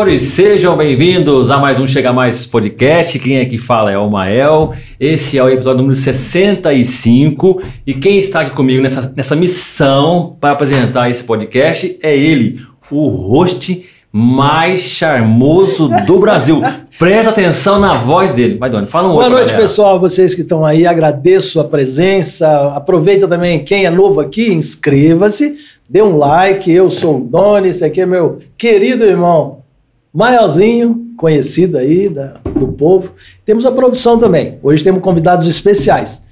[0.00, 3.18] senhores, sejam bem-vindos a mais um Chega Mais Podcast.
[3.18, 4.72] Quem aqui fala é o Mael.
[4.98, 7.60] Esse é o episódio número 65.
[7.86, 12.58] E quem está aqui comigo nessa, nessa missão para apresentar esse podcast é ele,
[12.90, 16.62] o host mais charmoso do Brasil.
[16.98, 18.56] Presta atenção na voz dele.
[18.56, 19.32] Vai, Doni, fala um Boa outro.
[19.32, 19.68] noite, galera.
[19.68, 20.00] pessoal.
[20.00, 22.72] Vocês que estão aí, agradeço a presença.
[22.74, 26.72] Aproveita também, quem é novo aqui, inscreva-se, dê um like.
[26.72, 29.59] Eu sou o Doni, esse aqui é meu querido irmão
[30.12, 33.10] Maelzinho, conhecido aí da- do povo.
[33.44, 34.58] Temos a produção também.
[34.62, 36.22] Hoje temos convidados especiais.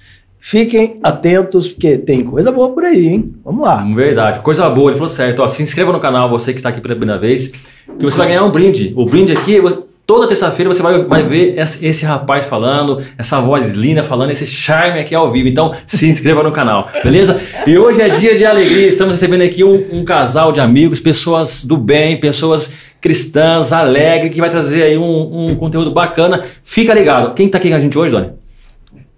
[0.40, 3.34] Fiquem atentos, porque tem coisa boa por aí, hein?
[3.44, 3.82] Vamos lá.
[3.94, 5.40] Verdade, coisa boa, ele falou certo.
[5.42, 8.28] Ó, se inscreva no canal, você que está aqui pela primeira vez, que você vai
[8.28, 8.92] ganhar um brinde.
[8.96, 9.60] O brinde aqui,
[10.08, 14.98] toda terça-feira você vai, vai ver esse, rapaz falando, essa voz linda falando, esse charme
[14.98, 15.48] aqui ao vivo.
[15.48, 17.38] Então, se inscreva no canal, beleza?
[17.66, 21.62] E hoje é dia de alegria, estamos recebendo aqui um, um casal de amigos, pessoas
[21.62, 22.70] do bem, pessoas
[23.02, 26.42] cristãs, alegres, que vai trazer aí um, um conteúdo bacana.
[26.62, 27.34] Fica ligado.
[27.34, 28.30] Quem está aqui com a gente hoje, Doni?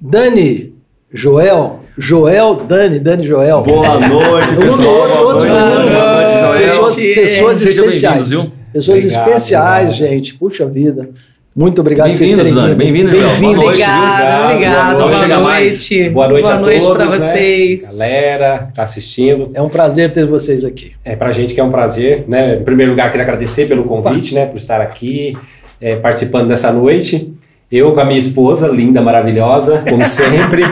[0.01, 0.75] Dani,
[1.15, 3.63] Joel, Joel, Dani, Dani, Joel.
[3.63, 4.83] Boa noite, Um pessoal.
[4.83, 6.63] do outro, outro boa noite, Joel.
[6.63, 8.03] Pessoas, pessoas Sejam especiais.
[8.03, 8.60] bem-vindos, viu?
[8.73, 10.11] Pessoas Obrigado, especiais, obrigado.
[10.13, 10.35] gente.
[10.35, 11.11] Puxa vida.
[11.55, 12.77] Muito obrigado por vocês Bem-vindos, terem vindo.
[12.79, 13.23] Bem-vindo, Joel.
[13.23, 13.57] Boa Bem-vindos.
[13.65, 13.83] noite.
[13.83, 14.83] Obrigado, obrigada.
[14.95, 15.43] Boa Boa, noite.
[15.43, 15.73] Mais.
[15.73, 16.09] noite.
[16.11, 17.33] Boa noite Boa a noite todos, pra né?
[17.33, 17.83] vocês.
[17.83, 19.49] Galera que tá assistindo.
[19.53, 20.93] É um prazer ter vocês aqui.
[21.05, 22.55] É pra gente que é um prazer, né?
[22.55, 24.47] Em primeiro lugar, queria agradecer pelo convite, né?
[24.47, 25.37] Por estar aqui
[25.81, 27.33] é, participando dessa noite.
[27.71, 30.63] Eu com a minha esposa, linda, maravilhosa, como sempre.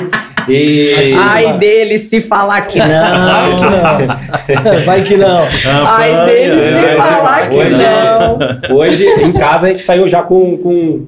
[0.48, 3.56] E Ai dele se falar que Vai não.
[3.56, 4.84] que não.
[4.84, 5.42] Vai que não.
[5.86, 8.76] Ai dele se falar que hoje- não.
[8.76, 11.06] hoje em casa a gente saiu já com, com,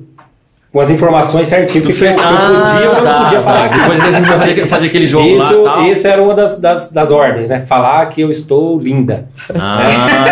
[0.73, 3.65] com as informações certinho do que, que eu podia ou não podia falar.
[3.65, 3.77] Ah, tá.
[3.77, 5.73] Depois a gente fazer, fazer aquele jogo Isso, lá.
[5.73, 5.85] Tal.
[5.87, 7.61] isso era uma das, das, das ordens, né?
[7.67, 9.27] Falar que eu estou linda.
[9.53, 9.83] Ah,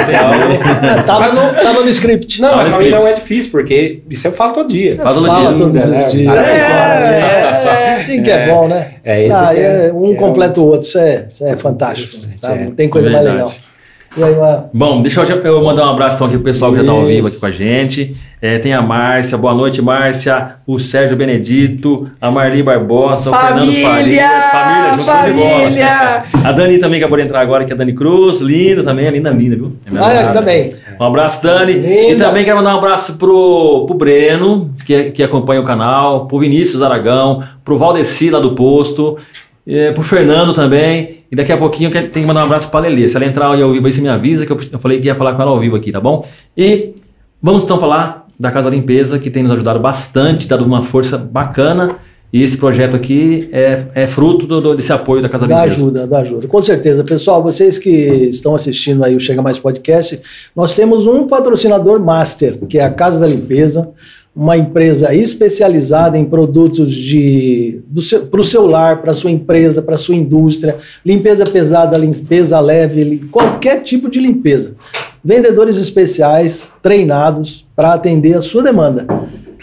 [0.02, 0.98] entendi.
[0.98, 2.40] É, tava, no, tava no script.
[2.40, 4.94] Não, Olha mas não é difícil, porque isso eu falo todo dia.
[4.96, 5.58] Fala todo Fala dia.
[5.58, 6.06] todos né?
[6.06, 6.46] os dias.
[6.46, 7.47] É, É, é.
[7.58, 8.02] É.
[8.04, 8.94] Sim que é, bom, né?
[9.04, 10.86] É, esse Ah, que é- é, um que é completa o outro.
[10.86, 12.26] Isso é, isso é fantástico.
[12.40, 12.52] tá?
[12.54, 13.52] É, Não tem coisa mais legal.
[14.18, 14.68] E aí, Mael?
[14.74, 17.06] Bom, deixa eu, eu mandar um abraço então aqui pro pessoal que já está ao
[17.06, 17.40] vivo aqui Isso.
[17.40, 18.16] com a gente.
[18.42, 20.56] É, tem a Márcia, boa noite, Márcia.
[20.66, 24.30] O Sérgio Benedito, a Marli Barbosa, o Fernando Faria.
[24.50, 25.60] Família, junto show de bola.
[25.62, 26.24] Família!
[26.44, 28.40] A Dani também acabou de entrar agora, que é a Dani Cruz.
[28.40, 29.72] Lindo também, é linda, linda, viu?
[29.86, 30.38] É Ah, namorada.
[30.40, 30.72] também.
[31.00, 31.72] Um abraço, Dani.
[31.74, 31.88] Linda.
[32.12, 36.38] E também quero mandar um abraço pro, pro Breno, que, que acompanha o canal, pro
[36.38, 39.16] Vinícius Aragão, pro Valdeci lá do posto,
[39.68, 41.18] eh, pro Fernando também.
[41.30, 43.06] E daqui a pouquinho eu quero- tenho que mandar um abraço pra Lelê.
[43.06, 45.14] Se ela entrar ao vivo aí, você me avisa, que eu, eu falei que ia
[45.14, 46.24] falar com ela ao vivo aqui, tá bom?
[46.56, 46.94] E
[47.42, 51.18] vamos então falar da Casa da Limpeza, que tem nos ajudado bastante, dado uma força
[51.18, 51.96] bacana.
[52.30, 55.80] E esse projeto aqui é, é fruto do- do- desse apoio da Casa da Limpeza.
[55.80, 56.46] ajuda, dá ajuda.
[56.46, 57.02] Com certeza.
[57.02, 60.20] Pessoal, vocês que estão assistindo aí o Chega Mais Podcast,
[60.54, 63.88] nós temos um patrocinador master, que é a Casa da Limpeza,
[64.38, 67.82] uma empresa especializada em produtos de
[68.30, 74.08] para o celular, para sua empresa, para sua indústria, limpeza pesada, limpeza leve, qualquer tipo
[74.08, 74.76] de limpeza.
[75.24, 79.08] Vendedores especiais, treinados para atender a sua demanda.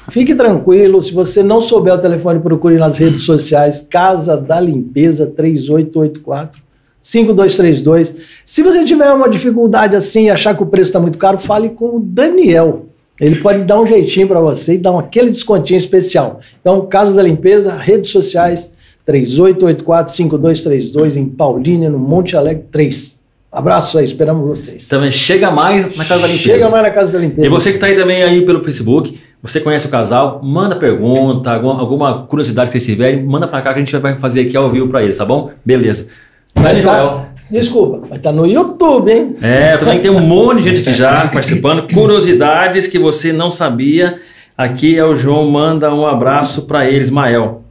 [0.09, 5.25] Fique tranquilo, se você não souber o telefone, procure nas redes sociais Casa da Limpeza
[5.25, 6.61] 3884
[6.99, 8.13] 5232.
[8.43, 11.69] Se você tiver uma dificuldade assim e achar que o preço está muito caro, fale
[11.69, 12.87] com o Daniel.
[13.19, 16.39] Ele pode dar um jeitinho para você e dar aquele descontinho especial.
[16.59, 18.73] Então, Casa da Limpeza, redes sociais
[19.05, 23.15] 3884 5232 em Paulínia, no Monte Alegre 3.
[23.51, 24.87] Abraço aí, esperamos vocês.
[24.89, 26.43] Também chega mais na Casa da Limpeza.
[26.43, 27.47] Chega mais na Casa da Limpeza.
[27.47, 31.53] E você que está aí também aí pelo Facebook, você conhece o casal, manda pergunta,
[31.53, 34.57] alguma, alguma curiosidade que vocês tiverem, manda pra cá que a gente vai fazer aqui
[34.57, 35.51] ao vivo pra eles, tá bom?
[35.63, 36.07] Beleza.
[36.53, 37.27] Vai Joel.
[37.51, 39.35] Tá, desculpa, vai estar no YouTube, hein?
[39.41, 41.91] É, também tem um monte de gente aqui já participando.
[41.93, 44.17] Curiosidades que você não sabia.
[44.57, 47.63] Aqui é o João, manda um abraço pra eles, Mael.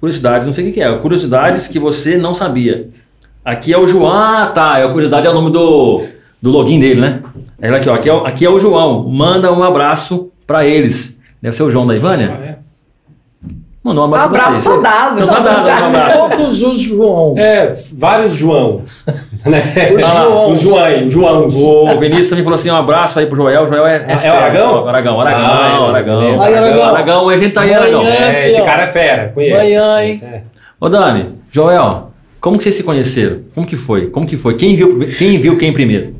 [0.00, 0.92] Curiosidades, não sei o que que é.
[0.98, 2.88] Curiosidades que você não sabia.
[3.44, 4.10] Aqui é o João.
[4.12, 4.78] Ah, tá.
[4.78, 6.04] É, a curiosidade é o nome do,
[6.40, 7.20] do login dele, né?
[7.60, 9.08] É, aqui, ó, aqui, é, o- aqui é o João.
[9.08, 11.18] Manda um abraço pra eles.
[11.42, 12.58] Deve ser o João da Ivânia?
[13.84, 14.66] Mandou um Um abraço, pra abraço vocês.
[14.66, 16.28] Então tá dado, um abraço.
[16.30, 17.34] Todos os João.
[17.36, 18.82] É, vários João.
[19.44, 19.62] Né?
[19.94, 21.04] Os João.
[21.04, 21.50] Os João.
[21.50, 21.94] João.
[21.94, 23.64] O Vinícius também falou assim: um abraço aí pro Joel.
[23.64, 24.28] O Joel é, é, é.
[24.30, 24.88] Aragão?
[24.88, 26.20] Aragão, Aragão, Ah, Aragão.
[26.20, 26.44] beleza.
[26.44, 26.82] Aí, Aragão.
[26.84, 28.06] Aragão, a gente tá aí, Aragão.
[28.06, 29.56] É, esse cara é fera, conheço.
[29.56, 30.20] Amanhã, hein?
[30.22, 30.40] É.
[30.80, 32.10] Ô Dani, Joel,
[32.40, 33.40] como que vocês se conheceram?
[33.54, 34.06] Como que foi?
[34.06, 34.54] Como que foi?
[34.54, 36.14] Quem viu quem, viu quem primeiro?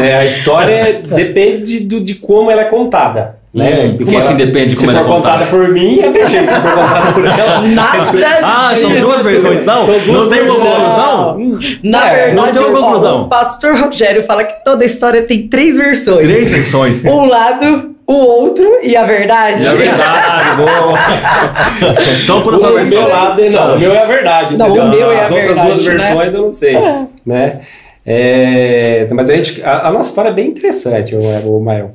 [0.00, 3.35] É, a história depende de, de como ela é contada.
[3.56, 3.84] Né?
[3.86, 5.50] Hum, Porque como assim ela- depende de como Se ela for é contada contada?
[5.64, 6.52] por mim, é de jeito.
[6.52, 8.02] Se for contada por ela, Nada
[8.42, 9.82] Ah, são duas versões, então?
[9.82, 11.38] São duas não tem uma conclusão?
[11.82, 13.22] Na É, verdade, não tem uma conclusão.
[13.22, 16.18] o pastor Rogério fala que toda história tem três versões.
[16.20, 17.04] Três versões.
[17.04, 19.66] Um lado, o outro e a verdade.
[19.66, 20.98] É verdade, boa.
[22.22, 23.08] Então, por O sua meu versão.
[23.08, 24.84] lado, é- não, o meu é a verdade, Não, entendeu?
[24.84, 25.92] o meu é a As outras verdade, duas né?
[25.94, 26.76] versões eu não sei,
[27.24, 27.60] né?
[28.04, 31.90] É, mas a gente, a, a nossa história é bem interessante, o, o Mael.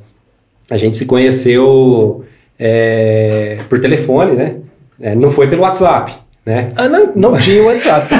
[0.70, 2.24] A gente se conheceu
[2.58, 4.56] é, por telefone, né?
[5.00, 6.12] É, não foi pelo WhatsApp,
[6.46, 6.68] né?
[6.76, 8.08] Ah, não, não tinha WhatsApp.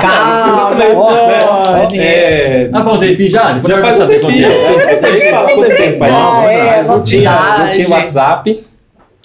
[0.00, 1.98] Calma, Tony.
[1.98, 3.52] É, Ah, falou tempinho já?
[3.52, 5.96] Depois já faz um tempinho, né?
[5.98, 8.64] Faz Ah, é, não não tinha WhatsApp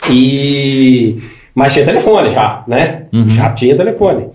[0.09, 1.21] e
[1.55, 3.03] mas tinha telefone já, né?
[3.13, 3.29] Uhum.
[3.29, 4.27] Já tinha telefone.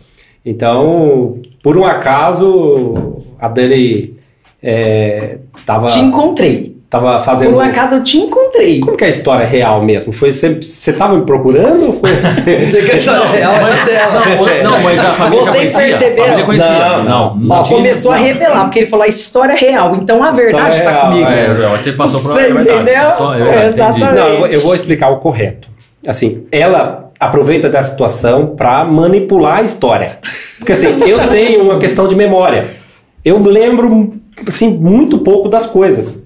[0.46, 2.94] Então, por um acaso,
[3.40, 4.14] a Dani
[4.62, 6.67] é, tava, Te encontrei.
[6.90, 7.52] Tava fazendo.
[7.52, 8.80] Por um acaso eu te encontrei.
[8.80, 10.12] Como que é a história real mesmo?
[10.12, 12.10] Foi você, você tava me procurando ou foi?
[12.66, 14.62] Dizer que a história Não, real mas- é.
[14.62, 15.98] Não, não, mas a família já Vocês conhecia.
[15.98, 16.46] perceberam?
[16.46, 16.70] Conhecia.
[16.78, 19.94] Não, Não, não, Ó, tinha- começou a revelar, porque ele falou a história real.
[19.96, 21.28] Então a verdade está real, comigo.
[21.28, 23.02] É, você passou por Você é entendeu?
[23.04, 24.14] Passou, é Exatamente.
[24.14, 25.68] Não, eu, vou- eu vou explicar o correto.
[26.06, 30.18] Assim, ela aproveita da situação para manipular a história.
[30.58, 32.66] Porque assim, eu tenho uma questão de memória.
[33.24, 34.14] Eu lembro
[34.46, 36.24] assim muito pouco das coisas.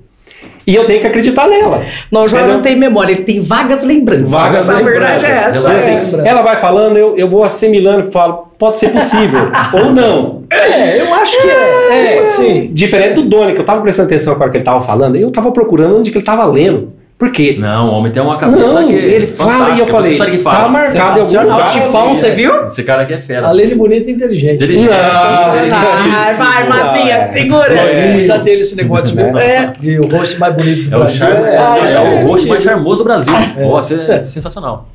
[0.66, 1.82] E eu tenho que acreditar nela.
[2.10, 4.30] Não, o João não tem memória, ele tem vagas lembranças.
[4.30, 5.24] Vagas a verdade lembranças.
[5.24, 5.72] é essa.
[5.72, 6.28] Assim, lembrança.
[6.28, 10.44] ela vai falando, eu, eu vou assimilando e falo, pode ser possível ou não.
[10.50, 12.14] É, eu acho que é.
[12.14, 12.70] É, assim.
[12.72, 15.50] Diferente do Doni, que eu tava prestando atenção o que ele tava falando, eu tava
[15.50, 16.92] procurando onde que ele tava lendo.
[17.22, 17.54] Por quê?
[17.56, 20.32] Não, o homem tem uma cabeça Não, que ele fala e eu falei, você sabe
[20.32, 20.68] que tá fala.
[20.68, 21.68] marcado em algum lugar.
[21.68, 22.66] tipão, você viu?
[22.66, 23.46] Esse cara aqui é fera.
[23.46, 24.54] Além de bonito e inteligente.
[24.56, 24.88] Inteligente.
[24.90, 27.26] Não, Vai, vai, Mazinha, é.
[27.28, 27.72] segura.
[27.80, 29.72] Loirinho, já dele esse negócio de É.
[29.80, 31.18] E o rosto mais bonito do É o, Brasil.
[31.18, 32.24] charme, é, Ah, é é.
[32.24, 33.32] o rosto mais charmoso do Brasil.
[33.56, 34.88] Nossa, é sensacional.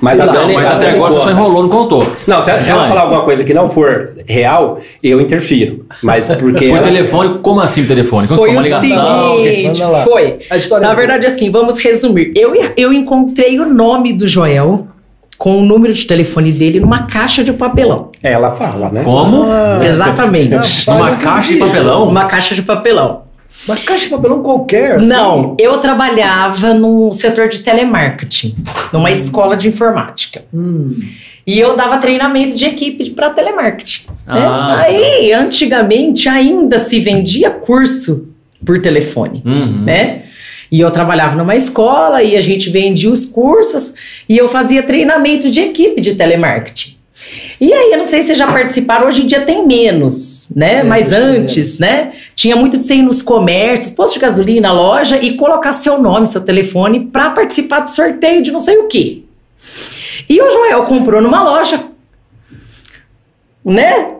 [0.00, 2.06] Mas a Não, Dani, mas a até Dani agora você só enrolou, não contou.
[2.26, 5.86] Não, se, se ela falar alguma coisa que não for real, eu interfiro.
[6.02, 6.68] Mas porque.
[6.68, 8.26] Por ela- telefone, como assim o telefone?
[8.28, 9.36] Como Foi uma o ligação?
[9.44, 10.38] seguinte, foi.
[10.50, 12.32] A Na verdade, assim, vamos resumir.
[12.34, 14.86] Eu, eu encontrei o nome do Joel
[15.38, 18.10] com o número de telefone dele numa caixa de papelão.
[18.22, 19.02] Ela fala, né?
[19.02, 19.42] Como?
[19.44, 20.54] Ah, Exatamente.
[20.88, 22.08] Numa caixa de papelão?
[22.08, 23.23] Uma caixa de papelão.
[23.66, 24.96] Uma caixa de papelão qualquer.
[24.96, 25.08] assim.
[25.08, 28.54] Não, eu trabalhava no setor de telemarketing,
[28.92, 30.42] numa escola de informática.
[30.52, 30.96] Hum.
[31.46, 34.04] E eu dava treinamento de equipe para telemarketing.
[34.26, 34.32] né?
[34.46, 38.28] Ah, Aí, antigamente, ainda se vendia curso
[38.64, 39.82] por telefone, Uhum.
[39.84, 40.22] né?
[40.72, 43.94] E eu trabalhava numa escola e a gente vendia os cursos
[44.28, 46.94] e eu fazia treinamento de equipe de telemarketing.
[47.60, 50.80] E aí, eu não sei se vocês já participaram, hoje em dia tem menos, né?
[50.80, 52.12] É, Mas antes, né?
[52.44, 56.26] Tinha muito de ser ir nos comércios, posto de gasolina, loja e colocar seu nome,
[56.26, 59.22] seu telefone para participar do sorteio de não sei o quê.
[60.28, 61.82] E o Joel comprou numa loja,
[63.64, 64.16] né?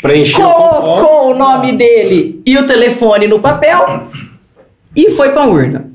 [0.00, 0.48] Preencheu.
[0.48, 4.04] Colocou o nome dele e o telefone no papel
[4.96, 5.90] e foi para a urna.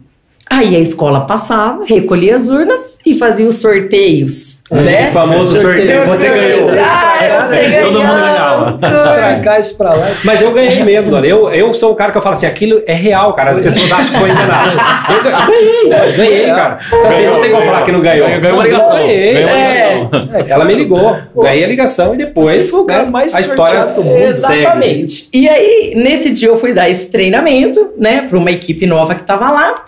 [0.48, 5.10] Aí a escola passava, recolhia as urnas e fazia os sorteios, né?
[5.10, 6.70] O famoso sorteio, você ganhou.
[6.80, 7.92] Ah, você ganhou.
[7.92, 8.80] Todo mundo ganhava.
[8.96, 10.08] Isso pra cá, isso pra lá.
[10.24, 11.28] Mas eu ganhei mesmo, Dona.
[11.28, 13.52] Eu, eu sou o cara que eu falo assim, aquilo é real, cara.
[13.52, 14.72] As pessoas acham que foi enganado.
[15.14, 16.78] Eu ga- ganhei, ganhei, cara.
[16.88, 18.28] Então assim, não tem como falar que não ganhou.
[18.40, 18.96] Ganhou uma ligação.
[18.98, 19.38] Ganhei.
[19.38, 19.94] É.
[20.10, 20.46] ligação.
[20.48, 23.80] Ela me ligou, ganhei a ligação e depois foi o cara né, mais a história
[23.82, 24.36] do mundo.
[24.36, 24.60] segue.
[24.62, 25.28] Exatamente.
[25.34, 29.24] E aí, nesse dia, eu fui dar esse treinamento, né, para uma equipe nova que
[29.24, 29.84] tava lá.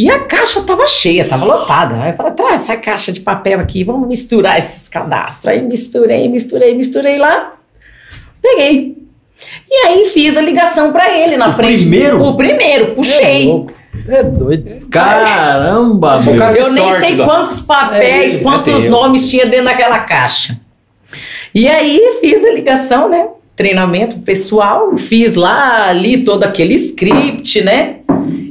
[0.00, 1.96] E a caixa tava cheia, tava lotada.
[2.00, 5.46] Aí eu falei, traz essa caixa de papel aqui, vamos misturar esses cadastros.
[5.48, 7.54] Aí misturei, misturei, misturei lá.
[8.40, 8.96] Peguei.
[9.68, 11.78] E aí fiz a ligação para ele na O frente.
[11.82, 12.22] primeiro?
[12.22, 13.46] O primeiro, É puxei.
[13.46, 13.72] louco.
[14.08, 14.86] É doido.
[14.88, 16.42] Caramba, Eu sou meu.
[16.42, 17.24] cara de Eu nem sei Dó.
[17.24, 20.60] quantos papéis, É, é quantos nomes tinha dentro daquela caixa.
[21.52, 23.26] E aí fiz a ligação, né?
[23.58, 27.96] Treinamento pessoal, fiz lá, li todo aquele script, né?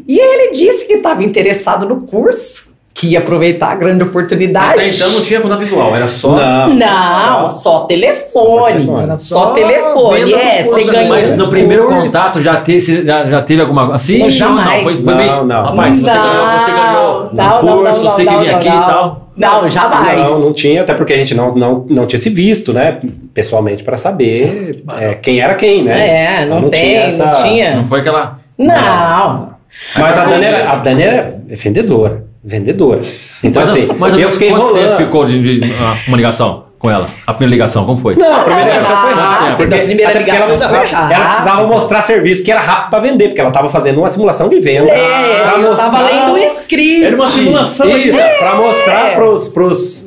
[0.05, 2.66] E ele disse que estava interessado no curso,
[2.99, 4.79] que ia aproveitar a grande oportunidade.
[4.79, 6.31] Até então não tinha contato visual, era só.
[6.35, 6.69] Não.
[6.73, 8.73] Não, só telefone.
[8.73, 9.03] telefone.
[9.03, 10.33] Era Só só telefone.
[10.33, 11.09] É, você ganhou.
[11.09, 12.01] Mas um no primeiro curso.
[12.05, 14.17] contato já teve, já, já teve alguma assim?
[14.17, 14.83] Não, jamais.
[14.83, 15.63] Não, foi, foi Não, meio- não.
[15.63, 18.49] Rapaz, você ganhou, você ganhou um Não, não, curso, não, você tem que não, vir
[18.49, 18.75] não, aqui não.
[18.81, 19.27] e tal.
[19.37, 20.29] Não, jamais.
[20.29, 22.97] Não, não tinha, até porque a gente não, não, não tinha se visto, né?
[23.31, 26.39] Pessoalmente, para saber é, quem era quem, né?
[26.39, 27.75] É, Então não, tem, essa- não tinha.
[27.75, 28.39] Não foi aquela.
[28.57, 29.49] Não.
[29.95, 32.25] Mas a Dani, era, a Dani era vendedora.
[32.47, 33.01] Vendedora.
[33.43, 36.65] Então, mas, assim, mas eu fiquei quanto tempo ficou de, de- ah, uma ligação?
[36.79, 37.07] com ela?
[37.25, 38.15] A primeira ligação, como foi?
[38.15, 39.23] Não, a primeira Ah, ligação foi rápida.
[39.25, 42.51] rápida, Porque, a primeira até porque ela, ligação foi precisava, ela precisava mostrar serviço que
[42.51, 44.91] era rápido pra vender, porque ela tava fazendo uma simulação de venda.
[44.91, 47.03] É, pra eu tava lendo o script.
[47.03, 47.97] Era uma simulação.
[47.97, 49.15] Isso, pra mostrar É.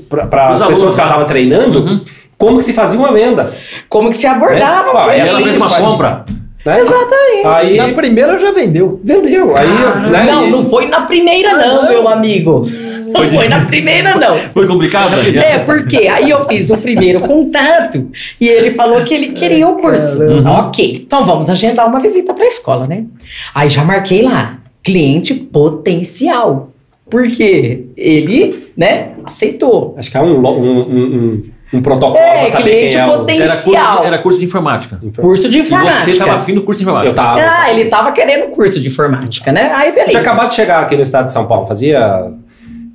[0.08, 1.14] pra, pra Pros as pessoas alunos, que ela né?
[1.16, 2.00] tava treinando
[2.38, 3.52] como que se fazia uma venda.
[3.88, 4.90] Como que se abordava.
[4.90, 5.82] É, ó, que e ela assim fez uma faz.
[5.84, 6.24] compra.
[6.64, 6.80] Né?
[6.80, 7.46] Exatamente.
[7.46, 9.00] Aí Na primeira já vendeu.
[9.02, 9.56] vendeu.
[9.56, 9.68] Aí,
[10.10, 12.66] né, Não, não foi na primeira, não, meu amigo.
[13.12, 14.36] Não foi na primeira, não.
[14.54, 15.14] Foi complicado?
[15.36, 18.08] É, porque aí eu fiz o primeiro contato
[18.40, 20.18] e ele falou que ele queria o curso.
[20.46, 23.04] Ok, então vamos agendar uma visita para a escola, né?
[23.52, 26.70] Aí já marquei lá, cliente potencial.
[27.10, 29.96] Porque ele, né, aceitou.
[29.98, 33.06] Acho que é um, um, um, um, um protocolo É, pra saber cliente quem é
[33.06, 33.10] o...
[33.18, 34.00] poten- Era curso, Potencial.
[34.00, 35.00] de, era curso de informática.
[35.16, 36.04] Curso de E informática.
[36.04, 37.10] você estava afim do curso de informática.
[37.10, 37.40] Eu tava.
[37.40, 39.72] Ah, ele tava querendo curso de informática, né?
[39.72, 40.10] Aí Eu beleza.
[40.10, 42.30] tinha acabado de chegar aqui no estado de São Paulo, fazia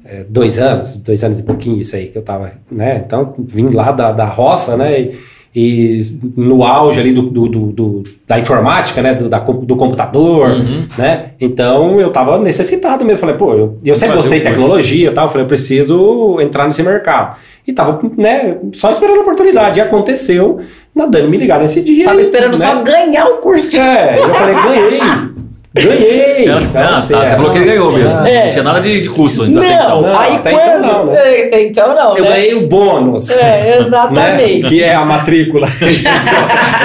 [0.05, 3.01] é, dois anos, dois anos e pouquinho isso aí que eu tava, né?
[3.05, 5.00] Então, vim lá da, da roça, né?
[5.00, 6.01] E, e
[6.35, 9.13] no auge ali do, do, do- do- da informática, né?
[9.13, 10.85] Do, da do computador, Uhum.
[10.97, 11.27] né?
[11.39, 13.19] Então, eu tava necessitado mesmo.
[13.21, 15.29] Falei, pô, eu, eu sempre gostei de tecnologia e tal.
[15.29, 17.38] Falei, eu preciso entrar nesse mercado.
[17.67, 18.57] E tava, né?
[18.74, 19.79] Só esperando a oportunidade.
[19.79, 20.59] E aconteceu,
[20.93, 22.05] na Dani me ligar nesse dia.
[22.05, 22.65] Tava e, esperando né?
[22.65, 23.77] só ganhar o curso.
[23.79, 25.00] É, eu falei, ganhei.
[25.75, 26.48] Ganhei.
[26.48, 28.25] Ela, Então, ah, assim, tá, você é, falou que ele ganhou mesmo.
[28.25, 28.46] É.
[28.46, 30.01] Não tinha nada de, de custo então, até Não, então.
[30.01, 30.63] Não, aí até quando.
[30.63, 31.17] então não, né?
[31.41, 32.29] É, até então não, Eu né?
[32.29, 33.29] ganhei o bônus.
[33.29, 33.77] É, Né?
[33.79, 34.63] exatamente.
[34.70, 35.67] Que é a matrícula.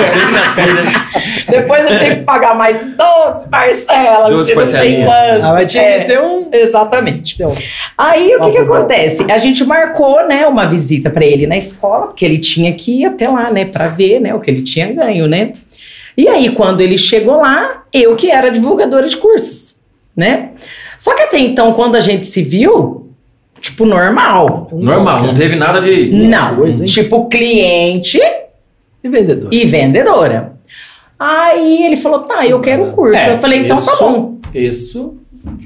[0.01, 0.93] É sempre assim, né?
[1.49, 5.05] Depois eu tenho que pagar mais 12 parcelas 12 de não sei parcelinhas.
[5.05, 5.45] quanto.
[5.45, 6.49] Ah, mas tinha É, que ter um.
[6.53, 7.45] Exatamente.
[7.45, 7.55] um-
[7.99, 9.31] Aí o que, que acontece?
[9.31, 13.05] A gente marcou, né, uma visita para ele na escola, porque ele tinha que ir
[13.07, 15.53] até lá, né, para ver, né, o que ele tinha ganho, né?
[16.21, 19.77] E aí quando ele chegou lá, eu que era divulgadora de cursos,
[20.15, 20.51] né?
[20.99, 23.09] Só que até então, quando a gente se viu,
[23.61, 24.69] tipo normal.
[24.71, 26.11] Normal, não teve nada de.
[26.27, 28.21] Não, coisa, tipo cliente
[29.03, 29.49] E vendedor.
[29.53, 30.53] e vendedora.
[31.19, 33.15] Aí ele falou, tá, eu quero o curso.
[33.19, 34.37] É, eu falei, então tá isso- bom.
[34.55, 35.15] Isso,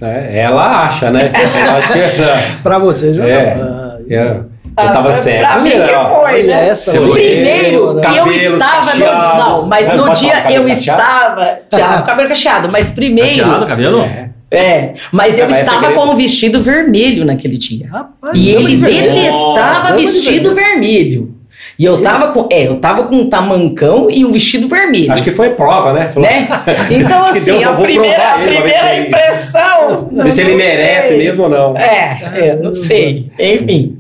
[0.01, 1.33] né, ela acha, né?
[1.35, 2.57] Ela acha que é.
[2.63, 3.27] Pra você já.
[3.29, 3.55] É.
[3.61, 4.41] Ah, é.
[4.77, 5.41] Ah, Eu tava pra- certo.
[5.47, 5.77] pra mim que
[6.21, 6.69] foi, né?
[6.69, 9.39] essa Primeiro, eu estava no.
[9.61, 10.71] Não, mas no dia eu cacheado?
[10.71, 11.59] estava.
[11.73, 13.29] Já, cabelo cacheado, mas primeiro.
[13.31, 14.01] Cacheado, cabelo?
[14.03, 14.31] É.
[14.51, 17.89] É, mas eu estava é com um vestido vermelho naquele dia.
[17.91, 21.35] Rapaz, E ele de detestava Dama de vestido vermelho.
[21.77, 22.49] E eu tava com.
[22.53, 25.11] É, eu tava com um tamancão e um vestido vermelho.
[25.13, 26.09] Acho que foi prova, né?
[26.13, 26.47] Falou, né?
[26.89, 30.09] Então, assim, a primeira, a primeira ele- impressão.
[30.13, 31.77] Ver se ele merece mesmo ou não.
[31.77, 33.33] É, é, não sei.
[33.39, 33.99] Enfim.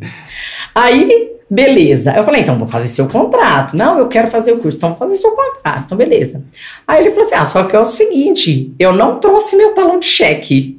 [0.75, 2.12] Aí, beleza.
[2.16, 3.76] Eu falei, então vou fazer seu contrato.
[3.76, 5.85] Não, eu quero fazer o curso, então vou fazer seu contrato.
[5.87, 6.43] Então, beleza.
[6.87, 10.00] Aí ele falou assim: ah, só que é o seguinte, eu não trouxe meu talão
[10.00, 10.78] de cheque.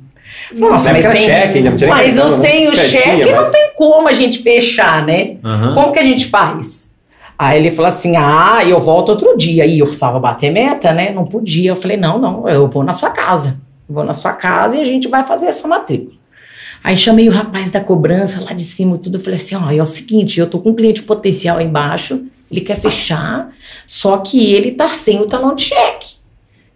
[0.54, 1.16] Nossa, mas tem...
[1.16, 2.38] cheque ainda, não Mas eu né?
[2.38, 5.38] sem o cheque mas- não tem como a gente fechar, né?
[5.44, 5.74] Aham.
[5.74, 6.92] Como que a gente faz?
[7.38, 9.66] Aí ele falou assim: ah, eu volto outro dia.
[9.66, 11.12] E eu precisava bater meta, né?
[11.12, 11.72] Não podia.
[11.72, 13.58] Eu falei: não, não, eu vou na sua casa.
[13.88, 16.14] Eu vou na sua casa e a gente vai fazer essa matrícula.
[16.86, 19.18] Aí chamei o rapaz da cobrança lá de cima, tudo.
[19.18, 22.28] Eu falei assim: ó, é o seguinte, eu tô com um cliente potencial aí embaixo,
[22.50, 23.52] ele quer fechar,
[23.88, 26.15] só que ele tá sem o talão de cheque.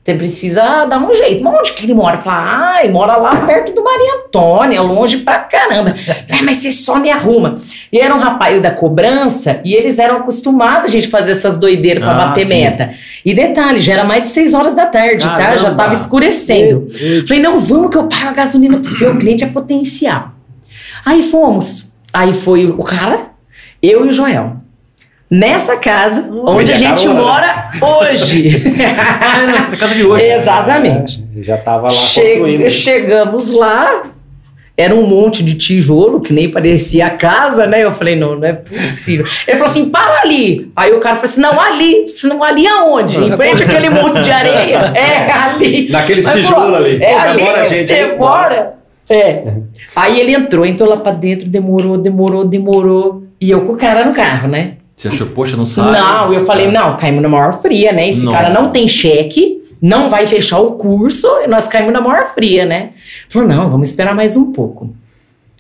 [0.10, 1.44] Você precisa dar um jeito.
[1.44, 2.18] Mas onde que ele mora?
[2.18, 5.96] Fala, ele mora lá perto do Maria Antônia, longe pra caramba.
[6.28, 7.56] é, mas você só me arruma.
[7.92, 12.04] E era um rapaz da cobrança e eles eram acostumados a gente fazer essas doideiras
[12.04, 12.54] pra Ah, bater sim.
[12.56, 12.92] meta.
[13.24, 15.38] E detalhe, já era mais de 6 horas da tarde, tá?
[15.38, 15.76] Já Caramba.
[15.76, 16.88] tava escurecendo.
[17.28, 20.32] Falei, não, vamos que eu pago a gasolina pro seu cliente é potencial.
[21.06, 21.94] Aí fomos.
[22.12, 23.28] Aí foi o cara,
[23.82, 24.58] eu e o Joel.
[25.30, 28.64] Nessa casa, onde a gente carona, mora hoje.
[29.72, 30.26] Na casa de hoje.
[30.26, 31.24] Exatamente.
[31.38, 32.70] É, já tava lá Che- construindo.
[32.70, 34.04] chegamos lá,
[34.76, 37.84] era um monte de tijolo, que nem parecia a casa, né?
[37.84, 39.24] Eu falei, não, não é possível.
[39.48, 40.72] Ele falou assim, para ali.
[40.76, 42.08] Aí o cara falou assim, não, ali.
[42.12, 43.16] Se não, ali aonde?
[43.18, 44.80] Em frente àquele monte de areia?
[44.96, 45.90] É, ali.
[45.92, 47.04] Naqueles tijolos ali.
[47.04, 48.18] É ali que gente você aí?
[48.18, 48.74] mora.
[49.08, 49.44] É.
[49.96, 53.24] Aí ele entrou, entrou lá pra dentro, demorou, demorou, demorou.
[53.40, 54.74] E eu com o cara no carro, né?
[55.00, 55.94] Você achou, poxa, não sai?
[55.94, 58.10] Não, eu falei, não, caímos na maior fria, né?
[58.10, 58.34] Esse Não.
[58.34, 62.66] cara não tem cheque, não vai fechar o curso, e nós caímos na maior fria,
[62.66, 62.90] né?
[63.30, 64.94] Falou, não, vamos esperar mais um pouco.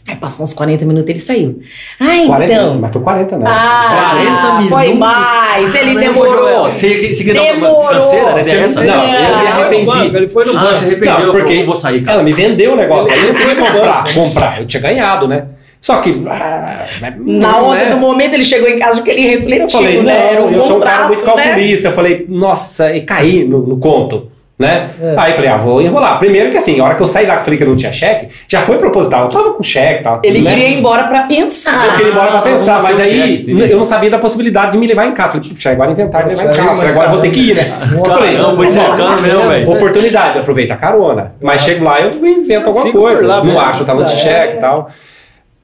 [0.05, 1.62] Aí passou uns 40 minutos ele saiu.
[2.01, 2.79] Ah, 40, então.
[2.81, 3.46] Mas foi 40, né?
[3.48, 5.00] Ah, 40 foi minutos.
[5.00, 6.63] mais, ele Mas demorou.
[6.65, 7.88] Você, você queria dar uma Demorou.
[7.88, 8.43] canseira, né?
[8.43, 8.84] Tinha- Essa?
[8.84, 10.15] Não, eu me arrependi.
[10.17, 10.75] Ele foi no Ah, banco.
[10.75, 11.13] você arrependeu.
[11.13, 12.15] Não, porque- porque eu vou sair, cara.
[12.15, 13.10] Ela me vendeu o negócio.
[13.10, 14.60] Aí eu fui comprar, comprar.
[14.60, 15.46] Eu tinha ganhado, né?
[15.82, 16.24] Só que.
[16.30, 17.90] ah, Na não, hora né?
[17.92, 20.34] do momento ele chegou em casa que ele refletiu, Eu falei, não, né?
[20.34, 21.44] Era um eu sou um cara contrato, muito né?
[21.44, 21.88] calculista.
[21.88, 24.30] Eu falei, nossa, e caí no, no conto.
[24.60, 24.90] Né?
[25.02, 25.14] É.
[25.18, 26.20] Aí eu falei, ah, vou enrolar.
[26.20, 27.78] Primeiro que assim, a hora que eu saí lá que eu falei que eu não
[27.78, 29.22] tinha cheque, já foi proposital.
[29.24, 30.50] Eu tava com cheque, tava Ele né?
[30.50, 31.86] queria ir embora pra pensar.
[31.86, 34.78] Eu queria ir embora pra pensar, mas aí cheque, eu não sabia da possibilidade de
[34.78, 35.32] me levar em casa.
[35.38, 36.90] Falei, puxa, agora inventaram de levar em casa.
[36.90, 37.72] Agora eu vou ter que ir, né?
[37.90, 39.72] Nossa, Falei, Não, foi cercando mesmo, velho.
[39.72, 41.36] Oportunidade, aproveita a carona.
[41.42, 43.26] Mas chego lá, eu invento alguma Fica por coisa.
[43.26, 44.58] lá não acho o talão de Já cheque é.
[44.58, 44.90] e tal.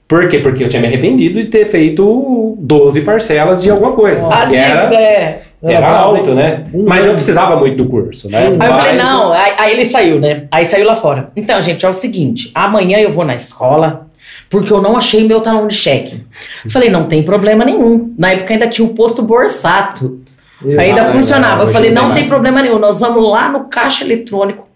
[0.07, 0.37] Por quê?
[0.39, 4.27] Porque eu tinha me arrependido de ter feito 12 parcelas de alguma coisa.
[4.27, 5.41] A que era, é.
[5.63, 6.65] era alto, né?
[6.85, 8.37] Mas eu precisava muito do curso, né?
[8.59, 10.43] Aí eu falei, Mas- não, aí, aí ele saiu, né?
[10.51, 11.31] Aí saiu lá fora.
[11.35, 14.05] Então, gente, é o seguinte: amanhã eu vou na escola,
[14.47, 16.23] porque eu não achei meu talão de cheque.
[16.69, 18.13] Falei, não tem problema nenhum.
[18.17, 20.19] Na época ainda tinha o posto Borsato.
[20.63, 21.57] Eu- Ainda Ah, funcionava.
[21.57, 22.29] não, eu falei, não tem não tem mais.
[22.33, 22.79] problema nenhum.
[22.79, 24.67] Nós vamos lá no caixa eletrônico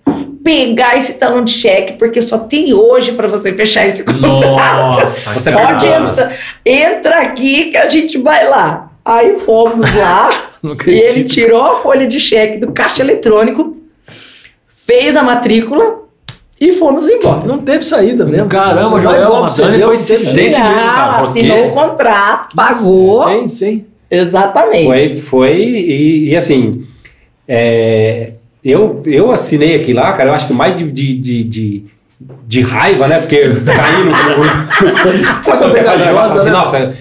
[0.43, 4.99] pegar esse talão de cheque, porque só tem hoje pra você fechar esse contrato.
[5.01, 5.51] Nossa, Você.
[5.51, 6.37] Pode entrar.
[6.65, 8.91] Entra aqui que a gente vai lá.
[9.03, 10.45] Aí fomos lá.
[10.85, 13.77] E ele tirou a folha de cheque do caixa eletrônico,
[14.67, 15.99] fez a matrícula
[16.59, 17.47] e fomos embora.
[17.47, 18.49] Não teve saída mesmo.
[18.49, 20.59] Caramba, Joel, a Dani foi insistente.
[20.59, 23.29] mesmo, cara, assinou o contrato, pagou.
[23.29, 23.85] Sim, sim.
[24.11, 24.85] Exatamente.
[24.85, 26.83] Foi, foi e, e assim,
[27.47, 31.83] é, eu, eu assinei aqui lá, cara, eu acho que mais de, de, de, de,
[32.47, 33.19] de raiva, né?
[33.19, 34.11] Porque caindo.
[34.11, 34.13] no-
[35.43, 36.51] Sabe quando você faz um negócio assim, né?
[36.51, 36.93] nossa,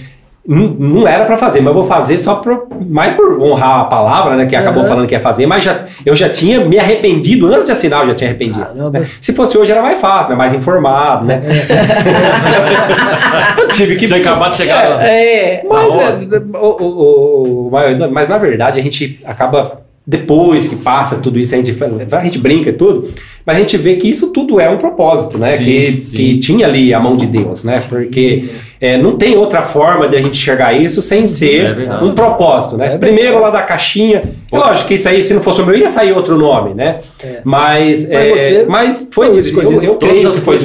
[0.51, 3.85] não, não era pra fazer, mas eu vou fazer só por, mais por honrar a
[3.85, 4.47] palavra, né?
[4.47, 4.89] Que acabou Uhum.
[4.89, 8.09] falando que ia fazer, mas já, eu já tinha me arrependido, antes de assinar, eu
[8.09, 8.65] já tinha arrependido.
[8.65, 9.01] Caramba.
[9.01, 9.07] né?
[9.21, 10.37] Se fosse hoje era mais fácil, né?
[10.37, 11.43] Mais informado, né?
[13.59, 14.07] Eu tive que.
[14.07, 15.05] Tinha acabado de chegar lá.
[15.07, 15.63] É.
[15.69, 16.25] Mas, Nossa.
[16.25, 21.39] é, o, o- o- mas- mas na verdade a gente acaba depois que passa tudo
[21.39, 21.71] isso a gente
[22.11, 23.07] a gente brinca e tudo,
[23.45, 25.51] mas a gente vê que isso tudo é um propósito, né?
[25.51, 26.17] Sim, que, sim.
[26.17, 27.85] que tinha ali a mão de Deus, né?
[27.87, 28.49] Porque
[28.81, 32.03] é, não tem outra forma de a gente enxergar isso sem É ser verdade.
[32.07, 32.95] um propósito, né?
[32.95, 35.77] É Primeiro lá da caixinha, é lógico que isso aí se não fosse o meu
[35.77, 37.01] ia sair outro nome, né?
[37.23, 37.43] É.
[37.45, 39.83] Mas, Mas é, você mas foi, foi eu, escolhido.
[39.85, 40.59] eu creio Todas que foi o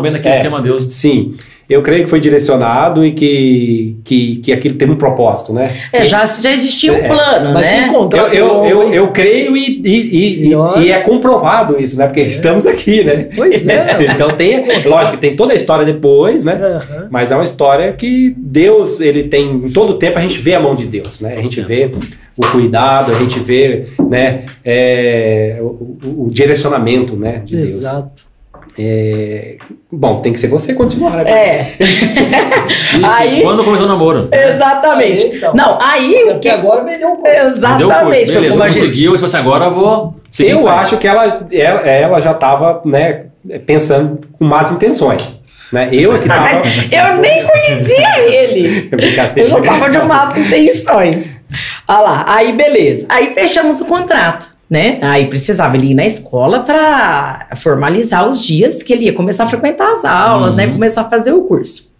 [0.00, 0.40] bem daqueles É.
[0.40, 0.84] que amam a Deus.
[0.92, 1.32] Sim,
[1.70, 5.70] eu creio que foi direcionado e que, que, que aquilo teve um propósito, né?
[5.92, 7.08] É, Que- já, já existia um É.
[7.08, 7.88] plano, Mas né?
[7.88, 12.06] que eu, eu, eu, eu creio e, e, e, E e- é comprovado isso, né?
[12.06, 13.28] Porque estamos aqui, né?
[13.36, 13.96] Pois é.
[14.12, 16.54] então tem, lógico que tem toda a história depois, né?
[16.54, 17.08] Aham.
[17.10, 20.60] Mas é uma história que Deus, ele tem, em todo tempo a gente vê a
[20.60, 21.36] mão de Deus, né?
[21.38, 21.90] A gente vê
[22.36, 27.68] o cuidado, a gente vê, né, é, o, o- o direcionamento, né, de Deus.
[27.80, 28.29] Exato.
[28.78, 29.56] É,
[29.90, 31.30] bom, tem que ser você continuar, né?
[31.30, 31.76] É.
[31.80, 34.28] Isso, Aí- quando começou o namoro.
[34.32, 35.22] Exatamente.
[35.24, 35.54] Aí, então.
[35.54, 36.48] Não, aí o que.
[36.48, 38.26] Agora vendeu o curso, Exatamente.
[38.26, 39.14] foi beleza, conseguiu.
[39.14, 43.24] E você agora eu vou Eu acho que ela, ela, ela já estava né,
[43.66, 45.40] pensando com más intenções.
[45.72, 45.88] Né?
[45.92, 46.62] Eu é que estava.
[46.90, 48.88] Eu nem conhecia ele.
[49.36, 51.38] Eu já tava de más intenções.
[51.86, 53.06] Olha lá, aí beleza.
[53.08, 54.98] Aí fechamos o contrato, né?
[55.02, 59.48] Aí precisava ele ir na escola para formalizar os dias que ele ia começar a
[59.48, 60.66] frequentar as aulas, né?
[60.66, 60.74] Uhum.
[60.74, 61.92] Começar a fazer o curso.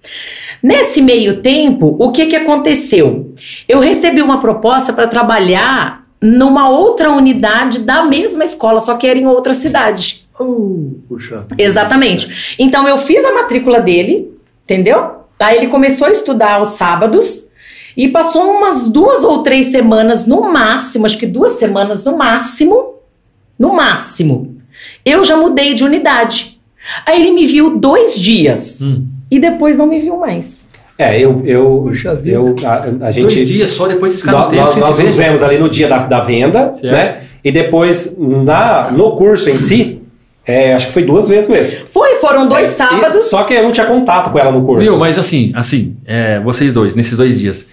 [0.63, 3.35] Nesse meio tempo, o que que aconteceu?
[3.69, 9.19] Eu recebi uma proposta para trabalhar numa outra unidade da mesma escola, só que era
[9.19, 10.29] em outra cidade.
[10.39, 11.47] Uh, puxa.
[11.59, 12.55] Exatamente.
[12.59, 14.31] Então eu fiz a matrícula dele,
[14.63, 15.25] entendeu?
[15.41, 17.50] Aí ele começou a estudar aos sábados
[18.05, 22.95] e passou umas duas ou três semanas no máximo, acho que duas semanas no máximo,
[23.59, 24.57] no máximo.
[25.05, 26.59] Eu já mudei de unidade.
[27.05, 29.05] Aí ele me viu dois dias Hum.
[29.31, 30.67] e depois não me viu mais.
[30.97, 31.43] É, eu.
[31.45, 32.37] eu, Puxa vida.
[32.37, 33.35] eu a, a gente.
[33.35, 35.89] Dois dias só depois ficaram um Nós, tempo nós, nós nos vemos ali no dia
[35.89, 36.93] da, da venda, Certo.
[36.93, 37.23] né?
[37.43, 40.03] E depois, na, no curso em si,
[40.47, 41.87] é, acho que foi duas vezes mesmo.
[41.89, 43.17] Foi, foram dois É, sábados.
[43.17, 44.83] e- só que eu não tinha contato com ela no curso.
[44.85, 47.67] Viu, mas assim, assim, é, vocês dois, nesses dois dias,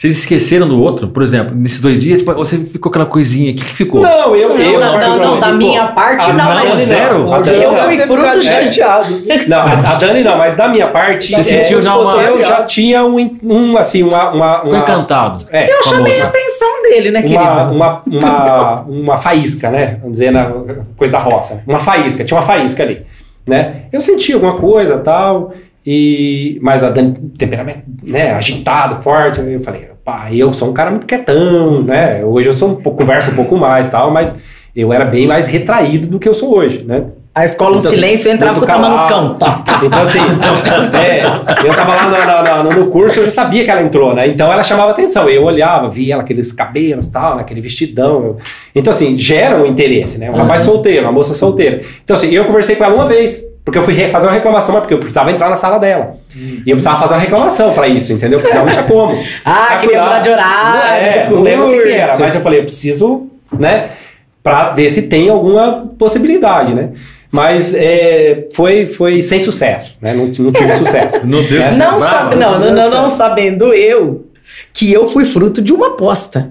[0.00, 1.08] vocês esqueceram do outro?
[1.08, 4.00] Por exemplo, nesses dois dias, tipo, você ficou aquela coisinha, o que, que ficou?
[4.00, 4.48] Não, eu.
[4.48, 7.30] Não, eu não, não, não, da minha parte Ah, não, não, mas zero?
[7.30, 9.20] A O Dani- Eu fui fruto chateado.
[9.46, 13.04] Não, a, Dani não, mas da minha parte, Você sentiu já uma- eu já tinha
[13.04, 14.30] um, um assim, uma.
[14.30, 15.44] uma, uma encantado.
[15.50, 17.74] é, Eu chamei a atenção dele, né, uma, querido?
[17.74, 19.96] uma, uma, uma faísca, né?
[20.00, 20.50] Vamos dizer, na
[20.96, 21.56] coisa da roça.
[21.56, 21.62] né?
[21.66, 23.02] Uma faísca, tinha uma faísca ali,
[23.46, 23.82] né?
[23.92, 25.52] Eu senti alguma coisa tal,
[25.86, 29.89] e, mas a Dani, temperamento, né, agitado, forte, eu falei,
[30.30, 32.24] eu sou um cara muito quietão, né?
[32.24, 34.36] Hoje eu sou um pouco, converso um pouco mais tal, mas
[34.74, 37.06] eu era bem mais retraído do que eu sou hoje, né?
[37.40, 39.08] A escola, Então, assim, silêncio, eu entrava com o tamanho calado.
[39.08, 39.34] cão.
[39.38, 39.62] Tá.
[39.82, 40.18] Então, assim,
[40.98, 44.26] é, eu tava lá na- na- no curso, eu já sabia que ela entrou, né?
[44.26, 45.28] Então ela chamava atenção.
[45.28, 47.40] Eu olhava, via ela, aqueles cabelos tal, né?
[47.42, 48.36] aquele vestidão.
[48.74, 50.30] Então, assim, gera um interesse, né?
[50.30, 51.80] Um rapaz solteiro, uma moça solteira.
[52.04, 53.42] Então, assim, eu conversei com ela uma vez.
[53.64, 56.14] Porque eu fui fazer uma reclamação, mas porque eu precisava entrar na sala dela.
[56.34, 58.38] E eu precisava fazer uma reclamação pra isso, entendeu?
[58.38, 59.12] Porque senão não tinha como.
[59.44, 62.40] Ah, lá, mudar de horário, Não, é, não lembro o que, que era, mas eu
[62.40, 63.90] falei, eu preciso, né?
[64.42, 66.88] para ver se tem alguma possibilidade, né?
[67.32, 70.12] Mas é, foi, foi sem sucesso, né?
[70.12, 71.20] Não, não tive sucesso.
[71.24, 71.70] Não teve É.
[71.72, 74.26] Não, sabe, não, não, não, não sabendo eu
[74.72, 76.50] que eu fui fruto de uma aposta.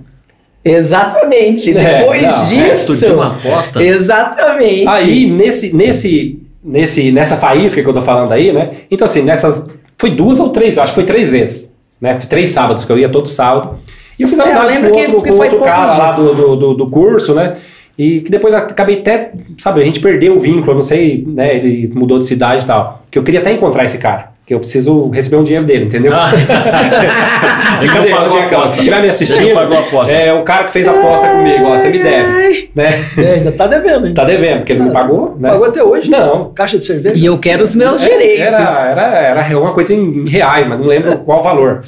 [0.64, 1.78] Exatamente.
[1.78, 2.86] É, Depois não, disso.
[2.94, 3.84] Fruto de uma aposta?
[3.84, 4.88] Exatamente.
[4.88, 8.72] Aí, nesse, nesse, nesse, nessa faísca que eu tô falando aí, né?
[8.90, 9.70] Então, assim, nessas.
[9.98, 11.74] Foi duas ou três, acho que foi três vezes.
[12.00, 12.14] Né?
[12.14, 13.78] Três sábados, que eu ia todo sábado.
[14.18, 16.18] E eu fiz É, eu amizade lembro com outro, que com outro cara lá dias.
[16.18, 17.58] do, do, do, do curso, né?
[18.02, 21.58] E que depois acabei até, sabe, a gente perdeu o vínculo, eu não sei, né?
[21.58, 23.02] Ele mudou de cidade e tal.
[23.12, 24.30] Que eu queria até encontrar esse cara.
[24.46, 26.14] Que eu preciso receber um dinheiro dele, entendeu?
[26.16, 26.32] Ah.
[27.80, 28.60] Brincadeira, Pagou a Diegão.
[28.60, 28.76] aposta.
[28.78, 30.12] Se estiver me assistindo, Pagou a aposta.
[30.14, 32.94] é o cara que fez a aposta comigo, ó, você me deve, né?
[33.18, 34.14] É, ainda tá devendo, hein?
[34.14, 35.50] Tá devendo, porque ele não pagou, né?
[35.50, 36.10] Pagou até hoje?
[36.10, 36.52] Não.
[36.54, 37.16] Caixa de cerveja?
[37.18, 38.46] E eu quero os meus Era- direitos.
[38.46, 41.82] Era, era, era uma coisa em reais, mas não lembro qual valor.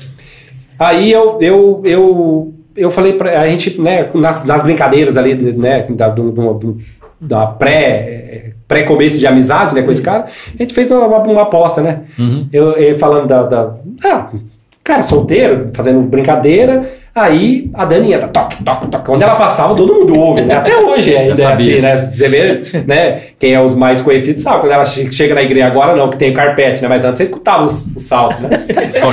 [0.77, 5.85] Aí eu, eu, eu, eu falei pra a gente, né, nas, nas brincadeiras ali, né,
[5.89, 6.77] da, do, do,
[7.19, 10.25] da pré, pré-começo de amizade, né, com esse cara,
[10.57, 12.01] a gente fez uma, uma aposta, né?
[12.17, 12.47] Uhum.
[12.51, 14.29] Eu, ele falando da, da- Ah,
[14.83, 16.89] cara solteiro, fazendo brincadeira.
[17.13, 19.05] Aí a Dani entra, toque, toque, toque.
[19.05, 20.55] Quando ela passava, todo mundo ouve, né?
[20.55, 21.97] Até hoje ainda é assim, né?
[21.97, 23.21] Você vê, né?
[23.37, 24.61] Quem é os mais conhecidos sabe.
[24.61, 26.87] Quando ela che- chega na igreja, agora não, que tem o carpete, né?
[26.87, 28.49] Mas antes você escutava o salto, né?
[28.89, 29.11] chegou,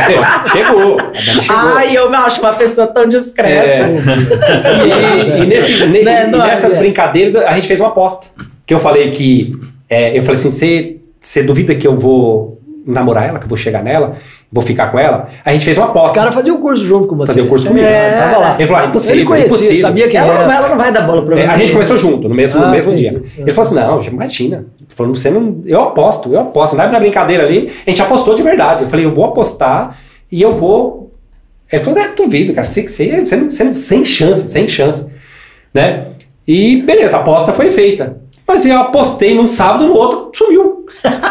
[1.00, 1.58] a Dani chegou.
[1.76, 3.50] Ai, eu me acho uma pessoa tão discreta.
[3.66, 5.38] É.
[5.38, 6.38] E, e nesse- ne- Né, e é?
[6.38, 6.78] nessas É.
[6.78, 8.26] brincadeiras a gente fez uma aposta.
[8.64, 9.52] Que eu falei que.
[9.90, 13.82] é, eu falei assim: você duvida que eu vou namorar ela, que eu vou chegar
[13.82, 14.16] nela,
[14.50, 15.28] vou ficar com ela?
[15.44, 16.14] A gente fez uma Os aposta.
[16.14, 17.28] caras faziam o curso junto com você.
[17.28, 17.86] Fazia o curso comigo.
[17.86, 18.54] É, tava lá.
[18.58, 19.16] Ele falou: ah, impossível.
[19.16, 19.80] Ele conhecia, impossível.
[19.80, 20.54] sabia quem Ela, não, era.
[20.54, 21.50] ela não vai dar bola pra É, você.
[21.52, 23.08] a gente começou junto, no mesmo, Ah, no mesmo entendi.
[23.10, 23.22] dia.
[23.38, 24.56] Ele falou assim: não, imagina.
[24.80, 25.60] Ele falou, você não.
[25.66, 26.76] Eu aposto, eu aposto.
[26.76, 28.82] Não é na brincadeira ali, a gente apostou de verdade.
[28.84, 29.98] Eu falei, eu vou apostar
[30.32, 31.12] e eu vou.
[31.70, 32.64] Ele falou, é, duvido, cara.
[32.64, 35.06] Você, você, você, não, você não- sem chance, sem chance.
[35.74, 36.06] Né?
[36.46, 38.16] E beleza, a aposta foi feita.
[38.48, 40.86] Mas eu apostei num sábado, no outro sumiu.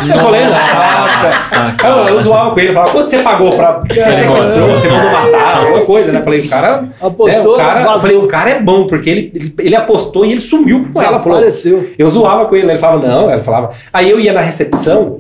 [0.08, 1.76] Eu falei, nossa.
[1.84, 3.82] Eu, eu zoava com ele, falava, quanto você pagou pra.
[3.90, 6.22] Você sequestrou, você mandou matar, alguma coisa, né?
[6.22, 6.88] Falei, o cara.
[7.02, 8.02] Apostou, né, o cara, vazou.
[8.02, 11.20] falei, o cara é bom, porque ele, ele, ele apostou e ele sumiu com ela.
[11.20, 11.90] Falou, Desapareceu.
[11.98, 13.72] eu zoava com ele, ele falava, não, ela falava.
[13.92, 15.20] Aí eu ia na recepção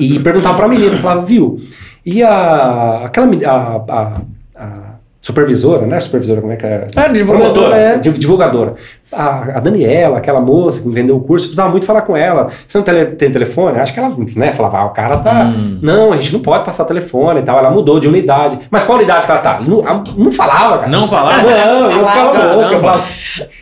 [0.00, 1.56] e perguntava pra menina, eu falava, viu?
[2.04, 3.02] E a.
[3.04, 4.20] aquela a, a,
[4.56, 4.91] a
[5.22, 6.00] supervisora, né?
[6.00, 6.88] Supervisora, como é que é?
[6.96, 7.98] Ah, divulgadora, Promotora, é.
[7.98, 8.74] di- divulgadora.
[9.12, 12.16] A, a Daniela, aquela moça que me vendeu o curso, eu precisava muito falar com
[12.16, 12.48] ela.
[12.66, 13.78] Você não tele- tem telefone?
[13.78, 15.44] Acho que ela, né, falava, ah, o cara tá.
[15.44, 15.78] Hum.
[15.80, 17.56] Não, a gente não pode passar telefone e tal.
[17.58, 18.58] Ela mudou de unidade.
[18.68, 19.60] Mas qual unidade que ela tá?
[19.60, 19.82] Não,
[20.18, 20.90] não falava, cara.
[20.90, 21.42] Não falava?
[21.42, 22.54] Não, eu ficava Caramba.
[22.56, 22.72] louco.
[22.74, 23.04] Eu falava,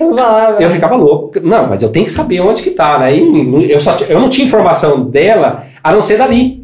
[0.01, 0.63] Eu falava.
[0.63, 1.41] eu ficava louco.
[1.43, 3.15] Não, mas eu tenho que saber onde que tá, né?
[3.15, 6.60] E eu, só, eu não tinha informação dela a não ser dali.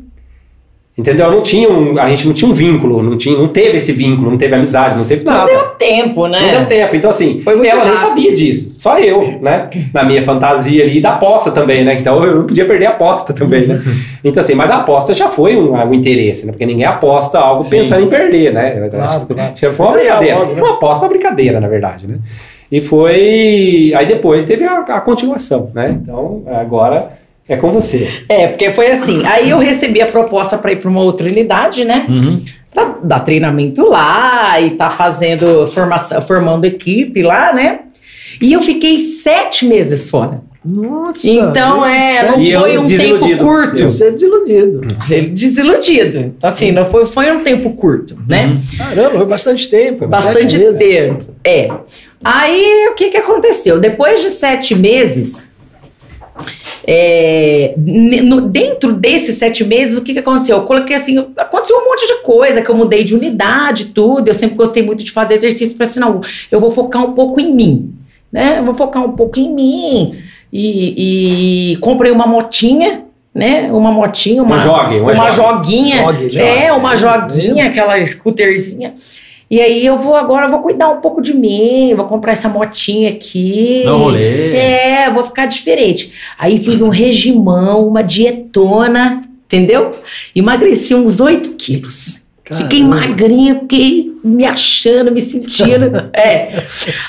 [0.98, 1.26] Entendeu?
[1.26, 3.92] Eu não tinha um, a gente não tinha um vínculo, não, tinha, não teve esse
[3.92, 5.46] vínculo, não teve amizade, não teve Não nada.
[5.46, 6.40] deu tempo, né?
[6.40, 6.96] Não deu tempo.
[6.96, 7.96] Então, assim, ela nem rápido.
[7.98, 8.72] sabia disso.
[8.76, 9.68] Só eu, né?
[9.92, 11.98] Na minha fantasia ali, e da aposta também, né?
[12.00, 13.78] Então eu não podia perder a aposta também, né?
[14.24, 16.52] Então, assim, mas a aposta já foi um, um interesse, né?
[16.52, 17.70] Porque ninguém aposta algo Sim.
[17.76, 18.88] pensando em perder, né?
[18.88, 19.52] Claro, claro.
[19.54, 20.37] Já foi uma brincadeira.
[20.38, 20.62] óbvio, né?
[20.62, 22.16] Uma aposta uma brincadeira, na verdade, né?
[22.72, 23.92] E foi.
[23.94, 25.90] Aí depois teve a, a continuação, né?
[26.02, 27.11] Então, agora
[27.48, 28.09] é com você.
[28.28, 29.24] É, porque foi assim.
[29.24, 32.04] Aí eu recebi a proposta para ir para uma outra unidade, né?
[32.09, 32.42] Uhum.
[32.72, 37.80] Pra dar treinamento lá e tá fazendo formação, formando equipe lá, né?
[38.40, 40.42] E eu fiquei sete meses fora.
[40.62, 41.20] Nossa.
[41.26, 43.44] Então, é, não E eu foi um tempo desiludido.
[43.44, 43.78] curto.
[43.82, 44.80] Eu- Você é desiludido.
[45.32, 46.18] Desiludido.
[46.18, 48.61] Então, assim, não foi, foi um tempo curto, né?
[48.76, 50.06] Caramba, foi bastante tempo.
[50.09, 51.24] Bastante tempo.
[51.44, 51.70] É.
[52.22, 53.78] Aí, o que que aconteceu?
[53.78, 55.48] Depois de sete meses,
[56.88, 60.59] é, no- dentro desses sete meses, o que que aconteceu?
[60.59, 64.29] Eu coloquei assim, aconteceu um monte de coisa, que eu mudei de unidade, tudo.
[64.29, 65.77] Eu sempre gostei muito de fazer exercício.
[65.77, 66.20] Falei assim, não,
[66.51, 67.92] eu vou focar um pouco em mim,
[68.33, 68.59] né?
[68.59, 70.16] Eu vou focar um pouco em mim.
[70.53, 73.03] E, e comprei uma motinha,
[73.35, 73.68] né?
[73.72, 75.37] Uma motinha, uma, Uma jogue, uma uma jogue.
[75.37, 75.96] joguinha.
[75.99, 76.79] Jogue, É, jogue.
[76.81, 78.94] uma joguinha, aquela scooterzinha.
[79.48, 82.48] E aí eu vou agora, eu vou cuidar um pouco de mim, vou comprar essa
[82.48, 83.85] motinha aqui.
[83.87, 84.56] Um rolê.
[84.56, 86.12] É, vou ficar diferente.
[86.37, 89.92] Aí fiz um regimão, uma dietona, entendeu?
[90.35, 92.26] Emagreci uns 8 quilos.
[92.44, 93.09] Fiquei Caramba.
[93.09, 96.11] magrinha, fiquei me achando, me sentindo.
[96.14, 96.64] é.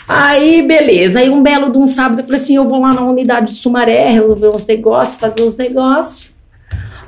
[0.08, 1.20] Aí, beleza.
[1.20, 3.60] Aí, um belo de um sábado, eu falei assim: eu vou lá na unidade de
[3.60, 6.37] Sumaré, resolver uns negócios, fazer uns negócios.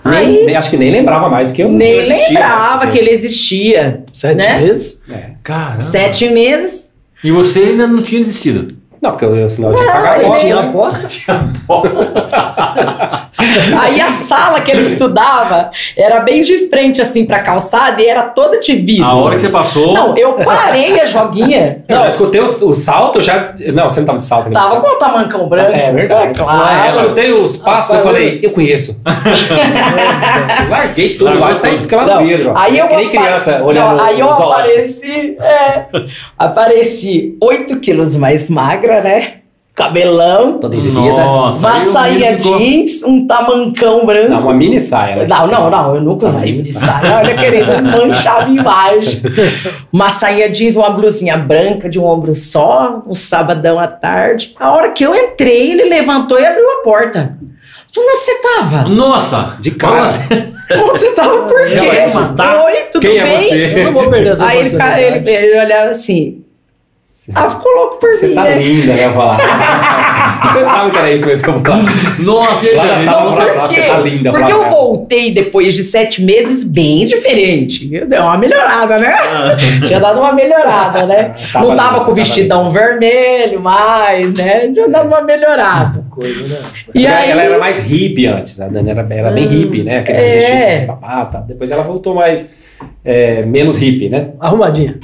[0.05, 2.27] Nem, Aí, nem- acho que nem lembrava mais que eu nem eu existia.
[2.39, 4.03] lembrava que ele existia.
[4.13, 4.59] Sete né?
[4.59, 5.01] meses?
[5.09, 5.31] É.
[5.43, 5.81] Caramba.
[5.81, 6.93] Sete meses.
[7.23, 8.75] E você ainda não tinha desistido?
[9.01, 11.07] Não, porque eu, senão eu tinha que pagar a aposta.
[11.07, 11.53] tinha né?
[11.63, 13.28] aposta?
[13.79, 18.23] Aí a sala que ele estudava era bem de frente, assim, pra calçada e era
[18.23, 19.05] toda de vidro.
[19.05, 19.93] A hora que você passou.
[19.93, 21.83] Não, eu parei a joguinha.
[21.89, 23.53] Eu Não, já escutei o, o salto, eu já.
[23.73, 24.53] Não, você não tava de salto aqui.
[24.53, 25.71] tava com o tamancão branco.
[25.71, 26.29] É verdade.
[26.29, 26.83] É, claro.
[26.83, 29.01] Eu escutei os passos, eu Rapaz, falei, eu conheço.
[30.69, 32.53] Larguei tudo lá e saí ficar lá no vidro.
[32.55, 35.85] Aí eu que nem criança olhando Não, aí eu apareci, é,
[36.37, 39.38] apareci 8 quilos mais magra, né?
[39.79, 40.99] Cabelão, Toda exibida.
[41.23, 44.29] Nossa, uma ficou- jeans, um tamancão branco.
[44.29, 45.15] Não, uma mini saia.
[45.15, 45.25] né?
[45.25, 47.15] Não, não, não, eu nunca usei mini saia.
[47.17, 49.21] Olha, querendo manchar a imagem.
[49.91, 54.53] Uma sainha jeans, uma blusinha branca de um ombro só, um sabadão à tarde.
[54.59, 57.37] A hora que eu entrei, ele levantou e abriu a porta.
[57.97, 58.83] Onde você tava?
[58.89, 59.55] Nossa!
[59.61, 60.09] De cara.
[60.71, 61.79] Onde você tava por quê?
[61.79, 63.43] Oi, tudo Quem é bem?
[63.49, 63.73] você?
[63.79, 65.03] Eu não vou perder essa Aí ele, oportunidade.
[65.29, 66.43] ele, ele olhava assim.
[67.35, 68.57] Ah, ficou louco por Você mim, tá né?
[68.57, 69.05] linda, né?
[69.05, 69.39] Eu vou falar.
[70.53, 72.19] Você sabe que era isso mesmo que eu vou falar.
[72.19, 73.03] Nossa, e Dani?
[73.05, 77.85] sala, Não, você- você- tá linda, Porque eu voltei depois de sete meses bem diferente.
[77.87, 79.15] Deu uma melhorada, né?
[79.19, 79.57] Ah.
[79.87, 81.35] Tinha dado uma melhorada, né?
[81.53, 84.67] Tava Não tava com o vestidão vermelho mais, né?
[84.73, 86.05] Tinha dado uma melhorada.
[86.09, 86.69] Coisa, né?
[86.95, 89.99] E ela, aí, ela era mais hippie antes, a Dani era, era bem hippie, né?
[89.99, 90.33] Aqueles É.
[90.35, 91.39] vestidos de papá, tá?
[91.41, 92.49] Depois ela voltou mais,
[93.03, 94.29] é, menos hippie, né?
[94.39, 94.97] Arrumadinha.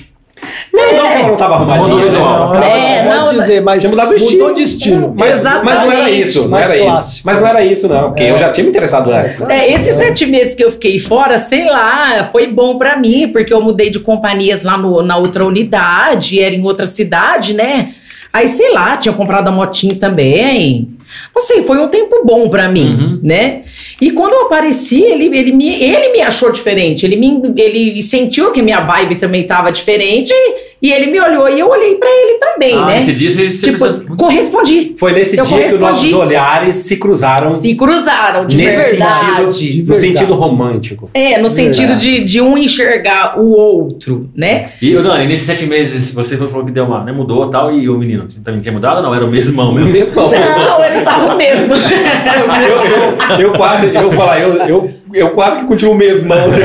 [0.75, 1.83] Não, não que ela não tava arrumadinha.
[1.87, 2.05] Mudou né?
[2.05, 2.53] visual.
[2.53, 4.41] Não, É, não, dizer, mas Tinha mudado o estilo.
[4.41, 5.13] mudou de estilo.
[5.17, 5.65] Mas, Exatamente.
[5.65, 7.21] mas não era isso, não era isso.
[7.25, 8.03] Mas não era isso, não.
[8.09, 9.47] Porque eu já tinha me interessado antes, né?
[9.67, 13.53] É, esses sete meses que eu fiquei fora, sei lá, foi bom pra mim, porque
[13.53, 17.91] eu mudei de companhias lá no- na outra unidade, era em outra cidade, né?
[18.33, 20.89] Aí, sei lá, tinha comprado a motinho também.
[21.33, 23.19] Não sei, foi um tempo bom pra mim, Uhum.
[23.23, 23.63] né?
[24.01, 27.05] E quando eu apareci, ele, ele, me, ele me achou diferente.
[27.05, 30.33] Ele, me, ele sentiu que minha vibe também tava diferente
[30.81, 32.97] e ele me olhou e eu olhei pra ele também, Ah, né?
[32.99, 34.93] Esse dia você, você Tipo, precisa- correspondi.
[34.97, 39.53] Foi nesse Eu dia que os nossos olhares se cruzaram Se cruzaram, de nesse verdade.
[39.53, 41.09] sentido, De no sentido romântico.
[41.13, 44.69] É, no sentido de, de um enxergar o outro, né?
[44.81, 47.89] E, Dani, nesses sete meses você falou que deu uma, né, mudou e tal, e
[47.89, 49.15] o menino também tinha mudado ou não?
[49.15, 49.91] Era o mesmão mesmo?
[49.91, 50.15] Mesmo.
[50.15, 51.73] Não, ele tava mesmo.
[51.79, 56.37] eu, eu, eu quase, eu, falar, eu, eu, eu quase que continuo mesmão.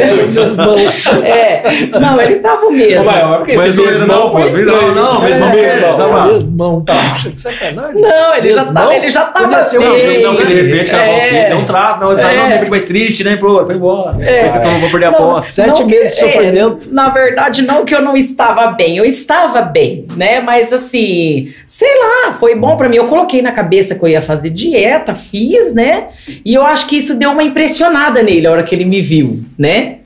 [1.25, 1.63] É,
[1.99, 3.05] não, ele tava Ô, mesmo.
[3.05, 4.95] maior, porque Mas esse o mesmão não, foi estranho.
[4.95, 6.95] não, não, É, mesmão, mesmão, tava- mesmão, tá.
[7.15, 8.01] Puxa, que sacanagem.
[8.01, 8.75] Não, ele já Mesmão?
[8.75, 10.23] tava, ele já tava Podia ser um- bem.
[10.23, 11.37] Não, que de repente, cara, É.
[11.45, 11.49] é.
[11.49, 12.37] deu um trato, não, tá, É.
[12.37, 13.37] não, de repente mais triste, né?
[13.37, 14.23] Pô, foi embora.
[14.23, 14.49] É.
[14.57, 15.51] Então eu vou perder a aposta.
[15.53, 16.89] Sete não meses de é, sofrimento.
[16.93, 20.41] na verdade, não que eu não estava bem, eu estava bem, né?
[20.41, 22.97] Mas assim, sei lá, foi bom pra mim.
[22.97, 26.09] Eu coloquei na cabeça que eu ia fazer dieta, fiz, né?
[26.45, 29.44] E eu acho que isso deu uma impressionada nele a hora que ele me viu,
[29.59, 29.96] né?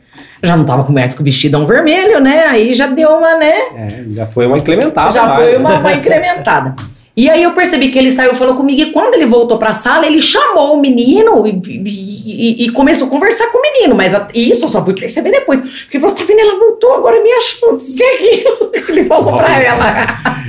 [0.42, 2.44] Já não tava com mais com o vestidão vermelho, né?
[2.46, 3.52] Aí já deu uma, né?
[3.76, 5.12] É, já foi uma incrementada.
[5.12, 5.58] já mais, foi né?
[5.58, 6.74] uma, uma incrementada.
[7.16, 9.72] E aí eu percebi que ele saiu e falou comigo, e quando ele voltou pra
[9.72, 13.94] sala, ele chamou o menino e, e- e- começou a conversar com o menino.
[13.94, 15.60] Mas a- isso eu só fui perceber depois.
[15.62, 18.70] Porque ele falou, tá vendo, ela voltou, agora é minha chance de aquilo.
[18.88, 20.06] Ele falou pra ela.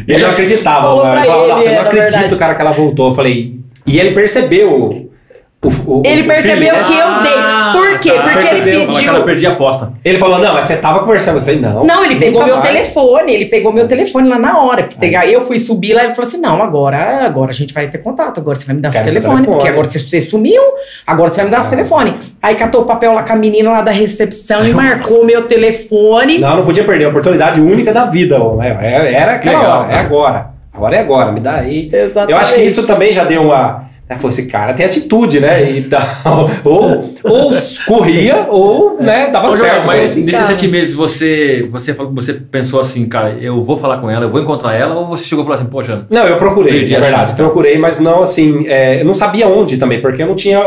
[0.08, 0.82] Ele não acreditava.
[0.88, 2.36] Falou pra Ele Nossa, eu é, não na acredito, verdade.
[2.36, 3.10] cara, que ela voltou.
[3.10, 3.60] Eu falei.
[3.86, 5.05] E ele percebeu.
[5.64, 5.68] O,
[6.00, 6.84] o- Ele o percebeu filho, né?
[6.84, 7.42] que eu dei.
[7.74, 8.12] Por quê?
[8.12, 8.22] tá.
[8.22, 8.68] Porque Percebeu.
[8.74, 9.06] ele pediu.
[9.06, 9.94] cara, eu perdi a aposta.
[10.06, 11.38] Ele falou: Não, mas você tava conversando.
[11.38, 11.84] Eu falei: Não.
[11.84, 12.68] Não, ele pegou meu mais.
[12.68, 14.88] telefone, ele pegou meu telefone lá na hora.
[15.20, 17.88] Aí eu fui subir lá e ele falou assim: não, agora, agora a gente vai
[17.88, 19.58] ter contato, agora você vai me dar seu seu telefone, telefone.
[19.58, 20.62] porque agora você, você sumiu,
[21.08, 22.16] agora você vai me dar seu telefone.
[22.44, 26.38] Aí catou o papel lá com a menina lá da recepção e marcou meu telefone.
[26.38, 28.40] Não, não podia perder a oportunidade única da vida.
[28.40, 28.62] ó.
[28.62, 30.48] É, é- Era aquela Legal, hora, é agora.
[30.72, 31.90] Agora é agora, me dá aí.
[31.92, 32.32] Exatamente.
[32.32, 33.86] Eu acho que isso também já deu uma.
[34.08, 35.72] Né, falou, esse cara tem atitude, né?
[35.72, 36.50] E tal.
[36.64, 37.52] ou, ou
[37.88, 39.88] corria, ou né, dava Ô, certo.
[39.88, 40.22] mas né?
[40.22, 40.46] nesses Cara.
[40.46, 44.30] sete meses você, você, falou- você pensou assim, cara, eu vou falar com ela, eu
[44.30, 46.98] vou encontrar ela, ou você chegou e falou assim, poxa, Não, eu procurei, Perdi é
[46.98, 47.22] a verdade.
[47.22, 48.66] chance, procurei, mas não assim.
[48.68, 50.62] é, eu não sabia onde também, porque eu não tinha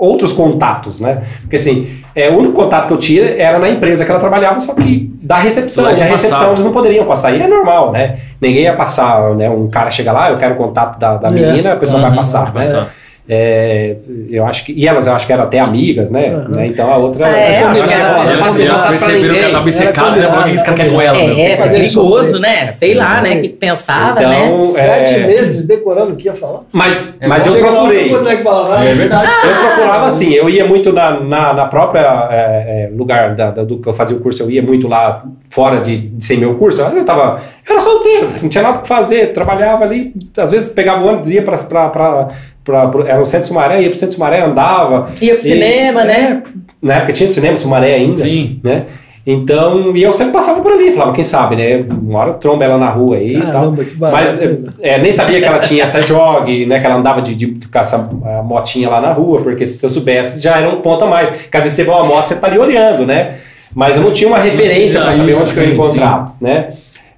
[0.00, 1.22] outros contatos, né?
[1.42, 4.58] Porque assim, é, o único contato que eu tinha era na empresa que ela trabalhava,
[4.58, 5.84] só que da recepção.
[5.84, 6.54] Lá E a recepção passavam.
[6.54, 7.32] eles não poderiam passar.
[7.36, 8.18] E é normal, né?
[8.40, 9.48] Ninguém ia passar, né?
[9.50, 11.30] Um cara chega lá, eu quero o contato da, da É.
[11.30, 12.72] menina, a pessoa vai Uhum, passar, vai né?
[12.72, 12.94] passar.
[13.32, 13.94] É,
[14.28, 14.72] eu acho que.
[14.72, 16.30] E elas, eu acho que eram até amigas, né?
[16.30, 16.48] Uhum.
[16.48, 16.66] né?
[16.66, 17.28] Então a outra.
[17.28, 20.48] É, eu acho que ela E não elas, elas perceberam que ela tava né?
[20.48, 21.16] Que esse cara quer com ela?
[21.16, 22.66] É, fazer perigoso, né?
[22.68, 23.36] Sei lá, né?
[23.36, 24.56] O que pensava, Então, né?
[24.58, 26.62] é, Sete meses decorando o que ia falar.
[26.72, 28.10] Mas, É mas eu procurei.
[28.10, 28.84] Não consegue falar nada.
[28.84, 29.30] É verdade.
[29.46, 33.62] Eu procurava assim, eu ia muito na, na, na própria é, é, lugar da, da-
[33.62, 36.56] do que eu fazia o curso, eu ia muito lá fora de, de ser meu
[36.56, 36.80] curso.
[36.82, 37.40] Às vezes eu tava.
[37.68, 41.06] Eu era solteiro, não tinha nada o que fazer, trabalhava ali, às vezes pegava o
[41.08, 41.56] ônibus, ia pra.
[41.58, 42.28] pra, pra,
[42.64, 45.10] pra, pro- era o Centro Sumaré, ia pro Centro Sumaré, andava.
[45.20, 46.42] Ia pro E- cinema, né?
[46.44, 46.50] é,
[46.86, 48.22] na época tinha cinema Sumaré ainda.
[48.22, 48.60] Sim.
[48.62, 48.84] Né?
[49.26, 51.84] Então, e eu sempre passava por ali, falava, quem sabe, né?
[52.02, 53.52] Uma hora eu trombo ela na rua aí e tal.
[53.52, 54.16] Caramba, que barato.
[54.40, 54.40] Mas
[54.80, 56.80] é, nem sabia que ela tinha essa jog, né?
[56.80, 57.98] Que ela andava de, de, com essa
[58.42, 61.30] motinha lá na rua, porque se eu soubesse já era um ponto a mais.
[61.50, 63.34] Caso você vê uma moto, você tá ali olhando, né?
[63.74, 66.24] Mas eu não tinha uma referência para saber isso, onde que eu ia sim, encontrar,
[66.40, 66.68] né?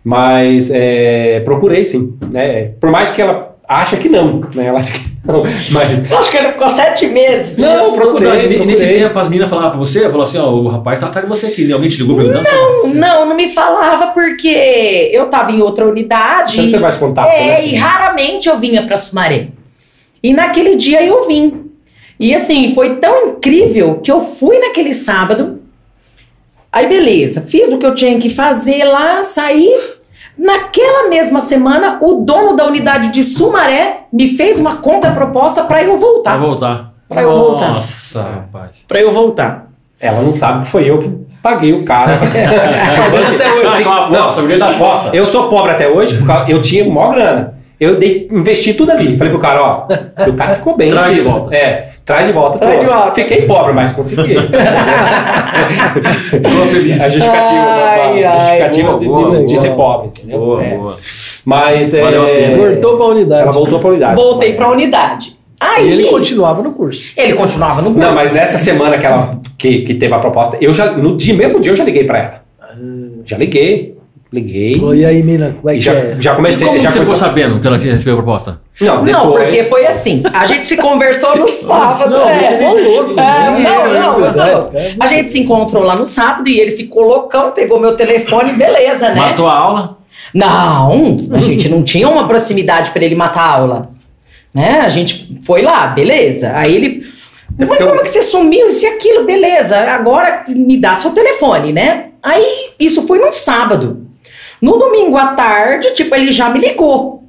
[0.04, 2.72] Mas é, procurei sim, né?
[2.80, 4.66] Por mais que ela acha que não, né?
[4.66, 5.11] Ela acha que não,
[5.70, 7.56] mas Você acha que ele ficou sete meses?
[7.56, 8.98] não, procurei, Nesse procurei.
[8.98, 11.46] tempo, as meninas falavam pra você, falou assim, ó, o rapaz tá atrás de você
[11.46, 11.72] aqui.
[11.72, 12.44] Alguém te ligou perguntando?
[12.44, 16.52] Não, não, não me falava porque eu tava em outra unidade.
[16.56, 17.68] Você não tem mais contato, É, né, assim?
[17.70, 19.48] e raramente eu vinha pra Sumaré.
[20.22, 21.70] E naquele dia eu vim.
[22.18, 25.60] E assim, foi tão incrível que eu fui naquele sábado.
[26.72, 29.70] Aí beleza, fiz o que eu tinha que fazer lá, saí.
[30.36, 35.92] Naquela mesma semana, o dono da unidade de Sumaré me fez uma contraproposta pra eu
[35.92, 36.36] Pra voltar.
[36.38, 36.92] voltar.
[37.08, 37.68] Pra eu voltar.
[37.74, 38.84] Nossa, rapaz.
[38.88, 39.66] Pra eu voltar.
[40.00, 41.08] Ela não sabe que foi eu que
[41.42, 42.14] paguei o cara.
[42.24, 43.76] até hoje.
[43.76, 45.10] Fica- Ah, com a aposta, o dinheiro da aposta.
[45.14, 47.54] Eu sou pobre até hoje, porque eu tinha maior grana.
[47.78, 49.16] Eu dei, investi tudo ali.
[49.18, 49.86] Falei pro cara, ó,
[50.28, 50.90] o cara ficou bem.
[50.90, 51.54] Traz de volta.
[51.54, 52.58] É, traz de volta.
[52.58, 53.12] Traz de volta.
[53.12, 54.34] Fiquei pobre, mas consegui.
[56.30, 57.00] Ficou feliz.
[57.00, 59.58] A justificativa, Ai, a ai, justificativa boa, de, boa, de- de boa.
[59.60, 60.38] ser pobre, entendeu?
[60.38, 60.76] Boa, É.
[60.76, 60.96] boa.
[61.44, 62.56] Mas é, Valeu a pena.
[62.56, 63.42] Voltou pra unidade.
[63.42, 64.14] ela voltou pra unidade.
[64.14, 65.36] Voltei pra unidade.
[65.60, 67.02] Aí E ele continuava no curso.
[67.16, 68.00] ele continuava no curso.
[68.08, 71.34] Não, mas nessa semana que ela que, que teve a proposta, eu já no dia
[71.34, 72.42] mesmo dia eu já liguei pra ela.
[73.24, 73.96] Já liguei,
[74.32, 74.78] liguei.
[74.78, 76.16] Falou, e aí, mina, como é E que já, é?
[76.18, 78.60] já comecei, Como já você ficou sabendo que ela tinha recebido a proposta?
[78.80, 79.24] Não, depois.
[79.24, 80.22] Não, porque foi assim.
[80.32, 82.10] A gente se conversou no sábado.
[82.10, 82.38] Não, é.
[82.38, 84.70] você falou do É, não, não, não.
[84.98, 89.10] A gente se encontrou lá no sábado e ele ficou loucão, pegou meu telefone, beleza,
[89.10, 89.20] né?
[89.20, 89.98] Matou a aula?
[90.34, 93.90] Não, a gente não tinha uma proximidade pra ele matar a aula.
[94.54, 94.80] Né?
[94.80, 96.52] A gente foi lá, beleza.
[96.54, 97.06] Aí ele.
[97.58, 98.68] Mas como é que você sumiu?
[98.68, 99.76] Isso e aquilo, beleza.
[99.76, 102.06] Agora me dá seu telefone, né?
[102.22, 104.01] Aí isso foi num sábado.
[104.62, 107.20] No domingo à tarde, tipo, ele já me ligou.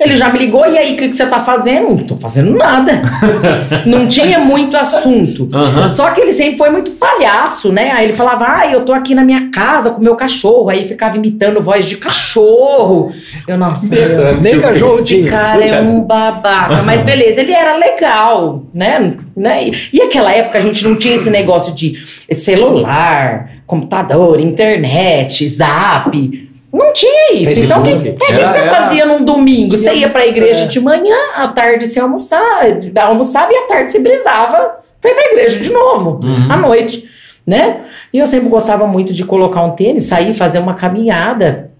[0.00, 1.90] Ele já me ligou, e aí, o que, que você tá fazendo?
[1.90, 3.02] Não tô fazendo nada.
[3.84, 5.50] não tinha muito assunto.
[5.52, 5.92] Aham.
[5.92, 7.90] Só que ele sempre foi muito palhaço, né?
[7.90, 10.70] Aí ele falava, ah, eu tô aqui na minha casa com meu cachorro.
[10.70, 13.12] Aí ficava imitando voz de cachorro.
[13.46, 14.38] Eu, nossa, Besta, né?
[14.40, 15.30] Nem cachorro esse tinha.
[15.30, 16.82] cara é um babaca.
[16.82, 19.18] Mas beleza, ele era legal, né?
[19.36, 19.68] né?
[19.68, 26.49] E, e aquela época a gente não tinha esse negócio de celular, computador, internet, zap.
[26.72, 27.44] Não tinha isso.
[27.46, 27.88] Facebook.
[27.90, 29.76] Então, o que, que Era- você era- fazia num domingo?
[29.76, 30.66] Você ia pra igreja É.
[30.68, 32.64] de manhã, à tarde você almoçava,
[33.02, 37.08] almoçava e à tarde você brisava pra ir pra igreja de novo, à noite,
[37.46, 37.80] né?
[38.12, 41.70] E eu sempre gostava muito de colocar um tênis, sair, fazer uma caminhada.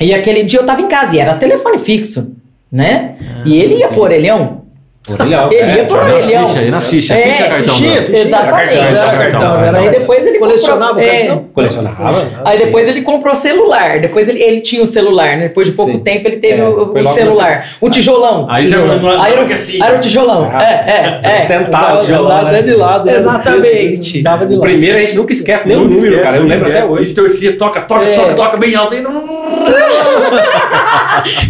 [0.00, 2.32] E aquele dia eu tava em casa e era telefone fixo,
[2.70, 3.16] né?
[3.44, 4.59] e ele ia pro orelhão.
[5.08, 6.46] Orelhão, Ele é, ia pro já- Nas orelhão.
[6.46, 7.16] fichas, aí nas fichas.
[7.16, 7.74] É, Ficha cartão.
[7.74, 8.04] fichinha.
[8.18, 8.74] Exatamente.
[8.76, 9.78] Era cartão, era cartão, era.
[9.78, 11.44] Aí depois ele Colecionava comprou, o é, cartão?
[11.54, 12.26] Colecionava.
[12.44, 13.98] Aí depois ele comprou celular.
[14.00, 15.44] Depois ele, ele tinha o celular, né?
[15.48, 15.98] Depois de pouco Sim.
[16.00, 17.66] tempo ele teve É, o, o celular.
[17.80, 18.46] O tijolão.
[18.50, 19.80] Aí já não- era, que assim.
[19.80, 20.50] o- era o tijolão.
[20.52, 21.36] Ah, é, é, é.
[21.38, 22.58] Ostentava o tijolão, Andava né?
[22.58, 23.06] até de lado.
[23.06, 23.14] né?
[23.16, 24.22] Exatamente.
[24.22, 24.68] Dava de O lado.
[24.68, 26.36] primeiro a gente nunca esquece nem o número, esquece, cara.
[26.36, 26.86] Eu lembro até esquece.
[26.88, 27.04] A hoje.
[27.06, 28.14] gente torcia, toca, toca, É.
[28.14, 28.94] toca, toca bem alto.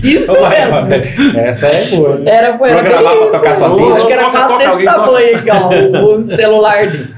[0.03, 1.39] Isso mesmo.
[1.41, 2.21] Essa é boa.
[2.25, 3.01] Era, era
[3.41, 3.95] Tocar sozinho.
[3.95, 7.15] Acho que era quase desse tamanho aqui, ó, o celular dele.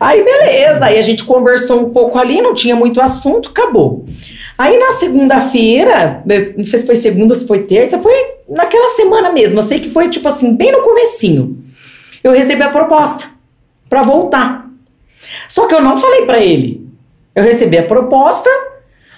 [0.00, 4.04] Aí beleza, aí a gente conversou um pouco ali, não tinha muito assunto, acabou.
[4.58, 6.22] Aí na segunda-feira,
[6.56, 8.12] não sei se foi segunda ou se foi terça, foi
[8.48, 11.64] naquela semana mesmo, eu sei que foi tipo assim, bem no comecinho.
[12.22, 13.26] Eu recebi a proposta
[13.88, 14.68] pra voltar.
[15.48, 16.86] Só que eu não falei pra ele.
[17.34, 18.50] Eu recebi a proposta,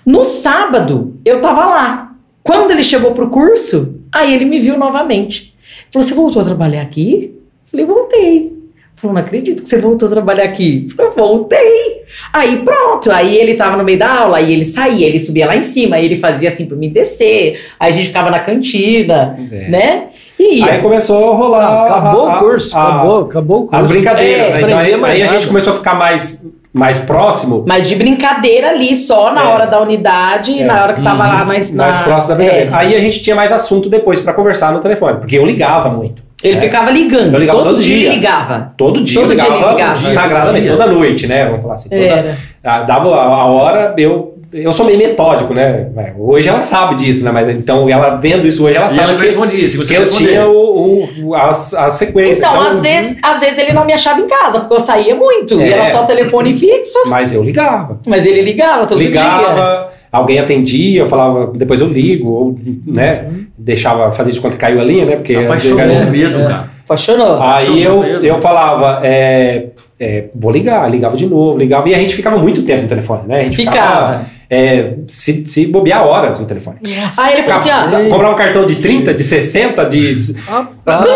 [0.05, 2.13] no sábado eu tava lá.
[2.43, 5.56] Quando ele chegou pro curso, aí ele me viu novamente.
[5.93, 7.35] Falou: Você voltou a trabalhar aqui?
[7.71, 8.53] Falei: Voltei.
[8.95, 10.89] Falou: Não acredito que você voltou a trabalhar aqui.
[10.97, 11.97] Falei: Voltei.
[12.33, 13.11] Aí pronto.
[13.11, 15.97] Aí ele tava no meio da aula, aí ele saía, ele subia lá em cima,
[15.97, 17.61] aí ele fazia assim pra mim descer.
[17.79, 19.69] Aí a gente ficava na cantina, É.
[19.69, 20.05] né?
[20.39, 20.67] E ia.
[20.73, 21.65] Aí começou a rolar.
[21.67, 23.77] Ah, acabou a- o curso, a- acabou, acabou o curso.
[23.77, 24.63] As brincadeiras, É, né?
[24.63, 26.47] Então aí, aí a gente começou a ficar mais,
[26.77, 27.65] mais próximo.
[27.67, 29.47] Mas de brincadeira ali, só na É.
[29.47, 30.65] hora da unidade, É.
[30.65, 32.71] na hora que tava lá mais, na, mais próximo da brincadeira.
[32.71, 32.75] É.
[32.75, 36.23] Aí a gente tinha mais assunto depois pra conversar no telefone, porque eu ligava muito.
[36.45, 36.61] Ele É.
[36.61, 37.33] ficava ligando.
[37.33, 38.11] Eu ligava todo, todo dia dia.
[38.11, 38.73] ligava.
[38.77, 39.95] Todo dia Todo eu dia ligava, ligava.
[39.97, 41.47] sagradamente, toda noite, né?
[41.47, 41.89] Vamos falar assim.
[41.89, 42.37] Toda.
[42.63, 45.89] Ah, dava a, a hora, eu, eu sou meio metódico, né?
[45.97, 47.31] É, Hoje ela sabe disso, né?
[47.31, 50.01] Mas então ela vendo isso hoje, ela E sabe ela que, respondia, se você que
[50.01, 52.39] eu tinha o, o, as, a sequência.
[52.41, 55.61] Então, às, vezes, às vezes ele não me achava em casa, porque eu saía muito.
[55.61, 55.69] É.
[55.69, 58.01] E era só telefone fixo, Mas eu ligava.
[58.07, 59.09] mas ele ligava todo dia.
[59.09, 63.27] ligava, alguém atendia, eu falava, depois eu ligo, ou, né?
[63.59, 65.17] Deixava fazer de conta que caiu a linha, né?
[65.17, 66.47] Porque Apaixonou É, mesmo, é.
[66.47, 66.71] cara.
[66.85, 67.43] Apaixonou.
[67.43, 68.25] Aí eu, mesmo.
[68.25, 69.67] eu falava, é,
[69.99, 73.23] é, vou ligar, ligava de novo, ligava, e a gente ficava muito tempo no telefone,
[73.27, 73.41] né?
[73.41, 74.36] A gente Ficava.
[74.49, 76.77] É, se, se bobear horas no telefone.
[77.19, 78.11] Aí ele falou assim, Ficava- ó.
[78.11, 80.37] comprava um cartão de 30, de 60, de.
[80.47, 81.07] Rapaz,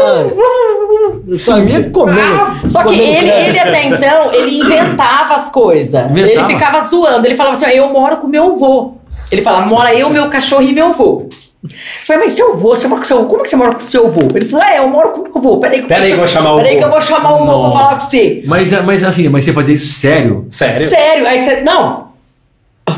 [1.29, 2.69] eu sabia comer.
[2.69, 6.11] Só que ele, ele até então, ele inventava as coisas.
[6.17, 7.27] Ele ficava zoando.
[7.27, 8.95] Ele falava assim: ó, eu moro com meu avô.
[9.31, 11.29] Ele falava, mora eu, meu cachorro e meu avô.
[11.63, 11.71] Eu
[12.07, 13.27] falei, mas seu avô, você mora com seu avô?
[13.27, 14.21] Como que você mora com seu avô?
[14.35, 15.59] Ele falou, é, eu moro com meu avô.
[15.59, 17.71] Peraí que, Pera eu vou chamar o Peraí que eu vou chamar o avô pra
[17.81, 18.43] falar com você.
[18.47, 20.47] Mas, mas assim, mas você fazia isso sério?
[20.51, 20.81] Sério?
[20.81, 21.27] Sério?
[21.29, 21.61] Aí você.
[21.61, 22.10] Não.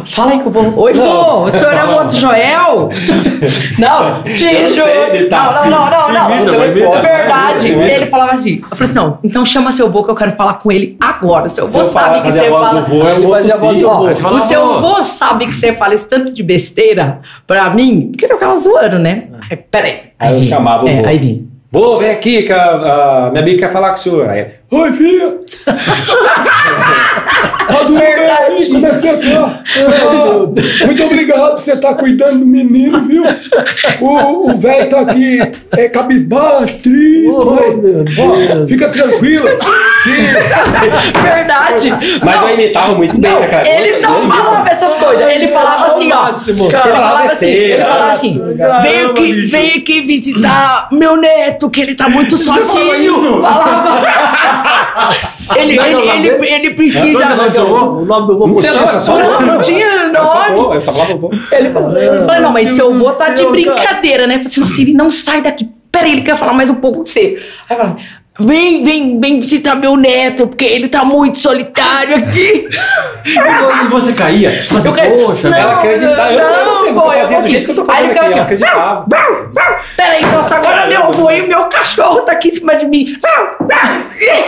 [0.07, 0.79] Fala aí que eu vou.
[0.85, 1.05] Oi, Não.
[1.05, 2.89] vô, o senhor é o outro Joel?
[3.79, 5.71] Não, ele tá Não, assim.
[5.71, 6.63] não, não, não, não.
[6.63, 7.69] É verdade.
[7.69, 7.85] Visita.
[7.93, 8.57] Ele falava assim.
[8.63, 11.49] Eu falei assim: não, então chama seu avô que eu quero falar com ele agora.
[11.49, 12.81] Seu Se avô eu sabe que você fala.
[12.83, 14.09] vô, é o vô.
[14.09, 17.71] Você fala, o seu "Vô." avô sabe que você fala esse tanto de besteira pra
[17.71, 19.25] mim, porque eu ficava zoando, né?
[19.51, 20.01] Aí, peraí.
[20.19, 21.09] Aí eu chamava o é, vô.
[21.09, 21.49] Aí vim.
[21.71, 24.29] Vô, vem aqui que a, a minha amiga quer falar com o senhor.
[24.29, 25.35] Aí, oi, filha.
[27.67, 28.67] Tá tudo bem aí?
[28.71, 29.61] Como é que você tá?
[29.79, 33.23] Ah, muito obrigado por você estar cuidando do menino, viu?
[34.01, 35.39] O o velho tá aqui
[35.77, 39.51] é, cabisbaixo, triste, Oh, mas ó, fica tranquila.
[40.03, 41.91] que- Verdade.
[42.23, 43.69] Mas Não, eu imitava muito bem, Não, né, cara?
[43.69, 45.27] ele não falava essas coisas.
[45.33, 46.23] Ele falava assim, ó.
[46.25, 46.65] máximo.
[46.65, 48.41] Ele Falava assim, ele falava assim,
[48.83, 53.41] vem aqui, vem aqui visitar meu neto, que ele tá muito sozinho.
[53.41, 54.62] Falava.
[55.57, 56.45] Ele, Não, ele, não, ele, não.
[56.45, 57.25] ele precisa.
[57.27, 57.99] Não.
[57.99, 60.57] O nome do vô Não tinha, não, era só Não, não tinha nome.
[60.57, 61.31] vô, eu só falava vô.
[61.51, 64.35] Ele falou, não, mas seu avô tá de brincadeira, né?
[64.35, 65.69] Eu falei assim, nossa, ele não sai daqui.
[65.91, 67.43] Peraí, ele quer falar mais um pouco com você.
[67.69, 68.05] Aí eu falei,
[68.41, 72.69] vem, vem, vem visitar meu neto, porque ele tá muito solitário aqui.
[73.25, 74.65] E você caía?
[74.65, 77.47] Você Eu fazia, caí- poxa, Não, Ela acreditava, eu, eu não sei, eu do assim,
[77.51, 79.07] jeito que eu tô aí fazendo ele aqui, ficava eu assim, acreditava.
[79.97, 83.17] Peraí, nossa, agora meu e meu cachorro tá aqui em cima de mim.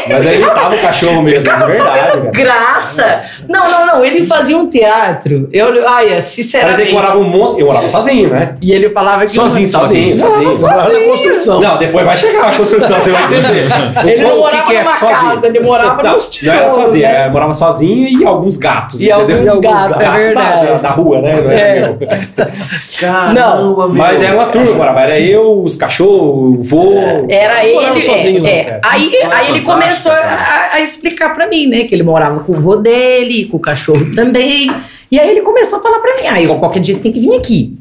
[0.09, 2.31] Mas ele imitava o cachorro mesmo, de Ficava verdade, fazendo cara.
[2.33, 3.25] graça.
[3.49, 4.05] Não, não, não.
[4.05, 5.49] Ele fazia um teatro.
[5.53, 6.83] Eu, olha, sinceramente.
[6.87, 7.61] que morava um monte.
[7.61, 8.57] Eu morava sozinho, né?
[8.61, 9.33] E ele falava que.
[9.33, 10.59] Sozinho, Sozinho, sozinho.
[10.59, 11.61] Morava na construção.
[11.61, 13.69] Não, depois vai chegar a construção, você vai entender.
[14.05, 17.07] Ele não co- o morava numa casa, ele morava não, nos Não era tijolos, sozinho,
[17.09, 17.27] né?
[17.27, 19.61] é, morava sozinho e alguns gatos, E alguns entendeu?
[19.61, 20.67] gatos, é da, verdade.
[20.67, 21.41] da, da rua, né?
[21.41, 21.81] Não É.
[21.81, 21.99] meu.
[23.01, 23.95] Caramba, meu.
[23.97, 25.01] Mas era uma turma, morava.
[25.01, 26.93] Era eu, os cachorros, o vô.
[27.29, 28.81] Era ele, morava sozinho, é, é.
[28.85, 31.85] Aí, aí ele começou a, a explicar pra mim, né?
[31.85, 34.71] Que ele morava com o vô dele, com o cachorro também.
[35.15, 37.37] E aí ele começou a falar pra mim, aí qualquer dia você tem que vir
[37.37, 37.79] aqui.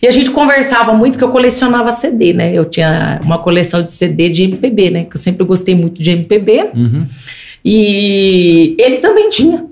[0.00, 2.52] E a gente conversava muito que eu colecionava CD, né?
[2.54, 5.04] Eu tinha uma coleção de CD de MPB, né?
[5.10, 6.70] Que eu sempre gostei muito de MPB.
[6.76, 7.04] Uhum.
[7.64, 9.64] E ele também tinha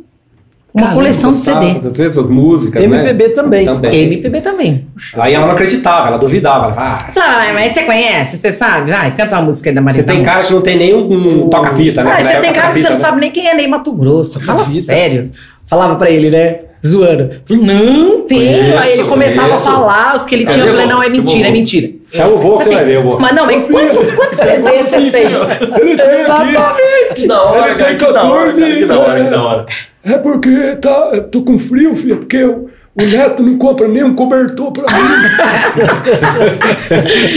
[0.75, 1.75] uma Caramba, coleção de CD.
[1.75, 3.33] Das vezes, músicas, MPB né?
[3.33, 3.65] também.
[3.65, 4.03] Também.
[4.07, 4.87] MPB também.
[5.15, 6.65] Aí ela não acreditava, ela duvidava.
[6.65, 8.91] Ela falava, ah, Ah, mas você conhece, você sabe?
[8.91, 11.49] Vai, canta uma música aí da você Marisa tem cara que não tem nem um
[11.49, 12.11] toca-fita, né?
[12.11, 13.01] Ah, Naquela você tem época, cara que você não né?
[13.01, 14.41] sabe nem quem é Ney Mato Grosso.
[14.41, 15.31] Fala sério.
[15.65, 16.59] Falava pra ele, né?
[16.87, 17.30] Zoando.
[17.45, 18.39] Falei, não tem.
[18.39, 19.68] Conheço, Aí ele começava conheço.
[19.68, 20.66] a falar os que ele Cadê, tinha.
[20.66, 21.91] Eu falei, não, é mentira, é mentira.
[22.12, 23.18] Chama o vô que você vai ver, o vô.
[23.18, 25.24] Mas não, mas quantos, quantos CDs você tem?
[25.80, 27.26] Ele tem Exatamente.
[27.26, 29.24] Da hora, Ele tem que da hora, 14, cara, que da hora, é.
[29.24, 29.66] que da hora.
[30.05, 34.05] É porque tá, eu tô com frio, filho, porque o, o neto não compra nem
[34.05, 35.01] um cobertor pra mim.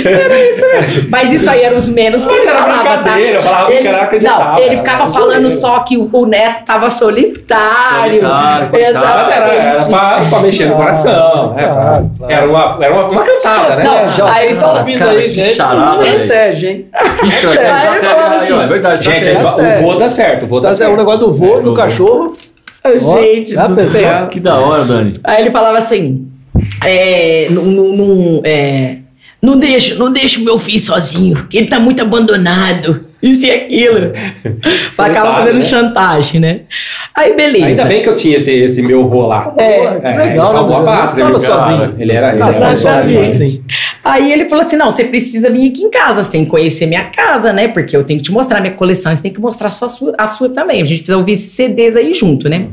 [0.06, 1.10] Era isso mesmo.
[1.10, 3.36] Mas isso aí era os menos que Mas ele era falava, brincadeira, tá?
[3.38, 6.64] eu falava que Ele- era acreditável, Não, ele ficava falando só que o, o neto
[6.66, 8.22] tava solitário.
[8.22, 8.70] Solitário.
[8.72, 11.64] Mas era, era pra, pra mexer no coração, né?
[11.64, 12.34] Claro, claro.
[12.34, 13.84] Era, uma, era uma, uma cantada, né?
[13.84, 16.88] Não, Já Aí, tá ouvindo cara, aí, gente, charada, estratégia, hein?
[17.20, 17.92] Que estratégia,
[18.38, 19.04] assim, é verdade.
[19.04, 20.96] Gente, o vô dá certo, o vô dá Tá, é o certo.
[20.98, 22.38] negócio do É, do do cachorro.
[22.84, 23.92] Ó, Gente do pensou?
[23.92, 24.28] céu.
[24.28, 25.14] Que da hora, Dani.
[25.24, 26.28] Aí ele falava assim:
[26.84, 28.98] é, não, não, não, é,
[29.42, 33.06] não deixa, não deixa o meu filho sozinho, que ele tá muito abandonado.
[33.22, 34.12] Isso e aquilo.
[34.98, 35.62] Acaba fazendo né?
[35.62, 36.62] chantagem, né?
[37.16, 37.66] Aí beleza.
[37.66, 39.54] Ainda bem que eu tinha esse, esse meu lá.
[39.58, 40.82] É, É, legal, ele salvou né?
[40.82, 41.26] a pátria.
[41.26, 41.40] Cara.
[41.40, 41.96] sozinho.
[41.98, 43.64] Ele era, ele era sozinho, sim.
[44.04, 46.86] Aí ele falou assim: não, você precisa vir aqui em casa, você tem que conhecer
[46.86, 47.68] minha casa, né?
[47.68, 50.28] Porque eu tenho que te mostrar minha coleção, você tem que mostrar a sua, a
[50.28, 50.82] sua também.
[50.82, 52.68] A gente precisa ouvir esses CDs aí junto, né?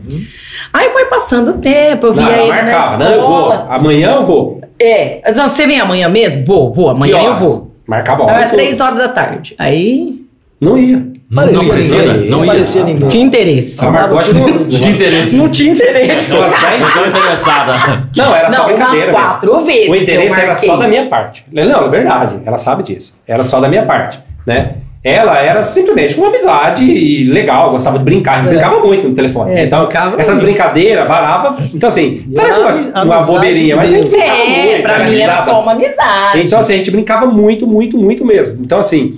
[0.72, 3.52] Aí foi passando o tempo, eu via Não, ele marcava, não, eu vou.
[3.52, 4.60] Amanhã eu vou.
[4.78, 6.44] É, Então, você vem amanhã mesmo?
[6.44, 7.72] Vou, vou, amanhã eu vou.
[7.86, 8.42] Marcava Então, hora.
[8.42, 8.54] é e tudo.
[8.56, 9.54] três horas da tarde.
[9.58, 10.23] Aí
[10.64, 11.14] Não ia.
[11.30, 12.14] Não, Parecia não parecia, ninguém.
[12.16, 12.26] né?
[12.30, 12.52] Não Não ia.
[12.52, 13.08] parecia ninguém.
[13.08, 13.84] tinha interesse.
[13.84, 15.36] Marcou acho que umas- De interesse.
[15.36, 16.32] Não tinha interesse.
[16.32, 17.18] umas dez Não vezes.
[17.18, 18.08] interessada.
[18.16, 18.86] Não, era só Não, brincadeira.
[18.88, 19.12] umas mesmo.
[19.12, 19.88] quatro vezes.
[19.88, 21.44] O interesse era só da minha parte.
[21.50, 22.36] Não, é verdade.
[22.44, 23.14] Ela sabe disso.
[23.26, 24.74] Era só da minha parte, né?
[25.02, 28.36] Ela era simplesmente uma amizade e legal, gostava de brincar.
[28.36, 29.52] A gente brincava muito no telefone.
[29.54, 30.46] É, então, brincava essas muito.
[30.46, 31.56] brincadeiras varava.
[31.74, 34.82] Então, assim, E parece uma, uma bobeirinha, mas a gente brincava É, muito.
[34.82, 36.40] pra mim era só uma amizade.
[36.46, 38.62] Então, assim, a gente brincava muito, muito, muito mesmo.
[38.64, 39.14] Então, assim,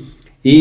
[0.49, 0.53] E,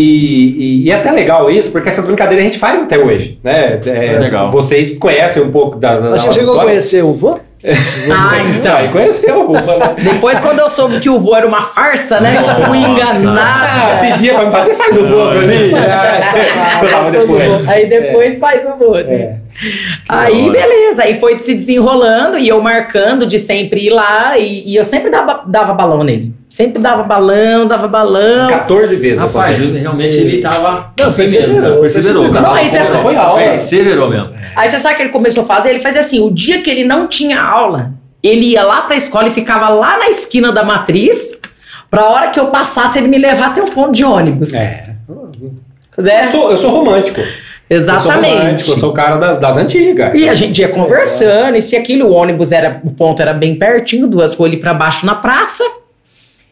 [0.57, 3.79] e, e é até legal isso, porque essas brincadeiras a gente faz até hoje, né?
[3.85, 4.49] É, Legal.
[4.49, 7.39] Vocês conhecem um pouco da, da você nossa chegou a conhecer o vô?
[8.11, 8.83] Ah, então.
[8.83, 9.95] E conheceu o Rufa, né?
[10.13, 12.35] Depois, quando eu soube que o vô era uma farsa, né?
[12.37, 12.91] Eu fui Nossa.
[13.03, 14.01] Ah, enganada.
[14.01, 15.71] pedia pra me fazer, faz o pra mim.
[16.95, 17.67] Ah, depois.
[17.69, 18.93] Aí depois faz o vô.
[18.95, 19.37] né?
[20.07, 20.13] É.
[20.13, 21.03] Aí, beleza.
[21.03, 24.37] Aí foi se desenrolando e eu marcando de sempre ir lá.
[24.37, 26.33] E, e eu sempre dava, dava balão nele.
[26.49, 28.47] Sempre dava balão, dava balão.
[28.47, 29.19] 14 vezes.
[29.19, 30.93] Rapaz, realmente ele tava.
[30.99, 32.21] Não, foi mesmo, perseverou, Perseverou.
[32.23, 32.31] perseverou.
[32.31, 33.39] Não, aí você- Foi- aula.
[33.39, 34.29] Perseverou mesmo.
[34.55, 35.69] Aí você sabe o que ele começou a fazer?
[35.69, 37.91] Ele fazia assim: o dia que ele não tinha aula,
[38.21, 41.39] ele ia lá pra escola e ficava lá na esquina da matriz.
[41.89, 44.53] Pra hora que eu passasse, ele me levar até o ponto de ônibus.
[44.53, 44.89] É.
[45.97, 46.25] Né?
[46.27, 47.21] Eu sou, eu sou romântico.
[47.69, 48.69] Eu sou Exatamente.
[48.69, 50.11] eu sou o cara das, das antigas.
[50.13, 53.55] E a gente ia conversando, e se aquilo, o ônibus era, o ponto era bem
[53.55, 55.63] pertinho, duas ruas ali pra baixo na praça.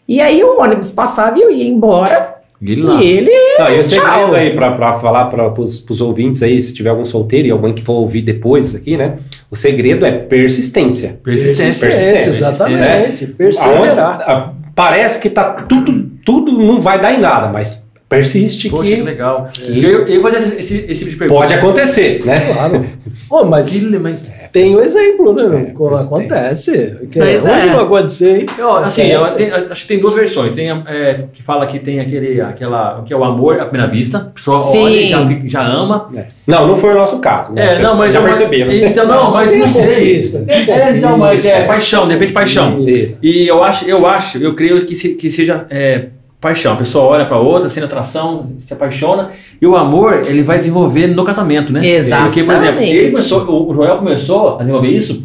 [0.07, 2.33] E aí o ônibus passava e eu ia embora.
[2.61, 3.01] E ele lá.
[3.03, 3.31] E ele.
[3.59, 7.05] Não, e o segredo aí, pra, pra falar para os ouvintes aí, se tiver algum
[7.05, 9.17] solteiro e alguém que for ouvir depois aqui, né?
[9.51, 11.19] O segredo é persistência.
[11.23, 11.87] Persistência.
[11.87, 13.27] Persistência, exatamente.
[13.27, 14.13] Perseverar.
[14.13, 17.77] Aonde- a- parece que tá tudo, tudo não vai dar em nada, mas
[18.17, 19.49] persiste Poxa, que que legal.
[19.67, 21.39] Eu, eu vou fazer esse, esse tipo de pergunta.
[21.41, 22.53] pode acontecer, né?
[22.53, 22.85] Claro.
[23.29, 25.67] Ô, mas Que- mas- tem o exemplo, né?
[25.69, 26.99] É, acontece.
[27.11, 27.65] Que Pois onde é.
[27.67, 28.45] não acontecer, hein?
[28.57, 30.53] Eu, assim, eu tenho- acho que tem duas versões.
[30.53, 34.17] Tem é, que fala que tem aquele, aquela, que é o amor à primeira vista.
[34.17, 34.83] A pessoa Sim.
[34.83, 36.09] olha e já, já ama.
[36.15, 36.25] É.
[36.45, 37.51] Não, não foi o nosso caso.
[37.53, 37.75] né?
[37.75, 38.67] É, não, mas já eu- percebeu.
[38.67, 38.75] né?
[38.85, 40.21] Então, não, mas tem não sei.
[40.21, 42.87] tem É, então, mas é paixão, de repente paixão.
[42.87, 43.19] Isso.
[43.23, 46.05] E eu acho, eu acho, eu creio que, se- que seja é,
[46.43, 46.73] paixão.
[46.73, 49.31] A pessoa olha pra outra, sente atração, se apaixona.
[49.59, 51.85] E o amor, ele vai desenvolver no casamento, né?
[51.85, 52.27] Exatamente.
[52.27, 55.23] Porque, por exemplo, ele começou, o Joel começou a desenvolver isso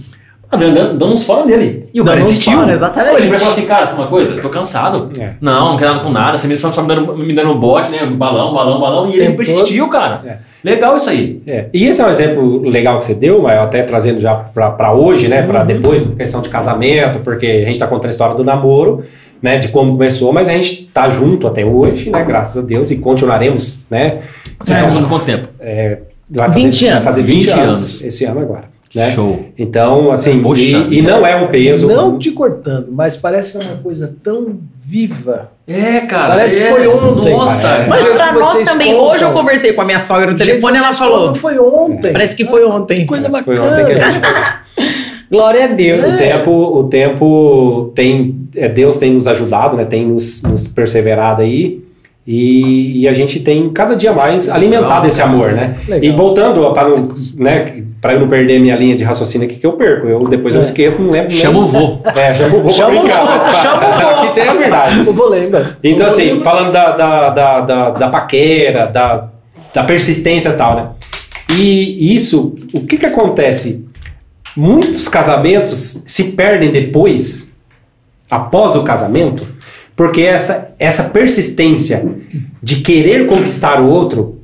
[0.57, 1.89] dando, dando, uns fora nele.
[1.93, 2.59] E o cara insistiu.
[2.59, 3.17] fora, exatamente.
[3.17, 4.35] Ele vai falar assim, cara, uma coisa?
[4.35, 5.11] Eu tô cansado.
[5.19, 5.33] É.
[5.41, 6.39] Não, não quero nada com nada.
[6.39, 8.07] Você me só, só me dando, me dando bote, né?
[8.07, 9.11] Balão, balão, balão.
[9.11, 10.21] E ele persistiu, cara.
[10.25, 10.49] É.
[10.65, 11.41] Legal isso aí.
[11.47, 14.93] É, E esse é um exemplo legal que você deu, mas até trazendo já para
[14.93, 15.43] hoje, né?
[15.43, 19.05] Para depois, questão de casamento, porque a gente está contando a história do namoro,
[19.43, 19.59] né?
[19.59, 22.25] De como começou, mas a gente tá junto até hoje, né?
[22.25, 24.19] Graças a Deus, e continuaremos, né?
[24.61, 25.49] Vocês estão juntos quanto tempo?
[26.31, 27.05] Vai 20 vai anos.
[27.05, 28.03] fazer 20, 20 anos, anos.
[28.03, 28.65] esse ano agora.
[28.95, 29.11] Né?
[29.11, 29.45] Show.
[29.59, 31.87] Então, assim, Poxa e, e não é um peso.
[31.87, 35.51] Não te cortando, mas parece que é uma coisa tão viva.
[35.67, 36.35] É, cara.
[36.35, 36.63] Parece é.
[36.63, 37.85] que foi ontem, Nossa.
[37.87, 38.13] Mas É.
[38.15, 39.11] pra nós também, contam.
[39.11, 41.35] hoje eu conversei com a minha sogra no telefone e ela falou.
[41.35, 42.13] Foi ontem.
[42.13, 43.05] Parece que foi ontem.
[43.05, 43.83] Coisa Parece que foi bacana.
[43.83, 44.23] ontem que a gente
[45.31, 46.07] Glória a Deus.
[46.07, 49.85] O tempo, o tempo tem, é, Deus tem nos ajudado, né?
[49.85, 51.87] Tem nos, nos perseverado aí.
[52.27, 55.77] E, e a gente tem cada dia mais alimentado Legal, esse amor, né?
[55.89, 56.05] Legal.
[56.05, 59.67] E voltando para não, né, para eu não perder minha linha de raciocínio aqui que
[59.67, 60.65] eu perco, eu depois eu É.
[60.65, 61.31] esqueço, não lembro.
[61.31, 62.01] Chama o vô.
[62.15, 63.25] É, chama o vô pra Chama o brincar.
[63.25, 64.09] vô, chama o vô.
[64.27, 65.07] Aqui tem a verdade.
[65.07, 65.79] Eu vou lembrar.
[65.83, 66.45] Então, Eu vou assim, lembrar.
[66.51, 69.29] falando da, da, da, da, da paquera, da,
[69.73, 70.87] da persistência e tal, né?
[71.59, 73.87] E isso, o que que acontece?
[74.55, 77.57] Muitos casamentos se perdem depois,
[78.31, 79.47] após o casamento,
[79.97, 82.07] porque essa, essa persistência
[82.63, 84.41] de querer conquistar o outro,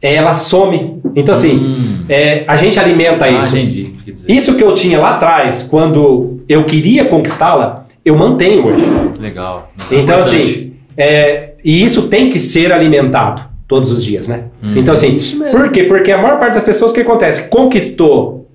[0.00, 1.00] ela some.
[1.14, 3.56] Então, assim, é, a gente alimenta Ah, isso.
[3.56, 3.94] entendi.
[4.28, 8.84] Isso que eu tinha lá atrás, quando eu queria conquistá-la, eu mantenho hoje.
[9.20, 9.72] Legal.
[9.90, 10.20] Então, Importante.
[10.20, 14.44] assim, é, e isso tem que ser alimentado todos os dias, né?
[14.76, 15.50] Então, assim, Isso mesmo.
[15.52, 15.84] por quê?
[15.84, 17.48] Porque a maior parte das pessoas, o que acontece?
[17.48, 18.45] Conquistou,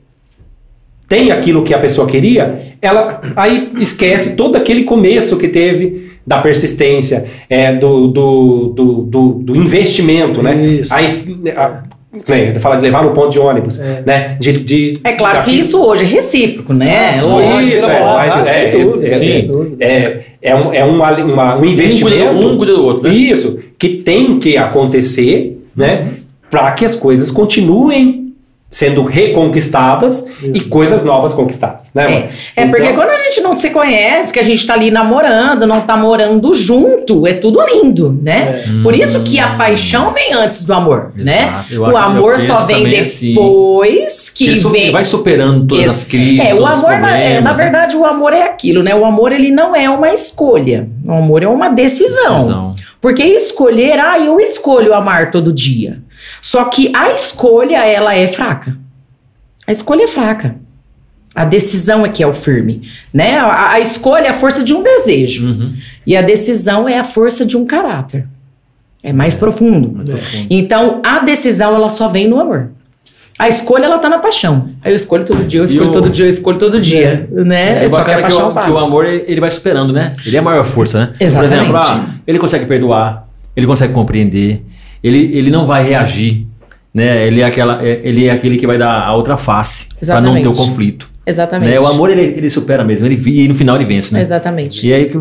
[1.11, 6.37] tem aquilo que a pessoa queria, ela aí esquece todo aquele começo que teve da
[6.37, 10.55] persistência, é, do, do, do, do, do investimento, né?
[10.55, 10.93] Isso.
[10.93, 11.21] Aí,
[11.53, 11.83] a,
[12.29, 14.03] né, fala de levar no ponto de ônibus, É.
[14.05, 14.37] né?
[14.39, 17.17] De, de, É claro que daquilo- isso hoje é recíproco, né?
[17.19, 17.61] Ah, Lógico.
[17.75, 19.09] isso, é, Ah, mas sem é, dúvida, é,
[19.81, 22.23] é, é, é um, é um, ali- uma- um investimento.
[22.23, 23.13] Um cuida, um cuida do outro, né?
[23.13, 26.07] Isso, que tem que acontecer, né?
[26.49, 28.20] Para que as coisas continuem
[28.73, 30.69] sendo reconquistadas e Isso.
[30.69, 32.03] coisas novas conquistadas, né?
[32.05, 32.29] É, mano?
[32.55, 35.67] é porque Então- quando a gente não se conhece, que a gente tá ali namorando,
[35.67, 38.63] não tá morando junto, é tudo lindo, né?
[38.81, 41.47] Por isso que a paixão vem antes do amor, né?
[41.49, 41.73] Exato.
[41.73, 43.33] Eu O amor só vem assim.
[43.33, 44.89] depois que Ele, su- vem.
[44.91, 47.57] vai superando todas Ex- as crises, É, o todos os amor, na, é, na né?
[47.57, 48.95] verdade, o amor é aquilo, né?
[48.95, 50.87] O amor, ele não é uma escolha.
[51.05, 52.37] O amor é uma decisão.
[52.37, 52.75] Decisão.
[53.01, 55.97] Porque escolher, ah, eu escolho amar todo dia.
[56.41, 58.77] Só que a escolha, ela é fraca.
[59.67, 60.55] A escolha é fraca.
[61.33, 63.37] A decisão é que é o firme, né?
[63.37, 65.45] A, a escolha é a força de um desejo.
[65.45, 65.73] Uhum.
[66.05, 68.27] E a decisão é a força de um caráter.
[69.01, 69.89] É mais profundo.
[69.89, 70.47] Muito profundo.
[70.49, 72.71] Então, a decisão, ela só vem no amor.
[73.39, 74.69] A escolha, ela tá na paixão.
[74.83, 77.85] Aí eu escolho todo dia, eu escolho o- todo dia, eu escolho todo dia, né?
[77.85, 78.67] É, só que a bacana que, paixão o, passa.
[78.67, 80.15] que o amor ele vai superando, né?
[80.25, 81.05] Ele é a maior força, né?
[81.17, 81.53] Por Exatamente.
[81.55, 84.63] exemplo, ah, ele consegue perdoar, ele consegue compreender,
[85.03, 86.45] ele, ele não vai reagir,
[86.93, 87.25] né?
[87.27, 90.41] Ele é, aquela, é- ele é aquele que vai dar a outra face para não
[90.41, 91.09] ter o conflito.
[91.25, 91.69] Exatamente.
[91.69, 91.79] Né?
[91.79, 94.21] O amor ele, ele supera mesmo, ele, e no final ele vence, né?
[94.21, 94.85] Exatamente.
[94.85, 95.19] E aí que,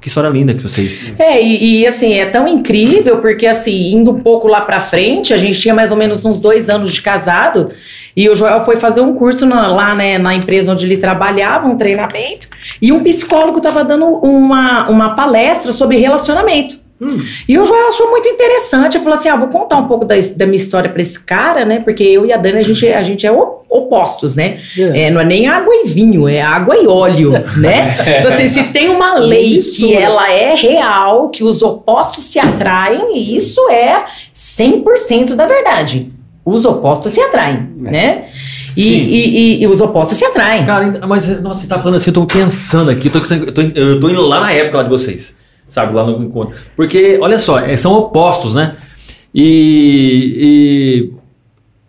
[0.00, 1.06] que história linda que vocês.
[1.18, 5.32] É, e, e, assim, é tão incrível, porque assim, indo um pouco lá pra frente,
[5.32, 7.72] a gente tinha mais ou menos uns dois anos de casado,
[8.14, 11.66] e o Joel foi fazer um curso na- lá, né, na empresa onde ele trabalhava,
[11.66, 12.48] um treinamento,
[12.82, 16.76] e um psicólogo tava dando uma, uma palestra sobre relacionamento.
[17.48, 18.96] E o Joel achou muito interessante.
[18.96, 21.64] Eu falei assim: ah, vou contar um pouco da, da minha história pra esse cara,
[21.64, 21.80] né?
[21.80, 23.30] Porque eu e a Dani, a gente, a gente é
[23.70, 24.58] opostos, né?
[24.76, 25.02] É.
[25.06, 28.18] É, não é nem água e vinho, é água e óleo, né?
[28.18, 29.94] Então, assim, se tem uma lei que Mistura.
[30.00, 36.10] ela é real, que os opostos se atraem, e isso é 100% da verdade.
[36.44, 38.24] Os opostos se atraem, né?
[38.76, 39.28] E, e-
[39.58, 40.64] e- e os opostos se atraem.
[40.64, 43.52] Cara, ainda- mas nossa, você tá falando assim, eu tô pensando aqui, eu tô, eu
[43.52, 45.36] tô, eu tô indo lá na época lá de vocês,
[45.68, 46.56] sabe, lá no encontro.
[46.74, 48.76] Porque, olha só, é, são opostos, né?
[49.34, 51.10] E.
[51.14, 51.18] e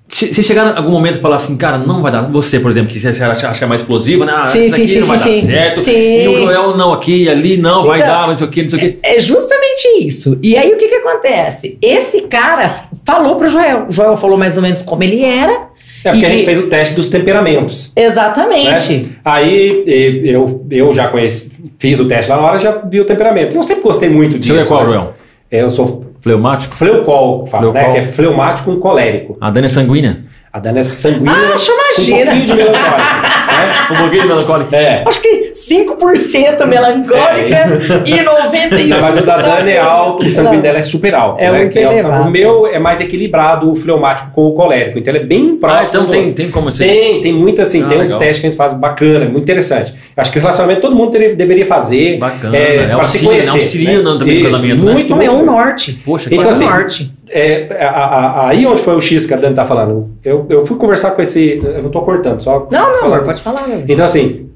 [0.09, 2.23] se, chegar em algum momento e falar assim, cara, não vai dar.
[2.23, 4.33] Você, por exemplo, que você acha, acha mais explosiva, né?
[4.35, 5.45] Ah, Sim, isso sim, aqui sim, não vai sim, dar sim.
[5.45, 5.81] certo.
[5.81, 6.23] Sim.
[6.23, 8.77] E o Joel não aqui ali, não, vai Então, dar, mas isso aqui, não sei
[8.77, 8.99] o quê.
[9.03, 10.39] É justamente isso.
[10.41, 11.77] E aí o que que acontece?
[11.81, 13.85] Esse cara falou pro Joel.
[13.87, 15.68] O Joel falou mais ou menos como ele era.
[16.03, 17.91] É porque E- a gente fez o teste dos temperamentos.
[17.95, 18.93] Exatamente.
[18.97, 19.09] né?
[19.25, 19.83] Aí
[20.25, 23.55] eu, eu já conheci, fiz o teste lá na hora, já vi o temperamento.
[23.55, 24.53] Eu sempre gostei muito disso.
[24.53, 24.93] Você é qual, né?
[24.93, 25.13] Joel?
[25.51, 26.75] Eu sou Fleumático?
[26.75, 27.79] fleucol, fala, né?
[27.79, 27.93] Fleucol.
[27.93, 29.37] Que é fleumático com colérico.
[29.39, 30.17] A Dani é sanguínea?
[30.51, 32.25] A Dana é sanguínea Acho, com um imagina.
[32.25, 32.97] pouquinho de melancólico.
[32.99, 33.71] né?
[33.91, 34.75] Um pouquinho de melancólico.
[34.75, 35.03] É.
[35.07, 38.87] Acho que 5% melancólica e 95%.
[38.87, 41.41] Não, mas o da Dani é alto, o sanguíneo dela é super alto.
[41.41, 41.57] É né?
[41.59, 42.01] muito elevado.
[42.01, 42.27] sangue.
[42.27, 44.97] O meu é mais equilibrado, o fleumático com o colérico.
[44.97, 45.87] Então ele é bem Ah, próximo.
[45.89, 46.85] então do- tem, tem como você.
[46.85, 48.19] Tem, tem muita assim, Ah, tem uns legal.
[48.19, 49.93] testes que a gente faz bacana, muito interessante.
[50.15, 52.17] Acho que o relacionamento todo mundo teria- deveria fazer.
[52.17, 53.45] Bacana, é, é pra se auxílio, conhecer.
[53.45, 53.51] né?
[53.51, 54.93] Auxilia no- também no Isso, casamento, né?
[54.93, 55.41] Muito, Não, é muito.
[55.41, 55.93] um norte.
[56.05, 56.55] Poxa, Então, claro.
[56.55, 57.11] assim, norte.
[57.31, 60.47] É, a- a- a- aí onde foi o X que a Dani tá falando, eu,
[60.49, 61.59] eu fui conversar com esse.
[61.63, 62.67] Eu não tô cortando, só.
[62.71, 63.23] Não, não, falando.
[63.25, 63.83] pode falar, meu.
[63.87, 64.48] Então, assim,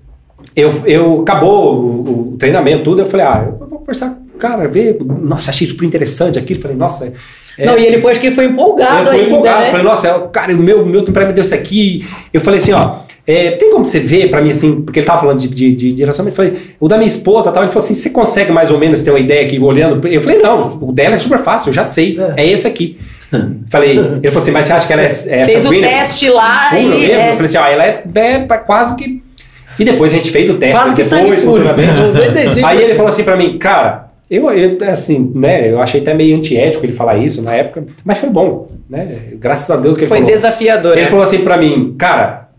[0.56, 4.98] eu, eu acabou o, o treinamento, tudo, eu falei, ah, eu vou conversar, cara, ver,
[5.04, 7.12] nossa, achei super interessante aquilo, falei, nossa.
[7.58, 9.72] é- Não, e ele foi, acho que ele foi empolgado eu fui ainda, empolgado, né?
[9.72, 12.06] falei, nossa, eu- cara, o meu, meu temperamento deu isso aqui.
[12.32, 12.96] Eu falei assim, ó,
[13.26, 15.94] é, tem como você ver pra mim assim, porque ele tava falando de, de, de,
[15.94, 18.70] de relacionamento, eu falei, o da minha esposa tal, ele falou assim, você consegue mais
[18.70, 20.06] ou menos ter uma ideia aqui olhando?
[20.08, 23.00] Eu falei, não, o dela é super fácil, eu já sei, é, esse aqui.
[23.70, 26.70] falei, ele falou assim, mas você acha que ela é, é Fez o teste lá
[26.70, 26.88] Pura e...
[26.88, 27.14] mesmo?
[27.14, 29.23] é, Eu falei assim, ó, ela é, é quase que.
[29.80, 31.64] E depois a gente fez o teste, Quase que depois, sangue puro.
[31.70, 32.02] futuramente.
[32.60, 32.64] 95%.
[32.66, 36.36] Aí ele falou assim pra mim, cara, eu, eu, assim, né, eu achei até meio
[36.38, 39.30] antiético ele falar isso na época, mas foi bom, né?
[39.36, 40.34] Graças a Deus que ele Foi falou.
[40.34, 41.08] desafiador, Ele né?
[41.08, 42.50] falou assim pra mim, cara,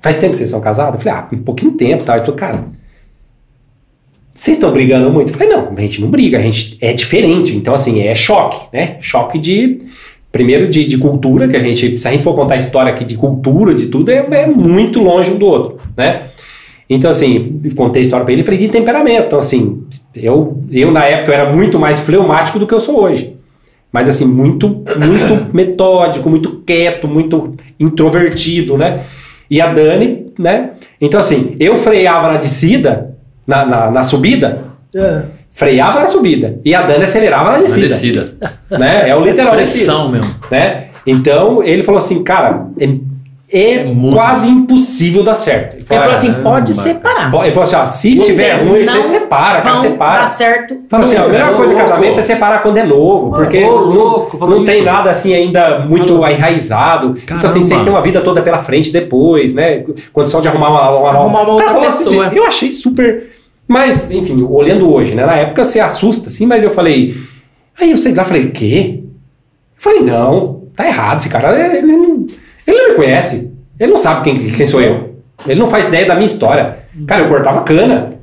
[0.00, 0.94] faz tempo que vocês são casados?
[0.94, 2.16] Eu falei, ah, um pouquinho de tempo e tal.
[2.16, 2.64] Ele falou, cara,
[4.34, 5.30] vocês estão brigando muito?
[5.32, 7.54] Eu falei, não, a gente não briga, a gente é diferente.
[7.54, 8.96] Então, assim, é choque, né?
[9.00, 9.78] Choque de.
[10.32, 11.98] Primeiro de, de cultura, que a gente.
[11.98, 15.00] Se a gente for contar a história aqui de cultura, de tudo, é, é muito
[15.02, 16.22] longe um do outro, né?
[16.88, 19.26] Então, assim, contei a história pra ele e falei de temperamento.
[19.26, 19.82] Então, assim,
[20.14, 23.36] eu, eu na época eu era muito mais fleumático do que eu sou hoje.
[23.92, 29.04] Mas, assim, muito, muito metódico, muito quieto, muito introvertido, né?
[29.50, 30.70] E a Dani, né?
[31.00, 33.14] Então, assim, eu freava na descida,
[33.46, 34.64] na, na, na subida,
[34.94, 35.41] É.
[35.52, 36.58] freava na subida.
[36.64, 37.86] E a Dani acelerava na Na descida.
[37.88, 38.34] descida.
[38.72, 39.10] Né?
[39.10, 40.34] É o isso Pressão mesmo.
[40.50, 40.84] né?
[41.06, 42.86] Então ele falou assim, cara, é,
[43.52, 45.74] é É quase impossível dar certo.
[45.74, 47.30] Ele Ele falou assim, Caramba, pode separar.
[47.42, 50.26] Ele falou assim, ó, se Vocês tiver ruim, não você separa, cara, separa.
[50.28, 50.78] certo.
[50.88, 51.90] Fala assim, ó, a melhor coisa do louco.
[51.90, 54.84] casamento é separar quando é novo, porque ô, não, louco, falou não tem isso.
[54.86, 56.28] nada assim ainda muito Falou.
[56.30, 57.08] enraizado.
[57.22, 57.58] Então assim, Caramba.
[57.66, 59.84] vocês têm uma vida toda pela frente depois, né?
[60.14, 62.30] Condição de arrumar uma, uma, Arrumar uma O cara outra falou assim, pessoa.
[62.32, 63.32] eu achei super...
[63.66, 65.24] Mas, enfim, olhando hoje, né?
[65.24, 67.16] Na época você assusta, assim, mas eu falei...
[67.80, 69.00] Aí eu sei lá, falei, o quê?
[69.02, 69.10] Eu
[69.76, 71.76] falei, não, tá errado esse cara.
[71.76, 72.26] Ele não,
[72.66, 73.52] ele não me conhece.
[73.80, 75.16] Ele não sabe quem, quem sou eu.
[75.46, 76.78] Ele não faz ideia da minha história.
[77.06, 78.18] Cara, eu cortava cana.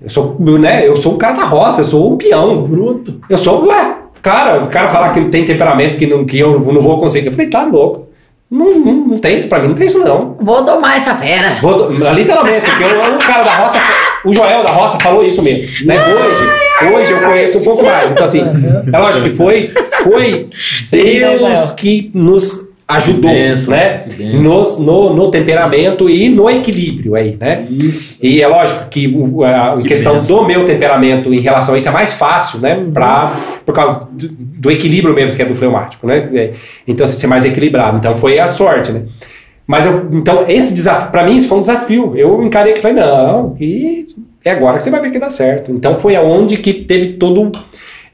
[0.00, 2.62] Eu sou, né, eu sou o cara da roça, eu sou um peão.
[2.62, 3.20] Bruto.
[3.28, 6.80] Eu sou, ué, cara, o cara falar que tem temperamento que, não, que eu não
[6.80, 7.26] vou conseguir.
[7.26, 8.08] Eu falei, tá louco.
[8.54, 10.36] Não, não, não tem isso pra mim, não tem isso não.
[10.40, 11.58] Vou domar essa fera.
[11.60, 13.80] Vou, literalmente, porque o, o cara da roça,
[14.24, 15.66] o Joel da roça falou isso mesmo.
[15.84, 15.96] Né?
[16.14, 18.12] Hoje, hoje eu conheço um pouco mais.
[18.12, 18.42] Então, assim,
[18.92, 19.72] é lógico que foi,
[20.04, 20.48] foi
[20.92, 23.98] Deus que nos ajudou, Que bênção, né?
[24.08, 24.40] que bênção.
[24.42, 27.64] Nos, no, no temperamento e no equilíbrio aí, né?
[27.70, 28.18] Isso.
[28.22, 29.12] E é lógico que
[29.44, 30.36] a Que questão bênção.
[30.36, 32.78] do meu temperamento em relação a isso é mais fácil, né?
[32.92, 33.32] Pra,
[33.64, 36.28] por causa do, do equilíbrio mesmo, que é do fleumático, né?
[36.34, 36.52] É,
[36.86, 37.98] Então, ser mais equilibrado.
[37.98, 39.02] Então, foi a sorte, né?
[39.66, 42.12] Mas, eu, então, esse desafio, pra mim, isso foi um desafio.
[42.16, 44.06] Eu encarei que falei, não, que
[44.44, 45.72] é agora que você vai ver que dá certo.
[45.72, 47.50] Então, foi aonde que teve todo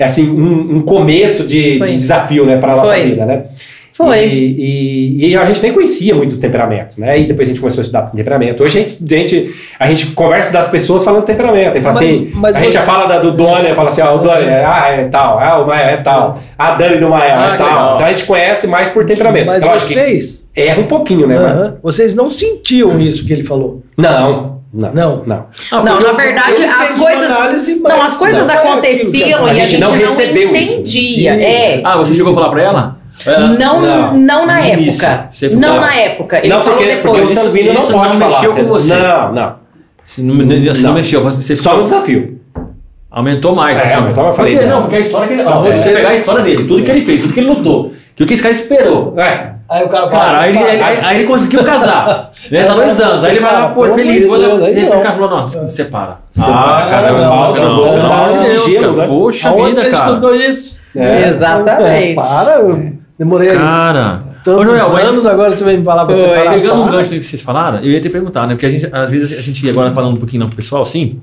[0.04, 3.04] assim, um, um começo de, de desafio, né, para nossa Foi.
[3.04, 3.44] vida, né?
[4.04, 4.24] Foi.
[4.26, 7.18] E, e- e a gente nem conhecia muitos temperamentos, né?
[7.20, 8.62] E depois a gente começou a estudar temperamento.
[8.62, 11.76] Hoje a gente, a gente, a gente conversa das pessoas falando temperamento.
[11.76, 14.00] E fala Mas- assim, mas a gente já você- fala da, do Doni, fala assim,
[14.00, 17.08] ah, o Doni é, ah, é tal, ah, o Maia é tal, a Dani do
[17.08, 17.66] Maia Ah, é tal.
[17.68, 17.94] legal.
[17.94, 19.46] Então a gente conhece mais por temperamento.
[19.46, 21.38] Mas É que vocês, erra um pouquinho, né?
[21.38, 23.82] mas- aham, vocês não sentiam isso que ele falou.
[23.96, 25.22] Não, não, Não.
[25.26, 25.46] não.
[25.72, 27.30] Ah, não, na verdade, as coisas.
[27.30, 30.72] análise, não, as coisas não é aconteciam a e a gente não não, recebeu isso.
[30.74, 31.34] entendia.
[31.34, 31.42] Isso.
[31.44, 31.80] É.
[31.84, 32.99] Ah, você chegou a falar pra ela?
[33.26, 33.38] É.
[33.38, 34.14] Não, Não.
[34.18, 35.28] não, na época.
[35.30, 35.80] você ficou- Não Não.
[35.80, 36.38] na época.
[36.38, 37.16] Ele não, falou porque, depois.
[37.18, 38.46] porque o sanguíneo não pode não falar.
[38.48, 38.94] com você.
[38.94, 39.54] Não, não.
[40.06, 40.94] Você não, você não Não.
[40.94, 42.40] mexeu, você Só no desafio.
[43.10, 43.78] aumentou mais.
[43.78, 43.94] É, assim.
[43.94, 44.74] aumentou, eu falei, Porque, não.
[44.76, 45.42] não, porque a história que ele.
[45.44, 47.92] Ó, Você- você pegar a história dele, tudo que ele fez, tudo que ele lutou,
[48.16, 49.14] que o que esse cara esperou.
[49.18, 49.50] É.
[49.68, 52.32] Aí o cara Cara, aí ele, ele- aí, aí ele conseguiu casar.
[52.50, 52.64] né?
[52.64, 53.22] Tá dois anos.
[53.22, 54.20] Aí ele vai lá, pô, feliz.
[54.22, 54.98] Deus, aí não.
[54.98, 56.16] o cara falou, nossa, separa.
[56.28, 56.52] Separa.
[56.86, 57.86] Ah, cara, Não, não, não, jogou.
[57.86, 58.96] não, Pelo amor de não, Deus, gelo, cara.
[58.96, 59.06] né?
[59.06, 60.06] Poxa Aonde vida, você cara.
[60.08, 60.80] estudou isso?
[60.96, 61.28] É.
[61.28, 62.10] Exatamente.
[62.10, 64.24] É, para, eu demorei Cara.
[64.40, 66.26] Ô, tantos Joel, mas- anos, agora você vem me falar pra Foi.
[66.28, 66.54] separar.
[66.54, 66.96] Pegando um para.
[66.96, 68.54] gancho do que vocês falaram, eu ia te perguntar, né?
[68.54, 71.20] Porque a gente, às vezes, a gente agora falando um pouquinho pro pessoal, assim,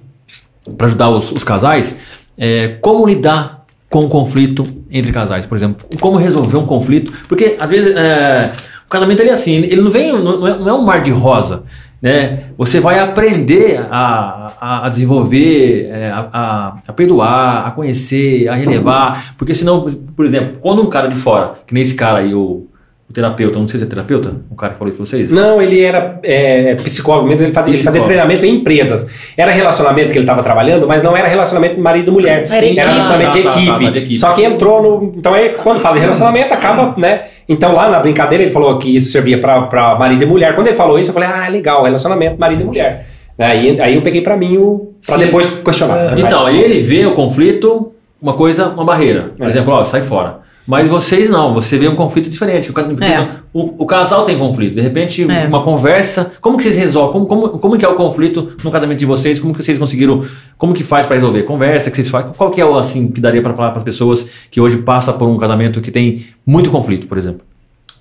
[0.78, 1.95] para ajudar os, os casais,
[2.38, 5.88] é, como lidar com o conflito entre casais, por exemplo.
[6.00, 7.12] Como resolver um conflito.
[7.28, 8.52] Porque, às vezes, é,
[8.86, 11.02] o casamento ele é assim, ele não vem, não não é, não é um mar
[11.02, 11.64] de rosa.
[12.02, 12.52] Né?
[12.58, 18.56] Você vai aprender a, a, a desenvolver, é, a, a, a perdoar, a conhecer, a
[18.56, 19.34] relevar.
[19.38, 19.86] Porque senão,
[20.16, 22.68] por exemplo, quando um cara de fora, que nem esse cara aí, o,
[23.10, 25.32] o terapeuta, não sei se é terapeuta, o cara que falou isso pra vocês?
[25.32, 29.08] Não, ele era é, psicólogo mesmo, ele fazia, ele fazia treinamento em empresas.
[29.38, 32.43] Era relacionamento que ele estava trabalhando, mas não era relacionamento marido e mulher.
[32.49, 32.82] Era equipe.
[32.82, 33.86] relacionamento de Tá, tá, tá, equipe.
[33.86, 34.18] tá, de equipe.
[34.18, 35.14] Só que entrou no.
[35.16, 37.22] Então, aí, quando fala de relacionamento, acaba, né?
[37.47, 40.53] Então, lá na brincadeira, ele falou que isso servia para marido e mulher.
[40.53, 43.08] Quando ele falou isso, eu falei, ah, legal, relacionamento marido e mulher.
[43.39, 44.93] Aí, aí eu peguei para mim o.
[45.05, 45.26] Pra Sim.
[45.26, 46.20] depois questionar.
[46.20, 49.32] Então, aí ele vê o conflito, uma coisa, uma barreira.
[49.38, 49.49] Por É.
[49.49, 50.39] exemplo, ó, sai fora.
[50.68, 52.70] Mas vocês não, você vê um conflito diferente.
[52.72, 53.30] O, É.
[53.53, 54.76] o- o casal tem conflito.
[54.76, 55.45] De repente, É.
[55.47, 56.34] uma conversa.
[56.41, 57.13] Como que vocês resolvem?
[57.13, 59.39] Como, como, como que é o conflito no casamento de vocês?
[59.39, 60.22] Como que vocês conseguiram.
[60.57, 61.43] Como que faz para resolver?
[61.43, 62.34] Conversa que vocês fazem.
[62.34, 65.13] Qual que é o assim que daria para falar para as pessoas que hoje passa
[65.13, 67.41] por um casamento que tem muito conflito, por exemplo?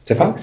[0.03, 0.35] Você fala?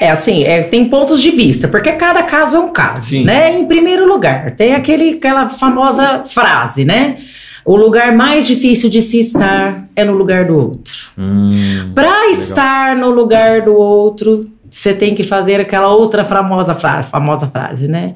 [0.00, 3.24] É assim, é, tem pontos de vista, porque cada caso é um caso, Sim.
[3.24, 3.56] né?
[3.58, 7.18] Em primeiro lugar, tem aquele, aquela famosa frase, né?
[7.64, 10.94] O lugar mais difícil de se estar é no lugar do outro.
[11.16, 17.08] Hum, Para estar no lugar do outro, você tem que fazer aquela outra famosa frase,
[17.08, 18.14] famosa frase, né?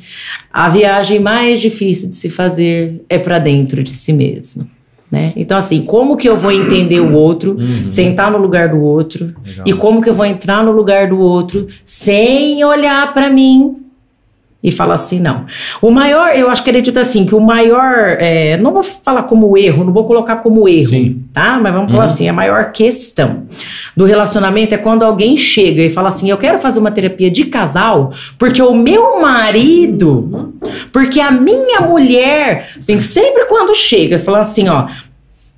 [0.53, 4.67] A viagem mais difícil de se fazer é para dentro de si mesmo.
[5.11, 5.33] Né?
[5.37, 7.57] Então, assim, como que eu vou entender o outro,
[7.89, 9.65] sentar no lugar do outro, Legal.
[9.65, 13.86] e como que eu vou entrar no lugar do outro sem olhar para mim
[14.67, 15.47] e falar assim, não.
[15.81, 19.57] O maior, eu acho que acredito assim, que o maior, é, não vou falar como
[19.57, 21.23] erro, não vou colocar como erro, Sim.
[21.33, 21.57] tá?
[21.63, 23.45] Mas vamos falar assim, a maior questão
[23.97, 27.45] do relacionamento é quando alguém chega e fala assim, eu quero fazer uma terapia de
[27.45, 30.53] casal, porque o meu marido,
[30.93, 34.89] porque a minha mulher, assim, sempre quando chega, fala assim, ó,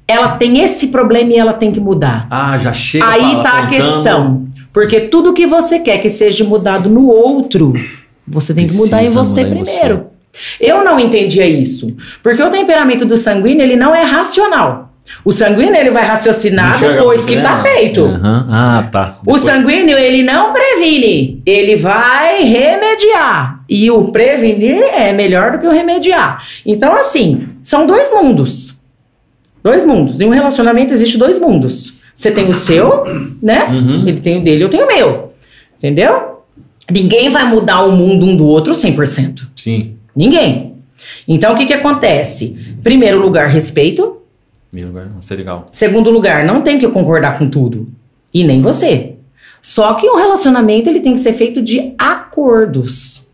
[0.07, 2.27] ela tem esse problema e ela tem que mudar.
[2.31, 3.09] Ah, já chega.
[3.09, 4.47] Aí fala, tá a questão.
[4.71, 7.73] Porque tudo que você quer que seja mudado no outro,
[8.31, 10.07] você tem que mudar em você mudar em primeiro.
[10.61, 11.97] Eu não entendia isso.
[12.23, 14.93] Porque o temperamento do sanguíneo, ele não é racional.
[15.25, 17.43] O sanguíneo, ele vai raciocinar Enxerga depois que né?
[17.43, 18.05] tá feito.
[18.05, 18.47] Aham.
[18.51, 19.17] Ah, tá.
[19.21, 23.61] O Depois- sanguíneo, ele não previne, ele vai remediar.
[23.69, 26.45] E o prevenir é melhor do que o remediar.
[26.65, 28.79] Então, assim, são dois mundos.
[29.65, 30.21] Dois mundos.
[30.21, 31.95] Em um relacionamento existe dois mundos.
[32.15, 33.05] Você tem o seu,
[33.43, 33.65] né?
[33.71, 34.03] Uhum.
[34.07, 35.33] Ele tem o dele, eu tenho o meu.
[35.79, 36.38] Entendeu?
[36.91, 39.43] Ninguém vai mudar o mundo um do outro 100%.
[39.55, 39.97] Sim.
[40.15, 40.75] Ninguém.
[41.27, 42.77] Então, o que que acontece?
[42.83, 44.19] Primeiro lugar, respeito.
[44.73, 45.67] Meu lugar, não sei legal.
[45.71, 47.89] Segundo lugar, não tem que concordar com tudo.
[48.33, 49.15] E nem você.
[49.63, 53.27] Só que um relacionamento ele tem que ser feito de acordos.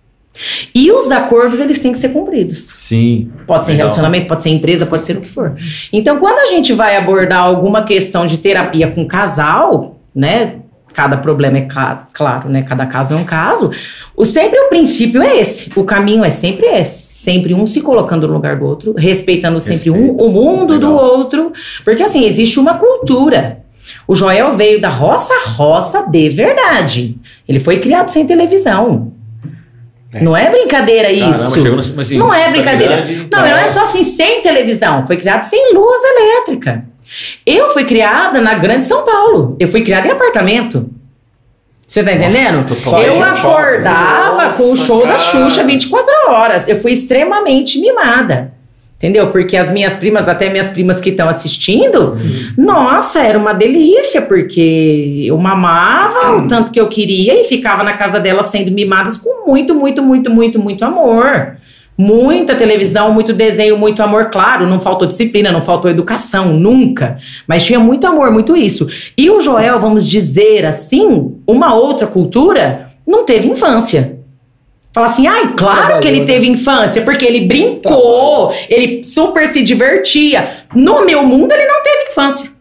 [0.75, 2.75] E os acordos eles têm que ser cumpridos.
[2.79, 3.31] Sim.
[3.47, 3.87] Pode ser Legal.
[3.87, 5.57] relacionamento, pode ser empresa, pode ser o que for.
[5.93, 10.57] Então, quando a gente vai abordar alguma questão de terapia com casal, né?
[10.95, 12.63] Cada problema é ca- claro, né?
[12.63, 13.71] Cada caso é um caso.
[14.17, 15.71] O, sempre o princípio é esse.
[15.77, 17.13] O caminho é sempre esse.
[17.15, 20.25] Sempre um se colocando no lugar do outro, respeitando sempre um, Respeito.
[20.25, 21.05] o mundo do Legal.
[21.19, 21.53] outro.
[21.85, 23.59] Porque assim, existe uma cultura.
[24.07, 27.19] O Joel veio da roça roça de verdade.
[27.49, 29.13] Ele foi criado sem televisão.
[30.13, 30.21] É.
[30.23, 31.65] Não é brincadeira Caramba, isso.
[31.65, 33.05] no- mas, assim, Não é brincadeira.
[33.33, 35.05] Não, não é só assim, sem televisão.
[35.09, 36.85] Foi criado sem luz elétrica.
[37.45, 39.57] Eu fui criada na Grande São Paulo.
[39.59, 40.91] Eu fui criada em apartamento.
[41.87, 42.67] Você tá entendendo?
[42.67, 43.03] total.
[43.03, 45.19] eu acordava com o Nossa, show da cara.
[45.19, 46.69] Xuxa 24 horas.
[46.69, 48.53] Eu fui extremamente mimada.
[48.97, 49.27] Entendeu?
[49.31, 52.17] Porque as minhas primas, até minhas primas que estão assistindo,
[52.57, 57.93] nossa, era uma delícia, porque eu mamava o tanto que eu queria e ficava na
[57.95, 61.57] casa delas sendo mimadas com muito, muito, muito, muito, muito amor.
[61.97, 67.19] Muita televisão, muito desenho, muito amor, claro, não faltou disciplina, não faltou educação, nunca.
[67.47, 68.89] Mas tinha muito amor, muito isso.
[69.17, 74.19] E o Joel, vamos dizer assim, uma outra cultura, não teve infância.
[74.93, 76.27] Fala assim, ai, claro que ele né?
[76.27, 80.59] teve infância, porque ele brincou, ele super se divertia.
[80.73, 82.54] No meu mundo, ele não teve infância.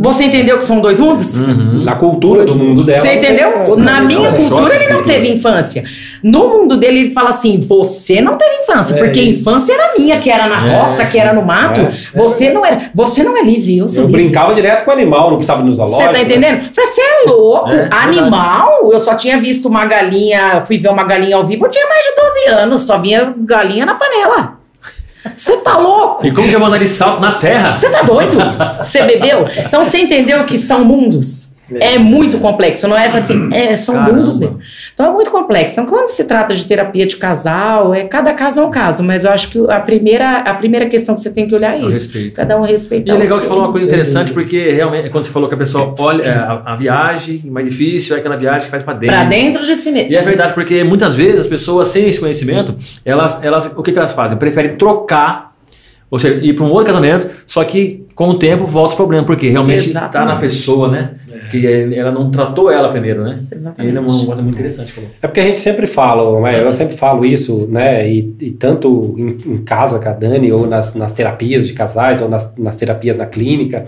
[0.00, 1.36] Você entendeu que são dois mundos?
[1.36, 3.02] Na cultura do mundo dela.
[3.02, 3.48] Você não tem entendeu?
[3.62, 4.06] infância, Na né?
[4.06, 5.84] minha é um cultura, ele não teve infância.
[6.24, 9.42] No mundo dele, ele fala assim: você não teve infância, É porque a isso.
[9.48, 11.12] infância era minha, que era na É, roça, sim.
[11.12, 11.82] que era no mato.
[11.82, 11.90] É.
[12.18, 12.90] Você não era.
[12.92, 14.22] Você não é livre, eu sou Eu livre.
[14.24, 16.02] brincava direto com o animal, não precisava ir no zoológico.
[16.02, 16.64] Você tá entendendo?
[16.66, 17.70] Eu Falei, você é louco?
[17.70, 18.08] É, verdade.
[18.08, 18.90] Animal?
[18.92, 22.04] Eu só tinha visto uma galinha, fui ver uma galinha ao vivo, eu tinha mais
[22.04, 22.10] de
[22.50, 24.58] 12 anos, só via galinha na panela.
[25.36, 26.26] Você tá louco?
[26.26, 27.72] E como que é mandar de salto na terra?
[27.72, 28.38] Você tá doido?
[28.78, 29.46] Você bebeu?
[29.58, 31.50] Então você entendeu que são mundos.
[31.78, 34.18] É muito complexo, não é assim, é, são Caramba.
[34.18, 34.58] mundos mesmo.
[35.00, 35.72] Então é muito complexo.
[35.72, 39.24] Então, quando se trata de terapia de casal, é cada caso é um caso, mas
[39.24, 41.88] eu acho que a primeira, a primeira questão que você tem que olhar é É
[41.88, 42.00] isso.
[42.00, 42.36] respeito.
[42.36, 43.12] Cada um respeitar.
[43.14, 45.54] E é legal que você falou uma coisa interessante, porque realmente, quando você falou que
[45.54, 48.92] a pessoa olha é, a, a viagem mais difícil, é aquela viagem que faz pra
[48.92, 49.16] dentro.
[49.16, 50.12] Pra dentro de si mesmo.
[50.12, 53.92] E é verdade, porque muitas vezes as pessoas sem esse conhecimento, elas, elas o que,
[53.92, 54.36] que elas fazem?
[54.36, 55.54] Preferem trocar,
[56.10, 59.24] ou seja, ir para um outro casamento, só que com o tempo volta os problemas,
[59.24, 61.12] porque realmente está na pessoa, né?
[61.50, 63.44] Que ela não tratou ela primeiro, né?
[63.50, 63.94] Exatamente.
[63.94, 65.08] E é uma coisa muito interessante, falou.
[65.22, 68.06] É porque a gente sempre fala, né, eu sempre falo isso, né?
[68.06, 72.20] E, e tanto em, em casa com a Dani, ou nas, nas terapias de casais,
[72.20, 73.86] ou nas, nas terapias na clínica,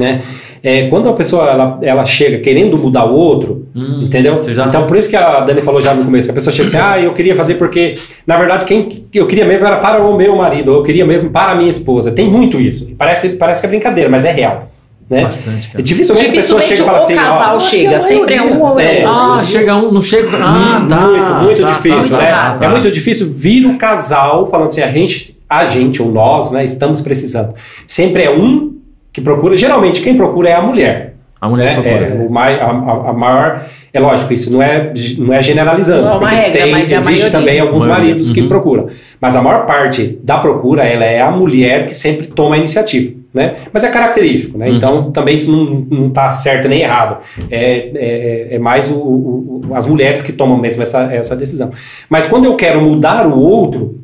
[0.00, 0.22] né?
[0.62, 4.42] É, quando a pessoa ela, ela chega querendo mudar o outro, Hum, entendeu?
[4.42, 6.68] já- Então por isso que a Dani falou já no começo, que a pessoa chega
[6.68, 7.94] assim, ah, eu queria fazer porque,
[8.26, 11.30] na verdade, quem eu queria mesmo era para o meu marido, ou eu queria mesmo
[11.30, 12.10] para a minha esposa.
[12.10, 12.90] Tem muito isso.
[12.98, 14.66] Parece, parece que é brincadeira, mas é real.
[15.08, 15.22] Né?
[15.22, 15.80] Bastante, cara.
[15.80, 18.00] E dificilmente, a pessoa chega e fala o assim, casal ó, acho que chega, a
[18.00, 19.04] sempre é um ou é, É.
[19.04, 20.28] Ah, chega um, não chega.
[20.36, 21.00] Ah, tá.
[21.00, 22.30] muito, muito tá, difícil, tá, né?
[22.30, 22.64] tá, tá.
[22.66, 26.62] É muito difícil vir o casal falando assim, a gente, a gente ou nós, né,
[26.62, 27.54] estamos precisando.
[27.88, 28.78] Sempre é um
[29.12, 31.14] que procura, geralmente quem procura é a mulher.
[31.40, 31.82] A mulher né?
[31.82, 32.06] procura.
[32.06, 36.16] É, o mai, a, a- maior, é lógico, isso não é, não é generalizando, Não
[36.16, 37.30] é porque regra, tem, mas é a existe maioria.
[37.30, 38.08] também alguns Maioria.
[38.10, 38.48] maridos que Uhum.
[38.48, 38.86] procuram.
[39.20, 43.14] Mas a maior parte da procura, ela é a mulher que sempre toma a iniciativa,
[43.32, 43.54] né?
[43.72, 44.68] Mas é característico, né?
[44.68, 44.76] Uhum.
[44.76, 47.18] Então também isso não, não tá certo nem errado.
[47.50, 51.70] É, é, é mais o- o- as mulheres que tomam mesmo essa, essa decisão.
[52.08, 53.98] Mas quando eu quero mudar o outro,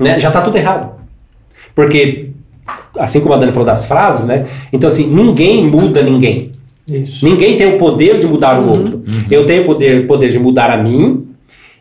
[0.00, 0.92] né, já tá tudo errado.
[1.74, 2.29] Porque,
[2.98, 4.46] assim como a Dani falou das frases, né?
[4.72, 6.50] Então assim, ninguém muda ninguém.
[6.88, 7.24] Isso.
[7.24, 9.02] Ninguém tem o poder de mudar o outro.
[9.30, 11.26] Eu tenho o poder, poder de mudar a mim.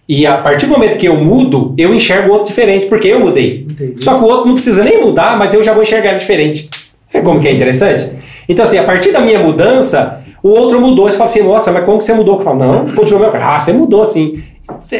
[0.07, 3.19] E a partir do momento que eu mudo, eu enxergo o outro diferente, porque eu
[3.19, 3.67] mudei.
[3.69, 4.03] Entendi.
[4.03, 6.67] Só que o outro não precisa nem mudar, mas eu já vou enxergar ele diferente.
[7.13, 8.09] É como que é interessante?
[8.47, 11.05] Então, assim, a partir da minha mudança, o outro mudou.
[11.05, 12.37] Você fala assim, nossa, mas como que você mudou?
[12.37, 13.41] Eu falo, não, continua meu.
[13.41, 14.41] Ah, você mudou assim.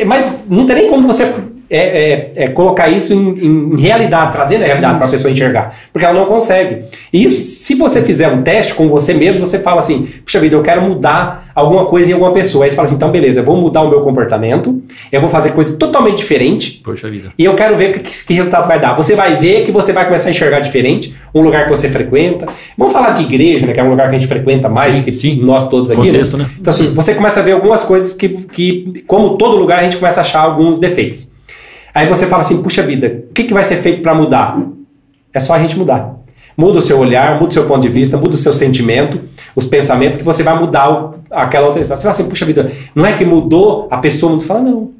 [0.05, 1.31] Mas não tem nem como você
[1.69, 5.75] é, é, é, colocar isso em, em realidade, trazer a realidade para a pessoa enxergar.
[5.93, 6.85] Porque ela não consegue.
[7.13, 10.63] E se você fizer um teste com você mesmo, você fala assim: puxa vida, eu
[10.63, 12.65] quero mudar alguma coisa em alguma pessoa.
[12.65, 15.51] Aí você fala assim: então beleza, eu vou mudar o meu comportamento, eu vou fazer
[15.51, 16.81] coisa totalmente diferente.
[16.83, 17.31] Poxa vida.
[17.37, 18.95] E eu quero ver que, que resultado vai dar.
[18.95, 22.47] Você vai ver que você vai começar a enxergar diferente, um lugar que você frequenta.
[22.75, 25.03] Vamos falar de igreja, né, que é um lugar que a gente frequenta mais, Sim,
[25.03, 25.39] que sim.
[25.43, 26.01] nós todos aqui.
[26.01, 26.49] Contexto, né?
[26.59, 29.97] Então, assim, você começa a ver algumas coisas que, que, como todo lugar, a gente
[29.97, 31.27] começa a achar alguns defeitos.
[31.99, 34.57] Aí você fala assim, puxa vida, o que, que vai ser feito para mudar?
[35.33, 36.15] É só a gente mudar.
[36.55, 39.19] Muda o seu olhar, muda o seu ponto de vista, muda o seu sentimento,
[39.53, 41.97] os pensamentos, que você vai mudar o- aquela outra história.
[41.97, 44.91] Você fala assim, puxa vida, não é que mudou a pessoa, você fala, não.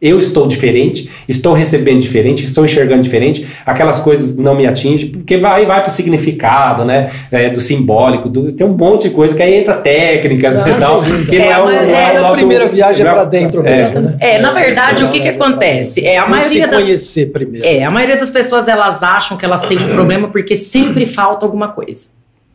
[0.00, 5.36] Eu estou diferente, estou recebendo diferente, estou enxergando diferente, aquelas coisas não me atingem, porque
[5.36, 7.10] vai vai para o significado, né?
[7.30, 11.26] é, do simbólico, do- tem um monte de coisa que aí entra técnicas Ah, e
[11.26, 13.24] que não É, é, o, mas não é é o a primeira viagem é pra
[13.24, 14.16] dentro é, mesmo, né?
[14.20, 16.04] É, na verdade, o que que acontece?
[16.04, 17.66] É, a Tem que se maioria das conhecer primeiro.
[17.66, 21.44] É, a maioria das pessoas elas acham que elas têm um problema porque sempre falta
[21.44, 22.06] alguma coisa.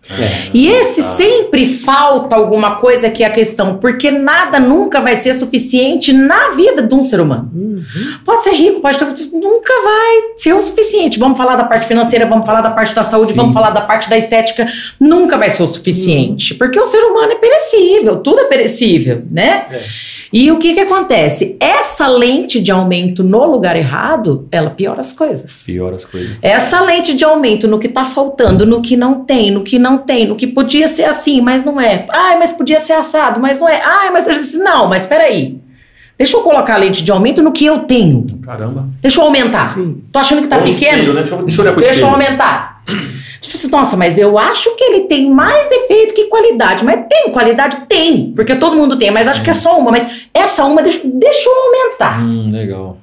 [0.09, 0.49] É.
[0.53, 5.33] E esse sempre falta alguma coisa que é a questão, porque nada nunca vai ser
[5.33, 7.51] suficiente na vida de um ser humano.
[8.23, 11.19] Pode ser rico, pode ter, nunca vai ser o suficiente.
[11.19, 13.37] Vamos falar da parte financeira, vamos falar da parte da saúde, Sim.
[13.37, 14.67] vamos falar da parte da estética,
[14.99, 19.65] nunca vai ser o suficiente, porque o ser humano é perecível, tudo é perecível, né?
[20.31, 21.55] E o que que acontece?
[21.59, 25.63] Essa lente de aumento no lugar errado, ela piora as coisas.
[25.65, 26.37] Pior as coisas.
[26.41, 29.97] Essa lente de aumento no que tá faltando, no que não tem, no que não
[29.97, 32.05] tem, no que podia ser assim, mas não é.
[32.09, 33.81] Ai, mas podia ser assado, mas não é.
[33.81, 34.53] Ai, mas.
[34.55, 35.59] Não, mas peraí.
[36.17, 38.25] Deixa eu colocar a lente de aumento no que eu tenho.
[38.41, 38.87] Caramba.
[39.01, 39.67] Deixa eu aumentar.
[39.73, 40.01] Sim.
[40.11, 40.93] Tô achando que tá Ou pequeno?
[40.93, 41.21] espelho, né?
[41.21, 42.25] Deixa eu- deixa eu olhar pro Deixa eu espelho.
[42.25, 42.83] aumentar.
[43.41, 46.85] Tipo assim, nossa, mas eu acho que ele tem mais defeito que qualidade.
[46.85, 47.77] Mas tem qualidade?
[47.87, 48.31] Tem.
[48.35, 49.91] Porque todo mundo tem, mas acho que é só uma.
[49.91, 52.21] Mas essa uma, deixa, deixa eu aumentar.
[52.21, 52.97] Hum, legal.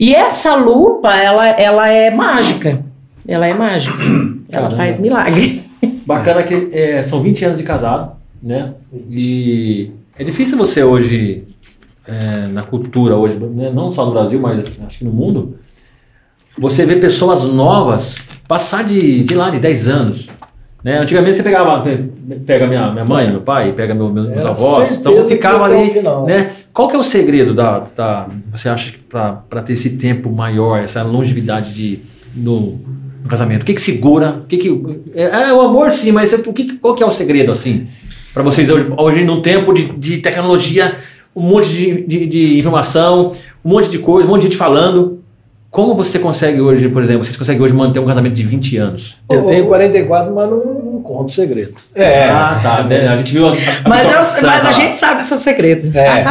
[0.00, 2.82] E essa lupa, ela, ela é mágica.
[3.28, 3.96] Ela é mágica.
[4.48, 5.60] Ela faz milagre.
[6.06, 8.74] Bacana que é, são 20 anos de casado, né?
[9.10, 11.42] E é difícil você hoje,
[12.06, 13.70] é, na cultura hoje, né?
[13.74, 15.56] não só no Brasil, mas acho que no mundo,
[16.58, 20.28] você vê pessoas novas passar de, sei lá, de 10 anos.
[20.82, 20.98] Né?
[20.98, 21.82] Antigamente você pegava,
[22.46, 26.52] pega minha, minha mãe, meu pai, pega meu, meus Era avós, então ficava ali, né?
[26.72, 31.02] Qual que é o segredo da, da você acha para ter esse tempo maior, essa
[31.02, 32.02] longevidade de
[32.32, 32.78] no,
[33.20, 33.64] no casamento?
[33.64, 34.42] O que que segura?
[34.44, 34.68] O que que
[35.12, 37.88] é, é o amor sim, mas o que qual que é o segredo assim
[38.32, 40.94] para vocês hoje, hoje num tempo de, de tecnologia,
[41.36, 43.32] um monte de, de, de informação,
[43.64, 45.22] um monte de coisa, um monte de gente falando.
[45.68, 49.18] Como você consegue hoje, por exemplo, vocês conseguem hoje manter um casamento de 20 anos?
[49.28, 51.74] Eu tenho 44, mas não, não conto segredo.
[51.94, 52.24] É.
[52.30, 52.82] Ah, tá.
[52.84, 53.06] né?
[53.08, 53.54] A gente viu a, a
[53.86, 54.70] Mas, eu- mas a tá?
[54.70, 55.90] gente sabe seu segredo.
[55.94, 56.24] É.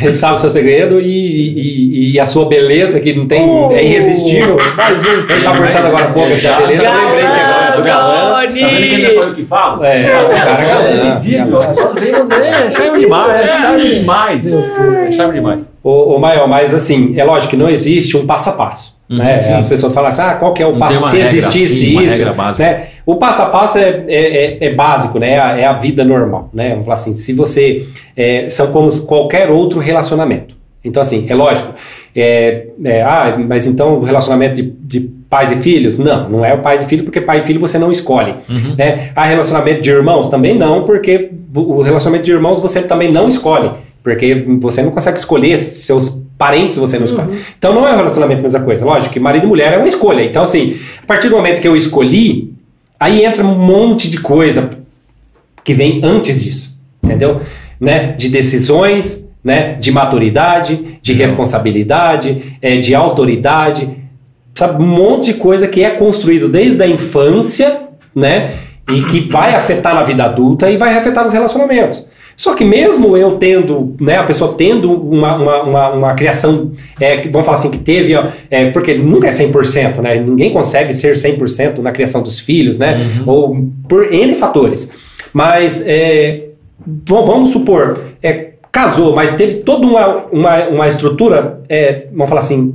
[0.02, 3.42] Ele sabe o seu segredo e, e- e a sua beleza, que não tem.
[3.74, 4.56] é irresistível.
[4.76, 5.10] Mais um.
[5.10, 6.56] A gente estava conversando agora há pouco, É, já.
[6.58, 7.76] beleza, eu lembrei que agora.
[7.76, 8.21] do galã.
[8.46, 8.60] Tony!
[8.60, 9.84] Tá vendo que é só eu que falo?
[9.84, 10.88] É, o cara é galã.
[10.88, 11.62] É visível.
[11.62, 13.42] É só é charme demais.
[13.42, 14.52] É charme demais.
[14.52, 15.70] É charme demais.
[15.82, 18.92] Ô, ô Maior, mas assim, é lógico que não existe um passo a passo.
[19.10, 19.40] Uhum, né?
[19.40, 19.52] sim.
[19.52, 21.08] As pessoas falam assim, ah, qual que é o Não passo?
[21.10, 22.02] Se regra existisse assim, uma
[22.50, 22.62] isso.
[22.62, 22.86] né?
[23.04, 25.32] O passo a passo é, é, é- é básico, né?
[25.32, 26.48] É a, é a vida normal.
[26.54, 26.70] Né?
[26.70, 27.86] Vamos falar assim, se você.
[28.16, 30.61] é, são como qualquer outro relacionamento.
[30.84, 31.74] Então, assim, é lógico.
[32.14, 35.96] é, é, ah, mas então o relacionamento de, de pais e filhos?
[35.96, 38.34] Não, não é o pais e filhos, porque pai e filho você não escolhe.
[38.48, 38.74] Uhum.
[38.76, 39.12] Né?
[39.14, 40.28] Ah, relacionamento de irmãos?
[40.28, 43.70] Também não, porque o relacionamento de irmãos você também não escolhe.
[44.02, 47.38] Porque você não consegue escolher, seus parentes você não escolhe.
[47.56, 48.84] Então não é um relacionamento a mesma coisa.
[48.84, 50.24] Lógico que marido e mulher é uma escolha.
[50.24, 52.52] Então, assim, a partir do momento que eu escolhi,
[52.98, 54.70] aí entra um monte de coisa
[55.62, 56.76] que vem antes disso.
[57.00, 57.40] Entendeu?
[57.80, 58.12] Né?
[58.12, 59.74] De decisões, né?
[59.74, 63.88] de maturidade, de responsabilidade, é, de autoridade.
[64.54, 67.80] Sabe, um monte de coisa que é construído desde a infância,
[68.14, 68.54] né?
[68.88, 72.04] E que vai afetar na vida adulta e vai afetar nos relacionamentos.
[72.36, 77.18] Só que mesmo eu tendo, né, a pessoa tendo uma, uma, uma, uma criação, é,
[77.18, 80.92] que, vamos falar assim, que teve, ó, é, porque nunca é 100%, né, ninguém consegue
[80.92, 84.90] ser 100% na criação dos filhos, né, ou por N fatores.
[85.32, 86.48] Mas, é,
[87.06, 92.74] vamos supor, é, casou, mas teve toda uma, uma, uma estrutura, é, vamos falar assim,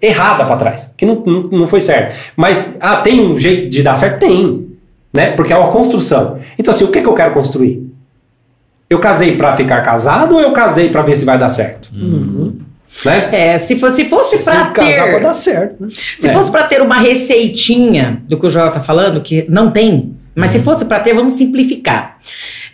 [0.00, 2.14] errada para trás, que não, não, não foi certo.
[2.34, 4.20] Mas, ah, tem um jeito de dar certo?
[4.20, 4.66] Tem,
[5.12, 6.38] né, porque é uma construção.
[6.58, 7.82] Então, assim, o que, que eu quero construir?
[8.88, 11.90] Eu casei para ficar casado ou eu casei para ver se vai dar certo?
[13.04, 13.28] Né?
[13.32, 15.20] É, se fosse, se fosse pra ter.
[15.20, 15.82] dar certo.
[15.82, 15.88] né?
[15.90, 16.32] Se É.
[16.32, 20.50] fosse pra ter uma receitinha do que o Joel tá falando, que não tem, mas
[20.50, 22.18] se fosse pra ter, vamos simplificar.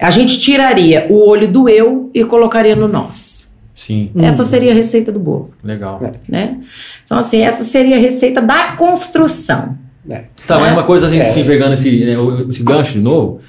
[0.00, 3.50] A gente tiraria o olho do eu e colocaria no nós.
[3.74, 5.98] Sim, Essa seria a receita do bolo, legal.
[6.04, 6.10] É.
[6.30, 6.58] né?
[7.04, 9.76] Então, assim, essa seria a receita da construção.
[10.08, 10.24] É.
[10.46, 10.72] Tá, mas É.
[10.72, 11.22] uma coisa assim, É.
[11.22, 13.40] assim, pegando esse, né, o- esse gancho de novo,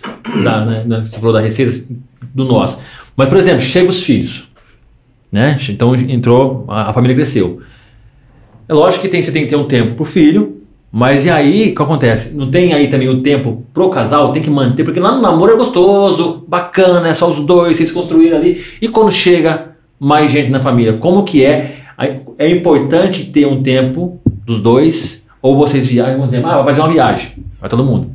[0.44, 1.84] da, né, né, você falou da receita
[2.34, 2.78] do nós.
[3.16, 4.50] Mas, por exemplo, chega os filhos,
[5.32, 5.58] né?
[5.70, 7.62] Então entrou, a, a família cresceu.
[8.70, 10.61] É lógico que tem, você tem que ter um tempo pro filho,
[10.92, 12.36] mas e aí, o que acontece?
[12.36, 15.54] Não tem aí também o tempo pro casal, tem que manter, porque lá no namoro
[15.54, 18.62] é gostoso, bacana, é só os dois, vocês construíram ali.
[18.82, 21.78] E quando chega mais gente na família, como que é?
[22.38, 26.82] É importante ter um tempo dos dois, ou vocês viajam, vamos dizer, ah, vai fazer
[26.82, 28.12] uma viagem, vai todo mundo.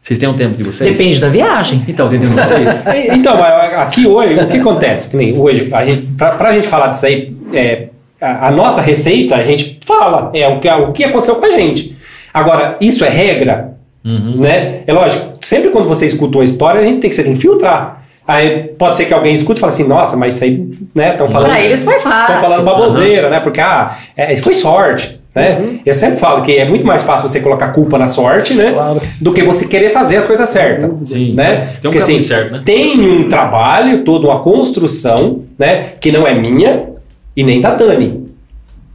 [0.00, 0.96] Vocês têm um tempo de vocês?
[0.96, 1.84] Depende da viagem.
[1.88, 2.84] Então, tempo de vocês?
[3.12, 5.10] Então, aqui hoje, o que acontece?
[5.10, 7.88] Que nem hoje, a gente, pra, pra gente falar disso aí, é,
[8.26, 11.50] a, a nossa receita, a gente fala, é o que, o que aconteceu com a
[11.50, 11.96] gente.
[12.32, 13.74] Agora, isso é regra,
[14.04, 14.36] Uhum.
[14.40, 14.82] né?
[14.86, 17.40] É lógico, sempre quando você escuta uma história, a gente tem que, você tem que
[17.40, 18.04] filtrar.
[18.28, 20.64] Aí pode ser que alguém escute e fale assim, nossa, mas isso aí,
[20.94, 21.48] né, estão falando...
[21.50, 22.40] Pra eles foi Estão fácil.
[22.40, 23.40] falando baboseira, né?
[23.40, 25.80] Porque, ah, é, isso foi sorte, né?
[25.84, 28.72] Eu sempre falo que é muito mais fácil você colocar culpa na sorte, né?
[28.72, 29.00] Claro.
[29.20, 30.90] Do que você querer fazer as coisas certas.
[31.08, 31.34] Sim.
[31.34, 31.56] Né?
[31.56, 32.62] Tem um Porque, assim, certo, né?
[32.64, 35.94] tem um trabalho, toda uma construção, né?
[36.00, 36.90] Que não é minha
[37.36, 38.26] e nem da Dani.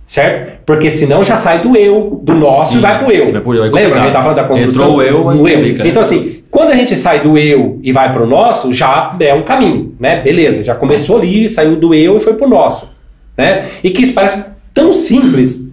[0.07, 0.63] Certo?
[0.65, 3.31] Porque senão já sai do eu, do nosso Sim, e vai pro eu.
[3.31, 4.85] vai pro eu, é Lembra a gente tá falando da construção?
[4.85, 5.87] Entrou o eu, aí eu.
[5.87, 9.43] Então, assim, quando a gente sai do eu e vai pro nosso, já é um
[9.43, 10.19] caminho, né?
[10.19, 12.89] Beleza, já começou ali, saiu do eu e foi pro nosso.
[13.37, 13.69] Né?
[13.81, 15.71] E que isso parece tão simples,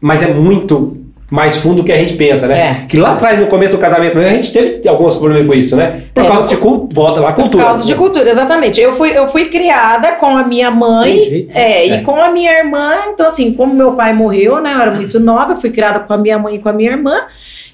[0.00, 2.58] mas é muito mais fundo do que a gente pensa, né?
[2.60, 2.86] É.
[2.86, 6.02] Que lá atrás, no começo do casamento, a gente teve alguns problemas com isso, né?
[6.12, 7.64] Por É, causa de culto, volta lá, cultura.
[7.64, 8.80] Por causa de cultura, exatamente.
[8.80, 11.56] Eu fui, eu fui criada com a minha mãe jeito.
[11.56, 11.96] é, É.
[11.96, 12.92] e com a minha irmã.
[13.12, 14.74] Então, assim, como meu pai morreu, né?
[14.74, 16.90] Eu era muito nova, eu fui criada com a minha mãe e com a minha
[16.92, 17.22] irmã.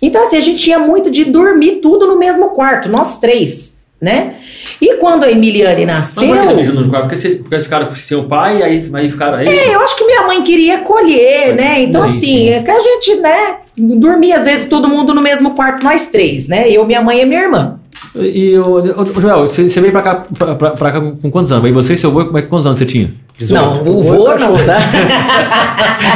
[0.01, 4.35] Então, assim, a gente tinha muito de dormir tudo no mesmo quarto, nós três, né?
[4.81, 6.29] E quando a Emiliane Mas nasceu.
[6.29, 7.03] por que dormir junto no quarto?
[7.05, 9.39] Porque, você, porque vocês ficaram com seu pai, aí, aí ficaram.
[9.39, 9.63] É isso?
[9.69, 11.83] É, eu acho que minha mãe queria colher, né?
[11.83, 12.49] Então, Sim, assim, sim.
[12.51, 16.49] é que a gente, né, dormia às vezes todo mundo no mesmo quarto, nós três,
[16.49, 16.71] né?
[16.71, 17.77] Eu, minha mãe e minha irmã.
[18.17, 21.53] E, o, o- Joel, você, você veio pra cá, pra, pra- pra cá com quantos
[21.53, 21.65] anos?
[21.65, 23.13] Aí você e seu avô, como é, que- quantos anos você tinha?
[23.51, 24.79] Não, o vô não, tá?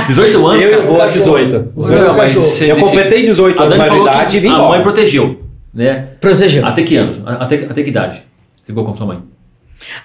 [0.08, 0.82] 18 anos, Eu cara.
[0.82, 1.72] vou a 18.
[1.76, 4.82] Não, mas você- Eu completei 18 a anos de maioridade que e vim A mãe
[4.82, 5.36] protegeu,
[5.74, 6.06] né?
[6.20, 6.64] Protegeu.
[6.66, 7.20] Até que anos?
[7.26, 8.22] Até, até que idade?
[8.56, 9.18] Você ficou com sua mãe?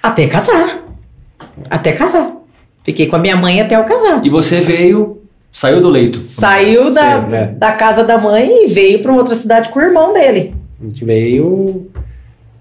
[0.02, 0.84] Até casar.
[1.68, 2.32] Até casar.
[2.84, 4.20] Fiquei com a minha mãe até eu casar.
[4.24, 5.20] E você veio,
[5.52, 6.20] saiu do leito.
[6.24, 7.54] Saiu da, Sim, né?
[7.56, 10.54] da casa da mãe e veio pra uma outra cidade com o irmão dele.
[10.80, 11.86] A gente veio.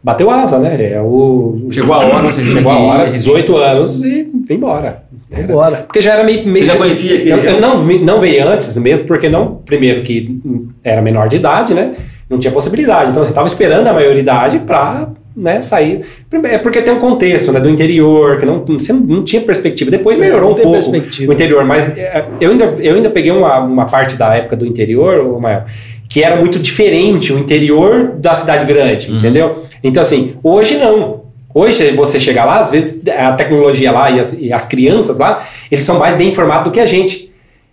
[0.02, 0.94] Bateu asa, né?
[0.94, 1.68] É o...
[1.72, 3.16] Chegou a hora, você Chegou a hora, gente.
[3.16, 5.04] 18 anos e vim embora.
[5.30, 5.76] Era- Bora.
[5.78, 6.48] Porque já era meio.
[6.48, 9.56] meio já conhecia aquele- Eu, eu não, não veio antes mesmo, porque não.
[9.66, 10.40] Primeiro, que
[10.84, 11.96] era menor de idade, né?
[12.30, 13.12] Não tinha possibilidade.
[13.12, 16.06] Então você estava esperando a maioridade pra né, sair.
[16.44, 19.90] É porque tem um contexto né, do interior, que não, você não, tinha perspectiva.
[19.90, 21.32] Depois É, melhorou um pouco perspectiva.
[21.32, 24.66] o interior, mas é, eu ainda, eu ainda peguei uma, uma parte da época do
[24.66, 25.64] interior, Mael,
[26.10, 29.64] que era muito diferente o interior da cidade grande, entendeu?
[29.84, 31.30] Então, assim, hoje não.
[31.54, 35.48] Hoje, você chegar lá, às vezes a tecnologia lá e as, e as crianças lá,
[35.72, 37.32] eles são mais bem informados do que a gente,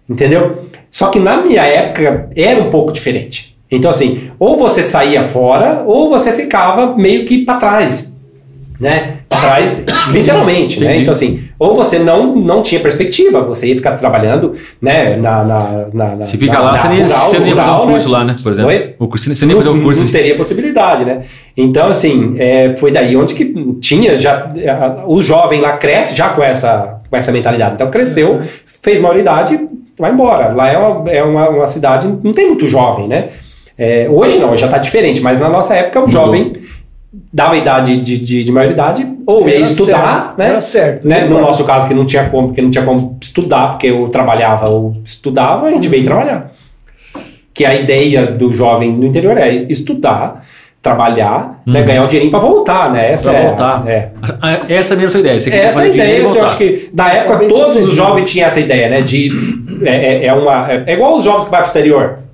[0.08, 0.64] entendeu?
[0.90, 3.55] Só que na minha época era um pouco diferente.
[3.70, 8.16] Então, assim, ou você saía fora, ou você ficava meio que para trás,
[8.78, 9.14] né?
[9.28, 10.96] Pra trás, literalmente, né?
[10.98, 15.42] Então, assim, ou você não, não tinha perspectiva, você ia ficar trabalhando, né, na...
[15.44, 17.86] na, na, Se fica na- lá, na você nem, rural, você nem ia fazer um
[17.86, 17.92] né?
[17.92, 18.36] curso lá, né?
[18.42, 18.70] Por exemplo.
[18.70, 18.94] Oi?
[18.98, 20.04] O curso, você nem ia fazer um curso.
[20.04, 21.22] não teria possibilidade, né?
[21.56, 24.52] Então, assim, é, foi daí onde que tinha já.
[24.56, 27.74] é, O jovem lá cresce já com essa, com essa mentalidade.
[27.74, 28.40] Então, cresceu,
[28.80, 29.58] fez maioridade,
[29.98, 30.52] vai embora.
[30.54, 33.28] Lá é uma, é uma, uma cidade, não tem muito jovem, né?
[33.78, 36.54] É, hoje não, já está diferente, mas na nossa época o jovem
[37.32, 40.48] dava idade de, de, de maioridade, ou ia estudar, certo, né?
[40.48, 41.08] Era certo.
[41.08, 41.24] né?
[41.24, 44.68] No nosso caso, que não tinha como, porque não tinha como estudar, porque eu trabalhava
[44.68, 46.52] ou estudava, a gente veio trabalhar.
[47.52, 50.44] Que a ideia do jovem no interior é estudar,
[50.82, 51.82] trabalhar, né?
[51.82, 53.10] ganhar o dinheirinho para voltar, né?
[53.10, 53.88] Essa Pra é, voltar.
[53.88, 54.10] É.
[54.68, 55.40] Essa é mesmo a sua ideia.
[55.40, 58.60] Você Essa é a ideia, eu acho que na época todos os jovens tinham essa
[58.60, 59.00] ideia, né?
[59.00, 59.30] De
[59.82, 62.25] é, é, é uma é, é igual os jovens que vai pro exterior.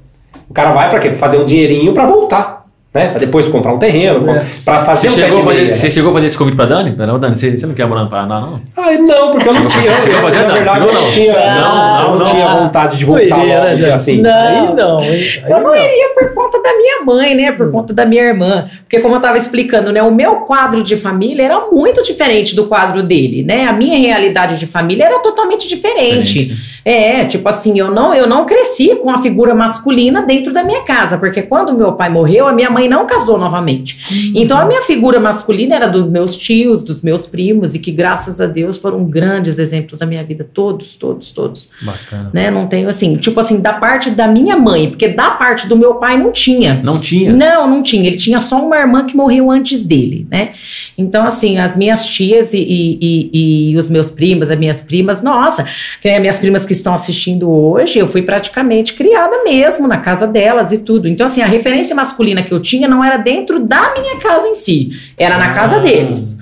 [0.52, 1.14] O cara vai para quê?
[1.16, 2.61] Fazer um dinheirinho para voltar,
[2.94, 3.08] né?
[3.08, 4.44] Para depois comprar um terreno, É.
[4.64, 5.90] para fazer Você um pé chegou, de fazer, você né?
[5.90, 6.90] chegou a fazer esse convite pra Dani?
[7.12, 8.60] Ô, Dani, você, você não quer morar no Paraná, não?
[8.76, 9.82] Ah, não, porque eu não tinha.
[9.98, 10.54] chegou a eu, fazer, na não?
[10.54, 11.10] verdade, não não?
[11.10, 12.24] tinha, Não, eu não não.
[12.26, 13.92] tinha vontade de Não voltar iria, né, logo, Dani?
[13.92, 14.20] assim.
[14.20, 14.30] Não.
[14.30, 14.98] Aí não?
[15.00, 17.52] Aí Eu não iria por conta da minha mãe, né?
[17.52, 18.68] Por conta da minha irmã.
[18.82, 20.02] Porque, como eu estava explicando, né?
[20.02, 23.66] O meu quadro de família era muito diferente do quadro dele, né?
[23.66, 26.44] A minha realidade de família era totalmente diferente.
[26.44, 26.72] Diferente.
[26.84, 30.82] É, tipo assim, eu não, eu não cresci com a figura masculina dentro da minha
[30.82, 34.32] casa, porque quando meu pai morreu, a minha mãe não casou novamente.
[34.34, 38.40] Então a minha figura masculina era dos meus tios, dos meus primos, e que graças
[38.40, 42.30] a Deus foram grandes exemplos da minha vida, todos, todos, todos Bacana.
[42.32, 42.50] né?
[42.50, 45.94] Não tenho assim, tipo assim, da parte da minha mãe, porque da parte do meu
[45.96, 46.80] pai não tinha.
[46.82, 47.32] Não tinha.
[47.32, 48.06] Não, não tinha.
[48.08, 50.52] Ele tinha só uma irmã que morreu antes dele, né?
[50.96, 55.22] Então, assim, as minhas tias e, e, e- e os meus primos, as minhas primas,
[55.22, 55.66] nossa,
[56.00, 60.72] que minhas primas que estão assistindo hoje, eu fui praticamente criada mesmo na casa delas
[60.72, 61.08] e tudo.
[61.08, 64.54] Então, assim, a referência masculina que eu tinha não era dentro da minha casa em
[64.54, 65.80] si, era na casa Ah.
[65.80, 66.38] deles.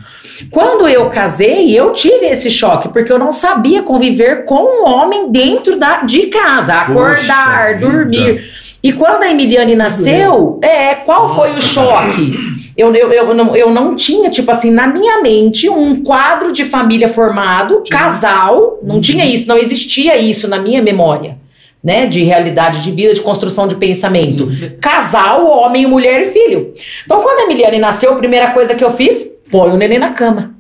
[0.50, 5.30] Quando eu casei, eu tive esse choque, porque eu não sabia conviver com um homem
[5.30, 8.42] dentro da, de casa, acordar, dormir.
[8.82, 12.32] E quando a Emiliane nasceu, é, qual foi o choque?
[12.74, 16.64] Eu, eu, eu, não, eu não tinha, tipo assim, na minha mente, um quadro de
[16.64, 21.36] família formado, casal, não tinha isso, não existia isso na minha memória.
[21.82, 24.50] Né, de realidade de vida, de construção de pensamento.
[24.82, 26.74] Casal, homem, mulher e filho.
[27.06, 30.10] Então, quando a Emiliane nasceu, a primeira coisa que eu fiz, põe o neném na
[30.10, 30.50] cama.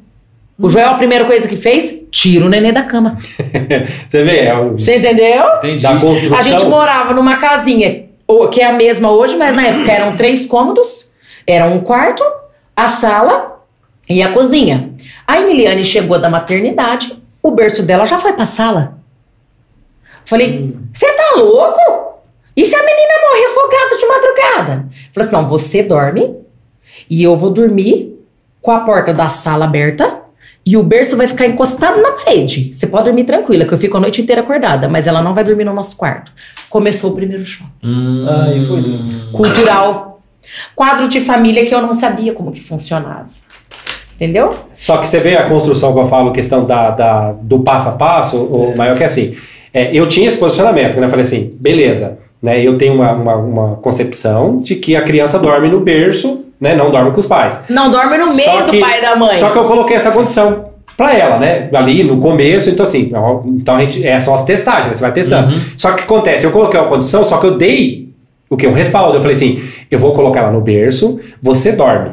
[0.58, 3.18] O Joel, a primeira coisa que fez, tira o neném da cama.
[4.08, 5.44] Você vê, é o, Você entendeu?
[5.58, 5.82] Entendi.
[5.82, 6.38] da construção.
[6.38, 10.16] A gente morava numa casinha, o- que é a mesma hoje, mas na época eram
[10.16, 11.12] três cômodos,
[11.46, 12.24] era um quarto,
[12.74, 13.60] a sala
[14.08, 14.90] e a cozinha.
[15.28, 18.99] A Emiliane chegou da maternidade, o berço dela já foi pra sala.
[20.30, 22.20] Falei, você tá louco?
[22.56, 24.88] E se a menina morrer afogada de madrugada?
[25.12, 26.36] Falei assim, não, você dorme
[27.10, 28.16] e eu vou dormir
[28.62, 30.18] com a porta da sala aberta
[30.64, 32.72] e o berço vai ficar encostado na parede.
[32.72, 35.42] Você pode dormir tranquila, que eu fico a noite inteira acordada, mas ela não vai
[35.42, 36.30] dormir no nosso quarto.
[36.68, 37.68] Começou o primeiro choque.
[37.82, 38.24] Hum.
[38.28, 40.22] Ai, foi Cultural.
[40.76, 43.28] Quadro de família que eu não sabia como que funcionava.
[44.14, 44.54] Entendeu?
[44.78, 47.92] Só que você vê a construção que eu falo, questão da, da- do passo a
[47.92, 49.36] passo, o maior que é assim.
[49.72, 51.06] É, eu tinha esse posicionamento, né?
[51.06, 52.60] Eu falei assim, beleza, né?
[52.64, 56.74] Eu tenho uma, uma, uma concepção de que a criança dorme no berço, né?
[56.74, 57.60] Não dorme com os pais.
[57.68, 59.34] Não dorme no meio Só do que- pai e da mãe.
[59.36, 60.66] Só que eu coloquei essa condição
[60.96, 61.68] pra ela, né?
[61.72, 63.10] Ali no começo, então assim,
[63.46, 64.94] então a gente, é só as testagens, né?
[64.94, 65.54] Você vai testando.
[65.76, 68.10] Só que o que acontece, eu coloquei uma condição, só que eu dei
[68.50, 68.66] o que?
[68.66, 69.16] Um respaldo.
[69.16, 72.10] Eu falei assim, eu vou colocar ela no berço, você dorme.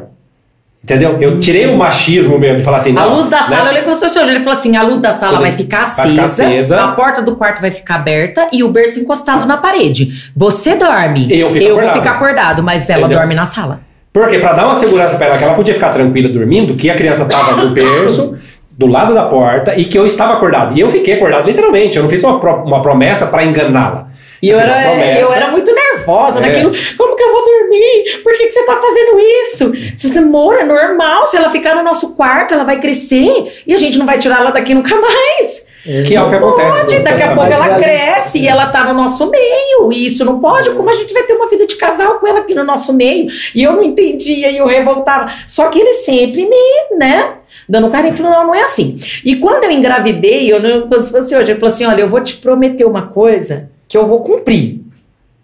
[0.87, 1.17] Entendeu?
[1.19, 3.47] Eu tirei o machismo mesmo de falar assim, A não, luz da né?
[3.57, 5.51] sala, eu lembro que eu hoje, ele falou assim: a luz da sala Vai vai
[5.51, 6.81] ficar acesa, ficar acesa.
[6.81, 10.31] a porta do quarto vai ficar aberta e o berço encostado na parede.
[10.33, 11.27] Você dorme.
[11.29, 13.17] Eu fico vou ficar acordado, mas ela Entendeu?
[13.17, 13.81] dorme na sala.
[14.13, 16.95] Porque pra dar uma segurança pra ela, que ela podia ficar tranquila dormindo, que a
[16.95, 18.37] criança tava no berço,
[18.71, 20.73] do lado da porta, e que eu estava acordado.
[20.77, 21.97] E eu fiquei acordado, literalmente.
[21.97, 24.07] Eu não fiz uma, pro- uma promessa pra enganá-la.
[24.41, 26.41] E eu era, eu era muito nervosa É.
[26.41, 26.71] naquilo.
[26.97, 28.21] Como que eu vou dormir?
[28.23, 29.71] Por que, que você tá fazendo isso?
[29.97, 31.25] Se você mora, é normal.
[31.25, 34.39] Se ela ficar no nosso quarto, ela vai crescer e a gente não vai tirar
[34.41, 35.67] ela daqui nunca mais.
[36.05, 36.81] Que é o que acontece.
[36.81, 37.79] Pode, daqui a pouco ela realista.
[37.79, 39.89] cresce e ela tá no nosso meio.
[39.93, 40.69] E isso não pode.
[40.71, 43.27] Como a gente vai ter uma vida de casal com ela aqui no nosso meio?
[43.55, 45.31] E eu não entendia e eu revoltava.
[45.47, 47.35] Só que ele sempre me, né?
[47.69, 48.99] Dando carinho, falou: não, não é assim.
[49.23, 50.89] E quando eu engravidei, eu não.
[50.89, 54.07] Quando fosse hoje, ele falou assim: olha, eu vou te prometer uma coisa que eu
[54.07, 54.81] vou cumprir.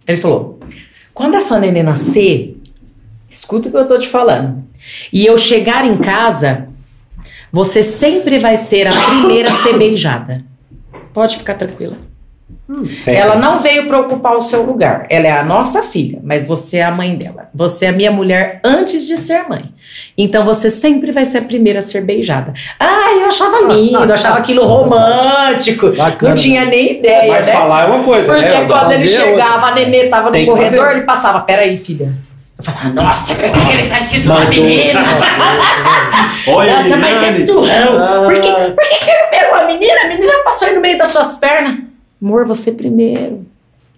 [0.07, 0.60] Ele falou:
[1.14, 2.57] quando essa neném nascer,
[3.30, 4.64] escuta o que eu tô te falando.
[5.11, 6.68] E eu chegar em casa,
[7.52, 10.44] você sempre vai ser a primeira a ser beijada.
[11.14, 11.98] Pode ficar tranquila.
[12.95, 13.22] Sempre.
[13.22, 15.06] Ela não veio para ocupar o seu lugar.
[15.10, 17.50] Ela é a nossa filha, mas você é a mãe dela.
[17.54, 19.66] Você é a minha mulher antes de ser mãe.
[20.18, 22.54] Então você sempre vai ser a primeira a ser beijada.
[22.80, 25.91] Ah, eu achava lindo, eu achava aquilo romântico.
[25.91, 26.30] Bacana.
[26.30, 27.54] Não tinha nem ideia, Mas né?
[27.54, 28.66] falar é uma coisa, Porque né?
[28.66, 30.91] quando ele é chegava, a nenê tava no corredor, fazer.
[30.98, 32.14] ele passava, peraí, filha.
[32.58, 35.00] Eu falava, nossa, por que, ele faz isso com a menina?
[36.48, 38.26] Olha, Nossa, mas é turrão.
[38.26, 40.02] Por, que, por que que você não pegou a menina?
[40.04, 41.93] A menina passou aí no meio das suas pernas.
[42.24, 43.41] Amor, você primeiro.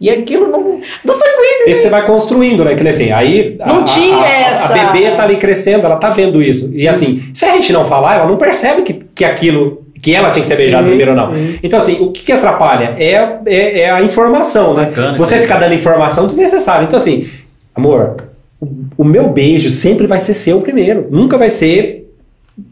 [0.01, 0.81] E aquilo não.
[1.05, 1.67] Do sanguíneo.
[1.67, 2.75] E você vai construindo, né?
[2.75, 4.73] Que nem assim, aí a- Não tinha a, a, essa.
[4.73, 6.69] a bebê tá ali crescendo, ela tá vendo isso.
[6.73, 9.83] E assim, se a gente não falar, ela não percebe que, que aquilo.
[10.01, 11.33] Que ela tinha que ser beijada Sim, primeiro ou não.
[11.33, 11.57] sim.
[11.63, 12.95] Então, assim, o que, que atrapalha?
[12.99, 14.85] É, é, é a informação, né?
[14.85, 16.83] Bacana Você ficar dando informação desnecessária.
[16.85, 17.27] Então, assim,
[17.73, 18.17] amor,
[18.61, 18.67] o,
[18.99, 21.07] o meu beijo sempre vai ser seu primeiro.
[21.09, 22.07] Nunca vai ser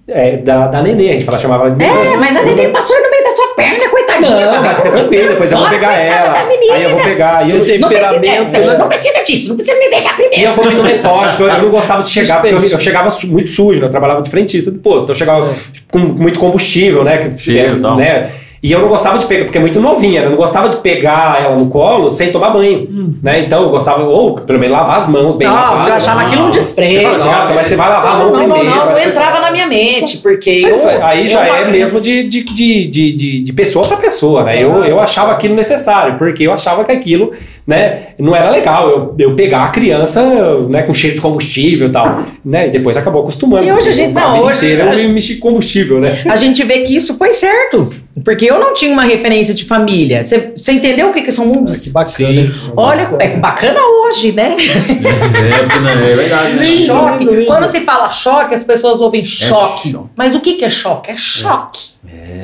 [0.07, 1.09] é, da, da nenê.
[1.09, 3.42] A gente fala, chamava ela de É, mas a neném passou no meio da sua
[3.55, 4.45] perna, coitadinha.
[4.45, 6.33] Não, ficar com- tranquilo, depois eu vou pegar ela.
[6.73, 7.47] Aí eu vou pegar.
[7.47, 8.77] E eu, Tem Não precisa, temperamento, é, né?
[8.77, 10.39] não precisa disso, não precisa me beijar primeiro.
[10.41, 13.27] E eu fui muito metódico, eu, não gostava de chegar, porque eu, eu chegava su-
[13.27, 13.85] muito sujo, né?
[13.85, 15.53] Eu trabalhava de frentista do posto, então eu chegava
[15.91, 17.17] com muito combustível, né?
[17.17, 18.29] Que, Cheiro é, né?
[18.63, 20.27] E eu não gostava de pegar, porque é muito novinha, né?
[20.27, 22.87] Eu não gostava de pegar ela no colo sem tomar banho,
[23.21, 23.39] né?
[23.41, 25.87] Então eu gostava, ou pelo menos lavar as mãos bem Nossa, lavadas.
[25.89, 27.01] eu achava aquilo um Você desprezo.
[27.03, 28.69] fala assim, "Nossa, mas você vai lavar a mão não, não, primeiro.
[28.69, 31.65] não, não, não vai- entrava na minha mente, porque Mas eu, aí já eu- é
[31.65, 34.63] mesmo de, de, de, de, de, de pessoa para pessoa, né?
[34.63, 37.33] Eu, eu achava aquilo necessário, porque eu achava que aquilo
[37.65, 38.89] né, não era legal.
[38.89, 40.21] Eu, eu pegar a criança
[40.69, 42.67] né, com cheiro de combustível e tal, né?
[42.67, 43.65] E depois acabou acostumando.
[43.65, 45.99] E hoje a gente- a não, vida hoje inteira a eu gente- mexi com combustível,
[45.99, 46.21] né?
[46.27, 47.93] a gente vê que isso foi certo.
[48.23, 50.23] Porque eu não tinha uma referência de família.
[50.23, 51.81] Você você entendeu o que, que são mundos?
[51.81, 52.15] Que bacana.
[52.15, 52.37] Sim.
[52.39, 52.51] hein?
[52.77, 54.55] Olha, é bacana hoje, né?
[54.55, 56.53] É, porque não- é verdade.
[56.53, 56.63] né?
[56.63, 57.19] Lindo, choque.
[57.19, 57.45] lindo, lindo.
[57.47, 59.89] Quando se fala choque, as pessoas ouvem choque.
[59.89, 60.09] choque.
[60.15, 61.09] Mas o que, que é choque?
[61.11, 61.92] É choque.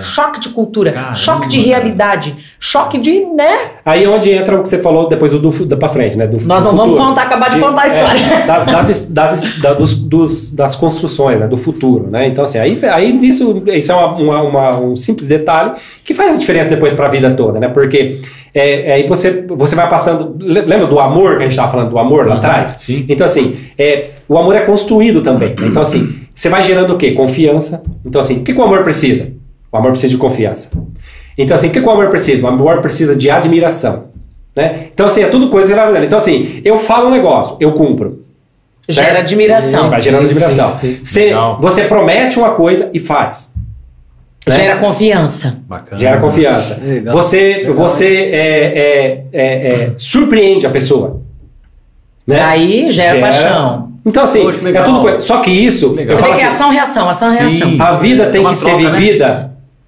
[0.01, 1.67] Choque de cultura, Caramba, choque de cara.
[1.67, 3.57] realidade, choque de, né?
[3.85, 6.25] Aí é onde entra o que você falou depois do, do, pra frente, né?
[6.25, 7.09] Do, Nós do não vamos futuro.
[7.09, 8.19] contar, acabar de contar a história.
[8.19, 11.47] é, das, das, das, da- dos, dos- das construções, né?
[11.47, 12.25] Do futuro, né?
[12.27, 15.73] Então, assim, aí, aí nisso, isso é uma, uma- uma- um simples detalhe
[16.05, 17.67] que faz a diferença depois para a vida toda, né?
[17.67, 18.21] Porque
[18.53, 20.37] é, aí você, você vai passando.
[20.39, 22.77] le- Lembra do amor que a gente estava falando do amor lá Uhum, atrás?
[22.79, 23.05] sim.
[23.09, 25.49] Então, assim, é, o amor é construído também.
[25.49, 25.67] né?
[25.67, 27.11] Então, assim, você vai gerando o quê?
[27.11, 27.83] Confiança.
[28.05, 29.37] Então, assim, o que, que o amor precisa?
[29.71, 30.71] O amor precisa de confiança.
[31.37, 32.43] Então, assim, o que, que o amor precisa?
[32.43, 34.05] O amor precisa de admiração.
[34.55, 34.87] Né?
[34.93, 36.05] Então, assim, é tudo coisa que você vai fazendo.
[36.05, 38.25] Então, assim, eu falo um negócio, eu cumpro.
[38.87, 39.21] Gera Certo?
[39.21, 39.83] admiração.
[39.83, 40.71] Você vai gerando admiração.
[40.73, 41.29] sim, sim.
[41.31, 43.53] Você, você promete uma coisa e faz.
[44.47, 44.55] né?
[44.55, 45.59] Gera confiança.
[45.67, 45.97] Bacana.
[45.99, 46.81] Gera confiança.
[46.83, 47.13] Legal.
[47.13, 47.73] Você, Legal.
[47.75, 51.21] você é, é, é, é, surpreende a pessoa.
[52.25, 52.41] Né?
[52.41, 53.89] Aí gera, Gera- paixão.
[54.05, 55.19] Então, assim, Poxa, que é tudo coisa.
[55.19, 56.15] Só que isso, Legal.
[56.15, 57.59] eu Você falo é assim, ação, reação, ação, Sim.
[57.59, 57.75] reação.
[57.85, 58.91] a vida tem É uma que ser troca, né?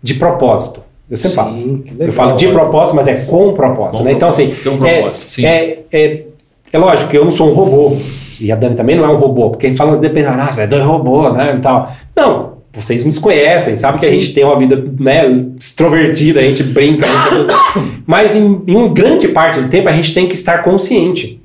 [0.01, 0.81] De propósito.
[1.09, 1.95] Eu sempre Sim, falo.
[1.99, 3.97] Eu falo de propósito, mas é com propósito.
[3.97, 4.13] Com né?
[4.13, 5.45] Então, assim, propósito, tem um é- propósito, sim.
[5.45, 6.21] é, é,
[6.71, 7.97] é lógico que eu não sou um robô.
[8.39, 9.49] E a Dani também não é um robô.
[9.49, 11.53] Porque a gente fala, depende, ah, você é dois robôs, né?
[11.57, 11.91] E tal.
[12.15, 12.51] Não.
[12.73, 15.25] vocês nos conhecem, sabem que a gente tem uma vida né,
[15.59, 17.05] extrovertida, a gente brinca.
[17.05, 17.53] a gente-
[18.07, 21.41] Mas em, em uma grande parte do tempo a gente tem que estar consciente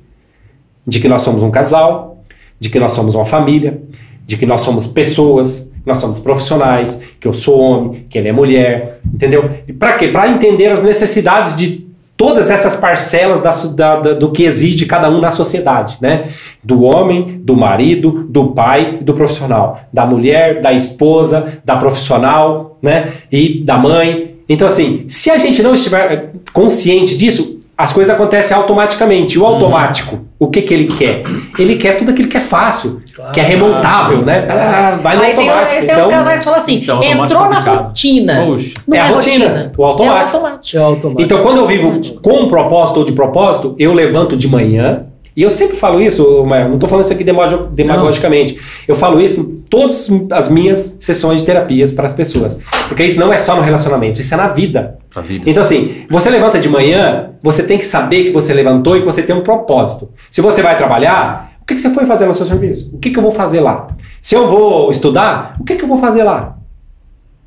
[0.87, 2.23] de que nós somos um casal,
[2.57, 3.81] de que nós somos uma família,
[4.25, 8.31] de que nós somos pessoas, nós somos profissionais, que eu sou homem, que ele é
[8.31, 9.49] mulher, entendeu?
[9.67, 10.09] E para quê?
[10.09, 15.19] Para entender as necessidades de todas essas parcelas da da- do que exige cada um
[15.21, 16.29] na sociedade, né?
[16.63, 23.11] Do homem, do marido, do pai do profissional, da mulher, da esposa, da profissional, né?
[23.31, 24.35] E da mãe.
[24.49, 29.35] Então, assim, se a gente não estiver consciente disso, as coisas acontecem automaticamente.
[29.35, 31.21] E o automático, o que que ele quer?
[31.59, 33.01] Ele quer tudo aquilo que é fácil,
[33.33, 34.47] que é remontável, né?
[34.49, 35.85] Ah, Vai no Aí tem, automático.
[35.85, 37.83] tem os casais que falam assim, Então, entrou na complicado.
[37.89, 38.43] rotina.
[38.45, 38.73] Poxa.
[38.87, 40.37] Não É é, a rotina, o automático.
[40.37, 40.77] É o automático.
[40.77, 41.21] É automático.
[41.21, 45.03] Então, quando eu vivo com um propósito ou de propósito, eu levanto de manhã,
[45.35, 49.39] e eu sempre falo isso, não estou falando isso aqui demago- demagogicamente, eu falo isso
[49.41, 52.57] em todas as minhas sessões de terapias para as pessoas.
[52.87, 54.97] Porque isso não é só no relacionamento, isso é na vida.
[55.17, 55.49] Pra vida.
[55.49, 59.05] Então, assim, você levanta de manhã, você tem que saber que você levantou e que
[59.05, 60.09] você tem um propósito.
[60.29, 62.91] Se você vai trabalhar, o que, que você foi fazer no seu serviço?
[62.93, 63.87] O que, que eu vou fazer lá?
[64.21, 66.55] Se eu vou estudar, o que, que eu vou fazer lá?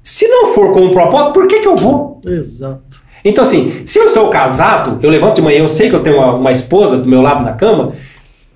[0.02, 2.20] Se não for com um propósito, por que, que eu vou?
[2.26, 3.00] Exato.
[3.24, 6.16] Então, assim, se eu estou casado, eu levanto de manhã, eu sei que eu tenho
[6.16, 7.92] uma, uma esposa do meu lado na cama,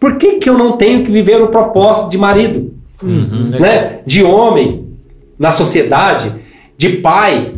[0.01, 2.75] por que, que eu não tenho que viver o propósito de marido?
[3.01, 4.01] Uhum, né?
[4.05, 4.89] De homem
[5.39, 6.33] na sociedade,
[6.77, 7.53] de pai,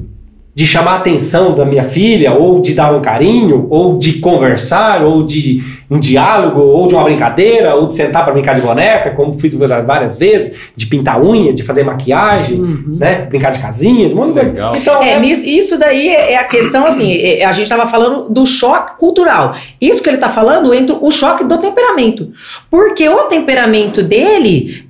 [0.56, 5.02] de chamar a atenção da minha filha, ou de dar um carinho, ou de conversar,
[5.04, 9.10] ou de um diálogo, ou de uma brincadeira, ou de sentar para brincar de boneca,
[9.10, 12.58] como fiz várias vezes, de pintar unha, de fazer maquiagem,
[12.88, 13.26] né?
[13.28, 14.52] Brincar de casinha, de um monte de coisa.
[14.54, 14.76] Legal.
[14.76, 18.30] Então, É, é- isso daí é é a questão, assim, é- a gente estava falando
[18.30, 19.54] do choque cultural.
[19.78, 22.30] Isso que ele está falando entre o choque do temperamento.
[22.70, 24.86] Porque o temperamento dele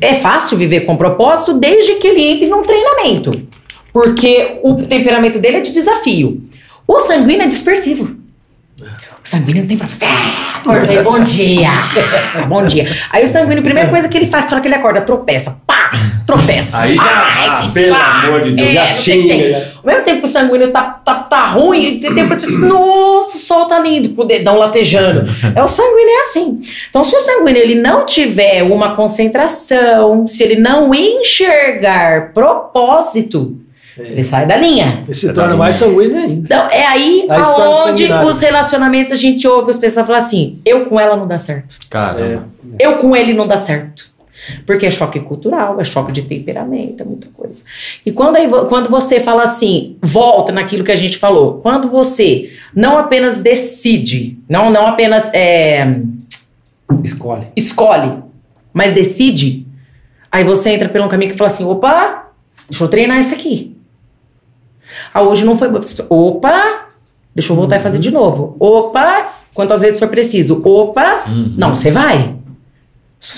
[0.00, 3.30] é fácil viver com propósito desde que ele entre num treinamento.
[3.94, 6.42] Porque o temperamento dele é de desafio.
[6.86, 8.16] O sanguíneo é dispersivo.
[8.82, 10.04] O sanguíneo não tem pra você.
[10.04, 11.70] Ah, Acordei, bom dia.
[12.48, 12.86] Bom dia.
[13.10, 15.56] Aí o sanguíneo, a primeira coisa que ele faz na hora que ele acorda, tropeça.
[15.66, 15.92] Pá!
[16.26, 16.78] Tropeça.
[16.78, 19.56] Aí já- Ai, ah, pelo amor de Deus, É, já xinga.
[19.78, 23.40] Ao mesmo tempo que o sanguíneo tá, tá, tá ruim, tem tempo que nossa, o
[23.40, 25.24] sol tá lindo, com o dedão latejando.
[25.54, 26.60] É o sanguíneo é assim.
[26.90, 33.56] Então, se o sanguíneo ele não tiver uma concentração, se ele não enxergar propósito,
[33.98, 35.02] ele sai da linha.
[35.08, 36.32] E se É torna mais sanguíneo ainda.
[36.32, 40.86] Então, é aí A aonde os relacionamentos a gente ouve as pessoas falar assim: eu
[40.86, 41.76] com ela não dá certo.
[41.88, 42.48] Caramba.
[42.78, 44.12] Eu com ele não dá certo.
[44.66, 47.62] Porque é choque cultural, é choque de temperamento, é muita coisa.
[48.04, 52.52] E quando, aí quando você fala assim, volta naquilo que a gente falou, quando você
[52.74, 55.98] não apenas decide, não, não apenas é,
[57.02, 57.46] escolhe.
[57.56, 58.18] escolhe,
[58.72, 59.66] mas decide,
[60.30, 62.28] aí você entra pelo caminho que fala assim: opa,
[62.68, 63.73] deixa eu treinar isso aqui.
[65.12, 65.68] Ah, hoje não foi.
[65.68, 65.80] bom.
[66.08, 66.86] Opa,
[67.34, 68.56] deixa eu voltar e fazer de novo.
[68.58, 70.60] Opa, quantas vezes for preciso.
[70.64, 71.54] Opa, Uhum.
[71.56, 72.34] não, você vai.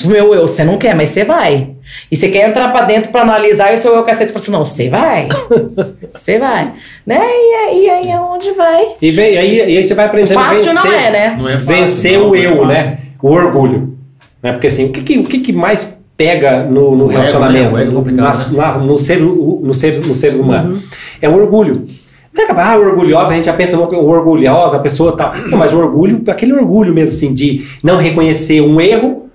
[0.06, 1.70] Meu eu, você não quer, mas você vai.
[2.10, 4.50] E você quer entrar pra dentro pra analisar e o seu eu cacete fala assim:
[4.50, 5.28] não, você vai.
[6.12, 6.72] Você vai.
[7.06, 7.20] Né?
[7.20, 8.86] E aí, aí é onde vai.
[9.00, 10.74] E, vem, e, aí, e aí você vai aprendendo a Fácil vencer.
[10.74, 11.36] não é, né?
[11.38, 12.66] Não é fácil, vencer não, o é eu, fácil.
[12.66, 12.98] né?
[13.22, 13.96] O orgulho.
[14.42, 14.52] Né?
[14.52, 17.72] Porque assim, o que, que, o que, que mais pega no, no relacionamento, né?
[17.72, 20.82] O ego é no, na- no, ser, no, ser, no ser humano?
[21.20, 21.86] É o orgulho.
[22.32, 25.34] Não é que, ah, orgulhosa, a gente já pensa, orgulhosa, a pessoa tá.
[25.48, 29.30] Não, mas o orgulho, aquele orgulho mesmo, assim, de não reconhecer um erro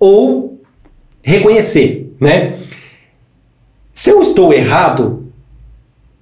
[0.00, 0.58] ou
[1.22, 2.54] reconhecer, né?
[3.92, 5.30] Se eu estou errado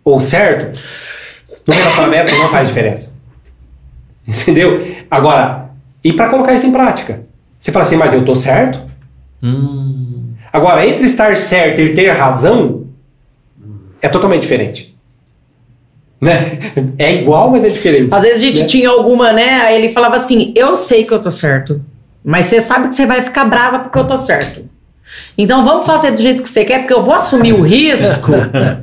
[0.02, 0.80] ou certo,
[1.66, 3.16] no relacionamento não faz diferença.
[4.26, 4.84] Entendeu?
[5.10, 5.70] Agora,
[6.02, 7.24] e para colocar isso em prática?
[7.58, 8.80] Você fala assim, mas eu tô certo?
[9.42, 10.34] Hum.
[10.52, 12.86] Agora, entre estar certo e ter razão,
[14.00, 14.95] é totalmente diferente.
[16.20, 16.72] Né?
[16.98, 18.14] É igual, mas é diferente.
[18.14, 18.66] Às vezes a gente né?
[18.66, 19.60] tinha alguma, né?
[19.62, 21.80] Aí ele falava assim: Eu sei que eu tô certo,
[22.24, 24.64] mas você sabe que você vai ficar brava porque eu tô certo.
[25.36, 28.32] Então vamos fazer do jeito que você quer, porque eu vou assumir o risco,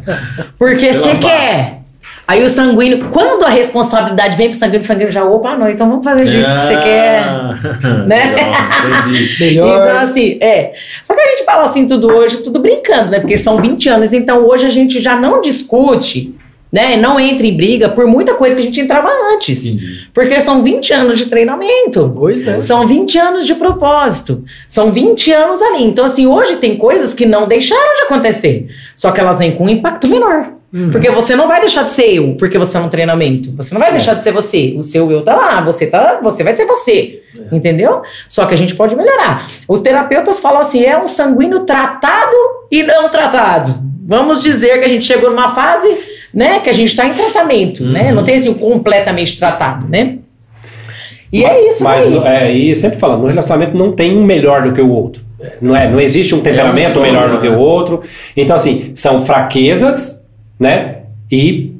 [0.57, 1.19] porque Pela você base.
[1.19, 1.83] quer.
[2.25, 5.89] Aí o sanguíneo, quando a responsabilidade vem pro sanguíneo, o sanguíneo já, opa, não, então
[5.89, 7.25] vamos fazer do jeito que você quer.
[8.07, 8.35] né?
[8.39, 9.35] Ah, Legal, entendi.
[9.43, 9.89] Melhor.
[9.89, 10.73] Então, assim, é.
[11.03, 13.19] Só que a gente fala assim tudo hoje, tudo brincando, né?
[13.19, 16.33] Porque são 20 anos, então hoje a gente já não discute,
[16.73, 16.97] né?
[16.97, 19.67] Não entra em briga por muita coisa que a gente entrava antes.
[19.67, 20.07] Entendi.
[20.11, 22.11] Porque são 20 anos de treinamento.
[22.17, 22.59] Pois é.
[22.61, 24.43] São 20 anos de propósito.
[24.67, 25.83] São 20 anos ali.
[25.83, 28.67] Então, assim, hoje tem coisas que não deixaram de acontecer.
[28.95, 30.53] Só que elas vêm com um impacto menor.
[30.91, 33.51] Porque você não vai deixar de ser eu, porque você é um treinamento.
[33.55, 34.73] Você não vai deixar de ser você.
[34.75, 37.21] O seu eu tá lá, você tá, você vai ser você.
[37.51, 38.01] Entendeu?
[38.27, 39.45] Só que a gente pode melhorar.
[39.67, 42.35] Os terapeutas falam assim: é um sanguíneo tratado
[42.71, 43.75] e não tratado.
[44.07, 45.87] Vamos dizer que a gente chegou numa fase,
[46.33, 48.11] né, que a gente está em tratamento, né?
[48.11, 50.17] Não tem assim completamente tratado, né?
[51.31, 54.71] E é isso Mas, é, e sempre falando, no relacionamento não tem um melhor do
[54.71, 55.23] que o outro.
[55.59, 57.41] Não, é, não existe um temperamento só, melhor do né?
[57.41, 58.01] que o outro.
[58.37, 60.25] Então, assim, são fraquezas,
[60.59, 60.97] né?
[61.31, 61.73] E,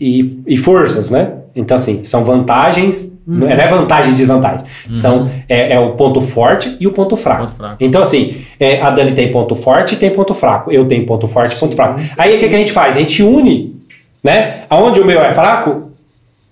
[0.00, 1.32] e, e forças, né?
[1.54, 3.16] Então, assim, são vantagens.
[3.26, 4.64] Não é vantagem e desvantagem.
[4.90, 7.42] São, é, é o ponto forte e o ponto fraco.
[7.42, 7.76] Ponto fraco.
[7.78, 10.72] Então, assim, é, a Dani tem ponto forte e tem ponto fraco.
[10.72, 12.00] Eu tenho ponto forte e ponto fraco.
[12.16, 12.96] Aí, o que, que a gente faz?
[12.96, 13.77] A gente une,
[14.22, 14.64] né?
[14.68, 15.90] Aonde o meu é fraco,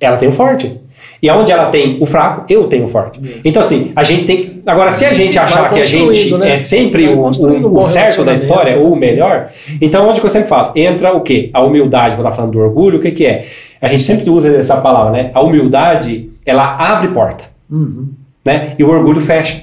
[0.01, 0.81] ela tem o forte.
[1.23, 3.19] E aonde ela tem o fraco, eu tenho o forte.
[3.45, 4.63] Então, assim, a gente tem.
[4.67, 6.53] Agora, se a gente achar que a gente né?
[6.53, 9.49] é sempre o, o- o certo da história, ou o melhor,
[9.81, 10.73] então onde que eu sempre falo?
[10.77, 11.49] Entra o quê?
[11.55, 13.47] A humildade, quando tá falando do orgulho, o que, que é?
[13.81, 15.31] A gente sempre usa essa palavra, né?
[15.33, 18.09] A humildade, ela abre porta, Uhum.
[18.45, 18.75] né?
[18.79, 19.63] E o orgulho fecha.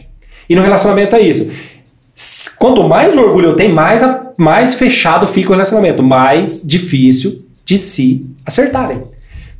[0.50, 1.50] E no relacionamento é isso.
[2.60, 7.77] Quanto mais orgulho eu tenho, mais, a- mais fechado fica o relacionamento, mais difícil de
[7.77, 9.02] se acertarem.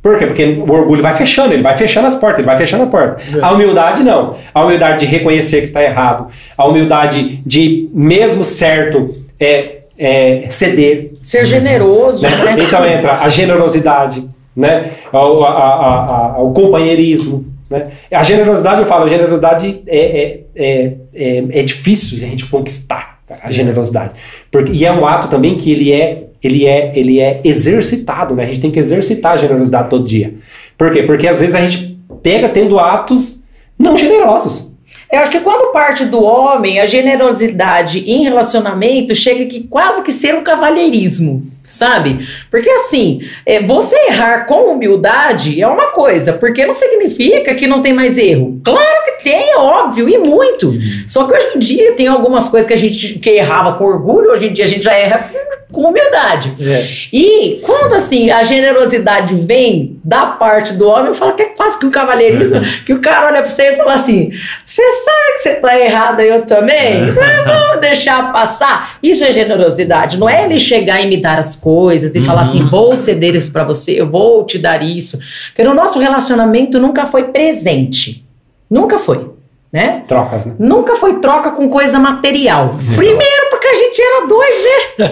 [0.02, 0.26] Por quê?
[0.26, 3.22] Porque o orgulho vai fechando, ele vai fechando as portas, ele vai fechando a porta.
[3.42, 4.36] A humildade não.
[4.52, 6.26] A humildade de reconhecer que está errado.
[6.58, 11.12] A humildade de, mesmo certo, é, é, ceder.
[11.22, 12.28] Ser generoso, né?
[12.28, 12.56] né?
[12.60, 14.90] Então entra a generosidade, né?
[15.10, 17.46] o, a- a- a- o companheirismo.
[17.70, 17.86] Né?
[18.12, 22.44] A generosidade, eu falo, a generosidade é, é, é, é, é difícil de a gente
[22.46, 24.14] conquistar, a generosidade.
[24.50, 28.44] Porque, e é um ato também que ele é, ele é, ele é exercitado, né?
[28.44, 30.34] A gente tem que exercitar a generosidade todo dia.
[30.76, 31.02] Por quê?
[31.02, 33.42] Porque às vezes a gente pega tendo atos
[33.78, 34.72] não generosos.
[35.10, 40.12] Eu acho que quando parte do homem, a generosidade em relacionamento chega que quase que
[40.12, 42.28] ser um cavalheirismo, sabe?
[42.50, 47.80] Porque assim, é, você errar com humildade é uma coisa, porque não significa que não
[47.80, 48.60] tem mais erro.
[48.62, 50.74] Claro que tem, é óbvio, e muito.
[51.08, 54.30] Só que hoje em dia tem algumas coisas que a gente que errava com orgulho,
[54.30, 55.30] hoje em dia a gente já erra
[55.74, 56.54] com humildade.
[56.60, 56.86] É.
[57.12, 61.78] E quando assim a generosidade vem da parte do homem, eu falo que é quase
[61.78, 64.30] que um cavalheirismo, que o cara olha pra você e fala assim:
[64.64, 67.00] você sabe que você tá errada, eu também?
[67.00, 68.98] Mas Vamos deixar passar.
[69.02, 72.62] Isso é generosidade, não é ele chegar e me dar as coisas e falar assim:
[72.62, 75.18] vou ceder isso pra você, eu vou te dar isso.
[75.48, 78.26] Porque no nosso relacionamento nunca foi presente.
[78.70, 79.30] Nunca foi,
[79.72, 80.02] né?
[80.08, 80.54] Trocas, né?
[80.58, 82.76] Nunca foi troca com coisa material.
[82.96, 83.43] Primeiro,
[83.74, 85.08] a gente era dois, né?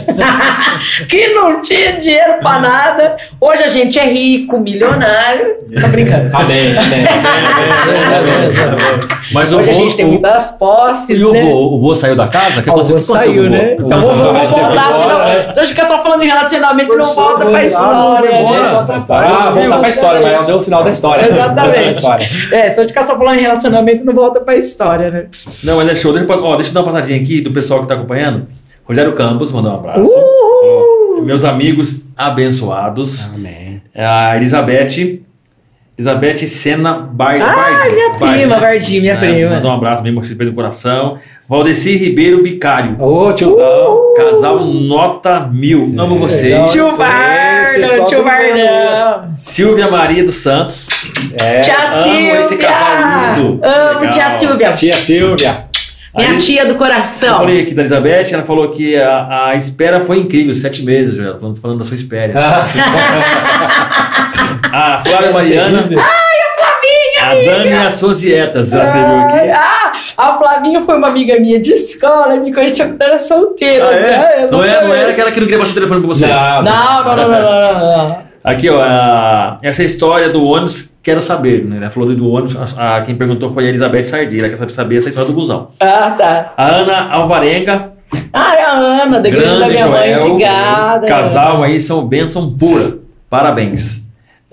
[1.08, 3.16] que não tinha dinheiro pra nada.
[3.40, 5.56] Hoje a gente é rico, milionário.
[5.80, 6.36] Tá brincando.
[6.36, 7.06] Amém, amém.
[9.32, 11.40] Mas o Hoje a gente tem muitas posses, E o né?
[11.42, 12.60] vô, o vô saiu da casa?
[12.60, 13.74] O que Ah, o vô saiu, né?
[13.78, 15.54] Então vamos, vamos voltar, senão.
[15.54, 18.30] Se a gente ficar só falando em relacionamento, não volta pra história.
[18.30, 18.50] né?
[19.14, 21.26] Ah, voltar pra história, mas não deu o sinal da história.
[21.28, 21.90] Exatamente.
[21.90, 22.28] história.
[22.52, 25.26] É, se a gente ficar só falando em relacionamento, não volta pra história, né?
[25.64, 26.12] Não, mas é show.
[26.12, 28.46] Deixa, eu- ó, deixa eu dar uma passadinha aqui do pessoal que está acompanhando.
[28.84, 30.10] Rogério Campos, mandou um abraço.
[30.10, 31.22] Uhul!
[31.24, 33.30] Meus amigos abençoados.
[33.34, 33.80] Amém.
[33.96, 35.20] A Elizabeth.
[35.96, 37.94] Elizabeth Sena Bar Ah, Bardi.
[37.94, 39.50] minha prima, Bardi, minha prima.
[39.50, 41.18] Mandou um abraço mesmo, que fez no coração.
[41.48, 42.96] Valdeci Ribeiro Bicário.
[43.00, 43.98] Ô, tiozão.
[44.16, 45.94] Casal nota mil.
[45.98, 46.44] Amo vocês.
[46.44, 46.64] legal.
[46.66, 49.32] Tio só tio do Varnão.
[49.36, 50.88] Silvia Maria dos Santos.
[51.40, 51.60] É.
[51.60, 52.40] Tia amo Silvia!
[52.40, 53.60] esse casal lindo.
[53.62, 54.10] Amo Legal.
[54.10, 54.72] tia Silvia.
[54.72, 55.66] Tia Silvia.
[56.14, 57.38] Minha Aí- tia do Eu coração.
[57.38, 61.38] falei aqui da Elizabeth, ela falou que a, a espera foi incrível, sete meses, Joel,
[61.38, 62.34] falando, falando da sua espera.
[64.72, 65.88] a Flávia Mariana.
[67.22, 69.50] A Dani e as suas dietas, ela escreveu Ai, aqui.
[69.52, 73.86] ah, a Flavinha foi uma amiga minha de escola, me conheceu quando era solteira.
[73.88, 74.00] Ah, é?
[74.42, 74.48] né?
[74.50, 76.26] Não, é, não era aquela que não queria passar o telefone pra você.
[76.26, 78.31] Não, Não, não, não, não, não, não, não.
[78.44, 81.76] Aqui, ó, a- essa história do ônibus, quero saber, né?
[81.76, 84.72] Ela falou do ônibus, a, a- quem perguntou foi a Elizabeth Sardi, ela quer saber,
[84.72, 85.68] saber essa história do busão.
[85.78, 86.52] Ah, tá.
[86.56, 87.92] A Ana Alvarenga,
[88.32, 90.12] Ah, é a Ana, da igreja da minha mãe.
[90.12, 91.06] Joel, Obrigada.
[91.06, 92.98] casal aí são bênção pura.
[93.30, 94.01] Parabéns.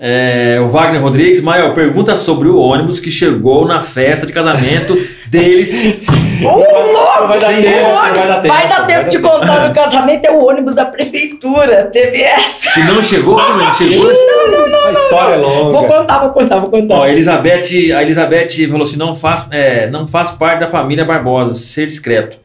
[0.02, 4.96] É, o Wagner Rodrigues, Mael, pergunta sobre o ônibus que chegou na festa de casamento
[5.26, 5.74] deles.
[6.42, 7.28] Ô, louco!
[7.28, 8.54] Vai dar tempo, vai dar tempo.
[8.54, 11.90] Vai dar tempo de contar no casamento, é o ônibus da prefeitura.
[11.92, 12.72] Teve essa.
[12.72, 14.10] Que não chegou, não chegou.
[14.10, 15.88] Essa história é Vou longa.
[15.88, 16.94] contar, vou contar, vou contar.
[16.94, 21.04] Ó, a Elizabeth, a Elizabeth falou assim: não faz, é, não faz parte da família
[21.04, 22.38] Barbosa, ser discreto.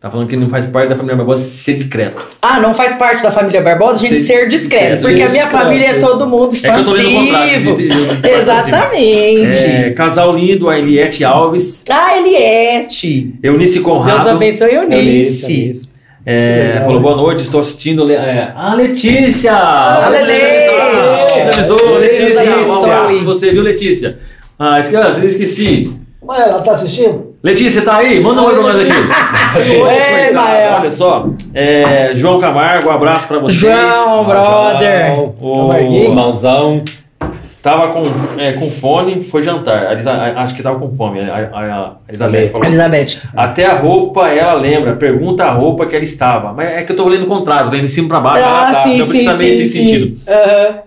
[0.00, 2.22] Tá falando que não faz parte da família Barbosa ser discreto.
[2.40, 5.02] Ah, não faz parte da família Barbosa a gente Ser ser discreto, discreto.
[5.02, 5.64] porque a Ser minha discreto.
[5.64, 7.94] família é todo mundo É que eu tô lendo o contrato, expansivo.
[8.24, 9.64] eu- Exatamente.
[9.66, 13.34] É, casal lindo, a Eliette Alves, Ah, Eliette.
[13.42, 14.30] Eunice Deus Conrado.
[14.30, 15.60] abençoe Eunice, Eunice.
[15.64, 15.88] Eunice.
[16.24, 17.02] É, legal, falou né?
[17.02, 18.10] boa noite, estou assistindo.
[18.10, 19.52] É, a Letícia!
[19.52, 20.10] Ah!
[21.54, 22.42] Avisou, Letícia!
[22.44, 24.18] Deus Um abraço pra você, viu, Letícia?
[24.58, 25.92] Ah, esqueci, esqueci.
[26.24, 27.29] Mas ela tá assistindo?
[27.42, 28.20] Letícia, tá aí?
[28.20, 28.92] Manda um oi pra nós aqui.
[29.80, 30.74] Oi, Mael.
[30.78, 31.26] Olha só.
[31.54, 33.58] É, João Camargo, um abraço pra vocês.
[33.58, 35.18] João, brother.
[35.40, 36.14] O, Camarguinho.
[37.62, 38.02] Tava com,
[38.38, 39.86] é, com fome, foi jantar.
[39.88, 41.20] A Elisa- a- acho que tava com fome.
[41.20, 42.66] A, a- a Elizabeth falou.
[42.66, 43.18] Elizabeth.
[43.36, 46.54] Até a roupa ela lembra, pergunta a roupa que ela estava.
[46.54, 48.46] Mas é que eu tô lendo o contrário, lendo de cima pra baixo.
[48.48, 49.86] Ah, sim, sim, tá meio sim, sem sim.
[49.86, 50.20] sentido.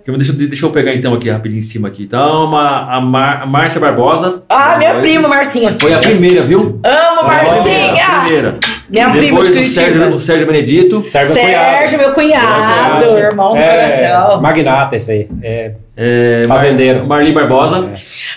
[0.07, 2.03] Eu- Deixa, deixa eu pegar então aqui rapidinho em cima aqui.
[2.03, 4.41] Então, uma, a, Mar, Márcia Barbosa.
[4.49, 5.73] Ah, minha prima, Marcinha.
[5.79, 6.79] Foi a primeira, viu?
[6.83, 8.05] Amo, Foi a Marcinha!
[8.25, 8.59] primeira.
[8.89, 9.73] Minha prima de Depois o Curitiba.
[9.81, 11.03] Sérgio, o Sérgio Benedito.
[11.07, 13.17] Sérgio Sérgio, meu cunhado, Cunhado.
[13.17, 14.41] irmão do É, coração.
[14.41, 15.27] Magnata esse aí.
[15.41, 16.99] É, É, Fazendeiro.
[16.99, 17.89] Mar, Marli Barbosa.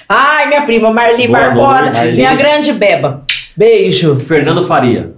[0.09, 2.13] Ai, minha prima Marli Boa Barbosa, noite, Marli.
[2.17, 3.23] minha grande beba.
[3.57, 4.15] Beijo.
[4.15, 5.13] Fernando Faria.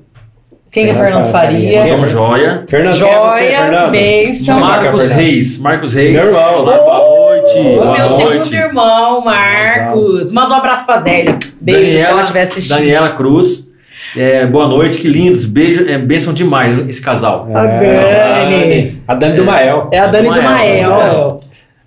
[0.70, 1.58] Quem é Fernando Faria?
[1.82, 2.64] Quem é Tamo Joia.
[2.68, 3.90] Fernando, quem é você, Joia, Fernando?
[3.90, 4.52] beijo.
[4.52, 5.18] Marca, Marcos Fernando.
[5.18, 5.58] Reis.
[5.58, 6.12] Marcos Reis.
[6.12, 6.60] Meu irmão.
[6.60, 6.98] Olá, boa
[7.30, 7.58] noite.
[7.58, 8.54] O Boa meu segundo noite.
[8.54, 10.32] irmão, Marcos.
[10.32, 11.38] Manda um abraço pra Zélia.
[11.60, 12.76] Beijo se ela estiver assistindo.
[12.76, 13.67] Daniela Cruz.
[14.16, 15.44] É, boa noite, que lindos.
[15.44, 17.48] Beijo, é, bênção demais esse casal.
[17.54, 19.02] A Dani.
[19.06, 19.88] A Dani do Mael.
[19.92, 21.40] É a Dani do Mael.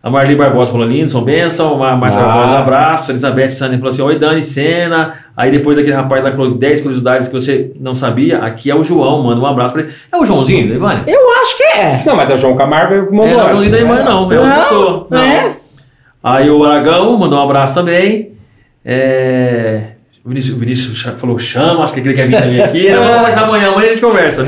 [0.04, 1.84] A Marli Barbosa falou lindo, são bênção.
[1.84, 2.26] A Márcia Ah.
[2.26, 3.12] Barbosa, abraço.
[3.12, 5.14] A Elizabeth Sani falou assim: Oi, Dani Sena.
[5.38, 8.40] Aí depois aquele rapaz lá que falou 10 curiosidades que você não sabia.
[8.40, 9.92] Aqui é o João, manda um abraço pra ele.
[10.12, 11.04] É o Joãozinho, da Ivane?
[11.06, 12.04] Eu acho que é.
[12.04, 13.84] Não, mas é o João Camargo que É, mandou não é o Joãozinho da né?
[13.84, 14.32] Ivane, não.
[14.32, 15.08] É outra pessoa.
[15.10, 15.22] Não.
[15.22, 15.54] É.
[16.24, 18.32] Aí o Aragão mandou um abraço também.
[18.84, 19.82] É,
[20.24, 22.90] O Vinícius, o Vinícius falou, chama, acho que ele quer vir também aqui.
[22.92, 24.46] Vamos conversar amanhã, amanhã a gente conversa.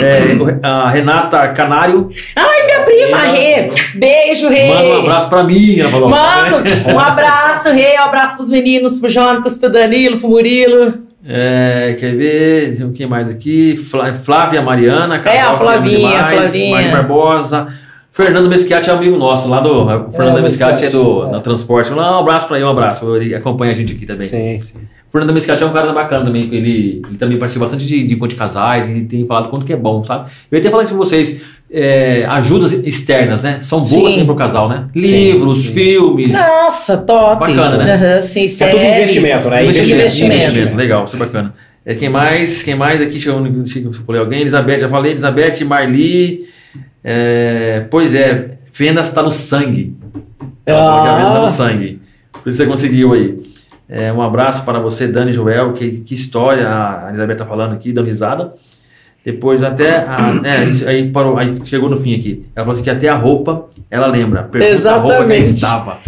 [0.00, 3.68] É, a Renata Canário, Ai, minha prima, Rê.
[3.94, 4.68] Beijo, Rê.
[4.68, 6.08] manda um abraço pra mim, ela falou.
[6.08, 6.56] Mano,
[6.94, 7.98] um abraço, Rê.
[7.98, 10.94] Um abraço pros meninos, pro Jonatas, pro Danilo, pro Murilo.
[11.28, 12.76] É, quer ver?
[12.78, 13.76] Tem quem mais aqui?
[13.76, 16.70] Flá- Flávia Mariana, casal É, a Flavinha, demais, a Flavinha.
[16.74, 17.66] Maria Barbosa.
[18.10, 19.84] Fernando Mesquiati é amigo nosso, lá do.
[19.84, 21.30] O Fernando É, é do, é.
[21.32, 21.92] do transporte.
[21.92, 23.14] Um abraço pra ele, um abraço.
[23.16, 24.26] Ele acompanha a gente aqui também.
[24.26, 24.78] Sim, sim.
[25.12, 26.44] O Fernando Mescati é um cara bacana também.
[26.50, 29.72] Ele, ele também participa bastante de, de encontro de casais e tem falado quanto que
[29.74, 30.30] é bom, sabe?
[30.50, 31.38] Eu ia até falar isso com vocês.
[31.70, 33.58] é, ajudas externas, né?
[33.60, 34.10] São boas Sim.
[34.12, 34.86] também pro casal, né?
[34.94, 36.32] Livros, filmes.
[36.32, 37.40] Nossa, top.
[37.40, 37.94] Bacana, né?
[37.94, 38.74] Aham, sim, É séries.
[38.74, 39.64] tudo investimento, né?
[39.64, 40.16] Investimento.
[40.16, 41.54] Investimento, Legal, isso é bacana.
[41.84, 42.62] É, quem mais?
[42.62, 43.10] Quem mais aqui?
[43.12, 44.40] Deixa eu, deixa eu escolher alguém.
[44.40, 45.12] Elizabeth, já falei.
[45.12, 46.46] Elizabeth, Marli.
[47.04, 49.94] é, pois é, vendas está no sangue.
[50.64, 52.00] Ela falou que a venda tá no sangue.
[52.32, 53.38] Por isso você conseguiu aí.
[53.94, 55.72] É, um abraço para você, Dani e Joel.
[55.74, 58.54] Que, que história a Elizabeth tá falando aqui, dando risada.
[59.24, 59.98] Depois até.
[59.98, 62.46] A, é, aí, parou, aí chegou no fim aqui.
[62.56, 64.44] Ela falou assim que até a roupa ela lembra.
[64.44, 65.54] Pergunta a roupa que Exatamente.
[65.54, 65.98] estava.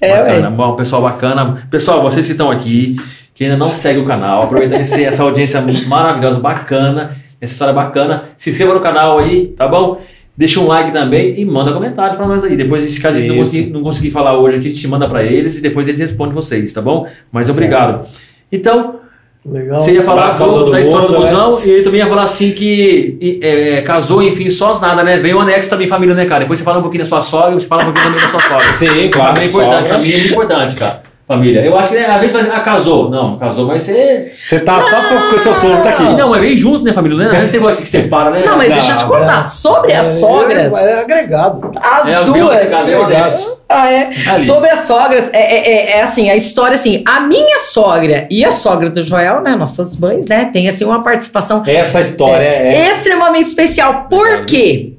[0.00, 0.54] É, bacana, ué.
[0.56, 1.58] bom, pessoal bacana.
[1.68, 2.96] Pessoal, vocês que estão aqui,
[3.34, 7.10] que ainda não segue o canal, aproveitando esse- essa audiência maravilhosa, bacana,
[7.40, 10.00] essa história bacana, se inscreva no canal aí, tá bom?
[10.40, 12.56] Deixa um like também e manda comentários pra nós aí.
[12.56, 15.22] Depois, se a gente não conseguir, não conseguir falar hoje aqui, a gente manda pra
[15.22, 17.06] eles e depois eles respondem vocês, tá bom?
[17.30, 17.58] Mas Certo.
[17.58, 18.08] obrigado.
[18.50, 19.00] Então,
[19.44, 19.78] Legal.
[19.78, 21.30] você ia falar do- da história do mundo, né?
[21.30, 25.02] busão e ele também ia falar assim que e, é, casou, enfim, só as nada,
[25.02, 25.18] né?
[25.18, 26.40] Veio o anexo também, família, né, cara?
[26.40, 28.40] Depois você fala um pouquinho da sua sogra, você fala um pouquinho também da sua
[28.40, 28.72] sogra.
[28.72, 29.34] Sim, claro.
[29.34, 29.94] Família é importante, sogra.
[29.98, 31.02] família é importante, cara.
[31.30, 31.60] Família.
[31.64, 33.08] Eu acho que né, às vezes assim, ah, casou.
[33.08, 34.32] Não, casou, mas você.
[34.42, 36.02] Você tá só porque o seu sogro tá aqui.
[36.02, 37.16] E não, mas vem junto, né, família?
[37.18, 37.24] Né?
[37.26, 38.42] Às vezes tem negócio que separa, né?
[38.44, 39.44] Não, mas Não, deixa eu te contar.
[39.48, 41.70] Sobre as sogras, É, é agregado.
[41.80, 42.32] as É, duas.
[42.32, 43.60] veio o legado, veio o anexo.
[43.68, 44.10] Ah, é.
[44.26, 44.44] Ali.
[44.44, 48.44] Sobre as sogras, é, é, é- é assim, a história assim, a minha sogra e
[48.44, 52.88] a sogra do Joel, né, nossas mães, né, tem assim uma participação Essa história é.
[52.90, 54.06] extremamente especial.
[54.10, 54.94] Por quê?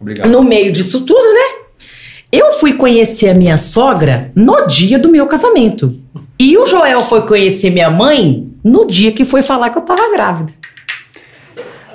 [0.00, 0.28] Obrigado.
[0.28, 1.59] No meio disso tudo, né?
[2.32, 5.94] Eu fui conhecer a minha sogra no dia do meu casamento.
[6.38, 10.10] E o Joel foi conhecer minha mãe no dia que foi falar que eu tava
[10.12, 10.52] grávida.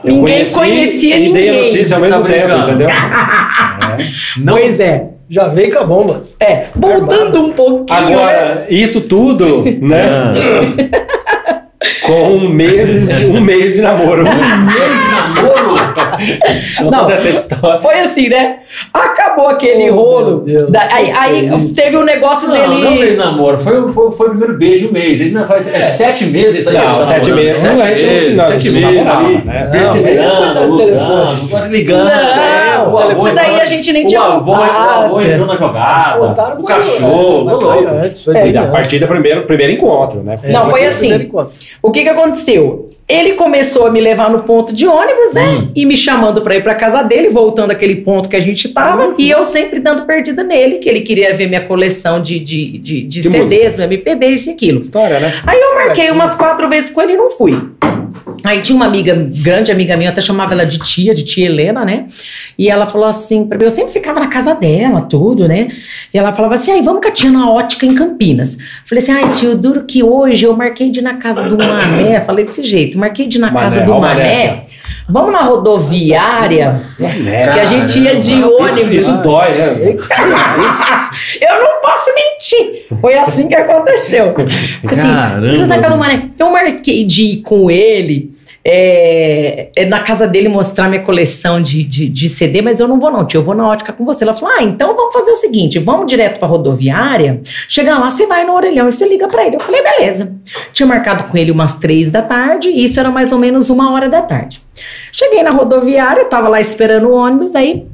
[0.04, 1.64] Eu Ninguém conheci conhecia e dei a ninguém.
[1.72, 2.70] notícia ao tá mesmo tempo, brincando.
[2.70, 2.90] entendeu?
[4.38, 5.08] Não, Pois é.
[5.28, 6.22] Já veio com a bomba.
[6.40, 8.00] É, voltando um pouquinho.
[8.00, 8.14] né?
[8.14, 10.06] Agora, isso tudo, né?
[12.06, 14.24] Com meses, um mês de namoro.
[14.24, 15.65] mês de namoro.
[16.92, 17.10] Não.
[17.10, 17.80] essa história.
[17.80, 18.58] Foi assim, né?
[18.94, 20.38] Acabou aquele Oh, rolo.
[20.40, 20.70] Deus.
[20.72, 23.12] Da- aí aí teve um negócio Não, não dele.
[23.12, 23.58] de namoro.
[23.60, 25.20] Foi, foi, foi o primeiro beijo, mês.
[25.22, 25.80] Ele não faz, é.
[25.82, 26.66] sete meses.
[26.66, 27.62] Não, tá sete meses.
[27.62, 28.24] Sete Não, não meses.
[28.24, 29.42] se- não, Sete não meses namorava, ali.
[29.46, 29.70] né?
[29.72, 32.06] Perseverando, Não, lutando, ligando.
[32.10, 36.56] Não, avô isso daí a gente nem o tinha avô, o avô entrou na jogada.
[36.60, 37.70] O cachorro, louco.
[38.04, 40.40] antes, foi É, a partir do primeiro, primeiro encontro, né?
[40.44, 41.30] É, Não, foi assim.
[41.82, 42.90] O que que aconteceu?
[43.08, 45.48] Ele começou a me levar no ponto de ônibus, né?
[45.48, 45.72] Hum.
[45.76, 49.14] E me chamando pra ir pra casa dele, voltando àquele ponto que a gente tava.
[49.18, 53.02] E eu sempre dando perdida nele, que ele queria ver minha coleção de, de, de,
[53.04, 53.78] de CDs, músicas?
[53.78, 54.80] do MPB, isso e aquilo.
[54.80, 55.40] História, né?
[55.46, 57.56] Aí eu marquei umas quatro vezes com ele e não fui.
[58.44, 61.46] Aí tinha uma amiga, grande amiga minha, eu até chamava ela de tia, de tia
[61.46, 62.06] Helena, né?
[62.58, 65.70] E ela falou assim, pra mim, eu sempre ficava na casa dela, tudo, né?
[66.14, 68.58] E ela falava assim, ai, vamos com a tia na ótica em Campinas.
[68.86, 72.22] Falei assim, ai, tio, duro que hoje eu marquei de ir na casa do Mané,
[72.22, 74.14] falei desse jeito, marquei de ir na Mané, casa do Mané.
[74.14, 74.64] Mané.
[75.08, 77.52] Vamos na rodoviária, Né?
[77.54, 78.92] que a gente ia de Isso, ônibus.
[78.92, 79.96] isso dói, né?
[81.42, 82.86] Eu não posso mentir.
[83.00, 84.34] Foi assim que aconteceu.
[84.90, 85.48] Assim, Caramba.
[85.48, 86.30] isso da casa do Mané.
[86.38, 88.32] Eu marquei de ir com ele.
[88.68, 93.00] É, é, na casa dele mostrar minha coleção de, de, de CD, mas eu não
[93.00, 94.24] vou não, tio, eu vou na ótica com você.
[94.24, 98.26] Ela falou, ah, então vamos fazer o seguinte, vamos direto pra rodoviária, chegar lá, você
[98.26, 99.58] vai no orelhão e você liga pra ele.
[99.58, 100.36] Eu falei, beleza.
[100.74, 103.94] Tinha marcado com ele umas três da tarde, e isso era mais ou menos uma
[103.94, 104.60] hora da tarde.
[105.12, 107.86] Cheguei na rodoviária, tava lá esperando o ônibus, aí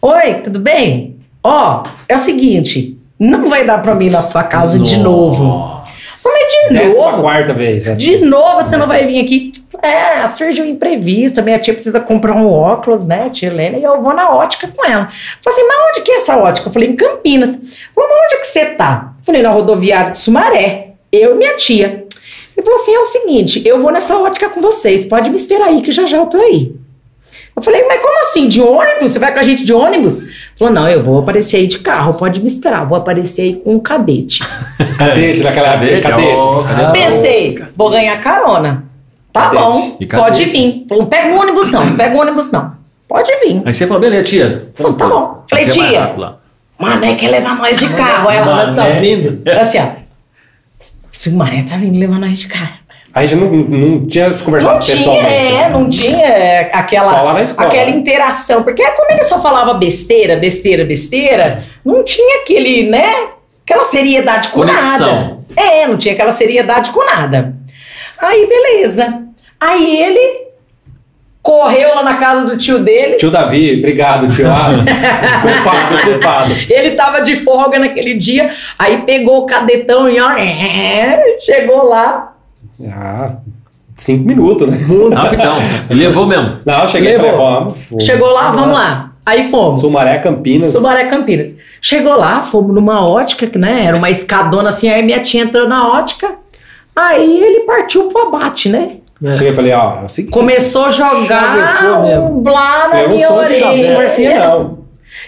[0.00, 1.16] Oi, tudo bem?
[1.42, 5.82] Ó, é o seguinte, não vai dar pra mim ir na sua casa de novo.
[6.16, 7.22] Só mas de Décima novo.
[7.22, 7.86] quarta vez.
[7.86, 7.94] né?
[7.94, 9.52] De novo você não vai vir aqui.
[9.82, 11.40] É, surgiu um imprevisto.
[11.40, 13.76] A minha tia precisa comprar um óculos, né, tia Helena?
[13.78, 15.08] E eu vou na ótica com ela.
[15.40, 16.68] Falei assim, mas onde que é essa ótica?
[16.68, 17.50] Eu falei, em Campinas.
[17.94, 19.14] Falei, mas onde é que você tá?
[19.22, 20.90] Falei, na rodoviária de Sumaré.
[21.12, 22.04] Eu e minha tia.
[22.56, 25.04] Ele falou assim: é o seguinte, eu vou nessa ótica com vocês.
[25.04, 26.72] Pode me esperar aí, que já já eu tô aí.
[27.56, 28.48] Eu falei, mas como assim?
[28.48, 29.12] De ônibus?
[29.12, 30.22] Você vai com a gente de ônibus?
[30.22, 32.82] Ele Falou, não, eu vou aparecer aí de carro, pode me esperar.
[32.82, 34.42] Eu Vou aparecer aí com um cadete.
[34.98, 36.00] Cadete naquela época.
[36.00, 36.64] Cadete.
[36.66, 36.92] cadete.
[36.92, 38.84] Pensei, vou ganhar carona.
[39.34, 39.62] Tá Cadete.
[39.64, 40.28] bom, E cadete?
[40.28, 40.86] pode vir.
[40.88, 42.72] Falou, não pega o ônibus não, não pega o ônibus não.
[43.08, 43.62] Pode vir.
[43.66, 44.68] Aí você falou, beleza, tia.
[44.72, 45.44] Então tá bom.
[45.50, 46.14] Falei, é tia.
[46.78, 48.28] Mané quer levar nós de carro.
[48.28, 49.42] Aí ela, tá vindo.
[49.58, 49.88] assim, ó.
[51.10, 52.74] Se o Mané tá vindo levar nós de carro.
[53.12, 55.28] Aí já não, não tinha se conversado Não tinha, pessoalmente.
[55.32, 55.68] é, né?
[55.68, 58.62] não tinha aquela, aquela interação.
[58.64, 63.28] Porque como ele só falava besteira, besteira, besteira, não tinha aquele, né?
[63.64, 64.84] Aquela seriedade com Conexão.
[64.98, 65.38] nada.
[65.56, 67.54] É, não tinha aquela seriedade com nada.
[68.24, 69.22] Aí, beleza.
[69.60, 70.44] Aí ele
[71.44, 73.16] correu lá na casa do tio dele.
[73.16, 74.46] Tio Davi, obrigado, tio.
[75.42, 76.54] Culpado, culpado.
[76.70, 80.30] Ele tava de folga naquele dia, aí pegou o cadetão e ó,
[81.38, 82.32] chegou lá.
[82.90, 83.32] Ah,
[83.94, 84.78] cinco minutos, né?
[85.14, 85.58] Rapidão.
[85.90, 86.60] Ele levou mesmo.
[86.64, 87.46] Não, eu cheguei e falei, Levou.
[87.46, 87.78] vamos.
[87.78, 88.04] fomos.
[88.04, 89.12] Chegou lá, vamos lá.
[89.26, 89.80] Aí fomos.
[89.80, 90.72] Sumaré, Campinas.
[90.72, 91.54] Sumaré Campinas.
[91.80, 95.68] Chegou lá, fomos numa ótica, que né, era uma escadona assim, aí minha tia entrou
[95.68, 96.32] na ótica,
[96.94, 98.98] aí ele partiu pro abate, né?
[99.22, 100.32] Cheguei e falei, ó, é o seguinte.
[100.32, 102.26] Começou a jogar mesmo.
[102.26, 103.92] um blá na eu não minha sou de orelha.
[103.94, 104.83] conversinha, não.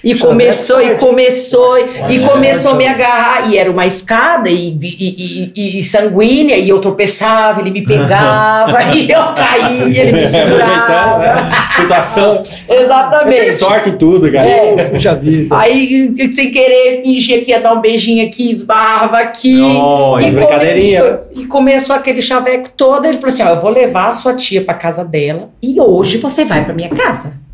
[0.07, 1.79] E Chaveco começou, e começou,
[2.09, 3.51] e começou a me agarrar.
[3.51, 8.83] E era uma escada e, e, e- e- sanguínea, e eu tropeçava, ele me pegava,
[8.95, 11.19] e eu caía, ele me Aproveitando, segurava.
[11.19, 11.51] né?
[11.75, 12.37] Situação.
[12.37, 13.53] Eu tive Exatamente.
[13.55, 14.47] sorte em tudo, cara.
[14.47, 14.91] É.
[14.95, 15.49] Eu já vi.
[15.51, 19.61] Aí, sem querer, fingia que ia dar um beijinho aqui, esbarrava aqui.
[19.61, 21.01] Oh, e, brincadeirinha.
[21.03, 23.05] começou, e começou aquele chaveco todo.
[23.07, 26.19] Ele falou assim: Ó, eu vou levar a sua tia pra casa dela e hoje
[26.19, 27.45] você vai pra minha casa.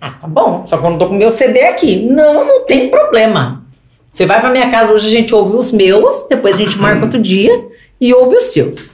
[0.00, 1.96] Ah, tá bom, só que eu não tô com meu CD aqui.
[2.10, 3.64] Não, não tem problema.
[4.10, 7.02] Você vai pra minha casa, hoje a gente ouve os meus, depois a gente marca
[7.04, 7.64] outro dia
[8.00, 8.90] e ouve os seus.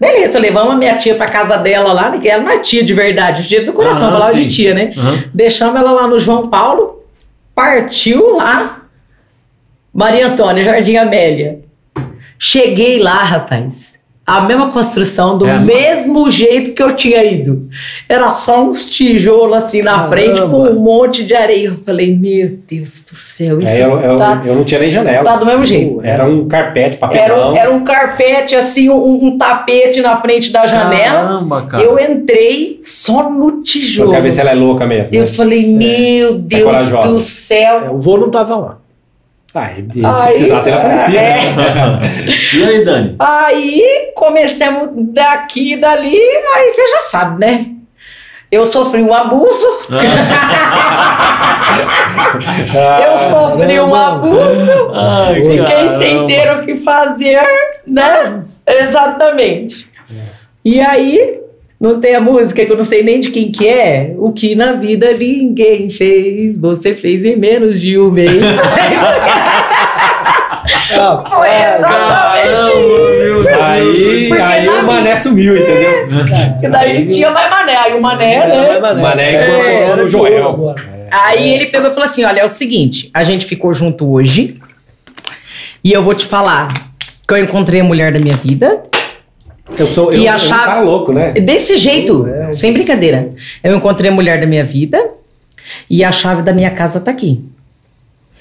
[0.00, 2.82] Beleza, levamos a minha tia pra casa dela lá, né, que ela não é tia
[2.82, 4.92] de verdade, tia do coração, Ah, falava de tia, né?
[4.96, 5.24] Aham.
[5.32, 7.04] Deixamos ela lá no João Paulo,
[7.54, 8.82] partiu lá,
[9.94, 11.60] Maria Antônia, Jardim Amélia.
[12.36, 13.91] Cheguei lá, rapaz.
[14.24, 17.68] A mesma construção, do É mesmo jeito que eu tinha ido.
[18.08, 20.08] Era só uns tijolos assim na Caramba.
[20.10, 21.66] frente com um monte de areia.
[21.68, 24.90] Eu falei, meu Deus do céu, isso Aí eu, eu, tá, eu não tinha nem
[24.92, 25.24] janela.
[25.24, 26.00] tá do mesmo jeito.
[26.04, 27.52] Era um carpete, Era papelão.
[27.52, 31.22] um, era um carpete, assim, um, um tapete na frente da janela.
[31.22, 31.82] Caramba, cara.
[31.82, 34.10] Eu entrei só no Eu tijolo.
[34.12, 35.12] quero ver se ela é louca mesmo.
[35.12, 35.26] Eu né?
[35.26, 37.08] falei, meu Deus corajosa.
[37.08, 37.86] do céu.
[37.88, 38.78] É, o vô não tava lá.
[39.54, 41.20] E se Aí- precisasse, ele aparecia.
[41.20, 41.34] É.
[41.54, 42.00] né?
[42.56, 43.16] E aí, Dani?
[43.18, 47.66] Aí começamos daqui e dali, aí você já sabe, né?
[48.50, 49.66] Eu sofri um abuso,
[53.02, 57.40] eu sofri um abuso, Ai, fiquei sem ter o que fazer,
[57.86, 58.42] né?
[58.66, 59.90] Exatamente.
[60.64, 61.40] E aí,
[61.80, 64.14] não tem a música que eu não sei nem de quem que é?
[64.16, 68.40] O que na vida ninguém fez, você fez em menos de um mês.
[70.98, 73.48] Ah, Foi exatamente isso.
[73.62, 76.06] Aí, Porque aí o mané sumiu, entendeu?
[76.60, 77.76] Que daí tinha mais mané.
[77.76, 78.80] Aí o mané, né?
[78.80, 80.74] Mané É, incorporou era no de Joel.
[81.10, 84.58] Aí ele pegou e falou assim: olha, é o seguinte, a gente ficou junto hoje.
[85.84, 86.68] E eu vou te falar
[87.26, 88.82] que eu encontrei a mulher da minha vida.
[89.78, 91.32] Eu sou eu, E eu a sou um chave- cara louco, né?
[91.32, 92.52] Desse jeito, É.
[92.52, 93.30] sem brincadeira.
[93.64, 95.02] Eu encontrei a mulher da minha vida.
[95.88, 97.42] E a chave da minha casa tá aqui.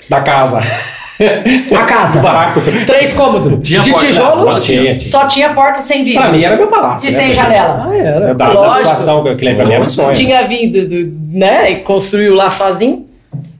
[0.10, 0.60] Da casa.
[1.75, 2.19] A casa.
[2.19, 2.61] O barraco.
[2.85, 3.67] Três cômodos.
[3.67, 4.45] Tinha de porta, tijolo.
[4.45, 4.99] não, tinha, tinha.
[5.11, 6.21] Só tinha porta sem vidro.
[6.21, 7.07] Pra mim era meu palácio.
[7.07, 7.17] E né?
[7.17, 7.85] sem janela.
[7.88, 8.33] Ah, era.
[8.33, 8.77] Da, da Lógico.
[8.79, 10.13] situação que ele pra mim era um sonho.
[10.13, 11.71] Tinha vindo, do, né?
[11.71, 13.05] E construiu lá sozinho.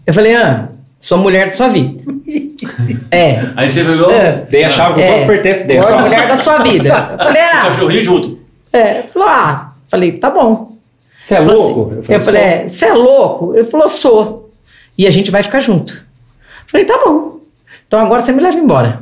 [0.08, 0.70] Eu falei, ah,
[1.00, 2.02] sua mulher da sua vida.
[3.12, 3.42] é.
[3.56, 4.44] Aí você pegou É.
[4.50, 5.06] Dei a chave com É.
[5.08, 5.82] todos os pertences dele.
[5.84, 6.90] Sua mulher da sua vida.
[7.20, 8.40] Eu falei, ah, cachorrinho junto.
[8.74, 8.94] é.
[9.14, 9.68] Falou, ah.
[9.90, 10.72] Falei, tá bom.
[11.22, 12.00] Você é Falou louco?
[12.00, 12.14] assim.
[12.14, 13.54] Eu falei, é, você é louco?
[13.56, 14.50] Ele falou, sou.
[14.98, 16.02] E a gente vai ficar junto.
[16.66, 17.41] Falei, tá bom.
[17.92, 19.02] Então agora você me leva embora.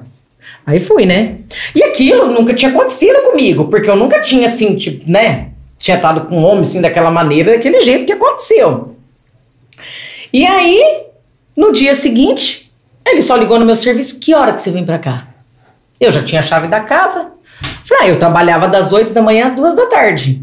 [0.66, 1.36] Aí fui, né?
[1.76, 5.49] E aquilo nunca tinha acontecido comigo, porque eu nunca tinha, assim, tipo, né?
[5.78, 8.95] Tinha estado com um homem, assim, daquela maneira, daquele jeito que aconteceu.
[10.34, 11.03] E aí,
[11.56, 12.72] no dia seguinte,
[13.06, 15.28] ele só ligou no meu serviço, que hora que você vem pra cá?
[16.02, 17.28] Eu já tinha a chave da casa.
[17.86, 20.41] Falei, ah, eu trabalhava das 8 da manhã às duas da tarde.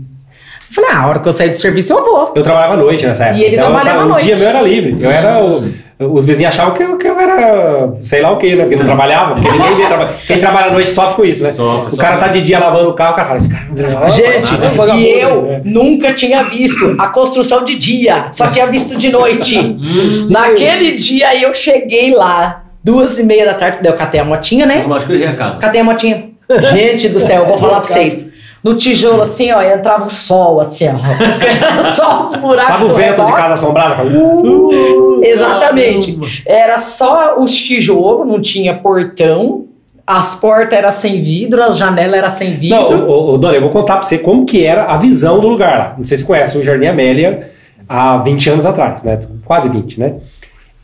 [0.71, 2.33] Falei, ah, a hora que eu sair do serviço eu vou.
[2.37, 3.41] Eu trabalhava à noite nessa época.
[3.41, 4.25] E ele então, trabalhava à O noite.
[4.25, 4.97] dia meu era livre.
[5.03, 5.69] Eu era o-
[5.99, 8.65] os vizinhos achavam que eu, que eu era sei lá o que, né?
[8.65, 10.15] Porque não trabalhava, porque ninguém via trabalhar.
[10.27, 11.53] Quem trabalha à noite sofre com isso, né?
[11.53, 12.29] Sofre, o cara sofre.
[12.29, 14.11] tá de dia lavando o carro, o cara fala, esse cara não trabalha.
[14.11, 15.63] Gente, nada, e vagabundo, eu né?
[15.65, 19.57] nunca tinha visto a construção de dia, só tinha visto de noite.
[19.87, 20.29] Hum.
[20.31, 24.67] Naquele dia eu cheguei lá, duas e meia da tarde, daí eu catei a motinha,
[24.67, 24.83] né?
[24.85, 25.59] Eu acho que eu errei a casa.
[25.59, 26.31] Catei a motinha.
[26.73, 28.26] Gente do céu, eu vou falar pra vocês.
[28.67, 30.97] No tijolo, assim, ó, entrava o sol, assim, ó.
[31.91, 32.67] Só os buracos.
[32.67, 33.37] Sabe o vento de redor.
[33.37, 33.95] casa assombrada?
[33.95, 35.21] Fala, "Uh".
[35.23, 36.19] Exatamente.
[36.45, 39.67] Era só os tijolos, não tinha portão.
[40.07, 42.77] As portas eram sem vidro, as janelas eram sem vidro.
[42.99, 45.49] Não, ô, ô, Dona, eu vou contar pra você como que era a visão do
[45.49, 45.95] lugar lá.
[45.99, 47.51] Não sei se você conhece o Jardim Amélia
[47.89, 49.19] há 20 anos atrás, né?
[49.45, 50.15] Quase 20, né?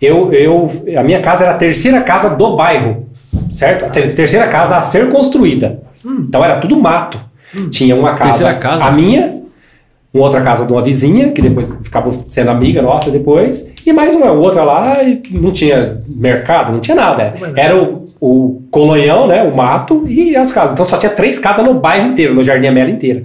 [0.00, 3.06] Eu, eu, a minha casa era a terceira casa do bairro,
[3.52, 3.84] certo?
[3.84, 5.80] A ter- terceira casa a ser construída.
[6.04, 7.31] Então era tudo mato.
[7.70, 8.84] Tinha uma casa, casa?
[8.84, 9.42] a minha,
[10.12, 14.14] uma outra casa de uma vizinha, que depois acabou sendo amiga nossa depois, e mais
[14.14, 17.34] uma outra lá, e não tinha mercado, não tinha nada.
[17.56, 20.72] Era o, o colonhão, né, o mato e as casas.
[20.72, 23.22] Então só tinha três casas no bairro inteiro, no Jardim Amélia inteira.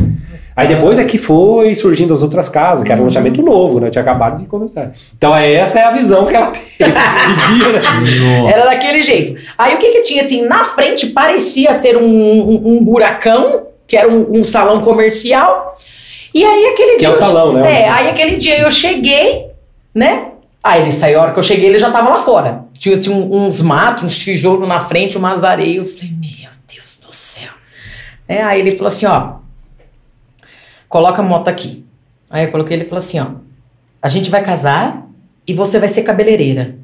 [0.57, 3.91] Aí depois é que foi surgindo as outras casas, que era um loteamento novo, né?
[3.91, 4.91] Tinha acabado de começar.
[5.15, 8.51] Então é, essa é a visão que ela tem de dia, né?
[8.51, 9.39] Era daquele jeito.
[9.55, 13.95] Aí o que que tinha assim, na frente parecia ser um, um, um buracão, que
[13.97, 15.77] era um, um salão comercial.
[16.33, 17.07] E aí aquele Que dia.
[17.07, 17.81] é o eu- salão, né?
[17.83, 19.47] É, aí aquele dia eu cheguei,
[19.95, 20.31] né?
[20.63, 22.65] Aí ele saiu, a hora que eu cheguei, ele já tava lá fora.
[22.77, 25.77] Tinha assim, um- uns matos, uns tijolos na frente, umas areias.
[25.87, 27.49] Eu falei, meu Deus do céu.
[28.27, 29.35] É, aí ele falou assim, ó.
[30.89, 31.85] Coloca a moto aqui.
[32.29, 33.27] Aí eu coloquei, ele falou assim, ó.
[34.01, 35.05] A gente vai casar
[35.45, 36.75] e você vai ser cabeleireira.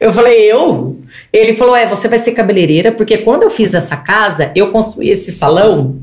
[0.00, 0.96] Eu falei, eu?
[1.32, 5.10] Ele falou, é, você vai ser cabeleireira, porque quando eu fiz essa casa, eu construí
[5.10, 5.96] esse salão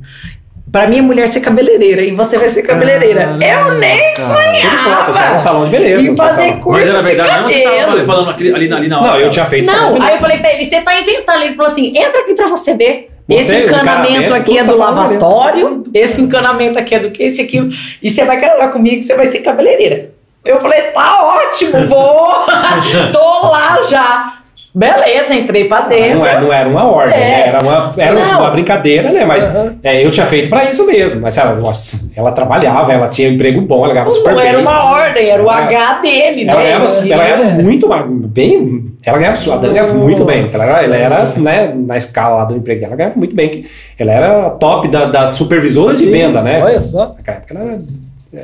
[0.72, 3.38] pra minha mulher ser cabeleireira e você vai ser cabeleireira.
[3.42, 6.12] eu nem Tudo pronto, sonhava era um salão de beleza.
[6.12, 8.06] um fazer curso Mas de verdade você tava cabelo.
[8.08, 9.12] falando aqui- ali, na- ali na hora.
[9.12, 11.44] Não, eu tinha feito de Não, aí eu falei pra ele, você tá inventando.
[11.44, 13.10] Ele falou assim, entra aqui pra você ver.
[13.28, 17.42] Botei Esse encanamento aqui é do de lavatório, esse encanamento aqui é do que, esse
[17.42, 17.70] aquilo.
[18.02, 20.10] E você vai casar comigo, que você vai ser cabeleireira.
[20.46, 22.34] Eu falei, tá ótimo, vou.
[23.12, 24.34] Tô lá já.
[24.76, 26.18] Beleza, entrei pra dentro.
[26.18, 27.20] Não era, não era uma ordem, É.
[27.20, 27.48] né?
[27.50, 28.40] Era, uma, era Não.
[28.40, 29.24] uma brincadeira, né?
[29.24, 29.44] Mas
[29.84, 31.22] é, eu tinha feito pra isso mesmo.
[31.22, 34.48] Mas ela, nossa, ela trabalhava, ela tinha um emprego bom, ela ganhava super Não bem.
[34.50, 36.74] era uma ordem, era o Ela- H dele, Ela né?
[37.02, 37.88] Ele ela era- muito
[38.28, 38.86] bem.
[39.06, 40.50] Ela ganhava, a Dani ganhava muito bem.
[40.52, 43.66] Ela era, ela era né, na escala lá do emprego dela, ela ganhava muito bem.
[44.00, 46.64] Ela era top da- das supervisoras de venda, né?
[46.64, 47.14] Olha só.
[47.16, 47.80] Naquela época ela era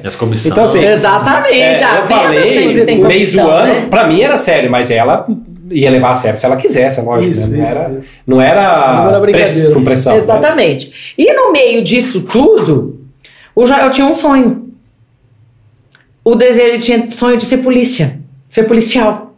[0.03, 0.51] E as comissões.
[0.51, 3.87] Então, assim, Exatamente, É, a eu falei, meio comissão, zoando, né?
[3.89, 5.25] pra mim era sério, mas ela
[5.71, 7.31] ia levar a sério se ela quisesse, é lógico.
[7.31, 7.57] Isso, né?
[7.57, 8.07] Não, isso, era, isso.
[8.27, 10.13] não era, Não era press- com pressão.
[10.15, 10.19] né?
[10.21, 11.13] Exatamente.
[11.17, 12.99] E no meio disso tudo,
[13.55, 14.69] o Joel tinha um sonho.
[16.23, 19.33] O desejo, ele tinha sonho de ser polícia, ser policial.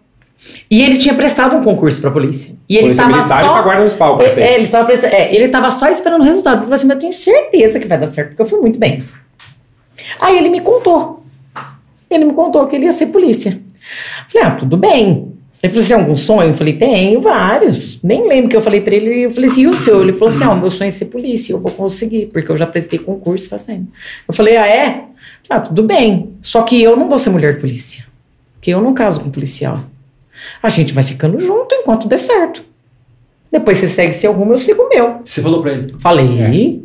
[0.69, 2.55] E ele tinha prestado um concurso pra polícia.
[2.67, 5.47] E ele Polícia tava militar e só pra guarda municipal, é, ele tava, é, ele
[5.49, 6.55] tava só esperando o resultado.
[6.55, 8.79] Ele falou assim, mas eu tenho certeza que vai dar certo, porque eu fui muito
[8.79, 9.01] bem.
[10.19, 11.23] Aí ele me contou.
[12.09, 13.61] Ele me contou que ele ia ser polícia.
[14.29, 15.31] Falei, ah, tudo bem.
[15.63, 16.49] Ele falou, você tem algum sonho?
[16.49, 17.99] Eu falei, tenho vários.
[18.03, 19.25] Nem lembro que eu falei pra ele.
[19.25, 20.01] Eu falei assim, e o seu?
[20.01, 21.53] Ele falou assim, ah, o meu sonho é ser polícia.
[21.53, 23.87] Eu vou conseguir, porque eu já prestei concurso, tá saindo.
[24.27, 25.05] Eu falei, ah, é?
[25.49, 26.31] Ah, tudo bem.
[26.41, 28.05] Só que eu não vou ser mulher de polícia.
[28.53, 29.79] Porque eu não caso com policial.
[30.61, 32.63] A gente vai ficando junto enquanto der certo.
[33.51, 35.21] Depois você segue seu rumo, eu sigo o meu.
[35.23, 35.95] Você falou pra ele.
[35.99, 36.81] Falei.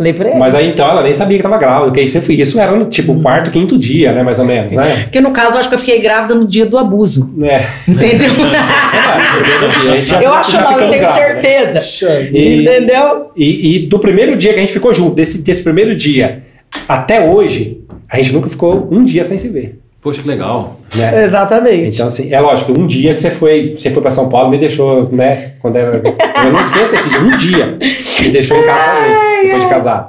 [0.00, 0.38] Falei pra ele.
[0.38, 3.14] Mas aí então ela nem sabia que tava grávida, porque isso, isso era no tipo
[3.20, 4.22] quarto, quinto dia, né?
[4.22, 5.02] Mais ou menos, né?
[5.02, 7.30] Porque no caso, eu acho que eu fiquei grávida no dia do abuso.
[7.42, 7.60] É.
[7.86, 8.30] Entendeu?
[10.06, 11.14] Já- eu acho não, eu tenho grávidos.
[11.14, 11.80] certeza.
[11.80, 12.38] Puxa vida.
[12.38, 13.30] E- Entendeu?
[13.36, 16.44] E, e do primeiro dia que a gente ficou junto, desse, desse primeiro dia
[16.88, 19.78] até hoje, a gente nunca ficou um dia sem se ver.
[20.02, 20.80] Poxa, que legal.
[20.96, 21.24] né?
[21.24, 21.96] Exatamente.
[21.96, 24.56] Então, assim, é lógico, um dia que você foi, você foi pra São Paulo, me
[24.56, 25.50] deixou, né?
[25.60, 26.00] Quando era,
[26.46, 27.78] eu não esqueço esse dia, um dia,
[28.22, 30.08] me deixou em casa sozinho, depois de casar.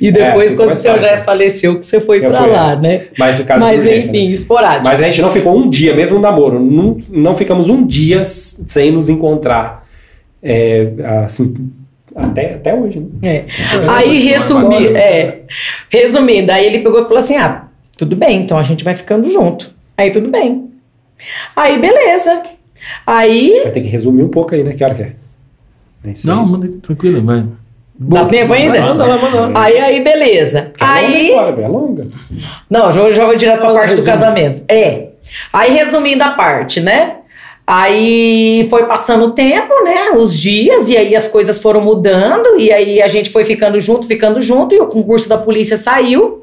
[0.00, 1.08] e depois, É, quando o seu fácil.
[1.08, 2.76] Jess faleceu, que você foi Eu pra fui, lá, é.
[2.76, 3.02] né?
[3.18, 4.32] Mas caso Mas urgência, enfim, né?
[4.32, 4.86] esporádico.
[4.86, 8.24] Mas a gente não ficou um dia, mesmo no namoro, não, não ficamos um dia
[8.24, 9.86] sem nos encontrar.
[10.42, 10.88] É,
[11.24, 11.54] assim,
[12.16, 13.36] até, até hoje, né?
[13.36, 13.44] É.
[13.88, 15.42] Aí, resumi, é,
[15.88, 19.30] resumindo, aí ele pegou e falou assim: ah, tudo bem, então a gente vai ficando
[19.30, 19.72] junto.
[19.96, 20.68] Aí tudo bem.
[21.54, 22.42] Aí, beleza.
[23.06, 24.72] Aí, Vai ter que resumir um pouco aí, né?
[24.72, 25.12] Que hora que é?
[26.04, 26.30] Nem sei.
[26.30, 27.44] Não, manda tranquilo, vai.
[27.98, 28.80] dá tempo ainda?
[28.80, 29.64] Manda lá, manda lá.
[29.64, 30.72] Aí, aí, beleza.
[30.80, 32.06] É longa a Aí, história, velho, é longa.
[32.68, 34.62] Não, já, já vou direto pra parte do casamento.
[34.68, 35.08] É.
[35.52, 37.16] Aí, resumindo a parte, né?
[37.66, 40.10] Aí foi passando o tempo, né?
[40.16, 44.06] Os dias, e aí as coisas foram mudando, e aí a gente foi ficando junto,
[44.06, 46.42] ficando junto, e o concurso da polícia saiu.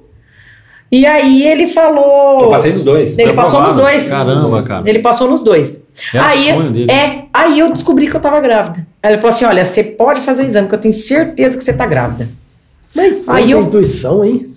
[0.91, 2.40] E aí ele falou.
[2.41, 3.18] Eu passei dos dois.
[3.18, 4.07] Ele passou nos dois.
[4.07, 4.90] Caramba, cara.
[4.90, 5.86] Ele passou nos dois.
[6.14, 6.91] Era aí, sonho dele.
[6.91, 8.88] É, aí eu descobri que eu tava grávida.
[9.03, 11.73] Ele falou assim: olha, você pode fazer o exame, que eu tenho certeza que você
[11.73, 12.27] tá grávida.
[12.93, 14.53] Mas aí eu- intuição, hein?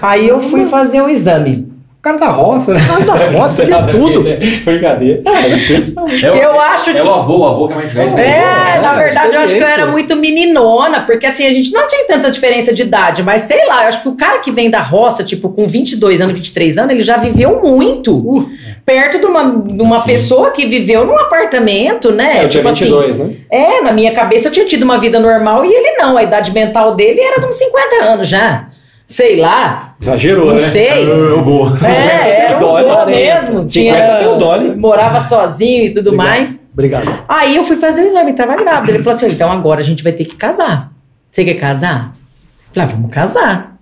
[0.00, 1.72] Aí eu fui fazer o exame.
[2.04, 2.80] O cara da roça, né?
[2.82, 4.22] O cara da roça sabia tudo.
[4.22, 4.36] né?
[4.62, 5.22] Brincadeira.
[5.24, 6.26] É.
[6.26, 8.18] É o- Eu acho É que- o avô, o avô que é mais velho.
[8.18, 11.72] É, É, na verdade, eu acho que eu era muito meninona, porque assim, a gente
[11.72, 14.50] não tinha tanta diferença de idade, mas sei lá, eu acho que o cara que
[14.50, 18.50] vem da roça, tipo, com 22 anos, 23 anos, ele já viveu muito.
[18.84, 20.06] perto de uma, de uma Sim.
[20.06, 22.44] pessoa que viveu num apartamento, né?
[22.44, 23.24] eu tinha tipo 22, né?
[23.24, 26.18] assim, é, na minha cabeça eu tinha tido uma vida normal e ele não.
[26.18, 28.66] A idade mental dele era de uns 50 anos já.
[29.06, 30.68] Sei lá, Exagerou, não né?
[30.68, 31.06] sei.
[31.08, 31.70] Eu vou.
[31.86, 33.10] É, era um Dolly, vô 40.
[33.10, 33.68] mesmo.
[33.68, 34.76] 50 Tinha, Dolly.
[34.76, 36.26] morava sozinho e tudo Obrigado.
[36.38, 36.60] mais.
[36.72, 37.24] Obrigado.
[37.28, 38.92] Aí eu fui fazer o exame, tava grávida.
[38.92, 40.90] Ele falou assim: então agora a gente vai ter que casar.
[41.30, 42.12] Você quer casar?
[42.14, 43.76] Eu Falei, ah, vamos casar.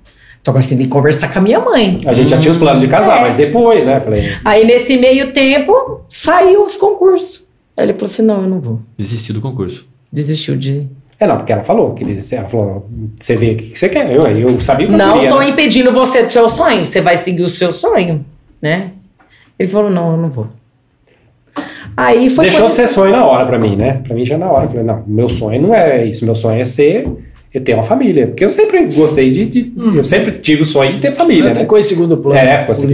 [0.44, 2.00] Só agora você tem que conversar com a minha mãe.
[2.04, 3.20] A gente já tinha os planos de casar, É.
[3.20, 4.00] mas depois, né?
[4.00, 7.46] Falei, Aí nesse meio tempo, saiu os concursos.
[7.76, 8.80] Aí ele falou assim: não, eu não vou.
[8.98, 9.86] Desistir do concurso.
[10.12, 10.88] Desistiu de.
[11.22, 12.88] É não, porque ela falou, que ele- ela falou,
[13.18, 14.10] você vê o que você quer.
[14.10, 15.48] Eu, eu sabia que Não tô né?
[15.50, 16.84] impedindo você do seu sonho.
[16.84, 18.24] Você vai seguir o seu sonho,
[18.60, 18.90] né?
[19.58, 20.46] Ele falou: não, eu não vou.
[21.96, 24.00] Aí foi Deixou de ser sonho na hora pra mim, né?
[24.02, 24.64] Pra mim já na hora.
[24.64, 26.24] Eu falei, não, meu sonho não é isso.
[26.24, 27.06] Meu sonho é ser,
[27.52, 28.28] é ter uma família.
[28.28, 29.44] Porque eu sempre gostei de.
[29.44, 31.60] de- Eu sempre tive o sonho de ter família, né?
[31.60, 32.38] Ficou em segundo plano.
[32.40, 32.88] É, ficou assim.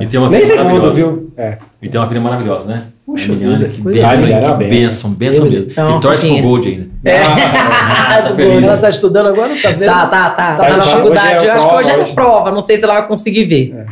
[0.00, 1.30] E tem uma Nem filha segundo, viu?
[1.36, 1.58] É.
[1.82, 2.84] E tem uma filha maravilhosa, né?
[3.10, 4.34] Puxa vida, que benção, hein?
[4.34, 5.66] É que benção, benção mesmo.
[5.70, 6.42] Então, e torce pro.
[6.42, 6.88] Gold ainda.
[7.04, 7.22] É.
[7.22, 8.42] Ah, tá.
[8.42, 9.86] Ela tá estudando agora, tá vendo?
[9.86, 10.54] Tá, tá, tá.
[10.54, 11.46] Tá, Tá, na é faculdade.
[11.46, 12.50] eu acho que hoje é prova.
[12.50, 13.86] Não sei se ela vai conseguir ver.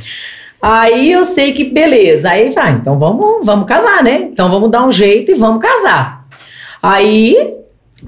[0.61, 2.31] Aí eu sei que beleza.
[2.31, 4.29] Aí vai, então vamos, vamos casar, né?
[4.33, 6.27] Então vamos dar um jeito e vamos casar.
[6.83, 7.55] Aí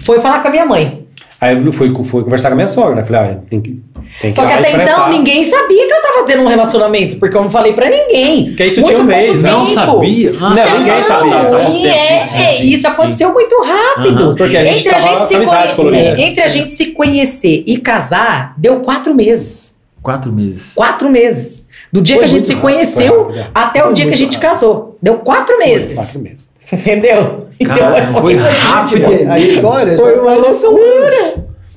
[0.00, 0.99] foi falar com a minha mãe.
[1.40, 3.04] Aí eu fui, fui conversar com a minha sogra, né?
[3.04, 3.82] Falei, ah, tem que.
[4.20, 4.92] Tem que Só que lá até enfrentar.
[4.92, 8.46] então ninguém sabia que eu tava tendo um relacionamento, porque eu não falei pra ninguém.
[8.48, 9.50] Porque isso Muito tinha um mês, né?
[9.52, 10.34] Não sabia?
[10.40, 10.78] Ah, Não, tá.
[10.78, 11.30] ninguém sabia.
[11.32, 12.88] Tá, tá, É, pouco E tempo, é, sim, é, sim, isso sim.
[12.88, 14.24] aconteceu muito rápido.
[14.24, 16.02] Aham, porque a gente entre, a gente se amizade colorida.
[16.02, 19.76] é, entre a gente se conhecer e casar, deu quatro meses.
[20.02, 20.72] Quatro meses.
[20.74, 21.68] Quatro meses.
[21.92, 23.50] Do dia Foi que a gente se rápido, conheceu foi rápido, é.
[23.54, 24.40] até o Foi dia que a gente rápido.
[24.50, 24.98] casou.
[25.00, 25.94] Deu quatro meses.
[25.94, 26.49] Quatro meses.
[26.80, 27.46] Entendeu?
[27.58, 29.30] Então, Caramba, foi Porque rápido.
[29.30, 31.34] a história Foi uma parece que são loucura.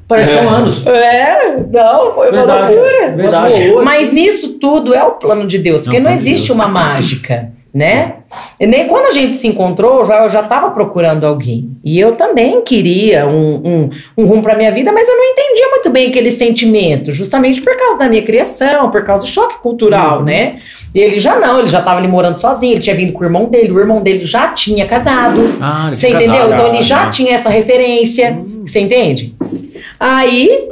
[0.07, 0.85] Parece são anos.
[0.87, 3.09] É, não, foi uma Verdade, loucura.
[3.11, 3.73] verdade.
[3.83, 6.55] Mas nisso tudo é o plano de Deus, porque É não de existe Deus.
[6.59, 8.15] uma mágica, né?
[8.59, 11.71] E nem quando a gente se encontrou, já, eu já estava procurando alguém.
[11.83, 15.69] E eu também queria um, um, um rumo para minha vida, mas eu não entendia
[15.69, 20.19] muito bem aquele sentimento, justamente por causa da minha criação, por causa do choque cultural,
[20.19, 20.25] Uhum.
[20.25, 20.57] né?
[20.93, 23.25] E ele já não, ele já estava ali morando sozinho, ele tinha vindo com o
[23.25, 25.41] irmão dele, o irmão dele já tinha casado.
[25.59, 26.33] Ah, Você entendeu?
[26.43, 26.53] casado.
[26.53, 28.39] Então ele já Ah, tinha essa referência.
[28.65, 29.33] Você entende?
[29.99, 30.69] Aí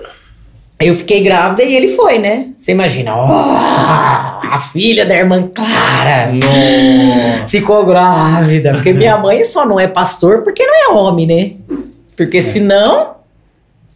[0.88, 2.50] eu fiquei grávida e ele foi, né?
[2.58, 7.48] Você imagina, ó, a filha da irmã Clara Nossa.
[7.48, 8.74] ficou grávida.
[8.74, 11.78] Porque minha mãe só não é pastor porque não é homem, né?
[12.16, 13.16] Porque senão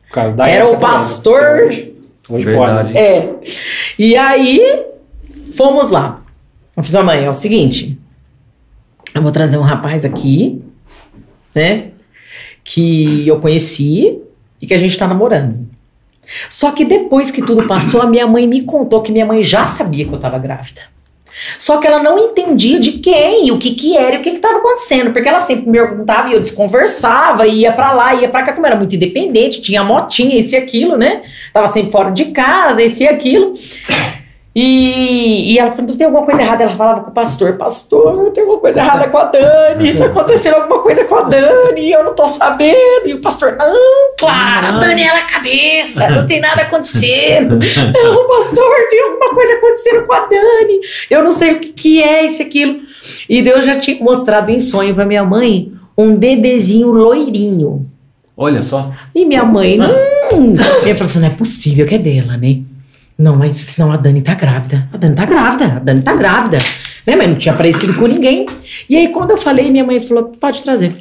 [0.07, 1.69] Por causa da era o pastor.
[2.27, 2.97] Hoje, pode.
[2.97, 3.33] É.
[3.99, 4.85] E aí,
[5.55, 6.21] fomos lá.
[6.75, 7.97] Eu fiz, mãe, é o seguinte.
[9.13, 10.61] Eu vou trazer um rapaz aqui,
[11.53, 11.91] né?
[12.63, 14.19] Que eu conheci
[14.61, 15.74] e que a gente tá namorando.
[16.49, 19.67] Só que depois que tudo passou, a minha mãe me contou que minha mãe já
[19.67, 20.81] sabia que eu tava grávida.
[21.59, 24.39] Só que ela não entendia de quem, o que que era e o que que
[24.39, 28.43] tava acontecendo, porque ela sempre me perguntava e eu desconversava, ia pra lá, ia pra
[28.43, 31.23] cá, como era muito independente, tinha motinha, esse e aquilo, né?
[31.51, 33.53] Tava sempre fora de casa, esse e aquilo.
[34.55, 36.63] E, e ela falou, não tem alguma coisa errada?
[36.63, 40.53] Ela falava com o pastor, pastor, tem alguma coisa errada com a Dani, tá acontecendo
[40.55, 43.05] alguma coisa com a Dani, e eu não tô sabendo.
[43.05, 47.59] E o pastor, não, Clara, a Dani é a cabeça, não tem nada acontecendo.
[48.05, 50.79] Não, pastor, tem alguma coisa acontecendo com a Dani.
[51.09, 52.79] Eu não sei o que, que é isso, aquilo.
[53.27, 57.85] E Deus já tinha mostrado em sonho pra minha mãe um bebezinho loirinho.
[58.37, 58.93] Olha só.
[59.13, 60.55] E minha mãe, hum.
[60.85, 62.59] Eu falei assim: não é possível que é dela, né?
[63.17, 64.89] Não, mas senão a Dani tá grávida.
[64.93, 66.57] A Dani tá grávida, a Dani tá grávida.
[67.07, 67.15] Né?
[67.15, 68.45] Mas não tinha aparecido com ninguém.
[68.89, 70.93] E aí, quando eu falei, minha mãe falou: pode trazer.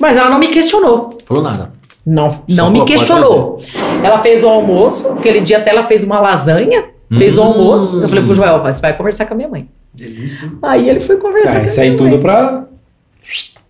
[0.00, 1.18] Mas ela não me questionou.
[1.26, 1.72] Falou nada.
[2.04, 3.60] Não, não me "Pode questionou.
[4.02, 6.84] Ela fez o almoço, aquele dia até ela fez uma lasanha,
[7.16, 7.44] fez o Hum.
[7.44, 8.02] almoço.
[8.02, 9.68] Eu falei pro Joel, você vai conversar com a minha mãe.
[9.94, 10.50] Delícia.
[10.62, 12.20] Aí ele foi conversar Ah, isso aí minha tudo mãe.
[12.20, 12.64] pra.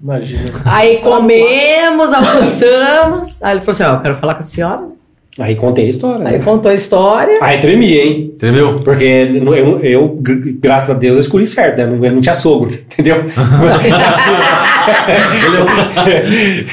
[0.00, 0.44] Imagina.
[0.64, 3.42] Aí comemos, almoçamos.
[3.42, 4.91] Aí ele falou assim: ó, eu quero falar com a senhora.
[5.38, 6.26] Aí contei a história.
[6.26, 6.44] Aí Né?
[6.44, 7.34] contou a história.
[7.40, 8.34] Aí tremi, hein?
[8.38, 8.80] Tremeu?
[8.80, 11.86] Porque eu, eu, eu, gr- graças a Deus, eu escolhi certo, né?
[11.86, 13.24] Não- Eu não tinha sogro, entendeu?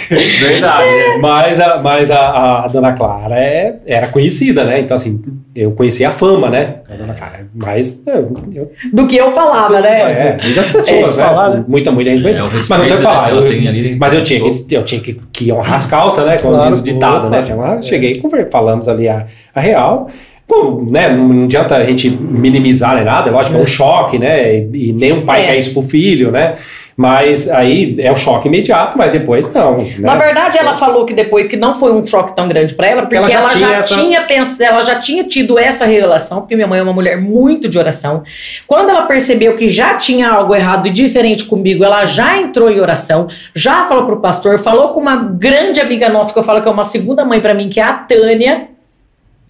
[0.10, 0.86] Verdade.
[0.90, 1.18] né?
[1.22, 4.80] mas a, mas a, a dona Clara é, era conhecida, né?
[4.80, 5.22] Então, assim,
[5.56, 6.76] eu conhecia a fama, né?
[6.92, 7.48] A dona Clara.
[7.54, 10.02] Mas eu, eu- Do que eu falava, né?
[10.02, 11.24] é, muitas pessoas, É, né?
[11.26, 11.64] falar, né?
[11.68, 12.44] Muita, muita gente conhecia.
[12.44, 13.24] É, mas não tem o que falar.
[13.26, 13.32] né?
[13.32, 16.26] Ela eu- tem ali- mas eu tinha que, eu tinha que, que honrar as calças,
[16.26, 16.38] né?
[16.38, 17.42] Como Claro, diz o ditado, opa.
[17.76, 17.82] né?
[17.82, 20.10] Cheguei, conver- falamos ali a, a real.
[20.48, 24.18] Bom, né, não, adianta a gente minimizar nem nada, eu acho que é um choque,
[24.18, 24.58] né?
[24.58, 25.46] E, e nem um pai É.
[25.46, 26.56] quer isso pro filho, né?
[27.02, 29.78] Mas aí é o choque imediato, mas depois não.
[29.78, 29.96] Né?
[30.00, 33.04] Na verdade, ela falou que depois que não foi um choque tão grande pra ela,
[33.04, 36.42] porque Ela ela já já, tinha essa- tinha pens- ela já tinha tido essa relação,
[36.42, 38.22] porque minha mãe é uma mulher muito de oração.
[38.68, 42.82] Quando ela percebeu que já tinha algo errado e diferente comigo, ela já entrou em
[42.82, 46.68] oração, já falou pro pastor, falou com uma grande amiga nossa que eu falo que
[46.68, 48.68] é uma segunda mãe pra mim, que é a Tânia,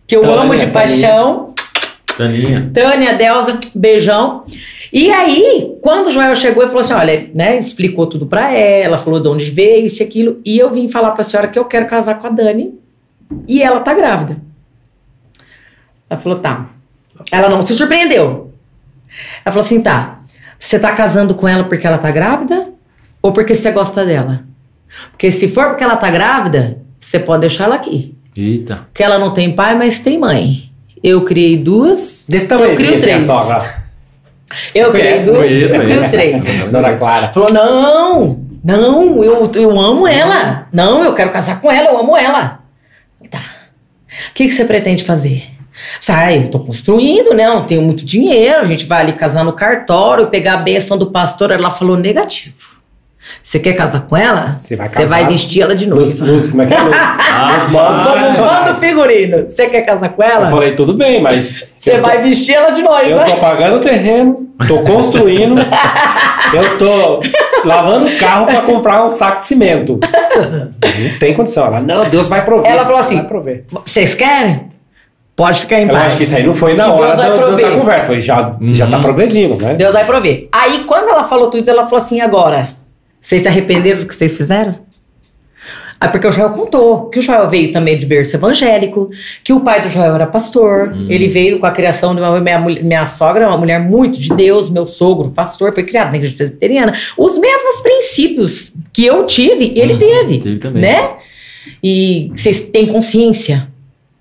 [0.06, 0.72] que eu Tânia, amo de Tânia.
[0.72, 1.56] paixão.
[2.16, 2.70] Taninha.
[2.72, 4.44] Tânia, Delza, beijão.
[4.91, 8.98] E aí, quando o Joel chegou e falou assim: olha, né, explicou tudo pra ela,
[8.98, 11.66] falou de onde veio, isso e aquilo, e eu vim falar pra senhora que eu
[11.66, 12.74] quero casar com a Dani
[13.48, 14.38] e ela tá grávida.
[16.10, 16.70] Ela falou: tá.
[17.32, 18.52] Ela não se surpreendeu.
[19.45, 20.22] Ela falou assim: tá,
[20.57, 22.70] você tá casando com ela porque ela tá grávida
[23.22, 24.44] ou porque você gosta dela?
[25.11, 28.16] Porque se for porque ela tá grávida, você pode deixar ela aqui.
[28.36, 28.88] Eita.
[28.94, 30.70] Que ela não tem pai, mas tem mãe.
[31.03, 32.26] Eu criei duas.
[32.28, 33.24] Desse eu tamanho, crio assim, a três.
[33.24, 33.79] sogra.
[34.74, 35.30] Eu duas, Conheço,
[35.76, 36.12] eu conheço.
[36.12, 36.46] três.
[36.72, 37.28] Dona Clara.
[37.30, 40.68] Falou, não, não, eu, eu amo ela.
[40.72, 42.60] Não, eu quero casar com ela, eu amo ela.
[43.30, 43.40] Tá.
[43.40, 45.44] O que, que você pretende fazer?
[46.02, 47.46] Sai, eu tô construindo, né?
[47.46, 48.62] Eu não tenho muito dinheiro.
[48.62, 51.52] A gente vai ali casar no cartório, pegar a bênção do pastor.
[51.52, 52.79] Ela falou negativo.
[53.44, 54.56] Você quer casar com ela?
[54.60, 55.10] Você vai Você casar.
[55.22, 56.26] vai vestir ela de noiva.
[56.26, 56.80] luz, como é que é?
[56.82, 58.66] Luz, Ah, modos Somos tradicionais.
[58.68, 59.49] mando figurino.
[59.49, 60.49] Você quer casar com Eu ela?
[60.49, 61.64] falei, tudo bem, mas.
[61.78, 63.10] Você eu tô- vai vestir ela de noiva.
[63.10, 65.56] Eu tô pagando o terreno, tô construindo,
[66.53, 67.22] eu tô
[67.66, 69.99] lavando o carro pra comprar um saco de cimento.
[70.02, 71.66] Não tem condição.
[71.68, 72.70] Ela, não, Deus vai prover.
[72.72, 73.64] Ela falou assim, Vai.
[73.86, 74.68] Vocês querem?
[75.36, 76.03] Pode ficar em Eu paz.
[76.07, 77.30] acho que isso aí não foi na hora Deus vai
[77.61, 79.74] da, da, conversa, foi já, já tá progredindo, né?
[79.74, 80.49] Deus vai prover.
[80.52, 82.72] Aí, quando ela falou tudo isso, ela falou assim: agora,
[83.22, 84.90] vocês se arrependeram do que vocês fizeram?
[86.02, 89.10] Aí, porque o Joel contou que o Joel veio também de berço evangélico,
[89.44, 92.60] que o pai do Joel era pastor, ele veio com a criação de uma minha,
[92.60, 96.94] minha sogra, uma mulher muito de Deus, meu sogro, pastor, foi criado na igreja presbiteriana.
[97.18, 100.38] Os mesmos princípios que eu tive, ele teve.
[100.38, 100.84] teve também.
[100.84, 101.18] Né?
[101.84, 103.68] E vocês têm consciência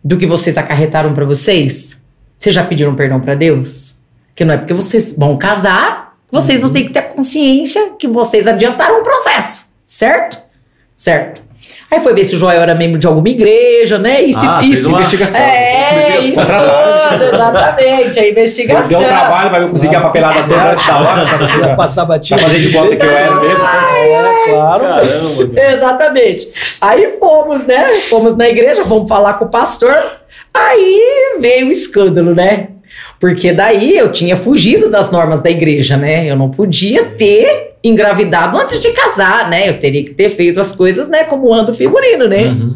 [0.03, 1.97] do que vocês acarretaram pra vocês?
[2.41, 3.97] Vocês já pediram perdão pra Deus?
[4.35, 8.47] Que não é porque vocês vão casar, vocês não têm que ter consciência que vocês
[8.47, 10.39] adiantaram o processo, certo?
[10.97, 11.43] Certo.
[11.91, 14.23] Aí foi ver se o Joel era membro de alguma igreja, né?
[14.23, 18.89] E se, Ah, e fez se- uma investigação, É, isso tudo, exatamente, a investigação.
[18.89, 21.59] Deu um trabalho pra eu conseguir a papelada toda antes da hora, sabe assim?
[21.59, 22.41] Ia Pra passar batido.
[22.41, 23.99] fazer de conta que eu era mesmo, sabe?
[23.99, 24.85] É, claro.
[24.85, 25.49] Caramba.
[25.55, 25.73] cara.
[25.73, 26.49] Exatamente.
[26.81, 27.93] Aí fomos, né?
[28.09, 29.97] Fomos na igreja, vamos falar com o pastor.
[30.55, 32.69] Aí veio o escândalo, né?
[33.20, 36.31] Porque daí eu tinha fugido das normas da igreja, né?
[36.31, 39.69] Eu não podia ter engravidado antes de casar, né?
[39.69, 41.24] Eu teria que ter feito as coisas, né?
[41.24, 42.45] Como anda o figurino, né?
[42.45, 42.74] Uhum.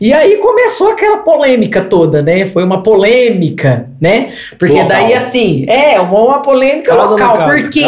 [0.00, 2.46] E aí começou aquela polêmica toda, né?
[2.46, 4.32] Foi uma polêmica, né?
[4.58, 4.88] Porque Local.
[4.88, 7.34] daí, assim, é, uma, uma polêmica local.
[7.34, 7.84] caso, Por quê?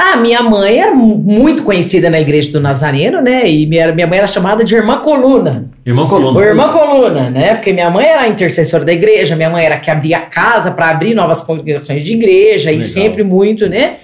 [0.00, 3.50] Ah, minha mãe era mu- muito conhecida na igreja do Nazareno, né?
[3.50, 5.68] E minha, minha mãe era chamada de Irmã Coluna.
[5.84, 6.40] Irmão Ou Coluna.
[6.46, 7.54] Irmã Coluna, né?
[7.56, 10.20] Porque minha mãe era a intercessora da igreja, minha mãe era a que abria a
[10.20, 12.88] casa para abrir novas congregações de igreja e Legal.
[12.88, 13.94] sempre muito, né?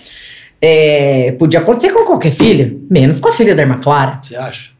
[0.61, 4.19] É, podia acontecer com qualquer filha, menos com a filha da Irmã Clara.
[4.21, 4.71] Você acha?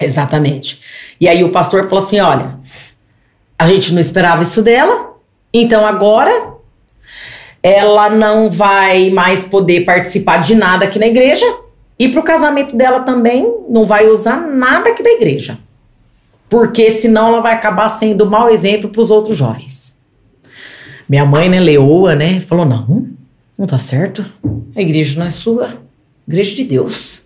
[0.00, 0.80] Exatamente.
[1.20, 2.54] E aí o pastor falou assim: olha,
[3.58, 5.12] a gente não esperava isso dela,
[5.52, 6.53] Então agora
[7.64, 11.46] ela não vai mais poder participar de nada aqui na igreja
[11.98, 15.56] e pro casamento dela também não vai usar nada aqui da igreja.
[16.46, 19.98] Porque senão ela vai acabar sendo mau exemplo para os outros jovens.
[21.08, 23.08] Minha mãe, né, leoa, né, falou: "Não,
[23.56, 24.22] não tá certo.
[24.76, 25.70] A igreja não é sua,
[26.28, 27.24] igreja é de Deus."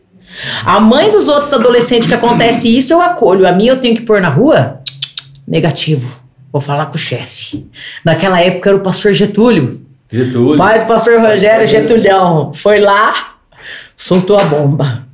[0.64, 3.44] A mãe dos outros adolescentes que acontece isso, eu acolho.
[3.44, 4.80] A minha eu tenho que pôr na rua?
[5.44, 6.08] Negativo.
[6.52, 7.66] Vou falar com o chefe.
[8.04, 9.87] Naquela época era o pastor Getúlio.
[10.10, 10.56] Getúlio.
[10.56, 12.52] Pai do pastor Rogério Getulhão.
[12.54, 13.34] Foi lá,
[13.96, 15.06] soltou a bomba.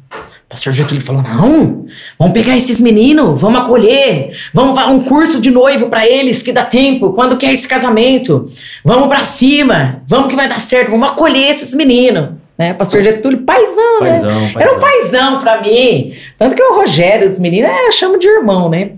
[0.46, 1.86] O pastor Getúlio falou: não,
[2.18, 6.52] vamos pegar esses meninos, vamos acolher, vamos dar um curso de noivo pra eles que
[6.52, 8.44] dá tempo, quando quer esse casamento.
[8.84, 12.28] Vamos pra cima, vamos que vai dar certo, vamos acolher esses meninos.
[12.56, 12.72] Né?
[12.72, 14.52] Pastor Getúlio, paizão, Paizão, né?
[14.52, 14.60] paizão.
[14.62, 16.14] Era um paizão pra mim.
[16.38, 18.92] Tanto que o Rogério, os meninos, é, eu chamo de irmão, né?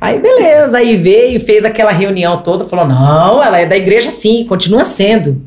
[0.00, 4.44] Aí beleza, aí veio, fez aquela reunião toda, falou: não, ela é da igreja sim,
[4.48, 5.42] continua sendo.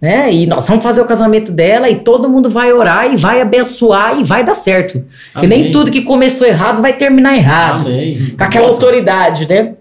[0.00, 0.32] Né?
[0.32, 4.18] E nós vamos fazer o casamento dela e todo mundo vai orar e vai abençoar
[4.18, 5.04] e vai dar certo.
[5.32, 7.86] Porque nem tudo que começou errado vai terminar errado.
[7.86, 8.34] Amém.
[8.36, 8.78] Com aquela Nossa.
[8.78, 9.74] autoridade, né?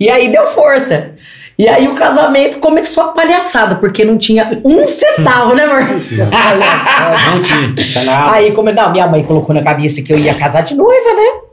[0.00, 1.10] E aí deu força.
[1.58, 5.82] E aí o casamento começou a palhaçada, porque não tinha um centavo, né, amor?
[7.30, 8.32] Não tinha.
[8.32, 11.51] Aí, como não, minha mãe colocou na cabeça que eu ia casar de noiva, né?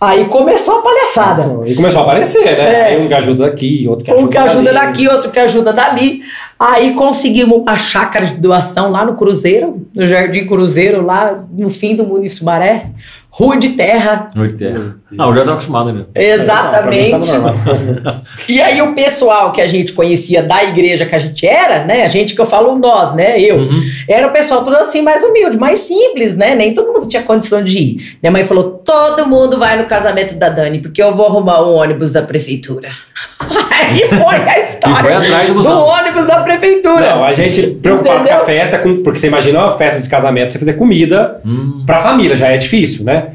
[0.00, 1.68] Aí começou a palhaçada.
[1.68, 2.72] E começou a aparecer, né?
[2.72, 2.84] É.
[2.86, 4.86] Aí um que ajuda daqui, outro que ajuda Um que ajuda dali.
[4.86, 6.22] daqui, outro que ajuda dali.
[6.58, 11.94] Aí conseguimos uma chácara de doação lá no Cruzeiro, no Jardim Cruzeiro, lá no fim
[11.94, 12.86] do mundo de Sumaré.
[13.28, 14.30] Rua de terra.
[14.34, 14.96] Noite terra.
[15.18, 16.04] Ah, eu já tô acostumado, né?
[16.14, 17.26] Exatamente.
[18.48, 22.02] E aí o pessoal que a gente conhecia da igreja que a gente era, né?
[22.04, 23.40] A gente que eu falo nós, né?
[23.40, 23.56] Eu.
[23.58, 23.82] Uhum.
[24.08, 26.54] Era o pessoal tudo assim, mais humilde, mais simples, né?
[26.54, 28.16] Nem todo mundo tinha condição de ir.
[28.22, 31.74] Minha mãe falou: todo mundo vai no casamento da Dani, porque eu vou arrumar um
[31.74, 32.88] ônibus da prefeitura.
[33.40, 34.98] Aí foi a história.
[34.98, 35.80] E foi atrás do do busão.
[35.86, 37.00] ônibus da prefeitura.
[37.14, 38.36] Não, a gente preocupado Entendeu?
[38.36, 41.82] com a festa, com- porque você imagina uma festa de casamento, você fazer comida Hum.
[41.86, 43.28] pra família, já é difícil, né?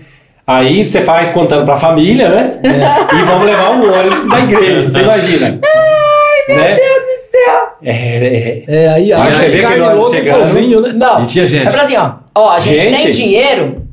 [0.48, 2.60] Aí você faz contando pra família, né?
[2.64, 5.60] E vamos levar um ônibus da igreja, você imagina.
[5.64, 6.76] Ai, Meu né?
[6.76, 7.68] Deus do céu.
[7.84, 10.94] É, é, É, aí Aí acha você vê que nós e chegando- né?
[10.94, 11.24] Não.
[11.24, 11.68] E tinha gente.
[11.68, 12.12] É pra assim, ó.
[12.36, 13.04] Ó, a gente, Gente.
[13.04, 13.88] tem dinheiro.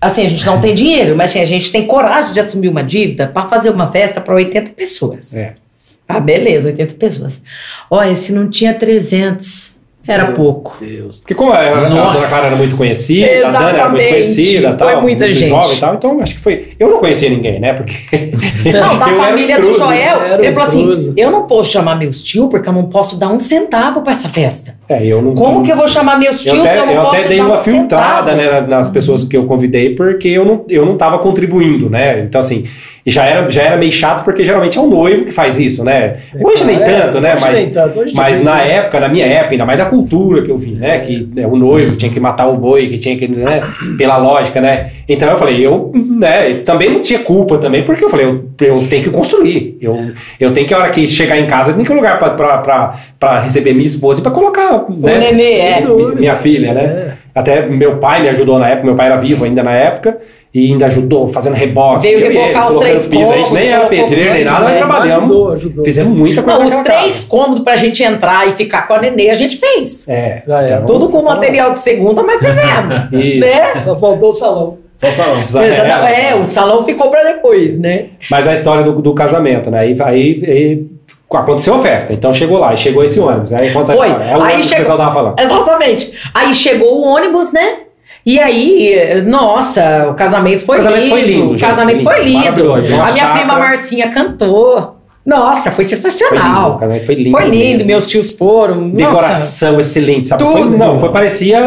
[0.00, 2.82] Assim, a gente não tem dinheiro, mas assim, a gente tem coragem de assumir uma
[2.82, 5.36] dívida pra fazer uma festa pra 80 pessoas.
[5.36, 5.52] é.
[6.08, 7.42] Ah, beleza, 80 pessoas.
[7.90, 10.76] Olha, se não tinha 300, era pouco.
[10.80, 11.16] Deus.
[11.18, 12.14] Porque como a, a Nossa.
[12.14, 14.08] Dona Clara era muito conhecida, a Dani era muito Exatamente.
[14.08, 15.48] conhecida, Foi tal, muita muito gente.
[15.50, 16.68] jovem e tal, então acho que foi.
[16.78, 17.74] Eu não conhecia ninguém, né?
[17.74, 17.94] Porque
[18.72, 19.78] Não, da família do intruso.
[19.78, 21.10] Joel, era ele falou intruso.
[21.10, 24.12] assim: eu não posso chamar meus tios porque eu não posso dar um centavo pra
[24.12, 24.74] essa festa.
[24.88, 25.34] É, eu não.
[25.34, 27.28] Como que eu vou chamar meus tios Eu se eu até, não eu posso até
[27.28, 28.36] dei dar uma um filtrada centavo?
[28.52, 32.20] né, na- nas pessoas que eu convidei, porque eu não, eu não tava contribuindo, né?
[32.20, 32.64] Então, assim,
[33.04, 35.82] e já era, já era meio chato, porque geralmente é o noivo que faz isso,
[35.84, 36.16] né?
[36.42, 37.34] Hoje nem É, tanto, né?
[37.34, 38.70] hoje Mas, nem tanto, hoje mas na gente.
[38.72, 40.98] época, na minha época, ainda mais da cultura que eu vi, né?
[41.00, 43.62] Que né, o noivo tinha que matar o boi, que tinha que, né?
[43.96, 44.90] Pela lógica, né?
[45.08, 46.54] Então eu falei, eu, né?
[46.64, 49.78] Também não tinha culpa também, porque eu falei, eu, eu tenho que construir.
[49.80, 49.98] Eu,
[50.38, 53.86] eu tenho que, a hora que chegar em casa, tem que lugar pra receber minha
[53.86, 55.18] esposa e pra colocar, né?
[55.18, 55.80] nenê, é.
[55.80, 57.12] Mi- Minha filha, né?
[57.34, 60.18] Até meu pai me ajudou na época, meu pai era vivo ainda na época,
[60.52, 62.02] e ainda ajudou fazendo reboque.
[62.08, 63.22] Veio e ele, rebocar os três piso.
[63.22, 64.76] A gente cômodos, nem era pedreiro nem nada, nós né?
[64.78, 65.22] trabalhamos.
[65.30, 65.84] Ajudou, ajudou.
[65.84, 67.26] Fizemos muita coisa Não, os três casa.
[67.28, 70.08] cômodos pra gente entrar e ficar com a nenê, a gente fez.
[70.08, 70.42] É.
[70.46, 70.80] Era.
[70.82, 72.94] Tudo com material de segunda, mas fizemos.
[73.24, 73.40] Isso.
[73.40, 73.72] né?
[73.84, 74.78] Só faltou o salão.
[74.96, 75.32] Só o salão.
[75.32, 76.06] Exato.
[76.12, 78.06] É, o salão ficou pra depois, né?
[78.30, 79.78] Mas a história do, do casamento, né?
[79.78, 80.86] Aí, aí, aí
[81.32, 83.52] aconteceu a festa, então chegou lá, e chegou esse ônibus.
[83.52, 84.08] Aí conta a Foi.
[84.08, 84.24] história.
[84.30, 85.38] É o Aí ônibus que o chegou- pessoal tava falando.
[85.38, 86.12] Exatamente.
[86.34, 87.74] Aí chegou o ônibus, né?
[88.24, 91.10] E aí, nossa, o casamento foi O casamento lindo.
[91.10, 92.10] foi lindo, O casamento lindo.
[92.10, 92.38] foi lindo.
[92.38, 93.00] Maravilhoso.
[93.00, 94.96] A minha prima Marcinha cantou.
[95.24, 96.76] Nossa, foi Foi lindo, o sensacional.
[96.78, 97.30] casamento foi lindo.
[97.30, 98.76] Foi lindo, meus tios foram.
[98.76, 100.42] Nossa, Decoração excelente, sabe?
[100.44, 100.76] Foi, Tudo.
[100.78, 101.60] não, foi, parecia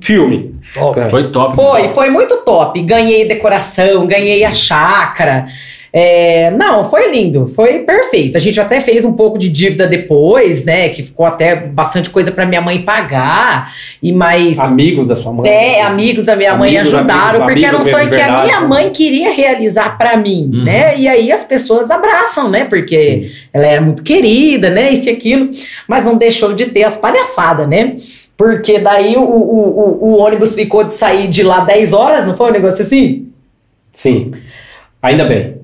[0.00, 0.54] filme.
[0.74, 1.00] Top.
[1.10, 1.54] Foi top.
[1.54, 2.80] Foi, foi muito top.
[2.82, 5.46] Ganhei decoração, ganhei a chácara.
[5.92, 8.36] É, não, foi lindo, foi perfeito.
[8.36, 10.88] A gente até fez um pouco de dívida depois, né?
[10.90, 13.72] Que ficou até bastante coisa pra minha mãe pagar.
[14.02, 14.58] E mais.
[14.58, 15.48] Amigos da sua mãe.
[15.48, 18.42] É, amigos da minha mãe Amigos, ajudaram, amigos, porque era um amigos sonho que a
[18.42, 18.66] minha sim.
[18.66, 20.64] mãe queria realizar pra mim, Uhum.
[20.64, 20.98] né?
[20.98, 22.64] E aí as pessoas abraçam, né?
[22.64, 24.92] Porque ela era muito querida, né?
[24.92, 25.48] Isso e aquilo,
[25.88, 27.96] mas não deixou de ter as palhaçadas, né?
[28.36, 32.36] Porque daí o, o, o, o ônibus ficou de sair de lá 10 horas, não
[32.36, 33.28] foi um negócio assim?
[33.90, 34.32] Sim.
[35.02, 35.55] Ainda bem.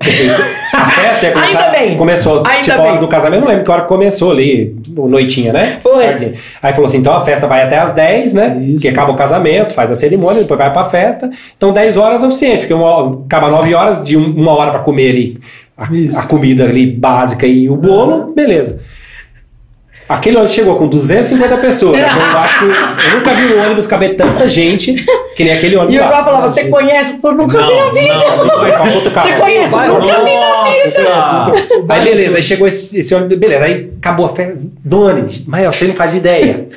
[0.00, 0.28] Assim,
[0.72, 1.96] a festa ia começar, Ainda bem.
[1.96, 3.00] começou, Ainda tipo, a hora bem.
[3.00, 5.78] do casamento, não lembro que hora que começou ali, o noitinha, né?
[5.82, 6.04] Foi.
[6.04, 6.34] Tardinha.
[6.62, 8.56] Aí falou assim, então a festa vai até as 10, né?
[8.60, 8.82] Isso.
[8.82, 11.28] Que acaba o casamento, faz a cerimônia, depois vai pra festa.
[11.56, 14.70] Então 10 horas é o suficiente, porque uma, acaba 9 horas, de um- uma hora
[14.70, 15.38] pra comer ali,
[15.76, 15.84] a,
[16.20, 18.78] a comida ali básica e o bolo, beleza.
[20.08, 21.98] Aquele ônibus chegou com 250 pessoas.
[21.98, 22.08] né?
[22.10, 25.04] Então, eu acho que eu, nunca vi um ônibus caber tanta gente
[25.36, 26.02] que nem aquele ônibus E o.
[26.02, 28.14] João falava, você conhece por nunca vi na vida.
[28.14, 29.28] Não, outro carro.
[29.28, 31.84] Você conhece Vai, por nunca vi na vida.
[31.88, 34.56] Aí beleza, aí chegou esse, esse ônibus, beleza, aí acabou a festa.
[34.82, 36.68] Doni, mas você não faz ideia.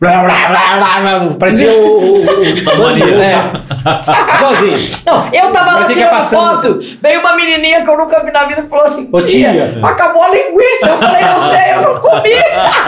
[0.00, 1.98] Blá, blá, blá, blá, blá, parecia o.
[1.98, 3.04] o, o Tasmania.
[3.04, 4.36] É.
[4.36, 4.88] Igualzinho.
[5.06, 8.30] Não, eu tava lá ia tirando passando, foto, veio uma menininha que eu nunca vi
[8.32, 9.86] na vida e falou assim, Ô, tia, tia.
[9.86, 10.86] acabou a linguiça.
[10.88, 12.30] Eu falei, eu sei, eu não comi.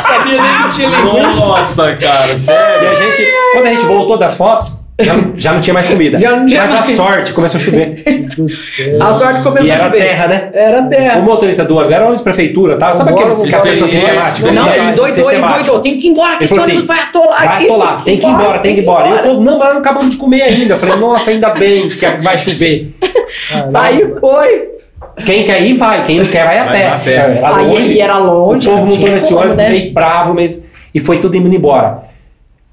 [0.02, 1.40] Sabia nem que tinha linguiça.
[1.46, 2.90] Nossa, cara, E sério.
[2.90, 4.72] a gente, quando a gente voltou das fotos,
[5.02, 6.18] já, não- já não tinha mais comida.
[6.20, 8.02] Já não tinha Mas a sorte começou a chover.
[9.00, 9.98] A sorte começou E a era chover.
[9.98, 10.50] terra, né?
[10.54, 11.20] Era O terra.
[11.20, 12.92] motorista do ônibus era ônibus prefeitura, tá?
[12.92, 13.88] Sabe aqueles, pessoas Experiente.
[13.88, 14.52] sistemáticas?
[14.54, 14.70] Não, né?
[14.78, 17.38] ele doidou, ele doidou, tem que ir embora, que esse falou ônibus assim, vai atolar
[17.46, 17.64] vai aqui.
[17.64, 19.08] atolar, tem que ir embora, tem que ir embora.
[19.08, 20.74] E o povo, não, mas não acabamos de comer ainda.
[20.74, 22.94] Eu falei, nossa, ainda bem que vai chover.
[23.74, 24.68] Aí foi.
[25.26, 26.04] Quem quer ir, vai.
[26.04, 26.88] Quem não quer, vai a Vai pé.
[26.88, 27.14] a pé.
[27.14, 27.82] Era Aí longe.
[27.82, 28.68] ele era longe.
[28.68, 29.68] O povo não montou nesse ônibus né?
[29.70, 30.64] meio bravo mesmo.
[30.94, 32.02] E foi tudo indo embora.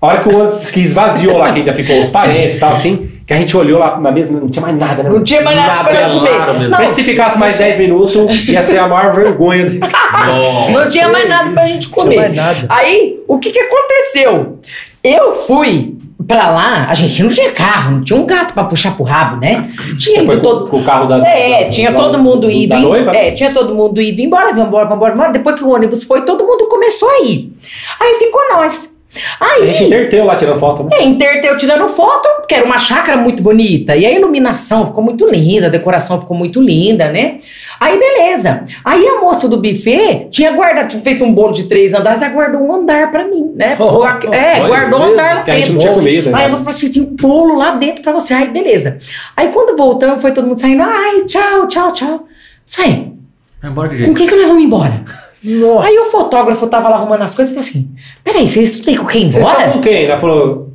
[0.01, 2.71] A hora que o ônibus que esvaziou lá, que ainda ficou os parentes e tal,
[2.71, 5.09] assim, que a gente olhou lá na mesa, não tinha mais nada, né?
[5.09, 6.31] Não tinha mais nada pra comer.
[6.31, 6.69] mesmo.
[6.69, 9.91] Não, Mas se ficasse mais 10 minutos, ia ser a maior vergonha desse.
[10.25, 10.71] Nossa.
[10.71, 12.15] Não tinha mais nada pra gente comer.
[12.15, 12.65] mais nada.
[12.69, 14.59] Aí, o que que aconteceu?
[15.03, 15.95] Eu fui
[16.27, 19.37] pra lá, a gente não tinha carro, não tinha um gato pra puxar pro rabo,
[19.41, 19.69] né?
[19.97, 20.69] Tinha ido todo.
[20.69, 21.17] com o carro da.
[21.27, 22.69] É, da- tinha da- todo mundo do- ido.
[22.69, 23.11] Da noiva?
[23.11, 23.27] né?
[23.27, 25.33] É, tinha todo mundo ido embora, vamos embora, vamos embora, vamos embora.
[25.33, 27.51] Depois que o ônibus foi, todo mundo começou a ir.
[27.99, 28.97] Aí ficou nós.
[29.39, 29.87] A gente Aí.
[29.87, 30.89] interteu lá tirando foto, né?
[30.97, 33.95] É, interteu tirando foto, que era uma chácara muito bonita.
[33.95, 37.37] E a iluminação ficou muito linda, a decoração ficou muito linda, né?
[37.79, 38.63] Aí, beleza.
[38.85, 42.31] Aí a moça do buffet tinha guardado, tinha feito um bolo de três andares, ela
[42.31, 43.75] guardou um andar pra mim, né?
[43.79, 45.73] Oh, é, olha, guardou um andar lá a gente dentro.
[45.73, 46.27] não tinha comido.
[46.27, 46.45] Aí né?
[46.45, 48.33] a moça falou assim: tem um bolo lá dentro pra você.
[48.35, 48.97] Aí, beleza.
[49.35, 50.83] Aí quando voltamos, foi todo mundo saindo.
[50.83, 52.27] Ai, tchau, tchau, tchau.
[52.63, 53.11] Sai,
[53.59, 54.15] Vai embora que com jeito.
[54.15, 55.03] quem que nós vamos embora?
[55.43, 55.87] Nossa.
[55.87, 57.89] Aí o fotógrafo tava lá arrumando as coisas e falou assim:
[58.23, 59.59] peraí, vocês não têm com quem Vocês embora?
[59.59, 60.05] estão com quem?
[60.05, 60.69] Ela falou,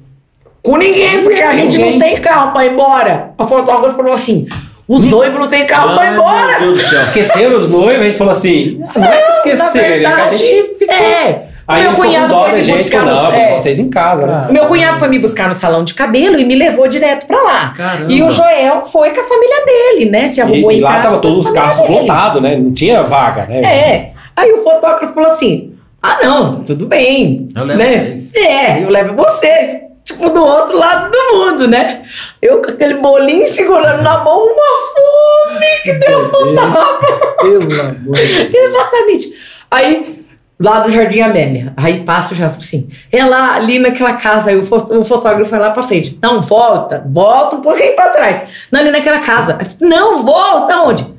[0.63, 1.93] Com ninguém, porque a gente Ninguém.
[1.93, 3.31] não tem carro pra ir embora.
[3.39, 4.47] O fotógrafo falou assim:
[4.89, 6.47] os noivos não tem carro pra ir Ai, embora.
[6.61, 7.01] Meu Deus do céu.
[7.01, 8.01] esqueceram os noivos?
[8.01, 10.95] A gente falou assim, ah, não é que esqueceram, é que a gente ficou.
[10.95, 11.43] É.
[11.67, 13.89] Aí meu cunhado dó foi da me gente, buscar falou, no, não, é, vocês em
[13.89, 14.45] casa, né?
[14.49, 14.53] Ah.
[14.53, 17.69] Meu cunhado foi me buscar no salão de cabelo e me levou direto pra lá.
[17.75, 18.13] Caramba.
[18.13, 20.29] E o Joel foi com a família dele, né?
[20.29, 22.55] Se arrumou E, em e lá casa tava com a todos os carros lotados, né?
[22.57, 23.63] Não tinha vaga, né?
[23.63, 24.11] É.
[24.37, 27.49] Aí o fotógrafo falou assim: ah, não, tudo bem.
[27.55, 28.17] Eu levo né?
[28.17, 28.35] vocês.
[28.35, 29.85] É, eu levo vocês.
[30.05, 32.03] Tipo, do outro lado do mundo, né?
[32.43, 34.55] Eu com aquele bolinho segurando na mão, uma
[34.95, 36.99] fome que Deus não dava.
[37.41, 38.19] Pelo amor.
[38.19, 39.33] Exatamente.
[39.71, 40.23] Aí,
[40.61, 44.57] lá no Jardim Amélia, aí passa o já assim, é lá ali naquela casa, aí
[44.59, 46.19] o, fo- o fotógrafo vai lá pra frente.
[46.23, 48.67] Não, volta, volta um pouquinho pra trás.
[48.71, 49.59] Não, ali naquela casa.
[49.81, 51.15] Não, volta onde?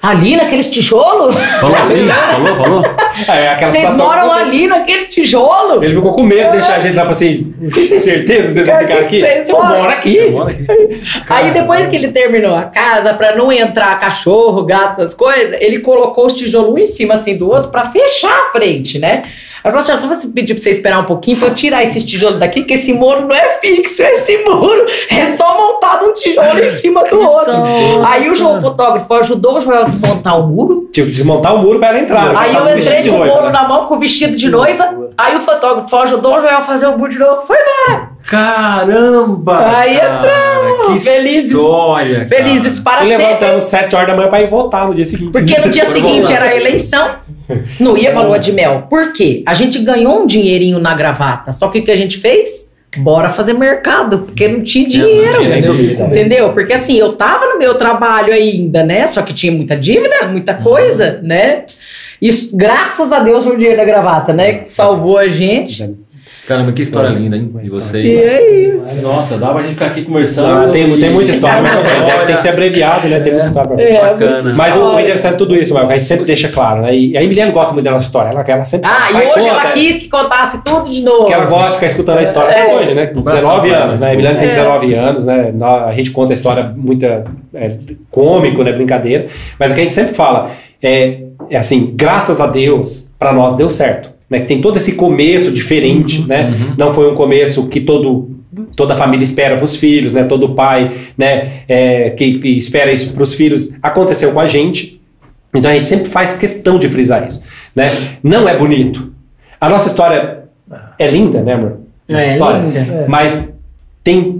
[0.00, 1.34] Ali naqueles tijolos?
[1.60, 2.06] Falou assim?
[2.06, 2.84] Falou, falou?
[3.28, 5.82] É, Vocês moram ali naquele tijolo?
[5.82, 8.48] Ele ficou com medo de deixar a gente lá e falou assim: vocês têm certeza
[8.48, 9.20] que vocês vão ficar aqui?
[9.20, 10.18] "Vocês Eu moro aqui.
[10.20, 11.02] Aqui.
[11.28, 15.80] Aí depois que ele terminou a casa, pra não entrar cachorro, gato, essas coisas, ele
[15.80, 19.22] colocou os tijolos um em cima assim do outro pra fechar a frente, né?
[19.68, 21.82] Aí falou assim: ó, só vou pedir pra você esperar um pouquinho pra eu tirar
[21.84, 26.12] esses tijolos daqui, que esse muro não é fixo, esse muro é só montado um
[26.14, 27.52] tijolo em cima do outro.
[28.04, 30.88] Aí o João fotógrafo ajudou o Joel a desmontar o muro.
[30.92, 32.36] Tive que desmontar o muro pra ela entrar.
[32.36, 33.50] Aí Tava eu entrei com o né?
[33.50, 34.94] na mão, com o vestido de noiva.
[35.16, 37.42] Aí o fotógrafo ajudou o Joel a fazer o muro de novo.
[37.42, 38.08] Foi embora.
[38.24, 39.66] Caramba!
[39.76, 41.52] Aí entramos, Que felizes.
[41.52, 42.28] história, cara.
[42.28, 43.24] Felizes para E sempre.
[43.24, 45.32] levantamos 7 horas da manhã pra ir votar no dia seguinte.
[45.32, 46.34] Porque no dia seguinte voltar.
[46.34, 47.08] era a eleição,
[47.80, 48.86] não ia pra lua de mel.
[48.88, 49.42] Por quê?
[49.46, 51.52] A gente ganhou um dinheirinho na gravata.
[51.52, 52.68] Só que o que a gente fez?
[52.96, 55.32] Bora fazer mercado, porque não tinha dinheiro.
[55.32, 55.98] não tinha nem o que dinheiro.
[55.98, 56.18] comer.
[56.18, 56.52] Entendeu?
[56.52, 59.06] Porque assim, eu tava no meu trabalho ainda, né?
[59.06, 61.64] Só que tinha muita dívida, muita coisa, né?
[62.20, 64.54] Isso, graças a Deus, foi o dinheiro da gravata, né?
[64.54, 65.94] Que salvou a gente.
[66.48, 67.52] Caramba, que história linda, hein?
[67.62, 68.18] E E vocês.
[68.18, 69.02] é isso.
[69.06, 70.48] Nossa, dá pra gente ficar aqui conversando.
[70.68, 73.20] Ah, tem, tem muita história, mas tem, tem que ser abreviado, né?
[73.20, 74.54] Tem muita história pra É, Bacana.
[74.54, 76.96] Mas o, o interessante de tudo isso, Marco, a gente sempre deixa claro, né?
[76.96, 78.30] E a Emiliano gosta muito da nossa história.
[78.30, 79.60] Ela, ela sempre Ah, fala, e "Pai, hoje conta".
[79.62, 81.26] ela quis que contasse tudo de novo.
[81.26, 82.74] Que ela gosta de ficar escutando a história até É.
[82.76, 83.06] hoje, né?
[83.08, 84.06] Com Um abração 19 pra ela, anos, né?
[84.06, 84.50] A tipo, Emiliano tem É.
[84.50, 85.52] 19 anos, né?
[85.86, 87.72] A gente conta a história muita é,
[88.10, 88.72] cômico, né?
[88.72, 89.26] Brincadeira.
[89.58, 90.50] Mas o que a gente sempre fala
[90.82, 91.18] é,
[91.50, 94.16] é assim, graças a Deus, pra nós deu certo.
[94.28, 94.40] Né?
[94.40, 96.74] Que tem todo esse começo diferente, né?
[96.76, 98.28] Não foi um começo que todo
[98.76, 100.24] toda a família espera para os filhos, né?
[100.24, 101.62] Todo pai, né?
[101.68, 103.70] é, que, que espera isso para os filhos.
[103.82, 105.00] Aconteceu com a gente.
[105.54, 107.40] Então a gente sempre faz questão de frisar isso,
[107.74, 107.88] né?
[108.22, 109.12] Não é bonito.
[109.60, 110.44] A nossa história
[110.98, 111.78] é linda, né, amor?
[112.08, 112.60] Nossa É história.
[112.62, 112.78] linda.
[112.78, 113.06] É.
[113.08, 113.52] Mas
[114.04, 114.37] tem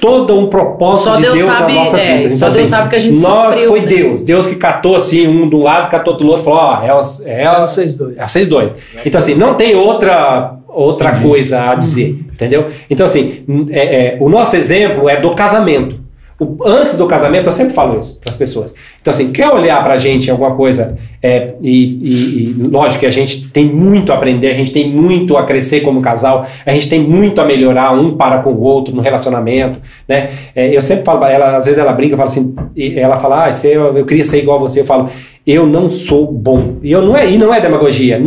[0.00, 2.30] todo um propósito Só de Deus Deus sabe, nas nossas é, vidas.
[2.30, 3.86] só Então, Deus assim, sabe que a gente nós sofreu, foi né?
[3.86, 7.20] Deus, Deus que catou assim um do lado, catou do outro, falou, ó, é, os-
[7.26, 8.16] é, É a- vocês dois.
[8.16, 8.72] é vocês dois.
[9.04, 12.66] Então, assim, não tem outra, outra coisa a dizer, entendeu?
[12.88, 16.03] Então, assim, é- é, o nosso exemplo é do casamento.
[16.38, 18.74] O- antes do casamento, eu sempre falo isso para as pessoas.
[19.00, 23.06] Então, assim, quer olhar para a gente alguma coisa, é, e, e- e lógico que
[23.06, 26.70] a gente tem muito a aprender, a gente tem muito a crescer como casal, a
[26.72, 29.78] gente tem muito a melhorar um para com o outro no relacionamento,
[30.08, 30.30] né?
[30.56, 32.54] É, eu sempre falo, ela, às vezes ela brinca, fala assim,
[32.96, 35.08] ela fala, ah, eu, eu queria ser igual a você, eu falo,
[35.46, 36.76] eu não sou bom.
[36.82, 38.18] E eu não é, e não é demagogia.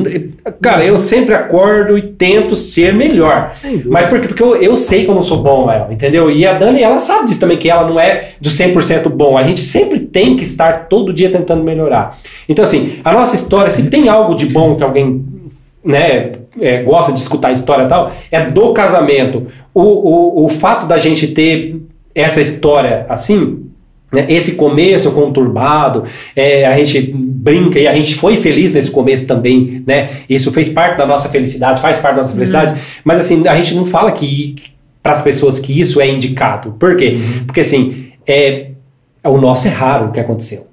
[0.62, 3.56] Cara, eu sempre acordo e tento ser melhor.
[3.86, 4.28] Mas por quê?
[4.28, 6.30] Porque eu, eu sei que eu não sou bom, Mael, entendeu?
[6.30, 9.36] E a Dani, ela sabe disso também, que ela não é do 100% bom.
[9.36, 12.16] A gente sempre tem que estar todo dia tentando melhorar.
[12.48, 15.26] Então, assim, a nossa história, se tem algo de bom que alguém
[15.84, 19.48] né, é, gosta de escutar a história e tal, é do casamento.
[19.74, 21.82] O, o, o fato da gente ter
[22.14, 23.67] essa história assim,
[24.14, 26.04] esse começo conturbado,
[26.36, 30.22] é, a gente brinca e a gente foi feliz nesse começo também, né?
[30.30, 33.76] Isso fez parte da nossa felicidade, faz parte da nossa felicidade, mas assim, a gente
[33.76, 34.56] não fala que
[35.04, 36.76] para as pessoas que isso é indicado.
[36.80, 37.18] Por quê?
[37.46, 38.72] Porque assim, é,
[39.24, 40.68] o nosso é raro o que aconteceu.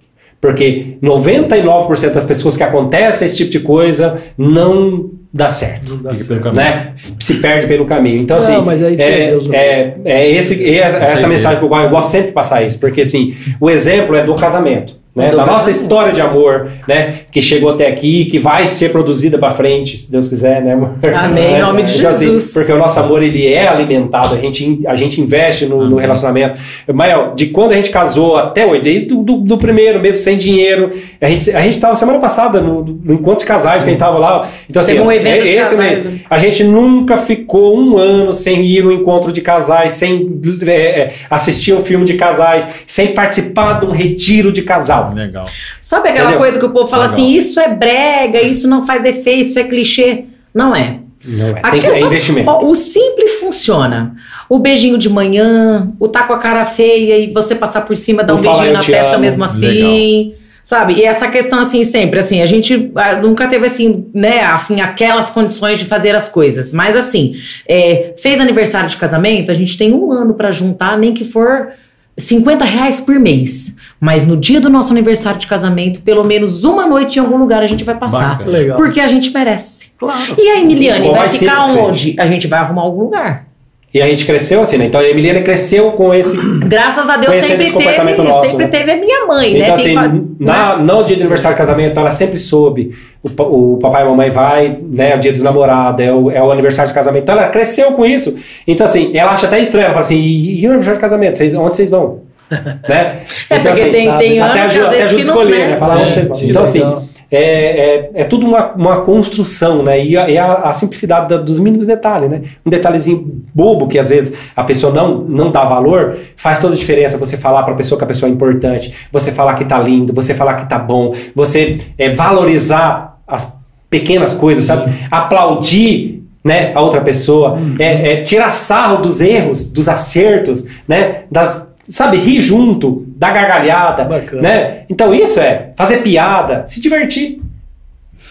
[0.44, 5.94] Porque 99% das pessoas que acontece esse tipo de coisa não dá certo.
[5.94, 6.28] Não dá certo.
[6.28, 6.62] pelo caminho.
[6.62, 6.92] Né?
[7.18, 8.18] Se perde pelo caminho.
[8.18, 11.64] Então, Não, assim, mas aí tinha é, Deus é, é esse, é essa mensagem que
[11.64, 14.94] eu, eu gosto sempre de passar isso, porque assim, o exemplo é do casamento.
[15.14, 19.38] Né, da nossa história de amor, né, que chegou até aqui, que vai ser produzida
[19.38, 20.94] para frente, se Deus quiser, né, amor?
[21.14, 22.52] Amém, em nome de Então, assim, Jesus.
[22.52, 26.60] porque o nosso amor ele é alimentado, a gente, a gente investe no, no relacionamento.
[26.92, 30.36] Mael, de quando a gente casou até hoje, desde do, do, do primeiro, mesmo sem
[30.36, 33.92] dinheiro, a gente, a gente tava semana passada no, no encontro de casais que a
[33.92, 34.48] gente tava lá.
[34.68, 36.10] Então, assim, um evento é- esse mesmo.
[36.10, 36.18] né?
[36.28, 41.12] A gente nunca ficou um ano sem ir no encontro de casais, sem é, é,
[41.30, 45.03] assistir um filme de casais, sem participar de um retiro de casal.
[45.12, 45.44] Legal.
[45.80, 46.38] Sabe aquela Entendeu?
[46.40, 47.14] coisa que o povo fala Legal.
[47.18, 50.24] assim, isso é brega, isso não faz efeito, isso é clichê.
[50.54, 50.98] Não é.
[51.26, 51.70] Não é.
[51.70, 52.50] Tem que, é só- investimento.
[52.50, 54.14] ó, o simples funciona.
[54.48, 58.22] O beijinho de manhã, o tá com a cara feia e você passar por cima,
[58.22, 59.20] dar um beijinho na te testa amo.
[59.20, 60.34] mesmo assim.
[60.62, 60.94] Sabe?
[60.94, 65.28] E essa questão assim, sempre, assim, a gente ah, nunca teve assim, né, assim, aquelas
[65.28, 66.72] condições de fazer as coisas.
[66.72, 67.34] Mas assim,
[67.68, 71.68] é, fez aniversário de casamento, a gente tem um ano pra juntar, nem que for
[72.16, 73.76] 50 reais por mês.
[74.00, 77.62] Mas no dia do nosso aniversário de casamento, pelo menos uma noite em algum lugar
[77.62, 78.38] a gente vai passar.
[78.38, 78.50] Bacana.
[78.50, 78.76] Legal.
[78.76, 79.92] Porque a gente merece.
[79.98, 80.34] Claro.
[80.38, 82.14] E a Emiliane Ou vai ficar onde?
[82.18, 83.46] A gente vai arrumar algum lugar.
[83.94, 84.86] E a gente cresceu assim, né?
[84.86, 86.36] Então a Emiliana cresceu com esse.
[86.66, 88.70] Graças a Deus sempre teve, nosso, sempre né?
[88.70, 89.72] teve a minha mãe, Então, né?
[89.72, 92.92] assim, Tem fa- na, no dia de aniversário de casamento, ela sempre soube.
[93.22, 95.12] O, o papai e a mamãe vai, né?
[95.12, 97.22] É o dia dos namorados, é o, é o aniversário de casamento.
[97.22, 98.36] Então ela cresceu com isso.
[98.66, 99.84] Então, assim, ela acha até estranho.
[99.84, 101.38] Ela fala assim: e, e o aniversário de casamento?
[101.38, 102.18] Vocês, onde vocês vão?
[102.88, 103.20] né?
[103.48, 105.66] É, porque tem, sabe, tem até ajuda, até a não, escolher, né?
[105.68, 105.76] né?
[105.76, 106.50] Falar Sim, onde vocês vão.
[106.50, 107.04] Então, legal.
[107.36, 110.04] É, é, é tudo uma, uma construção, né?
[110.04, 112.42] E a, e a, a simplicidade da- dos mínimos detalhes, né?
[112.64, 116.76] Um detalhezinho bobo que às vezes a pessoa não, não dá valor, faz toda a
[116.76, 119.78] diferença você falar para a pessoa que a pessoa é importante, você falar que tá
[119.78, 123.58] lindo, você falar que tá bom, você é, valorizar as
[123.90, 124.92] pequenas coisas, sabe?
[125.10, 131.22] Aplaudir né, a outra pessoa, é, é tirar sarro dos erros, dos acertos, né?
[131.30, 134.42] Das, sabe, rir junto, dar gargalhada, Bacana.
[134.42, 134.82] né?
[134.88, 137.40] Então isso é fazer piada, se divertir.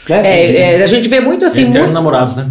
[0.09, 0.21] Né?
[0.23, 2.47] É, é, a gente vê muito assim, muito, namorados, né?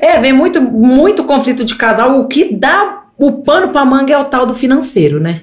[0.00, 2.20] é, vê muito, muito conflito de casal.
[2.20, 5.42] O que dá o pano pra manga é o tal do financeiro, né?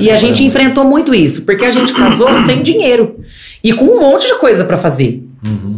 [0.00, 3.20] E a gente enfrentou muito isso, porque a gente casou sem dinheiro
[3.62, 5.22] e com um monte de coisa pra fazer.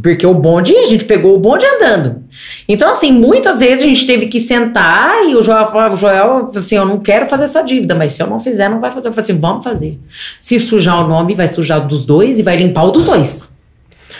[0.02, 2.22] Porque o bonde, a gente pegou o bonde andando.
[2.68, 6.26] Então, assim, muitas vezes a gente teve que sentar e o Joel falava, o Joel,
[6.26, 8.90] falou assim, eu não quero fazer essa dívida, mas se eu não fizer, não vai
[8.90, 9.08] fazer.
[9.08, 9.98] Eu falei assim, vamos fazer.
[10.38, 13.54] Se sujar o nome, vai sujar o dos dois e vai limpar o dos dois.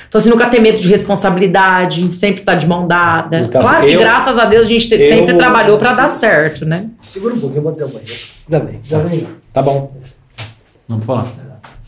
[0.09, 3.41] Então, assim, nunca ter medo de responsabilidade, sempre tá de mão dada.
[3.41, 6.65] Então, claro que eu- graças a Deus a gente eu- sempre trabalhou pra dar certo,
[6.65, 6.91] né?
[7.01, 8.13] Segura um pouquinho, eu vou até o banheiro.
[8.49, 9.27] Já vem, já vem.
[9.53, 9.93] Tá bom.
[10.89, 11.27] Não vou falar.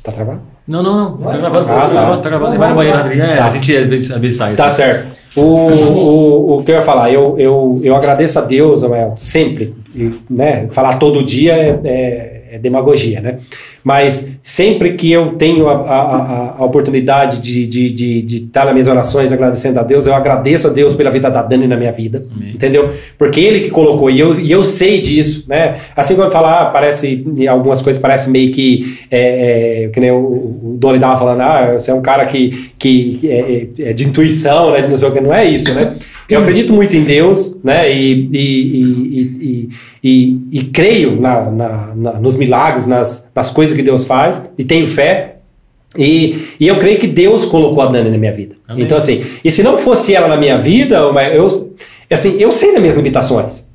[0.02, 0.40] Tá travado?
[0.68, 1.16] Não, não, não.
[1.18, 1.88] Tá gravando, Ah, tá tá.
[1.88, 2.58] gravando, tá gravando.
[2.58, 3.24] Vai no banheiro rapidinho.
[3.24, 4.54] É, a gente às vezes, às vezes sai.
[4.54, 5.06] Tá certo.
[5.36, 9.74] O, o, o que eu ia falar, eu, eu, eu agradeço a Deus, Amael, sempre.
[9.94, 13.38] E, né, falar todo dia é, é- é demagogia, né?
[13.86, 18.72] Mas sempre que eu tenho a, a, a- oportunidade de, de, de, de estar nas
[18.74, 21.92] minhas orações agradecendo a Deus, eu agradeço a Deus pela vida da Dani na minha
[21.92, 22.50] vida, Amém.
[22.50, 22.90] entendeu?
[23.16, 25.76] Porque ele que colocou, e eu, e eu sei disso, né?
[25.94, 30.16] Assim quando falar, ah, parece, algumas coisas parece meio que, é, é, que nem o,
[30.16, 33.38] o Doni estava falando, ah, você é um cara que, que que é,
[33.84, 34.82] é- é de intuição, né?
[34.82, 35.94] De não sei o que, não é isso, né?
[36.28, 37.92] Eu acredito muito em Deus, né?
[37.92, 39.68] E, e,
[40.02, 41.50] e, e, creio na,
[41.94, 45.36] na- nos milagres, nas, nas coisas que Deus faz, e tenho fé.
[45.96, 48.56] E, e eu creio que Deus colocou a Dani na minha vida.
[48.82, 50.96] Então, assim, e se não fosse ela na minha vida,
[51.32, 51.72] eu,
[52.10, 53.68] assim, eu sei das minhas limitações.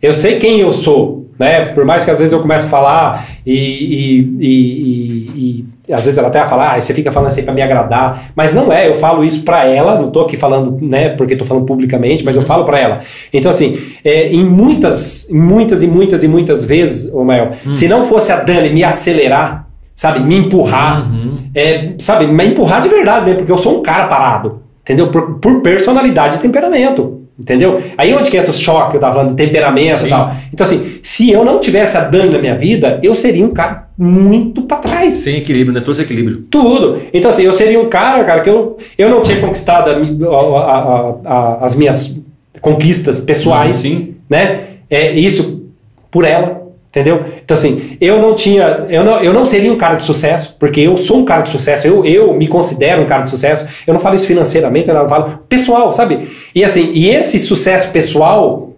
[0.00, 1.66] Eu sei quem eu sou, né?
[1.66, 6.44] Por mais que às vezes eu comece a falar e- e às vezes ela até
[6.46, 9.44] fala, ah, você fica falando assim para me agradar, mas não é, eu falo isso
[9.44, 12.78] para ela, não tô aqui falando, né, porque tô falando publicamente, mas eu falo para
[12.78, 13.00] ela.
[13.32, 18.04] Então assim, é, em muitas, muitas e muitas e muitas vezes, ô Mael, se não
[18.04, 21.38] fosse a Dani me acelerar, sabe, me empurrar, Uhum.
[21.54, 25.08] é, sabe, me empurrar de verdade mesmo, porque eu sou um cara parado, entendeu?
[25.10, 27.21] Por, por personalidade e temperamento.
[27.38, 27.82] Entendeu?
[27.96, 30.06] Aí onde que entra o choque, eu tava falando de temperamento Sim.
[30.06, 30.30] e tal.
[30.52, 33.88] Então, assim, se eu não tivesse a Dani na minha vida, eu seria um cara
[33.98, 35.14] muito pra trás.
[35.14, 35.80] Sem equilíbrio, né?
[35.80, 36.44] Todo esse equilíbrio.
[36.50, 37.00] Tudo.
[37.12, 41.14] Então, assim, eu seria um cara, cara, que eu, eu não tinha conquistado a- a-
[41.24, 42.20] a- as minhas
[42.60, 44.14] conquistas pessoais, Sim.
[44.28, 44.60] né?
[44.90, 45.66] É isso
[46.10, 46.61] por ela,
[46.92, 47.24] entendeu?
[47.42, 50.82] Então, assim, eu não tinha, eu não, eu não seria um cara de sucesso, porque
[50.82, 53.66] eu sou um cara de sucesso, eu, eu me considero um cara de sucesso.
[53.86, 56.28] Eu não falo isso financeiramente, eu não falo pessoal, sabe?
[56.54, 58.74] E assim, e esse sucesso pessoal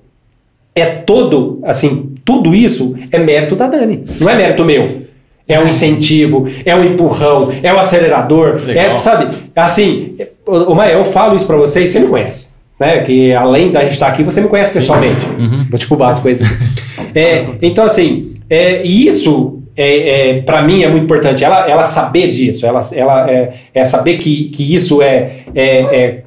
[0.77, 5.03] é todo, assim, tudo isso é mérito da Dani, não é mérito meu.
[5.47, 8.97] É um incentivo, é um empurrão, é um acelerador, Legal.
[8.97, 9.37] é, sabe?
[9.55, 10.17] Assim,
[10.47, 12.99] eu falo isso pra vocês, você me conhece, né?
[13.03, 15.27] Que além da gente estar aqui, você me conhece pessoalmente.
[15.39, 15.67] Uhum.
[15.71, 16.49] Vou te cubar as coisas.
[17.17, 21.45] É, então, assim, é, isso, é, é, para mim, é muito importante.
[21.45, 26.23] Ela, ela saber disso, ela, ela é, é saber que, que isso é, é,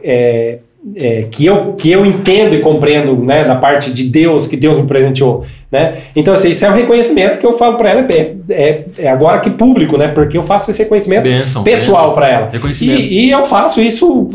[0.96, 4.78] é, que, eu, que eu entendo e compreendo né, na parte de Deus, que Deus
[4.78, 5.46] me presenteou.
[5.70, 5.96] Né?
[6.16, 8.08] Então, assim, isso é um reconhecimento que eu falo para ela,
[8.50, 10.08] é, é, agora que público, né?
[10.08, 12.52] Porque eu faço esse reconhecimento Bênção, pessoal para ela.
[12.82, 14.30] E, e eu faço isso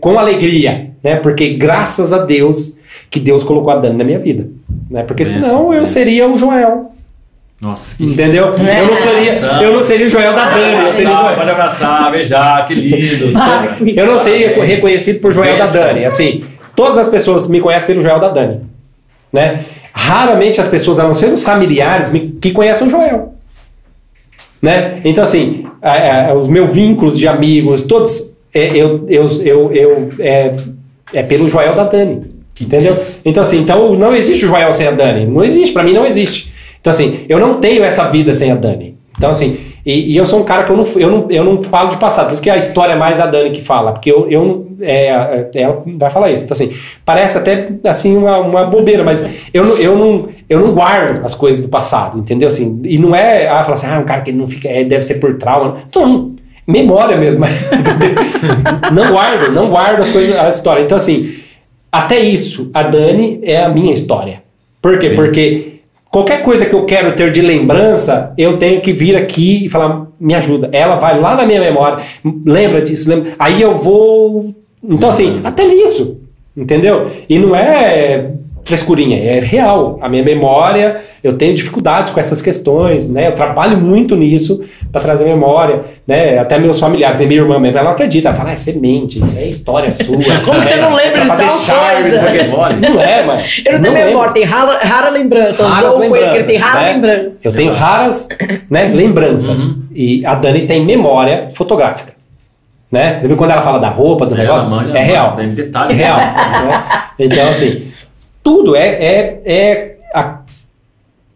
[0.00, 1.16] com alegria, né?
[1.16, 2.76] Porque graças a Deus
[3.08, 4.48] que Deus colocou a Dani na minha vida.
[4.90, 5.02] Né?
[5.02, 6.92] Porque senão eu seria o Joel.
[7.60, 8.46] Nossa, que Entendeu?
[8.46, 9.32] Eu não seria,
[9.62, 11.36] eu não seria o Joel da Dani, eu seria Joel.
[11.36, 13.32] pode abraçar, beijar, que lindo.
[13.94, 14.74] Eu não seria Parabéns.
[14.76, 15.66] reconhecido por Joel da.
[15.66, 16.04] Dani.
[16.06, 16.44] Assim,
[16.74, 18.60] todas as pessoas me conhecem pelo Joel da Dani.
[19.32, 19.64] Né?
[19.92, 23.34] Raramente as pessoas, a não ser os familiares, me- que conhecem o Joel.
[24.62, 25.00] Né?
[25.04, 30.08] Então, assim, a- a- os meus vínculos de amigos, todos, é, eu, eu, eu, eu-
[30.18, 30.54] é,
[31.12, 32.22] é pelo Joel da Dani.
[32.60, 32.94] Entendeu?
[33.24, 35.26] Então, assim, então não existe o Joel sem a Dani.
[35.26, 36.52] Não existe, pra mim não existe.
[36.80, 38.96] Então, assim, eu não tenho essa vida sem a Dani.
[39.16, 41.62] Então, assim, e, e eu sou um cara que eu não, eu, não, eu não
[41.62, 44.10] falo de passado, por isso que a história é mais a Dani que fala, porque
[44.10, 46.44] eu, eu é, é, ela vai falar isso.
[46.44, 46.72] Então, assim,
[47.04, 51.34] parece até assim uma, uma bobeira, mas eu não, eu, não, eu não guardo as
[51.34, 52.48] coisas do passado, entendeu?
[52.48, 55.02] Assim, e não é, ah, falar assim, ah, um cara que não fica, é, deve
[55.02, 55.76] ser por trauma.
[55.94, 56.32] Não,
[56.66, 57.44] memória mesmo.
[58.92, 60.82] não guardo, não guardo as coisas, a história.
[60.82, 61.36] Então, assim,
[61.90, 64.42] até isso, a Dani é a minha história.
[64.80, 65.10] Por quê?
[65.10, 65.80] Porque
[66.10, 70.06] qualquer coisa que eu quero ter de lembrança, eu tenho que vir aqui e falar,
[70.18, 70.70] me ajuda.
[70.72, 71.98] Ela vai lá na minha memória,
[72.44, 73.32] lembra disso, lembra.
[73.38, 74.54] Aí eu vou.
[74.82, 76.18] Então, assim, até nisso.
[76.56, 77.10] Entendeu?
[77.28, 78.32] E não é
[78.70, 79.98] frescurinha, é real.
[80.00, 83.26] A minha memória, eu tenho dificuldades com essas questões, né?
[83.26, 86.38] Eu trabalho muito nisso para trazer memória, né?
[86.38, 88.72] Até meus familiares, tem minha irmã mesmo, ela não acredita, ela fala, ah, isso é
[88.74, 90.16] mente, isso é história sua.
[90.44, 92.26] Como que você não lembra de tal coisa?
[92.46, 92.60] não.
[92.90, 93.62] Não é, mas.
[93.64, 94.08] Eu não tenho lembro.
[94.08, 95.66] memória, tem rara, rara lembrança.
[95.66, 96.92] Raras ele tem lembranças, rara né?
[96.92, 97.30] lembrança.
[97.44, 98.28] Eu tenho raras
[98.70, 99.74] né, lembranças.
[99.94, 102.14] E a Dani tem memória fotográfica.
[102.90, 103.18] Né?
[103.20, 104.70] Você viu quando ela fala da roupa, do Ela negócio?
[104.70, 105.36] manja, é real.
[105.36, 105.92] bem detalhe.
[105.92, 106.16] É real.
[106.16, 106.84] né?
[107.22, 107.89] Então, assim,
[108.50, 110.40] tudo é, é, é a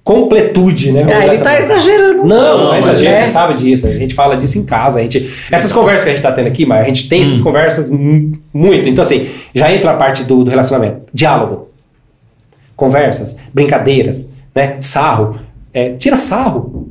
[0.03, 1.03] completude, né?
[1.05, 1.65] Ah, ele tá palavra.
[1.65, 2.25] exagerando.
[2.25, 3.25] Não, não Não, é exagero, né?
[3.27, 3.87] você sabe disso.
[3.87, 4.99] A gente fala disso em casa.
[4.99, 7.41] A gente, essas conversas que a gente tá tendo aqui, mas a gente tem essas
[7.41, 8.89] conversas mu- muito.
[8.89, 11.03] Então, assim, já entra a parte do, do relacionamento.
[11.13, 11.69] Diálogo.
[12.77, 14.77] Conversas, brincadeiras, né?
[14.81, 15.39] Sarro.
[15.73, 16.89] É, tira sarro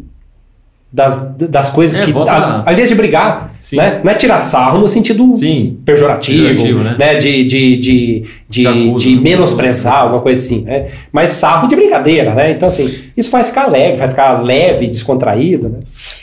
[0.94, 2.11] das, das coisas É, que.
[2.14, 3.78] volta a- ao invés de brigar, Sim.
[3.78, 3.99] né?
[4.03, 5.80] Não é tirar sarro no sentido Sim.
[5.84, 6.95] pejorativo, Pejorativo, né?
[6.99, 7.15] né?
[7.15, 9.22] De, de, de, de, De né?
[9.22, 10.90] menosprezar, alguma coisa assim, né?
[11.11, 12.52] Mas sarro de brincadeira, né?
[12.52, 15.80] Então, assim, isso faz ficar leve, vai ficar leve, descontraído, né?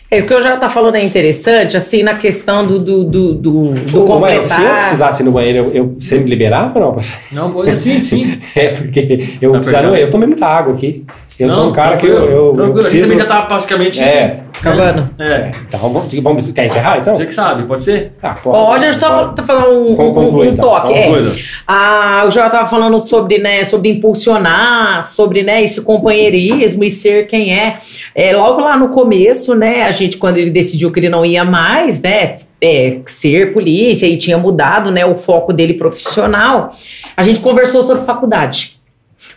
[0.09, 3.34] É, o que eu já tá falando é interessante, assim, na questão do, do, do,
[3.34, 6.97] do, do se eu precisasse ir no banheiro, eu, eu, você me liberava ou não?
[7.32, 8.38] Não, pode sim, sim.
[8.55, 11.05] É, porque eu Tá eu tomei muita água aqui.
[11.40, 12.62] Eu Não, sou um cara que eu, eu, eu tranquilo.
[12.62, 13.02] A gente preciso...
[13.04, 14.00] também já tá praticamente.
[14.02, 15.08] É, Acabando.
[15.18, 15.50] É.
[15.66, 16.48] então vamos, vamos...
[16.48, 17.14] Quer encerrar, então?
[17.14, 18.12] Você que sabe, pode ser?
[18.22, 20.68] Ah, Pode, a gente tá, tá falando um, Vamos um- um então.
[20.68, 20.92] toque.
[20.92, 21.32] Então, é.
[21.66, 27.26] Ah, o Joel tava falando sobre, né, sobre impulsionar, sobre, né, esse companheirismo e ser
[27.26, 27.78] quem é.
[28.14, 28.36] é.
[28.36, 32.02] Logo lá no começo, né, a gente, quando ele decidiu que ele não ia mais,
[32.02, 36.68] né, é, ser polícia e tinha mudado, né, o foco dele profissional,
[37.16, 38.80] a gente conversou sobre faculdade.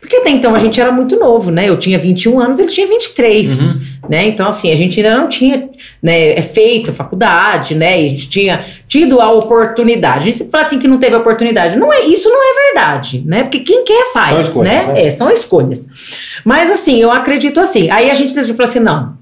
[0.04, 1.70] Porque até então a gente era muito novo, né?
[1.70, 3.82] Eu tinha 21 anos, ele tinha 23, Uhum.
[4.10, 4.28] né?
[4.28, 5.70] Então, assim, a gente ainda não tinha
[6.02, 8.02] né, feito faculdade, né?
[8.02, 10.28] E a gente tinha tido a oportunidade.
[10.28, 11.78] A gente fala assim que não teve oportunidade.
[11.80, 13.44] Não é, isso não é verdade, né?
[13.44, 14.94] Porque quem quer faz, São escolhas, né?
[14.94, 15.06] né?
[15.06, 15.88] É, são escolhas.
[16.44, 17.90] Mas, assim, eu acredito assim.
[17.90, 19.18] Aí a gente falar assim, não.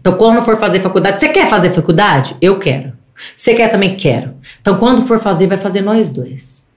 [0.00, 2.36] Então, quando for fazer faculdade, você quer fazer faculdade?
[2.40, 2.92] Eu quero.
[3.36, 3.96] Você quer também?
[3.96, 4.34] Quero.
[4.60, 6.68] Então, quando for fazer, vai fazer nós dois.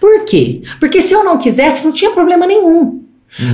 [0.00, 0.62] Por quê?
[0.78, 3.02] Porque se eu não quisesse, não tinha problema nenhum.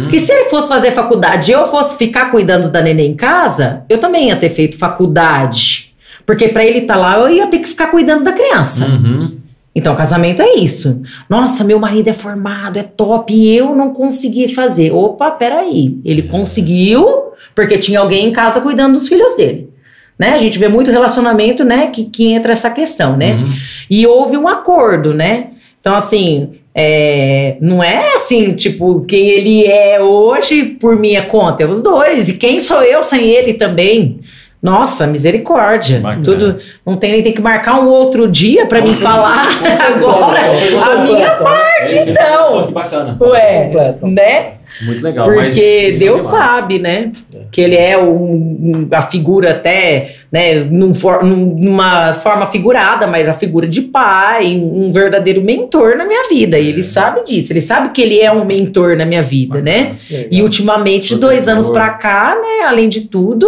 [0.02, 3.82] Porque se ele fosse fazer faculdade e eu fosse ficar cuidando da neném em casa,
[3.88, 5.94] eu também ia ter feito faculdade.
[6.26, 8.84] Porque para ele estar lá, eu ia ter que ficar cuidando da criança.
[8.84, 9.38] Uhum.
[9.74, 11.01] Então, casamento é isso.
[11.28, 14.92] Nossa, meu marido é formado, é top, e eu não consegui fazer.
[14.92, 15.98] Opa, peraí.
[16.05, 19.70] Ele conseguiu porque tinha alguém em casa cuidando dos filhos dele.
[20.18, 20.34] Né?
[20.34, 23.34] A gente vê muito relacionamento, né, que, que entra essa questão, né?
[23.34, 23.48] Uhum.
[23.88, 25.52] E houve um acordo, né?
[25.81, 31.66] Então, assim, é, não é assim, tipo, quem ele é hoje por minha conta, é
[31.66, 32.28] os dois.
[32.28, 34.20] E quem sou eu sem ele também?
[34.62, 36.01] Nossa, misericórdia.
[36.01, 36.23] Bacana.
[36.23, 39.48] Tudo, não tem nem tem que marcar um outro dia pra me falar
[39.97, 40.40] agora
[40.85, 42.44] a minha parte, É, então.
[42.47, 43.16] Só que bacana.
[43.19, 44.07] Ué, Completo.
[44.07, 44.52] né?
[44.82, 45.27] Muito legal.
[45.27, 47.12] Porque é Deus sabe, né?
[47.52, 53.07] Que ele é um, um- a figura até, né, num for- num- numa forma figurada,
[53.07, 56.59] mas a figura de pai, um verdadeiro mentor na minha vida.
[56.59, 59.97] E ele sabe disso, ele sabe que ele é um mentor na minha vida, né?
[60.31, 63.47] E ultimamente, de dois anos pra cá, né, além de tudo,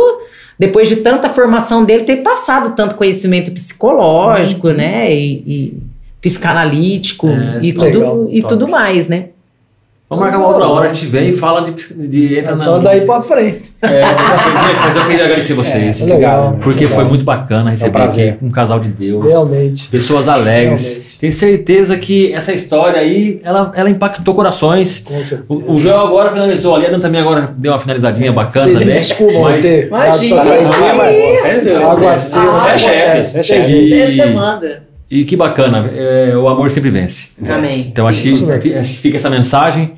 [0.59, 5.79] depois de tanta formação dele, ter passado tanto conhecimento psicológico, né, e, e
[6.21, 8.55] psicanalítico É, e, legal, tudo, e top.
[8.55, 9.27] tudo mais, né?
[10.13, 11.73] Vamos marcar uma outra hora, a gente vem e fala de.
[11.73, 12.65] de entra na.
[12.67, 13.73] Fala daí pra frente.
[13.81, 16.07] É, gente, mas eu queria agradecer vocês.
[16.07, 16.59] É, legal.
[16.61, 18.33] Porque foi muito bacana receber prazer.
[18.35, 19.25] aqui um casal de Deus.
[19.27, 19.89] Realmente.
[19.89, 20.97] Pessoas alegres.
[20.97, 21.19] Realmente.
[21.19, 24.99] Tenho certeza que essa história aí, ela, ela impactou corações.
[24.99, 25.45] Com certeza.
[25.49, 28.79] O, o Joel agora finalizou ali, a Dan também agora deu uma finalizadinha bacana Vocês
[28.79, 29.01] me também.
[29.01, 30.43] desculpam mas- ter Imagina.
[30.43, 30.53] Você
[32.69, 33.73] é chefe, você é chefe.
[33.73, 34.83] E, manda.
[35.11, 37.29] e que bacana, é, o amor sempre vence.
[37.49, 37.87] Amém.
[37.91, 38.31] Então acho que,
[38.75, 39.93] acho que fica essa mensagem.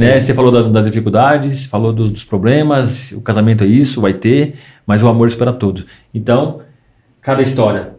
[0.00, 0.20] Né?
[0.20, 4.54] Você falou das, das dificuldades, falou dos, dos problemas, o casamento é isso, vai ter,
[4.86, 5.84] mas o amor espera tudo.
[6.14, 6.60] Então,
[7.20, 7.90] cada história,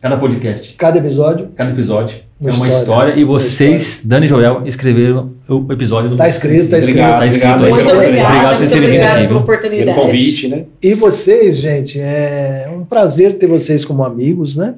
[0.00, 2.80] cada podcast, Cada episódio cada episódio Uma é uma história.
[2.80, 6.98] história, e vocês, Dani e Joel, escreveram o episódio do Tá escrito, tá escrito.
[6.98, 7.72] Obrigado, Tá escrito obrigado aí.
[7.72, 9.84] Muito obrigada, Obrigado por vocês terem vindo aqui, pela oportunidade.
[9.84, 10.64] Pelo convite, né?
[10.82, 14.74] E vocês, gente, é um prazer ter vocês como amigos, né?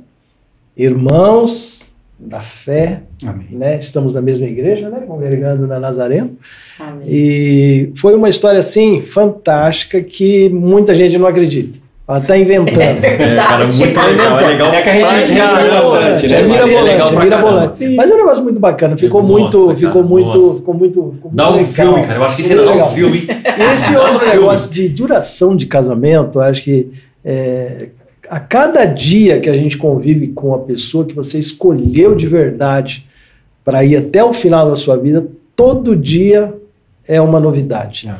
[0.76, 1.83] Irmãos
[2.18, 3.48] da fé, Amém.
[3.50, 3.78] né?
[3.78, 5.02] Estamos na mesma igreja, né?
[5.06, 6.36] Congregando na Nazareno.
[6.78, 7.06] Amém.
[7.06, 11.78] E foi uma história, assim, fantástica que muita gente não acredita.
[12.06, 13.02] Ela tá inventando.
[13.02, 14.74] É, cara, muito legal, é legal.
[14.74, 15.74] É que a gente caramba.
[15.74, 16.40] bastante, né?
[16.40, 17.88] É mirabolante, é é mirabolante.
[17.96, 18.96] Mas é um negócio muito bacana.
[18.98, 21.86] Ficou Nossa, muito, cara, ficou muito, ficou muito, ficou Dá um muito legal.
[21.86, 22.18] filme, cara.
[22.18, 22.92] Eu acho que você dá um legal.
[22.92, 23.26] filme.
[23.26, 24.34] E esse Dá um outro filme.
[24.34, 26.90] negócio de duração de casamento, eu acho que
[27.24, 27.88] é,
[28.28, 33.06] a cada dia que a gente convive com a pessoa que você escolheu de verdade
[33.64, 35.26] para ir até o final da sua vida,
[35.56, 36.54] todo dia
[37.06, 38.10] é uma novidade.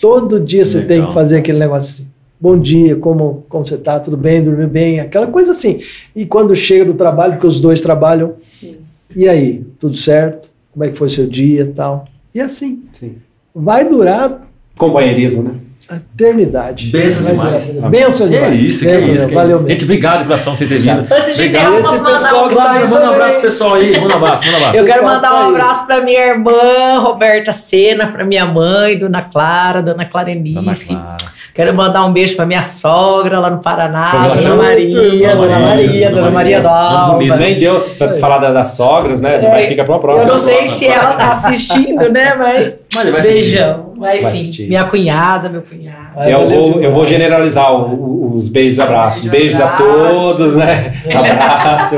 [0.00, 1.08] Todo dia você tem Legal.
[1.08, 2.10] que fazer aquele negócio assim.
[2.40, 4.00] Bom dia, como, como você tá?
[4.00, 4.42] Tudo bem?
[4.42, 4.98] Dormiu bem?
[4.98, 5.78] Aquela coisa assim.
[6.16, 8.76] E quando chega do trabalho, porque os dois trabalham, Sim.
[9.14, 9.62] e aí?
[9.78, 10.48] Tudo certo?
[10.72, 12.06] Como é que foi seu dia e tal?
[12.34, 13.16] E assim, Sim.
[13.54, 15.52] vai durar Companheirismo, né?
[15.90, 16.86] A eternidade.
[16.88, 17.70] Benção Vai demais.
[17.90, 18.60] Benção Que demais.
[18.60, 19.28] isso, que Benção isso.
[19.28, 19.68] que Valeu mesmo.
[19.70, 20.98] Gente, obrigado de coração por você ter vindo.
[20.98, 21.74] Antes de Obrigado.
[21.80, 23.32] encerrar, Esse pessoal um que tá aí Manda um abraço também.
[23.32, 24.00] pro pessoal aí.
[24.00, 24.76] Manda um abraço, manda um abraço.
[24.76, 25.48] Eu quero mandar tá um aí.
[25.50, 30.54] abraço para minha irmã Roberta Sena, para minha mãe, Dona Clara, Dona Clarenice.
[30.94, 31.40] Dona Clara.
[31.52, 34.54] Quero mandar um beijo para minha sogra lá no Paraná, Dona?
[34.54, 37.12] Maria, Dona Dona Maria, Dona Maria Dalva.
[37.14, 39.44] bonito, Nem deu pra falar da- das sogras, né?
[39.44, 40.30] É, Mas fica pra Eu próxima.
[40.32, 42.34] não sei próxima, se ela tá assistindo, né?
[42.38, 43.92] Mas Mas ele vai beijão.
[43.96, 44.26] Vai, Vai sim.
[44.26, 44.68] assistir.
[44.68, 45.98] Minha cunhada, meu cunhado.
[46.16, 49.20] Ai, Eu vou, eu vou generalizar o- o- os beijos e abraços.
[49.26, 49.84] Beijo, Beijos a abraço.
[49.84, 50.92] todos, né?
[51.14, 51.96] Abraço.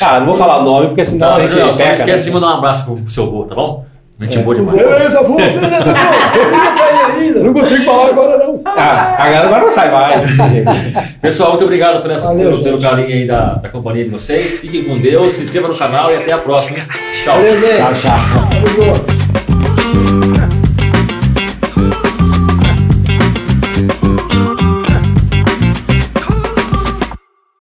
[0.00, 2.24] Ah, não vou falar o nome, porque senão Não, a gente não peca, esquece né?
[2.24, 3.84] de mandar um abraço pro, pro seu avô, tá bom?
[4.20, 4.78] Gente boa demais.
[4.78, 5.36] Beleza, avô.
[7.20, 7.40] ainda.
[7.40, 8.60] Não consigo falar agora, não.
[8.64, 10.64] Ah, a agora não sai mais, gente.
[11.20, 14.58] Pessoal, muito obrigado por essa, Valeu, pelo, pelo carinho aí da, da companhia de vocês.
[14.58, 16.78] Fiquem com Deus, se inscreva no canal e até a próxima.
[17.24, 17.36] Tchau.
[17.36, 17.60] Valeu.
[17.76, 19.17] Tchau, tchau.